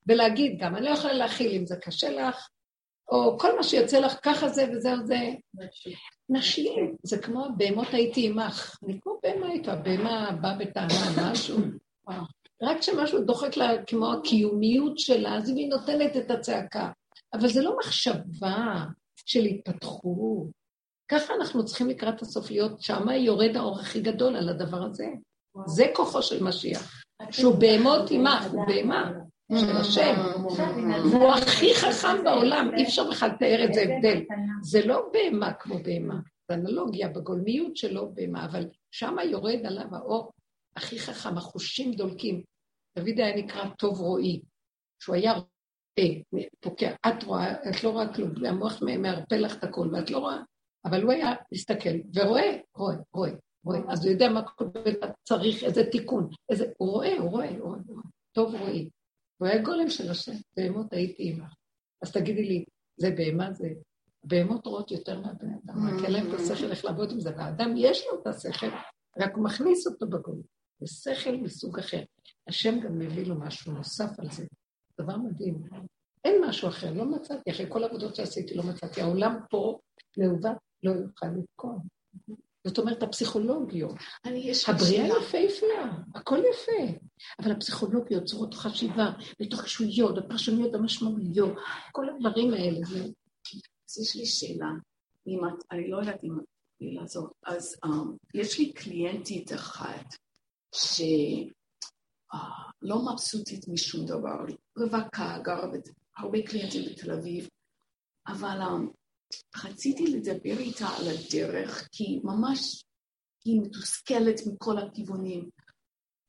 ולהגיד 0.08 0.58
גם, 0.60 0.76
אני 0.76 0.86
לא 0.86 0.90
יכולה 0.90 1.14
להכיל 1.14 1.52
אם 1.56 1.66
זה 1.66 1.76
קשה 1.76 2.10
לך, 2.10 2.48
או 3.12 3.38
כל 3.40 3.56
מה 3.58 3.64
שיוצא 3.64 4.00
לך, 4.00 4.16
ככה 4.24 4.48
זה 4.48 4.66
וזהו 4.72 4.98
זה. 5.06 5.20
נשלים, 6.30 6.96
זה 7.04 7.18
כמו 7.18 7.46
בהמות 7.58 7.94
הייתי 7.94 8.28
עמך, 8.28 8.76
אני 8.86 9.00
כמו 9.02 9.20
בהמה 9.24 9.52
איתו, 9.52 9.72
הבהמה 9.72 10.32
באה 10.42 10.56
בטענה, 10.56 11.32
משהו, 11.32 11.58
וואו. 12.08 12.22
רק 12.62 12.80
כשמשהו 12.80 13.24
דוחק 13.24 13.58
לה 13.58 13.84
כמו 13.88 14.14
הקיומיות 14.14 15.00
שלה, 15.00 15.36
אז 15.36 15.50
היא 15.50 15.70
נותנת 15.70 16.18
את 16.18 16.32
הצעקה. 16.32 16.92
אבל 17.34 17.48
זה 17.48 17.62
לא 17.62 17.76
מחשבה 17.80 18.86
של 19.26 19.44
התפתחות. 19.46 20.48
ככה 21.12 21.34
אנחנו 21.36 21.66
צריכים 21.66 21.90
לקראת 21.90 22.22
הסוף 22.22 22.52
להיות, 22.52 22.82
שמה 22.82 23.16
יורד 23.16 23.56
האור 23.56 23.80
הכי 23.80 24.02
גדול 24.02 24.36
על 24.36 24.50
הדבר 24.50 24.84
הזה. 24.84 25.06
זה 25.66 25.86
כוחו 25.96 26.22
של 26.22 26.44
משיח, 26.44 27.04
שהוא 27.32 27.56
בהמות 27.56 28.12
עמך, 28.12 28.46
הוא 28.52 28.66
בהמה 28.68 29.12
של 29.60 29.78
השם. 29.78 30.16
והוא 31.12 31.32
הכי 31.34 31.76
חכם 31.76 32.24
בעולם, 32.24 32.70
אי 32.78 32.84
אפשר 32.84 33.10
בכלל 33.10 33.30
לתאר 33.30 33.64
את 33.66 33.74
זה 33.74 33.82
הבדל. 33.82 34.22
זה 34.62 34.86
לא 34.86 35.10
בהמה 35.14 35.54
כמו 35.54 35.76
בהמה, 35.84 36.16
זה 36.48 36.54
אנלוגיה 36.56 37.08
בגולמיות 37.08 37.78
שלו 37.78 38.12
בהמה, 38.14 38.46
אבל 38.46 38.68
שמה 38.92 39.24
יורד 39.24 39.66
עליו 39.66 39.96
האור 39.96 40.32
הכי 40.76 41.00
חכם, 41.00 41.38
החושים 41.38 41.94
דולקים. 41.94 42.42
דוד 42.96 43.20
היה 43.20 43.36
נקרא 43.36 43.70
טוב 43.78 44.00
רואי, 44.00 44.42
שהוא 45.00 45.16
היה 45.16 45.34
רואה, 45.34 46.44
פוקע, 46.60 46.96
את 47.08 47.24
רואה, 47.24 47.70
את 47.70 47.84
לא 47.84 47.90
רואה 47.90 48.14
כלום, 48.14 48.32
והמוח 48.42 48.82
מערפל 48.82 49.38
לך 49.38 49.58
את 49.58 49.64
הכל, 49.64 49.90
ואת 49.94 50.10
לא 50.10 50.18
רואה, 50.18 50.38
אבל 50.86 51.04
הוא 51.04 51.12
היה 51.12 51.34
מסתכל, 51.52 51.90
ורואה, 52.16 52.58
רואה, 52.76 52.96
רואה, 53.14 53.32
רואה, 53.66 53.80
אז 53.90 54.06
הוא 54.06 54.12
יודע 54.12 54.30
מה 54.30 54.48
כל 54.48 54.66
דבר 54.68 55.08
צריך, 55.24 55.64
איזה 55.64 55.84
תיקון, 55.92 56.30
איזה, 56.50 56.66
הוא 56.78 56.90
רואה, 56.90 57.18
הוא 57.18 57.30
רואה, 57.30 57.50
הוא 57.50 57.60
רואה. 57.60 58.02
טוב 58.32 58.56
רואי. 58.56 58.90
הוא 59.38 59.48
היה 59.48 59.62
גולם 59.62 59.90
של 59.90 60.12
השם, 60.12 60.36
בהמות 60.58 60.94
הייתי 60.94 61.30
עמך. 61.30 61.54
אז 62.02 62.12
תגידי 62.12 62.44
לי, 62.44 62.66
זה 62.98 63.12
בהמה 63.12 63.54
זה... 63.54 63.68
בהמות 64.24 64.66
רואות 64.66 64.92
יותר 64.92 65.20
מהבני 65.20 65.54
אדם, 65.66 65.88
רק 65.88 66.06
אין 66.06 66.14
להם 66.14 66.30
את 66.30 66.40
השכל 66.40 66.72
איך 66.72 66.86
לעבוד 66.86 67.12
עם 67.12 67.20
זה, 67.20 67.30
והאדם 67.38 67.74
יש 67.78 68.04
לו 68.08 68.22
את 68.22 68.28
השכל, 68.28 68.68
רק 69.18 69.36
הוא 69.36 69.44
מכניס 69.44 69.88
אותו 69.88 70.08
בגול. 70.08 70.42
זה 70.80 71.16
שכל 71.16 71.38
מסוג 71.38 71.80
אחר. 71.80 72.04
השם 72.48 72.80
גם 72.80 73.00
מביא 73.00 73.26
לו 73.26 73.40
משהו 73.40 73.72
נוסף 73.72 74.20
על 74.20 74.32
זה. 74.32 74.46
דבר 75.02 75.18
מדהים. 75.18 75.64
אין 76.26 76.42
משהו 76.48 76.70
אחר, 76.70 76.94
לא 76.94 77.06
מצאתי, 77.06 77.52
אחרי 77.52 77.66
כל 77.70 77.84
העבודות 77.84 78.16
שעשיתי 78.16 78.54
לא 78.56 78.64
מצאתי. 78.64 79.02
העולם 79.02 79.40
פה, 79.50 79.80
מעוות, 80.18 80.58
לא 80.84 80.92
יוכל 80.92 81.28
לתקוע. 81.28 81.78
זאת 82.68 82.78
אומרת, 82.78 83.04
הפסיכולוגיות, 83.04 83.96
הבריאה. 84.68 85.08
יפהפייה, 85.08 85.92
הכל 86.16 86.38
יפה, 86.38 86.98
אבל 87.40 87.52
הפסיכולוגיות, 87.52 88.24
צורות 88.24 88.54
חשיבה, 88.54 89.12
והתרחשויות, 89.40 90.18
הפרשנויות, 90.18 90.76
המשמעויות, 90.76 91.54
כל 91.92 92.10
הדברים 92.10 92.54
האלה, 92.54 92.80
זה... 92.84 93.00
אז 93.90 94.00
יש 94.02 94.16
לי 94.16 94.26
שאלה. 94.26 94.70
אם 95.28 95.40
את, 95.48 95.64
אני 95.72 95.90
לא 95.90 95.98
יודעת 95.98 96.24
אם 96.24 96.40
את 96.40 96.46
יכולה 96.82 97.02
לעזור. 97.02 97.30
אז 97.46 97.76
um, 97.86 97.90
יש 98.34 98.60
לי 98.60 98.74
קליינטית 98.74 99.54
אחת 99.54 100.06
שלא 102.34 103.06
מבסוטית 103.12 103.68
משום 103.68 104.06
דבר, 104.06 104.46
רווקה, 104.78 105.38
גרה 105.44 105.68
הרבה 106.18 106.42
קליינטים 106.48 106.82
בתל 106.92 107.12
אביב, 107.12 107.48
אבל 108.28 108.60
רציתי 109.66 110.08
לדבר 110.08 110.58
איתה 110.60 110.86
על 110.88 111.06
הדרך, 111.08 111.88
כי 111.92 112.20
ממש 112.24 112.84
היא 113.46 113.62
מתוסכלת 113.62 114.42
מכל 114.48 114.78
הכיוונים, 114.78 115.50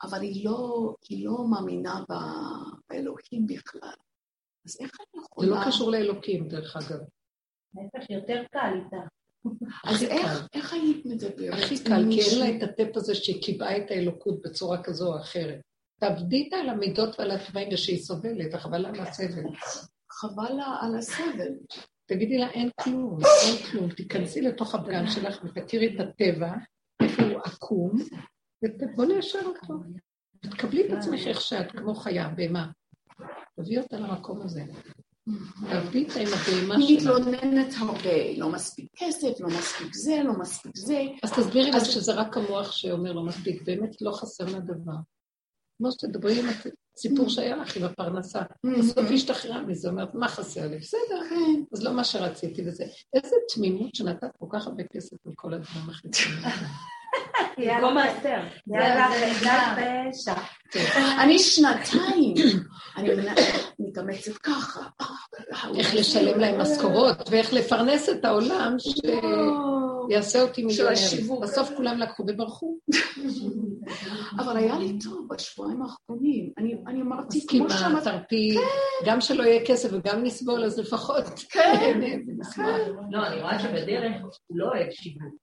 אבל 0.02 0.20
היא 0.20 0.44
לא, 0.44 0.94
היא 1.08 1.26
לא 1.26 1.44
מאמינה 1.50 2.04
באלוהים 2.08 3.46
בכלל. 3.46 3.94
אז 4.66 4.76
איך 4.80 4.90
אני 5.00 5.20
זה 5.20 5.26
יכולה... 5.30 5.48
לא 5.48 5.66
קשור 5.66 5.90
לאלוקים, 5.90 6.48
דרך 6.48 6.76
אגב. 6.76 6.98
להפך, 7.74 8.10
יותר 8.10 8.42
קל 8.52 8.72
איתה. 8.84 9.06
אז 9.84 10.02
איך. 10.02 10.46
איך 10.54 10.72
היית 10.72 11.06
מדברת? 11.06 11.54
הכי 11.54 11.84
קל, 11.84 12.02
כי 12.10 12.20
אין 12.20 12.38
לה 12.38 12.56
את 12.56 12.62
הטפ 12.62 12.96
הזה 12.96 13.14
שקיבעה 13.14 13.76
את 13.76 13.90
האלוקות 13.90 14.42
בצורה 14.42 14.82
כזו 14.82 15.14
או 15.14 15.20
אחרת. 15.20 15.60
תעבדי 16.06 16.50
על 16.52 16.68
המידות 16.68 17.18
ועל 17.20 17.30
התוואים 17.30 17.68
ושהיא 17.72 17.98
סובלת, 17.98 18.54
וחבל 18.54 18.86
על 18.86 19.00
הסבל. 19.00 19.44
חבל 20.12 20.52
לה 20.52 20.76
על 20.80 20.96
הסבל. 20.98 21.48
תגידי 22.06 22.38
לה, 22.38 22.50
אין 22.50 22.70
כלום, 22.80 23.18
אין 23.46 23.66
כלום. 23.70 23.90
תיכנסי 23.90 24.40
לתוך 24.40 24.74
הפגם 24.74 25.06
שלך 25.06 25.44
ותכירי 25.44 25.94
את 25.94 26.00
הטבע, 26.00 26.52
איפה 27.02 27.22
הוא 27.22 27.40
עקום, 27.44 27.90
ובוא 28.64 29.04
ניישר 29.04 29.38
אותו. 29.46 29.74
תקבלי 30.40 30.86
את 30.86 30.92
עצמך 30.92 31.20
איך 31.26 31.40
שאת, 31.40 31.72
כמו 31.72 31.94
חיה, 31.94 32.28
בהמה. 32.28 32.66
תביאי 33.56 33.78
אותה 33.78 33.96
למקום 33.96 34.42
הזה. 34.42 34.62
תעבדי 35.70 35.98
איתה 35.98 36.20
עם 36.20 36.26
הבהמה 36.26 36.74
היא 36.76 37.00
שלה. 37.00 37.18
מתלוננת 37.18 37.74
הרבה, 37.78 38.36
לא 38.36 38.48
מספיק 38.52 38.86
כסף, 38.96 39.40
לא 39.40 39.48
מספיק 39.48 39.94
זה, 39.94 40.22
לא 40.24 40.32
מספיק 40.40 40.76
זה. 40.76 41.02
אז 41.22 41.32
תסבירי 41.32 41.70
לה 41.70 41.76
אז- 41.76 41.86
שזה 41.90 42.14
רק 42.14 42.36
המוח 42.36 42.72
שאומר 42.72 43.12
לא 43.12 43.22
מספיק, 43.22 43.62
באמת 43.62 44.02
לא 44.02 44.10
חסר 44.12 44.44
לה 44.44 44.58
דבר. 44.60 44.92
כמו 45.82 45.92
שתדברי 45.92 46.40
עם 46.40 46.46
הסיפור 46.96 47.28
שהיה 47.28 47.56
לך 47.56 47.76
עם 47.76 47.84
הפרנסה. 47.84 48.42
בסוף 48.78 49.06
היא 49.08 49.14
השתחררה 49.14 49.62
מזה, 49.62 49.88
אומרת, 49.88 50.14
מה 50.14 50.28
חסר 50.28 50.68
לי? 50.68 50.78
בסדר, 50.78 51.20
כן. 51.30 51.62
אז 51.72 51.82
לא 51.84 51.92
מה 51.92 52.04
שרציתי 52.04 52.68
וזה. 52.68 52.84
איזה 53.14 53.36
תמימות 53.54 53.94
שנתת 53.94 54.30
כל 54.38 54.46
כך 54.50 54.66
הרבה 54.66 54.82
כסף 54.92 55.16
מכל 55.26 55.54
הדברים 55.54 55.90
החיצוניים. 55.90 56.42
במקום 57.58 57.98
האסתר. 57.98 58.40
יאללה, 58.66 59.08
חמדת 59.08 60.12
פשע. 60.12 60.34
אני 61.22 61.38
שנתיים, 61.38 62.34
אני 62.96 63.08
מתאמצת 63.78 64.36
ככה. 64.36 64.80
איך 65.78 65.94
לשלם 65.94 66.40
להם 66.40 66.60
משכורות, 66.60 67.28
ואיך 67.30 67.52
לפרנס 67.52 68.08
את 68.08 68.24
העולם 68.24 68.76
שיעשה 68.78 70.42
אותי. 70.42 70.66
השיווק. 70.92 71.42
בסוף 71.42 71.70
כולם 71.76 71.98
לקחו 71.98 72.24
וברחו. 72.28 72.76
אבל 74.40 74.56
היה 74.56 74.78
לי 74.78 74.98
טוב 75.04 75.28
בשבועיים 75.30 75.82
האחרונים. 75.82 76.50
אני 76.58 76.74
אני 76.86 77.02
אמרתי, 77.02 77.46
כמו 77.46 77.64
מסכימה, 77.64 77.70
שאמרת, 77.70 78.04
תרפי, 78.04 78.56
גם 79.06 79.20
שלא 79.20 79.42
יהיה 79.42 79.66
כסף 79.66 79.88
וגם 79.92 80.24
נסבול, 80.24 80.64
אז 80.64 80.78
לפחות 80.78 81.24
כן. 81.50 82.00
ונשמח. 82.26 82.66
לא, 83.10 83.26
אני 83.26 83.40
רואה 83.40 83.58
שבדרך 83.58 84.12
הוא 84.46 84.58
לא 84.58 84.64
אוהב 84.68 84.90
שיווק 84.90 85.22
אה, 85.22 85.26
אה, 85.26 85.41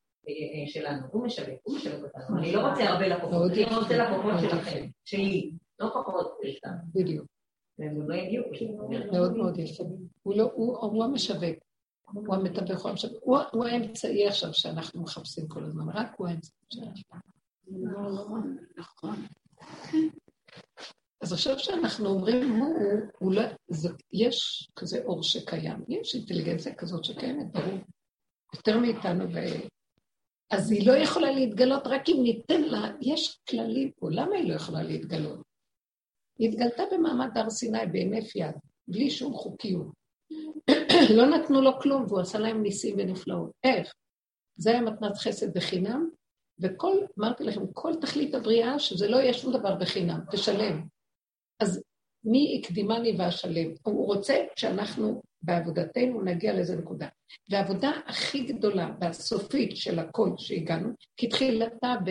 שלנו, 0.68 1.08
הוא 1.12 1.26
משווק, 1.26 1.60
הוא 1.64 1.76
משווק 1.76 2.04
אותנו. 2.04 2.38
אני 2.38 2.52
לא 2.52 2.70
רוצה 2.70 2.90
הרבה 2.90 3.08
לקוחות, 3.08 3.32
מאוד 3.32 3.52
אני. 3.52 3.76
רוצה 3.76 3.98
לקוחות 3.98 4.26
מאוד 4.26 4.40
שלכם. 4.40 4.86
שלי, 5.06 5.52
לא 5.80 5.88
לקוחות 5.88 6.38
סתם. 6.58 6.70
בדיוק. 6.96 7.26
והם 7.80 8.00
גם 8.92 8.92
לא. 8.92 9.12
מאוד 9.12 9.38
מאוד 9.38 9.58
יפה. 9.60 9.84
הוא 10.24 10.36
לא, 10.36 10.52
המשווק, 11.04 11.58
הוא 12.06 12.36
המתווך, 12.36 12.82
הוא 12.82 12.90
המשווק. 12.90 13.24
הוא, 13.24 13.66
האמצעי 13.66 14.28
עכשיו 14.28 14.54
שאנחנו 14.54 15.02
מחפשים 15.02 15.48
כל 15.48 15.64
הזמן, 15.64 15.90
רק 15.90 16.16
הוא 16.18 16.28
האמצעי 16.28 16.54
שלנו. 16.70 17.22
נכון, 18.14 18.58
נכון. 18.78 19.16
אז 21.22 21.34
עכשיו 21.34 21.60
שאנחנו 21.60 22.10
אומרים, 22.10 22.56
הוא, 22.56 22.76
הוא, 23.20 23.34
לא, 23.34 23.42
זה, 23.68 23.90
יש 24.14 24.70
כזה 24.76 25.04
אור 25.06 25.24
שקיים, 25.24 25.84
יש 25.88 26.16
אינטליגנציה 26.16 26.76
כזאת 26.76 27.06
שקיימת, 27.06 27.52
ברור, 27.52 27.80
יותר 28.56 28.80
מאיתנו. 28.80 29.26
אז 30.52 30.72
היא 30.72 30.88
לא 30.88 30.94
יכולה 30.94 31.32
להתגלות 31.32 31.88
רק 31.88 32.10
אם 32.10 32.20
ניתן 32.24 32.62
לה, 32.62 32.92
יש 33.02 33.40
כללים 33.50 33.92
פה, 33.92 34.08
למה 34.12 34.36
היא 34.36 34.50
לא 34.50 34.56
יכולה 34.56 34.84
להתגלות? 34.84 35.42
היא 36.40 36.50
התגלתה 36.50 36.84
במעמד 36.92 37.38
הר 37.38 37.50
סיני 37.50 37.86
בהינף 37.92 38.36
יד, 38.36 38.56
בלי 38.88 39.10
שום 39.10 39.34
חוקיות. 39.34 39.88
לא 41.18 41.26
נתנו 41.26 41.62
לו 41.62 41.80
כלום, 41.82 42.06
והוא 42.08 42.20
עשה 42.20 42.40
להם 42.40 42.62
ניסים 42.62 42.96
ונפלאות. 42.98 43.52
איך? 43.64 43.94
זה 44.56 44.70
היה 44.70 44.82
מתנת 44.82 45.18
חסד 45.18 45.58
בחינם, 45.58 46.10
וכל, 46.60 46.98
אמרתי 47.20 47.44
לכם, 47.44 47.62
כל 47.74 47.94
תכלית 48.02 48.36
הבריאה, 48.36 48.80
שזה 48.80 49.08
לא 49.08 49.18
יהיה 49.18 49.34
שום 49.34 49.54
דבר 49.54 49.76
בחינם, 49.76 50.20
תשלם. 50.32 50.88
אז 51.60 51.84
מי 52.24 52.62
הקדימני 52.64 53.16
ואשלם? 53.18 53.72
הוא 53.84 54.06
רוצה 54.06 54.36
שאנחנו 54.56 55.22
בעבודתנו 55.42 56.22
נגיע 56.22 56.54
לאיזה 56.54 56.78
נקודה. 56.78 57.08
והעבודה 57.50 57.92
הכי 58.08 58.44
גדולה 58.44 58.90
והסופית 59.02 59.78
של 59.78 60.00
הכל 60.00 60.30
שהגענו, 60.38 60.90
כתחילתה 61.18 61.96
ב... 62.06 62.10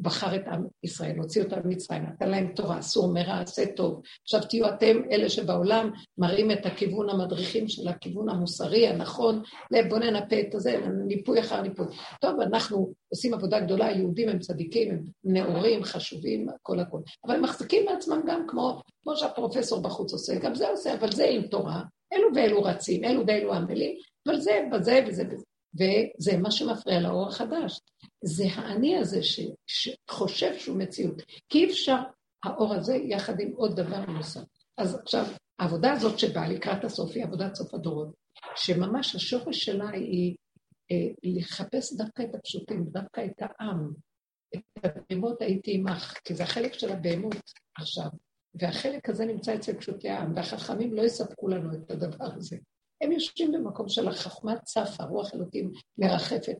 בחר 0.00 0.36
את 0.36 0.46
עם 0.46 0.66
ישראל, 0.84 1.18
הוציא 1.18 1.42
אותם 1.42 1.56
ממצרים, 1.64 2.02
נתן 2.02 2.28
להם 2.28 2.52
תורה, 2.56 2.78
אסור 2.78 3.12
מרע, 3.12 3.40
עשה 3.40 3.66
טוב. 3.76 4.02
עכשיו 4.22 4.40
תהיו 4.48 4.68
אתם 4.68 4.96
אלה 5.10 5.28
שבעולם 5.28 5.90
מראים 6.18 6.50
את 6.50 6.66
הכיוון 6.66 7.10
המדריכים 7.10 7.68
של 7.68 7.88
הכיוון 7.88 8.28
המוסרי, 8.28 8.88
הנכון, 8.88 9.42
בואו 9.88 10.00
ננפה 10.00 10.40
את 10.40 10.54
הזה, 10.54 10.80
ניפוי 11.06 11.40
אחר 11.40 11.60
ניפוי. 11.60 11.86
טוב, 12.20 12.40
אנחנו 12.40 12.92
עושים 13.08 13.34
עבודה 13.34 13.60
גדולה, 13.60 13.86
היהודים 13.86 14.28
הם 14.28 14.38
צדיקים, 14.38 14.90
הם 14.90 15.02
נאורים, 15.24 15.84
חשובים, 15.84 16.48
הכל 16.48 16.80
הכל. 16.80 17.00
אבל 17.26 17.34
הם 17.34 17.42
מחזיקים 17.42 17.84
מעצמם 17.84 18.20
גם 18.26 18.46
כמו, 18.48 18.80
כמו 19.02 19.16
שהפרופסור 19.16 19.82
בחוץ 19.82 20.12
עושה, 20.12 20.34
גם 20.34 20.54
זה 20.54 20.68
עושה, 20.68 20.94
אבל 20.94 21.12
זה 21.12 21.24
עם 21.24 21.42
תורה, 21.42 21.82
אלו 22.12 22.28
ואלו 22.34 22.62
רצים, 22.62 23.04
אלו 23.04 23.26
ואלו 23.26 23.54
עמלים, 23.54 23.96
אבל 24.28 24.40
זה 24.40 24.60
בזה 24.72 25.00
וזה 25.06 25.22
וזה. 25.30 25.44
וזה 25.74 26.36
מה 26.36 26.50
שמפריע 26.50 27.00
לאור 27.00 27.28
החדש. 27.28 27.80
זה 28.24 28.44
האני 28.54 28.96
הזה 28.96 29.22
ש, 29.22 29.40
שחושב 29.66 30.58
שהוא 30.58 30.78
מציאות. 30.78 31.22
כי 31.48 31.58
אי 31.58 31.70
אפשר 31.70 31.96
האור 32.44 32.74
הזה 32.74 32.96
יחד 32.96 33.40
עם 33.40 33.52
עוד 33.56 33.80
דבר 33.80 34.06
נוסף. 34.06 34.44
אז 34.78 34.94
עכשיו, 34.94 35.24
העבודה 35.58 35.92
הזאת 35.92 36.18
שבאה 36.18 36.48
לקראת 36.48 36.84
הסוף 36.84 37.10
היא 37.14 37.24
עבודת 37.24 37.54
סוף 37.54 37.74
הדורות, 37.74 38.14
שממש 38.56 39.14
השורש 39.14 39.64
שלה 39.64 39.90
היא 39.90 40.36
אה, 40.90 41.14
לחפש 41.22 41.92
דווקא 41.96 42.22
את 42.22 42.34
הפשוטים, 42.34 42.84
דווקא 42.84 43.20
את 43.24 43.42
העם. 43.42 43.92
את 44.56 44.84
הבהמות 44.84 45.42
הייתי 45.42 45.74
עמך, 45.74 46.14
כי 46.24 46.34
זה 46.34 46.42
החלק 46.42 46.72
של 46.72 46.92
הבהמות 46.92 47.52
עכשיו. 47.76 48.08
והחלק 48.54 49.08
הזה 49.08 49.26
נמצא 49.26 49.54
אצל 49.54 49.78
פשוטי 49.78 50.08
העם, 50.08 50.32
והחכמים 50.36 50.94
לא 50.94 51.02
יספקו 51.02 51.48
לנו 51.48 51.74
את 51.74 51.90
הדבר 51.90 52.26
הזה. 52.36 52.56
הם 53.00 53.12
יושבים 53.12 53.52
במקום 53.52 53.88
של 53.88 54.08
החוכמה 54.08 54.58
צפה, 54.58 55.04
רוח 55.04 55.34
אלוקים 55.34 55.72
מרחפת. 55.98 56.56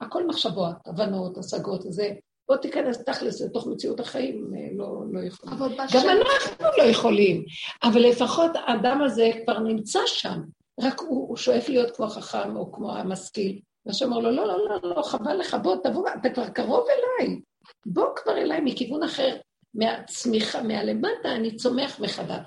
הכל 0.00 0.26
מחשבות, 0.26 0.76
הבנות, 0.86 1.38
השגות, 1.38 1.82
זה... 1.88 2.10
בוא 2.48 2.56
תיכנס 2.56 3.04
תכלס 3.04 3.40
לתוך 3.40 3.66
מציאות 3.66 4.00
החיים, 4.00 4.50
לא, 4.76 5.02
לא 5.12 5.20
יכולים. 5.20 5.58
גם. 5.94 6.08
אנחנו 6.08 6.66
לא 6.78 6.82
יכולים, 6.82 7.44
אבל 7.82 8.00
לפחות 8.00 8.50
האדם 8.54 9.02
הזה 9.02 9.30
כבר 9.44 9.58
נמצא 9.58 9.98
שם, 10.06 10.40
רק 10.80 11.00
הוא, 11.00 11.28
הוא 11.28 11.36
שואף 11.36 11.68
להיות 11.68 11.96
כמו 11.96 12.06
החכם 12.06 12.56
או 12.56 12.72
כמו 12.72 12.92
המשכיל. 12.92 13.60
והשם 13.86 14.04
אומר 14.12 14.18
לו, 14.18 14.30
לא, 14.30 14.46
לא, 14.46 14.68
לא, 14.68 14.90
לא, 14.96 15.02
חבל 15.02 15.36
לך, 15.36 15.56
בוא, 15.62 15.76
תבוא, 15.84 16.08
אתה 16.20 16.30
כבר 16.30 16.48
קרוב 16.48 16.84
אליי. 16.88 17.40
בוא 17.86 18.06
כבר 18.16 18.36
אליי 18.38 18.60
מכיוון 18.60 19.02
אחר, 19.02 19.36
מהצמיחה, 19.74 20.62
מהלמטה, 20.62 21.32
אני 21.36 21.56
צומח 21.56 22.00
מחדש. 22.00 22.46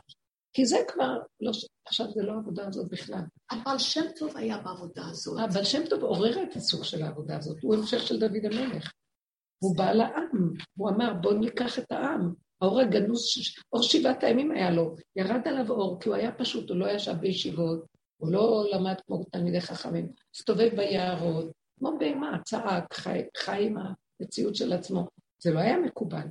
כי 0.54 0.66
זה 0.66 0.78
כבר, 0.88 1.18
לא, 1.42 1.52
עכשיו 1.86 2.12
זה 2.12 2.24
לא 2.24 2.34
העבודה 2.34 2.68
הזאת 2.68 2.90
בכלל. 2.92 3.22
אבל 3.52 3.78
שם 3.78 4.06
טוב 4.20 4.38
היה 4.38 4.58
בעבודה 4.58 5.08
הזאת. 5.10 5.40
אבל 5.40 5.64
שם 5.64 5.82
טוב 5.90 6.04
עורר 6.04 6.44
את 6.44 6.56
הסוג 6.56 6.84
של 6.84 7.04
העבודה 7.04 7.38
הזאת, 7.38 7.58
הוא 7.62 7.76
המשך 7.76 8.02
של 8.02 8.20
דוד 8.20 8.46
המלך. 8.46 8.92
הוא 9.64 9.78
בא 9.78 9.92
לעם, 9.92 10.54
הוא 10.78 10.90
אמר, 10.90 11.14
בואו 11.22 11.34
ניקח 11.34 11.80
את 11.80 11.92
העם. 11.92 12.34
האור 12.62 12.80
הגנוז, 12.80 13.22
אור 13.74 13.84
שבעת 13.84 14.24
הימים 14.24 14.52
היה 14.52 14.72
לו, 14.72 14.96
ירד 15.16 15.48
עליו 15.48 15.70
אור, 15.70 16.00
כי 16.02 16.10
הוא 16.10 16.16
היה 16.16 16.32
פשוט, 16.32 16.70
הוא 16.70 16.78
לא 16.78 16.92
ישב 16.92 17.14
בישיבות, 17.14 17.86
הוא 18.18 18.32
לא 18.32 18.66
למד 18.74 18.96
כמו 19.08 19.24
תלמידי 19.32 19.62
חכמים, 19.62 20.12
הסתובב 20.36 20.70
ביערות, 20.76 21.52
כמו 21.80 21.98
בהמה, 22.00 22.38
צעק, 22.46 22.94
חי, 22.94 23.22
חי 23.38 23.66
עם 23.66 23.76
המציאות 24.22 24.56
של 24.56 24.74
עצמו. 24.74 25.08
זה 25.44 25.52
לא 25.52 25.60
היה 25.60 25.78
מקובל. 25.78 26.28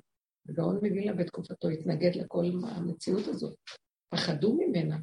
הגאון 0.49 0.75
מווילנה 0.75 1.13
בתקופתו 1.13 1.69
התנגד 1.69 2.17
לכל 2.17 2.45
המציאות 2.63 3.29
הזאת. 3.29 3.55
פחדו 4.09 4.55
ממנה, 4.55 4.97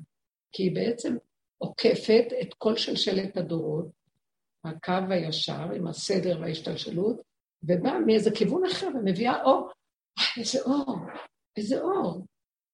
כי 0.51 0.63
היא 0.63 0.75
בעצם 0.75 1.17
עוקפת 1.57 2.25
את 2.41 2.53
כל 2.53 2.75
שלשלת 2.75 3.37
הדורות, 3.37 3.85
הקו 4.63 4.93
הישר 5.09 5.71
עם 5.75 5.87
הסדר 5.87 6.37
וההשתלשלות, 6.41 7.21
ובאה 7.63 7.99
מאיזה 7.99 8.31
כיוון 8.31 8.65
אחר 8.65 8.87
ומביאה 8.95 9.43
אור. 9.43 9.69
איזה 10.37 10.61
אור, 10.61 10.97
איזה 11.57 11.81
אור. 11.81 12.25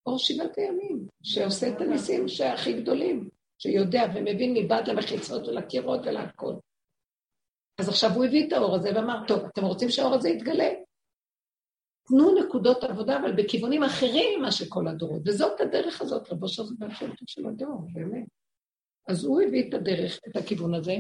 אור 0.05 0.19
שבעת 0.19 0.57
הימים, 0.57 1.07
שעושה 1.23 1.69
את 1.69 1.81
הניסים 1.81 2.27
שהכי 2.27 2.81
גדולים, 2.81 3.29
שיודע 3.57 4.03
ומבין 4.15 4.53
מבעד 4.53 4.87
למחיצות 4.87 5.47
ולקירות 5.47 5.99
ולהכל. 6.05 6.53
אז 7.79 7.89
עכשיו 7.89 8.09
הוא 8.15 8.25
הביא 8.25 8.47
את 8.47 8.53
האור 8.53 8.75
הזה 8.75 8.89
ואמר, 8.95 9.27
טוב, 9.27 9.39
אתם 9.53 9.65
רוצים 9.65 9.89
שהאור 9.89 10.13
הזה 10.13 10.29
יתגלה? 10.29 10.69
תנו 12.11 12.35
נקודות 12.35 12.83
עבודה, 12.83 13.19
אבל 13.19 13.31
בכיוונים 13.31 13.83
אחרים 13.83 14.39
ממה 14.39 14.51
שכל 14.51 14.87
הדורות. 14.87 15.21
וזאת 15.25 15.61
הדרך 15.61 16.01
הזאת, 16.01 16.31
רבו 16.31 16.47
של 16.47 16.63
השלטון 16.81 17.27
של 17.27 17.47
הדור, 17.47 17.87
באמת. 17.93 18.25
אז 19.07 19.23
הוא 19.23 19.41
הביא 19.41 19.69
את 19.69 19.73
הדרך, 19.73 20.19
את 20.27 20.35
הכיוון 20.35 20.73
הזה, 20.73 20.95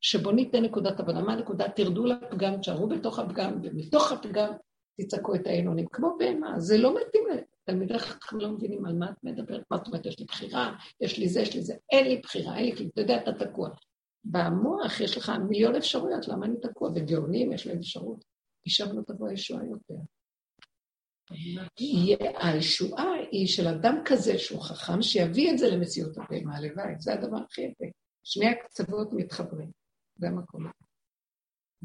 שבו 0.00 0.32
ניתן 0.32 0.62
נקודת 0.62 1.00
עבודה. 1.00 1.20
מה 1.20 1.32
הנקודה? 1.32 1.68
תרדו 1.68 2.04
לפגם, 2.04 2.60
תשארו 2.60 2.88
בתוך 2.88 3.18
הפגם, 3.18 3.60
ומתוך 3.62 4.12
הפגם 4.12 4.52
תצעקו 5.00 5.34
את 5.34 5.46
העינונים. 5.46 5.86
כמו 5.86 6.16
בהמה, 6.18 6.60
זה 6.60 6.78
לא 6.78 6.94
מתאים 6.94 7.24
לתלמידי 7.32 7.98
חכם, 7.98 8.38
לא 8.38 8.48
מבינים 8.48 8.86
על 8.86 8.94
מה 8.94 9.10
את 9.10 9.24
מדברת. 9.24 9.62
מה 9.70 9.76
זאת 9.76 9.86
אומרת, 9.86 10.06
יש 10.06 10.18
לי 10.18 10.24
בחירה, 10.24 10.76
יש 11.00 11.18
לי 11.18 11.28
זה, 11.28 11.40
יש 11.40 11.54
לי 11.54 11.62
זה. 11.62 11.74
אין 11.92 12.06
לי 12.06 12.16
בחירה, 12.16 12.56
אין 12.56 12.64
לי 12.64 12.76
כלום. 12.76 12.88
אתה 12.88 13.00
יודע, 13.00 13.16
אתה 13.16 13.44
תקוע. 13.44 13.70
במוח 14.24 15.00
יש 15.00 15.16
לך 15.16 15.32
מיליון 15.48 15.76
אפשרויות, 15.76 16.28
למה 16.28 16.46
אני 16.46 16.56
תקוע? 16.62 16.90
בגאונים 16.90 17.52
יש 17.52 17.66
להם 17.66 17.78
אפשרות. 17.78 18.24
משם 18.66 18.96
לא 18.96 19.02
תבוא 19.02 19.28
הישועה 19.28 19.66
יותר. 19.66 19.94
הישועה 22.40 23.12
היא 23.30 23.46
של 23.46 23.68
אדם 23.68 23.96
כזה 24.04 24.38
שהוא 24.38 24.62
חכם, 24.62 25.02
שיביא 25.02 25.52
את 25.52 25.58
זה 25.58 25.68
למציאות 25.68 26.18
הבהמה, 26.18 26.56
הלוואי, 26.56 26.94
זה 26.98 27.14
הדבר 27.14 27.36
הכי 27.36 27.60
יפה. 27.60 27.84
שני 28.24 28.46
הקצוות 28.46 29.12
מתחברים, 29.12 29.70
זה 30.16 30.28
המקום. 30.28 30.66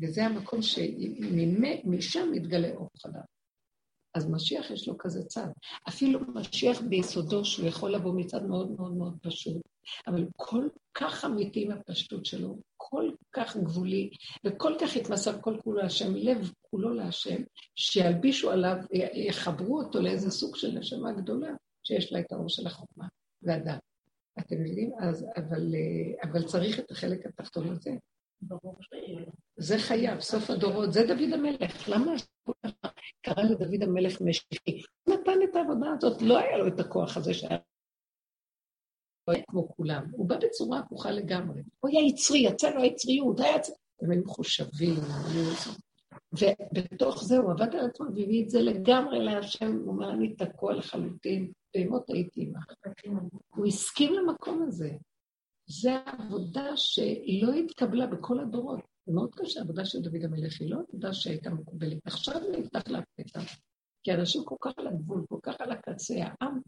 וזה 0.02 0.26
המקום 0.26 0.62
שמשם 0.62 2.32
מתגלה 2.32 2.72
אור 2.76 2.90
חדש. 2.98 3.26
אז 4.16 4.30
משיח 4.30 4.72
יש 4.72 4.88
לו 4.88 4.98
כזה 4.98 5.24
צד. 5.24 5.48
אפילו 5.90 6.20
משיח 6.34 6.82
ביסודו, 6.82 7.46
שהוא 7.46 7.68
יכול 7.68 7.96
לבוא 7.96 8.14
מצד 8.16 8.44
מאוד 8.44 8.72
מאוד 8.72 8.94
מאוד 8.94 9.18
פשוט, 9.22 9.62
אבל 10.08 10.26
כל 10.36 10.68
כך 10.94 11.26
אמיתי 11.26 11.64
עם 11.64 11.72
הפשטות 11.72 12.26
שלו, 12.26 12.58
כל 12.78 13.12
כך 13.32 13.58
גבולי, 13.58 14.10
וכל 14.44 14.74
כך 14.82 14.96
התמסר 14.96 15.42
כל 15.42 15.58
כולו 15.64 15.82
להשם, 15.82 16.16
לב 16.16 16.52
כולו 16.62 16.94
להשם, 16.94 17.42
שילבישו 17.76 18.52
עליו, 18.52 18.78
יחברו 19.14 19.80
אותו 19.82 20.02
לאיזה 20.02 20.32
סוג 20.32 20.56
של 20.56 20.72
נשמה 20.72 21.12
גדולה, 21.12 21.50
שיש 21.84 22.14
לה 22.14 22.20
את 22.20 22.32
האור 22.32 22.50
של 22.50 22.68
החוכמה 22.68 23.06
והדת. 23.42 23.80
אתם 24.40 24.66
יודעים? 24.66 24.92
אז, 25.00 25.26
אבל, 25.38 25.76
אבל 26.24 26.44
צריך 26.44 26.80
את 26.80 26.92
החלק 26.92 27.26
התחתון 27.26 27.70
הזה. 27.70 27.92
זה 29.58 29.78
חייב, 29.78 30.20
סוף 30.20 30.50
הדורות, 30.50 30.94
זה 30.94 31.08
דוד 31.08 31.34
המלך. 31.34 31.90
למה 31.90 32.12
קרא 33.22 33.44
לדוד 33.44 33.84
המלך 33.84 34.22
משיחי? 34.22 34.82
הוא 35.04 35.16
נתן 35.16 35.40
את 35.50 35.56
העבודה 35.56 35.88
הזאת, 35.98 36.22
לא 36.22 36.38
היה 36.38 36.58
לו 36.58 36.68
את 36.68 36.80
הכוח 36.80 37.18
הזה 37.18 37.34
שהיה 37.34 37.58
לא 39.28 39.34
היה 39.34 39.44
כמו 39.48 39.70
כולם. 39.70 40.06
הוא 40.12 40.30
בא 40.30 40.38
בצורה 40.38 40.80
הפוכה 40.80 41.12
לגמרי. 41.12 41.62
הוא 41.80 41.90
היה 41.90 42.02
יצרי, 42.02 42.40
יצא 42.40 42.70
לו 42.70 42.82
היצריות. 42.82 43.40
הם 44.02 44.12
היו 44.12 44.22
מחושבים, 44.26 44.96
ובתוך 46.34 47.24
זה 47.24 47.38
הוא 47.38 47.52
עבד 47.52 47.76
על 47.76 47.86
עצמו 47.86 48.06
והביא 48.06 48.44
את 48.44 48.50
זה 48.50 48.62
לגמרי 48.62 49.20
להשם, 49.20 49.76
הוא 49.76 49.88
אומר, 49.88 50.14
אני 50.14 50.36
תקוע 50.36 50.74
לחלוטין, 50.74 51.52
בהמות 51.76 52.10
הייתי 52.10 52.42
עמך. 52.42 52.66
הוא 53.56 53.66
הסכים 53.66 54.14
למקום 54.14 54.66
הזה. 54.68 54.92
זו 55.68 55.92
עבודה 56.06 56.78
שלא 56.78 57.54
התקבלה 57.54 58.08
בכל 58.08 58.40
הדורות. 58.40 58.80
זה 59.06 59.14
מאוד 59.14 59.36
קשה, 59.36 59.60
העבודה 59.60 59.86
של 59.86 60.02
דוד 60.02 60.24
המלך 60.24 60.62
היא 60.62 60.70
לא 60.70 60.78
עבודה 60.90 61.14
שהייתה 61.14 61.50
מקובלת. 61.50 61.98
עכשיו 62.06 62.42
נפתח 62.52 62.82
לפתע. 62.88 63.40
כי 64.04 64.14
אנשים 64.14 64.44
כל 64.46 64.56
כך 64.62 64.72
על 64.78 64.88
הגבול, 64.88 65.26
כל 65.30 65.40
כך 65.44 65.62
על 65.62 65.72
הקצה, 65.72 66.14
העם, 66.18 66.60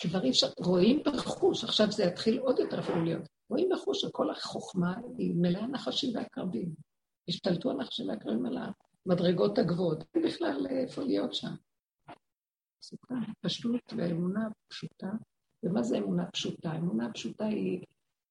כבר 0.00 0.24
אי 0.24 0.30
אפשר, 0.30 0.46
רואים 0.58 1.02
בחוש, 1.06 1.64
עכשיו 1.64 1.92
זה 1.92 2.04
יתחיל 2.04 2.38
עוד 2.38 2.58
יותר 2.58 2.80
אפילו 2.80 3.04
להיות, 3.04 3.22
רואים 3.50 3.68
בחוש 3.72 4.00
שכל 4.00 4.30
החוכמה 4.30 4.94
היא 5.18 5.34
מלאה 5.36 5.66
נחשים 5.66 6.16
ועקרבים. 6.16 6.74
השתלטו 7.28 7.70
הנחשים 7.70 8.08
והעקרבים 8.08 8.46
על 8.46 8.58
המדרגות 9.06 9.58
הגבוהות, 9.58 10.04
אין 10.14 10.22
בכלל 10.22 10.66
איפה 10.66 11.02
להיות 11.02 11.34
שם. 11.34 11.54
סוכר, 12.82 13.14
פשטות 13.40 13.92
ואמונה 13.96 14.48
פשוטה. 14.68 15.10
ומה 15.62 15.82
זה 15.82 15.98
אמונה 15.98 16.30
פשוטה? 16.30 16.76
אמונה 16.76 17.12
פשוטה 17.12 17.46
היא 17.46 17.84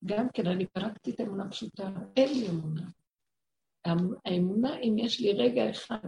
גם 0.06 0.28
כן, 0.34 0.48
אני 0.48 0.66
פרקתי 0.66 1.12
את 1.12 1.20
האמונה 1.20 1.44
הפשוטה, 1.44 1.90
אין 2.16 2.30
לי 2.30 2.50
אמונה. 2.50 2.90
האמונה, 4.26 4.80
אם 4.80 4.96
יש 4.98 5.20
לי 5.20 5.34
רגע 5.34 5.70
אחד, 5.70 6.08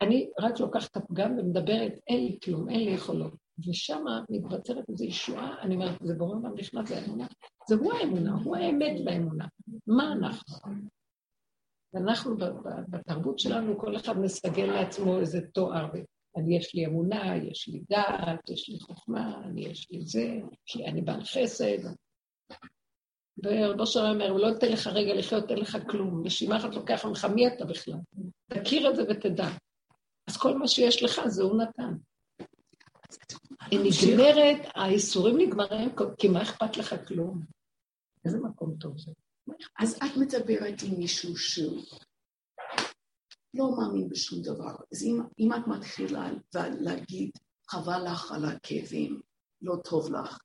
אני 0.00 0.30
רק 0.38 0.60
לוקחת 0.60 0.90
את 0.90 0.96
הפגם 0.96 1.38
ומדברת, 1.38 1.92
אין 2.06 2.24
לי 2.24 2.38
כלום, 2.44 2.68
אין 2.68 2.80
לי 2.80 2.90
יכולות. 2.90 3.41
ושם 3.58 4.04
מתבצרת 4.30 4.84
איזו 4.88 5.04
ישועה, 5.04 5.62
אני 5.62 5.74
אומרת, 5.74 5.98
זה 6.02 6.14
ברור 6.14 6.36
מה 6.36 6.48
נכנס 6.56 6.90
לאמונה. 6.90 7.26
זה 7.68 7.74
הוא 7.74 7.92
האמונה, 7.92 8.34
הוא 8.44 8.56
האמת 8.56 9.04
באמונה. 9.04 9.46
מה 9.86 10.12
אנחנו? 10.12 10.58
ואנחנו 11.94 12.36
בתרבות 12.88 13.38
שלנו, 13.38 13.78
כל 13.78 13.96
אחד 13.96 14.18
מסגל 14.18 14.66
לעצמו 14.66 15.18
איזה 15.18 15.40
תואר. 15.52 15.86
אני, 16.36 16.56
יש 16.56 16.74
לי 16.74 16.86
אמונה, 16.86 17.36
יש 17.36 17.68
לי 17.68 17.82
דעת, 17.90 18.50
יש 18.50 18.68
לי 18.68 18.80
חוכמה, 18.80 19.42
אני, 19.44 19.66
יש 19.66 19.90
לי 19.90 20.06
זה, 20.06 20.40
אני 20.86 21.02
בעל 21.02 21.24
חסד, 21.24 21.78
ורבו 23.44 23.86
שלום 23.86 24.10
אומר, 24.10 24.32
לא 24.32 24.46
ייתן 24.46 24.72
לך 24.72 24.86
רגע 24.86 25.14
לחיות, 25.14 25.50
אין 25.50 25.58
לך 25.58 25.78
כלום. 25.90 26.26
נשימה 26.26 26.56
אחת 26.56 26.74
לוקח 26.74 27.04
ממך, 27.04 27.24
מי 27.24 27.48
אתה 27.48 27.64
בכלל? 27.64 27.94
תכיר 28.46 28.90
את 28.90 28.96
זה 28.96 29.02
ותדע. 29.08 29.48
אז 30.26 30.36
כל 30.36 30.58
מה 30.58 30.68
שיש 30.68 31.02
לך 31.02 31.20
זה 31.26 31.42
הוא 31.42 31.62
נתן. 31.62 31.94
היא 33.70 33.80
נגמרת, 33.80 34.70
האיסורים 34.74 35.38
נגמרים, 35.38 35.90
כי 36.18 36.28
מה 36.28 36.42
אכפת 36.42 36.76
לך 36.76 36.94
כלום? 37.08 37.42
איזה 38.24 38.38
מקום 38.38 38.74
טוב 38.80 38.98
זה. 38.98 39.10
אז 39.78 39.94
את 39.96 40.16
מדברת 40.16 40.82
עם 40.82 40.98
מישהו 40.98 41.36
שהוא 41.36 41.82
לא 43.54 43.76
מאמין 43.76 44.08
בשום 44.08 44.42
דבר. 44.42 44.74
אז 44.92 45.02
אם, 45.02 45.20
אם 45.38 45.52
את 45.52 45.66
מתחילה 45.66 46.30
להגיד, 46.54 47.30
חבל 47.70 48.04
לך 48.12 48.32
על 48.32 48.44
הכאבים, 48.44 49.20
לא 49.62 49.76
טוב 49.84 50.12
לך, 50.12 50.38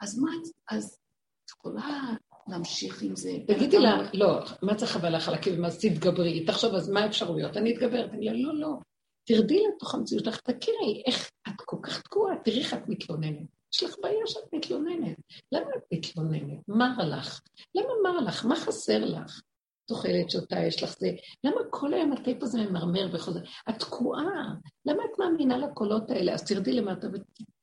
אז 0.00 0.18
מה, 0.18 0.30
אז 0.70 0.98
את 1.44 1.50
יכולה 1.50 2.10
להמשיך 2.48 3.02
עם 3.02 3.16
זה. 3.16 3.32
תגידי 3.46 3.78
לה, 3.78 4.10
לא, 4.14 4.44
מה 4.62 4.74
צריך 4.74 4.90
חבל 4.90 5.16
לך 5.16 5.28
על 5.28 5.34
הכאבים, 5.34 5.64
אז 5.64 5.78
תתגברי. 5.78 6.46
תחשוב, 6.46 6.74
אז 6.74 6.88
מה 6.88 7.00
האפשרויות? 7.00 7.56
אני 7.56 7.74
אתגבר. 7.74 8.06
תגידי 8.06 8.24
לה, 8.24 8.32
לא, 8.32 8.60
לא. 8.60 8.78
תרדי 9.30 9.62
לתוך 9.66 9.94
המציאות 9.94 10.24
שלך, 10.24 10.40
תכירי 10.40 11.02
איך 11.06 11.30
את 11.48 11.60
כל 11.64 11.76
כך 11.82 12.02
תקועה, 12.02 12.34
תראי 12.44 12.58
איך 12.58 12.74
את 12.74 12.88
מתלוננת. 12.88 13.46
יש 13.74 13.82
לך 13.82 13.94
בעיה 14.02 14.26
שאת 14.26 14.54
מתלוננת. 14.54 15.16
למה 15.52 15.70
את 15.76 15.82
מתלוננת? 15.92 16.68
מר 16.68 16.96
לך. 16.98 17.40
למה 17.74 17.88
מר 18.02 18.20
לך? 18.20 18.44
מה 18.44 18.56
חסר 18.56 19.04
לך? 19.04 19.40
תאכלת, 19.88 20.30
שותה, 20.30 20.56
יש 20.60 20.82
לך 20.82 20.96
זה. 20.98 21.10
למה 21.44 21.60
כל 21.70 21.94
היום 21.94 22.12
הטייפ 22.12 22.42
הזה 22.42 22.58
ממרמר 22.58 23.08
וחוזר? 23.12 23.40
את 23.70 23.78
תקועה. 23.78 24.54
למה 24.86 25.02
את 25.04 25.18
מאמינה 25.18 25.58
לקולות 25.58 26.10
האלה? 26.10 26.34
אז 26.34 26.44
תרדי 26.44 26.72
למטה 26.72 27.06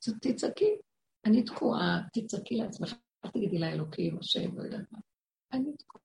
ותצעקי. 0.10 0.76
אני 1.26 1.44
תקועה, 1.44 2.00
תצעקי 2.14 2.56
לעצמך. 2.56 2.96
אל 3.26 3.30
תגידי 3.30 3.60
לאלוקים, 3.60 4.18
השם, 4.20 4.58
לא 4.58 4.64
יודעת 4.64 4.92
מה. 4.92 5.00
אני 5.54 5.72
תקועה, 5.78 6.04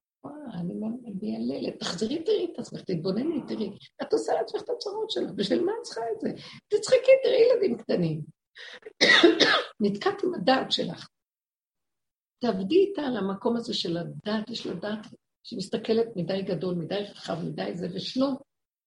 אני 0.53 0.73
מייללת. 1.21 1.79
תחזרי, 1.79 2.23
תראי 2.23 2.51
את 2.53 2.59
עצמך, 2.59 2.81
תתבונני, 2.81 3.41
תראי. 3.47 3.77
את 4.01 4.13
עושה 4.13 4.33
לעצמך 4.33 4.61
את 4.61 4.69
הצרות 4.69 5.11
שלך, 5.11 5.31
בשביל 5.35 5.63
מה 5.63 5.71
את 5.79 5.83
צריכה 5.83 6.01
את 6.15 6.19
זה? 6.21 6.29
תצחקי, 6.67 7.11
תראי 7.23 7.41
ילדים 7.41 7.77
קטנים. 7.77 8.21
נתקעת 9.83 10.23
עם 10.23 10.33
הדעת 10.33 10.71
שלך. 10.71 11.07
תעבדי 12.39 12.75
איתה 12.75 13.01
על 13.01 13.17
המקום 13.17 13.55
הזה 13.55 13.73
של 13.73 13.97
הדעת, 13.97 14.49
יש 14.49 14.65
לה 14.65 14.73
דעת 14.73 15.07
שמסתכלת 15.43 16.07
מדי 16.15 16.41
גדול, 16.41 16.75
מדי 16.75 16.95
רחב, 16.95 17.35
מדי 17.45 17.71
זה, 17.77 17.87
ושלום, 17.95 18.35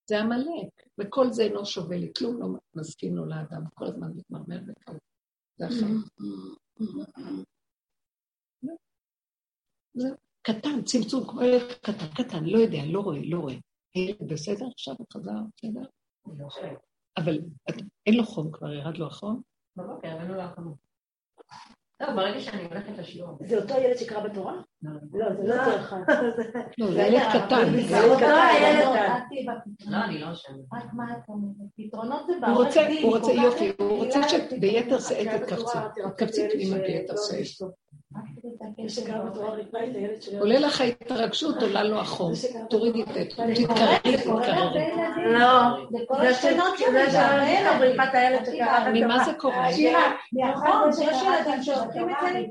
זה 0.09 0.19
עמלק, 0.19 0.69
וכל 0.97 1.31
זה 1.31 1.43
אינו 1.43 1.65
שווה 1.65 1.97
לי, 1.97 2.11
כלום 2.17 2.41
לא 2.41 2.47
מסכים 2.75 3.15
לו 3.15 3.25
לאדם, 3.25 3.61
כל 3.73 3.85
הזמן 3.85 4.11
מתמרמר 4.15 4.59
וכאלה. 4.67 4.97
זה 5.57 5.65
החיים. 5.65 6.03
זה 9.93 10.09
קטן, 10.47 10.81
צמצום, 10.81 11.27
כמו 11.27 11.43
ילד 11.43 11.61
קטן, 11.81 12.07
קטן, 12.15 12.43
לא 12.43 12.57
יודע, 12.57 12.77
לא 12.85 12.99
רואה, 12.99 13.19
לא 13.23 13.39
רואה. 13.39 13.55
הילד 13.95 14.33
בסדר 14.33 14.65
עכשיו, 14.73 14.95
חזר, 15.13 15.31
בסדר? 15.57 15.81
אבל 17.17 17.39
אין 18.05 18.15
לו 18.15 18.23
חום 18.25 18.51
כבר, 18.51 18.73
ירד 18.73 18.97
לו 18.97 19.07
החום? 19.07 19.41
בבוקר, 19.75 20.07
הבאנו 20.07 20.33
לו 20.33 20.41
החום. 20.41 20.75
טוב, 21.97 22.15
ברגע 22.15 22.39
שאני 22.39 22.65
הולכת 22.65 22.97
לשיעור. 22.97 23.37
זה 23.47 23.57
אותו 23.57 23.73
ילד 23.73 23.97
שקרא 23.97 24.27
בתורה? 24.27 24.53
לא, 24.81 24.91
זה 25.11 25.47
לא 25.47 25.55
אותו 25.55 25.79
אחד. 25.81 25.97
לא, 26.77 26.91
זה 26.91 27.01
ילד 27.01 27.21
קטן. 27.29 27.87
זה 27.89 28.03
אותו 28.03 28.25
הילד. 28.25 28.85
לא, 29.87 29.97
אני 30.03 30.19
לא 30.19 30.35
שם. 30.35 30.53
רק 30.73 30.93
מה 30.93 31.17
אתה 31.17 31.31
אומר? 31.31 31.47
פתרונות 31.77 32.27
זה 32.27 32.47
הוא 32.47 32.63
רוצה, 32.63 32.87
הוא 33.03 33.17
רוצה, 33.17 33.31
יופי, 33.31 33.71
הוא 33.79 34.05
רוצה 34.05 34.29
שביתר 34.29 34.99
שאת 34.99 35.41
תתקבצי. 35.41 35.77
תתקבצי 36.09 36.49
פנימה 36.49 36.77
ביתר 36.77 37.13
שאת. 37.17 37.67
עולה 40.39 40.59
לך 40.59 40.81
ההתרגשות, 40.81 41.61
עולה 41.61 41.83
לו 41.83 41.99
החום. 41.99 42.31
תורידי 42.69 43.03
את 43.03 43.07
זה, 43.13 43.25
תתקררי, 43.25 44.17
תתקררי. 44.17 44.91
לא, 45.25 45.51
זה 46.21 46.33
שלא 46.33 46.63
מדברים 46.73 48.01
את 48.01 48.09
הילד 48.13 48.45
שקרא. 48.45 48.89
ממה 48.93 49.23
זה 49.23 49.33
קורה? 49.33 49.73
שירה, 49.73 50.11
נכון, 50.33 50.93
שיש 50.93 51.17
ילדים 51.21 51.63
שעושים 51.63 52.09
את 52.09 52.15
זה. 52.21 52.45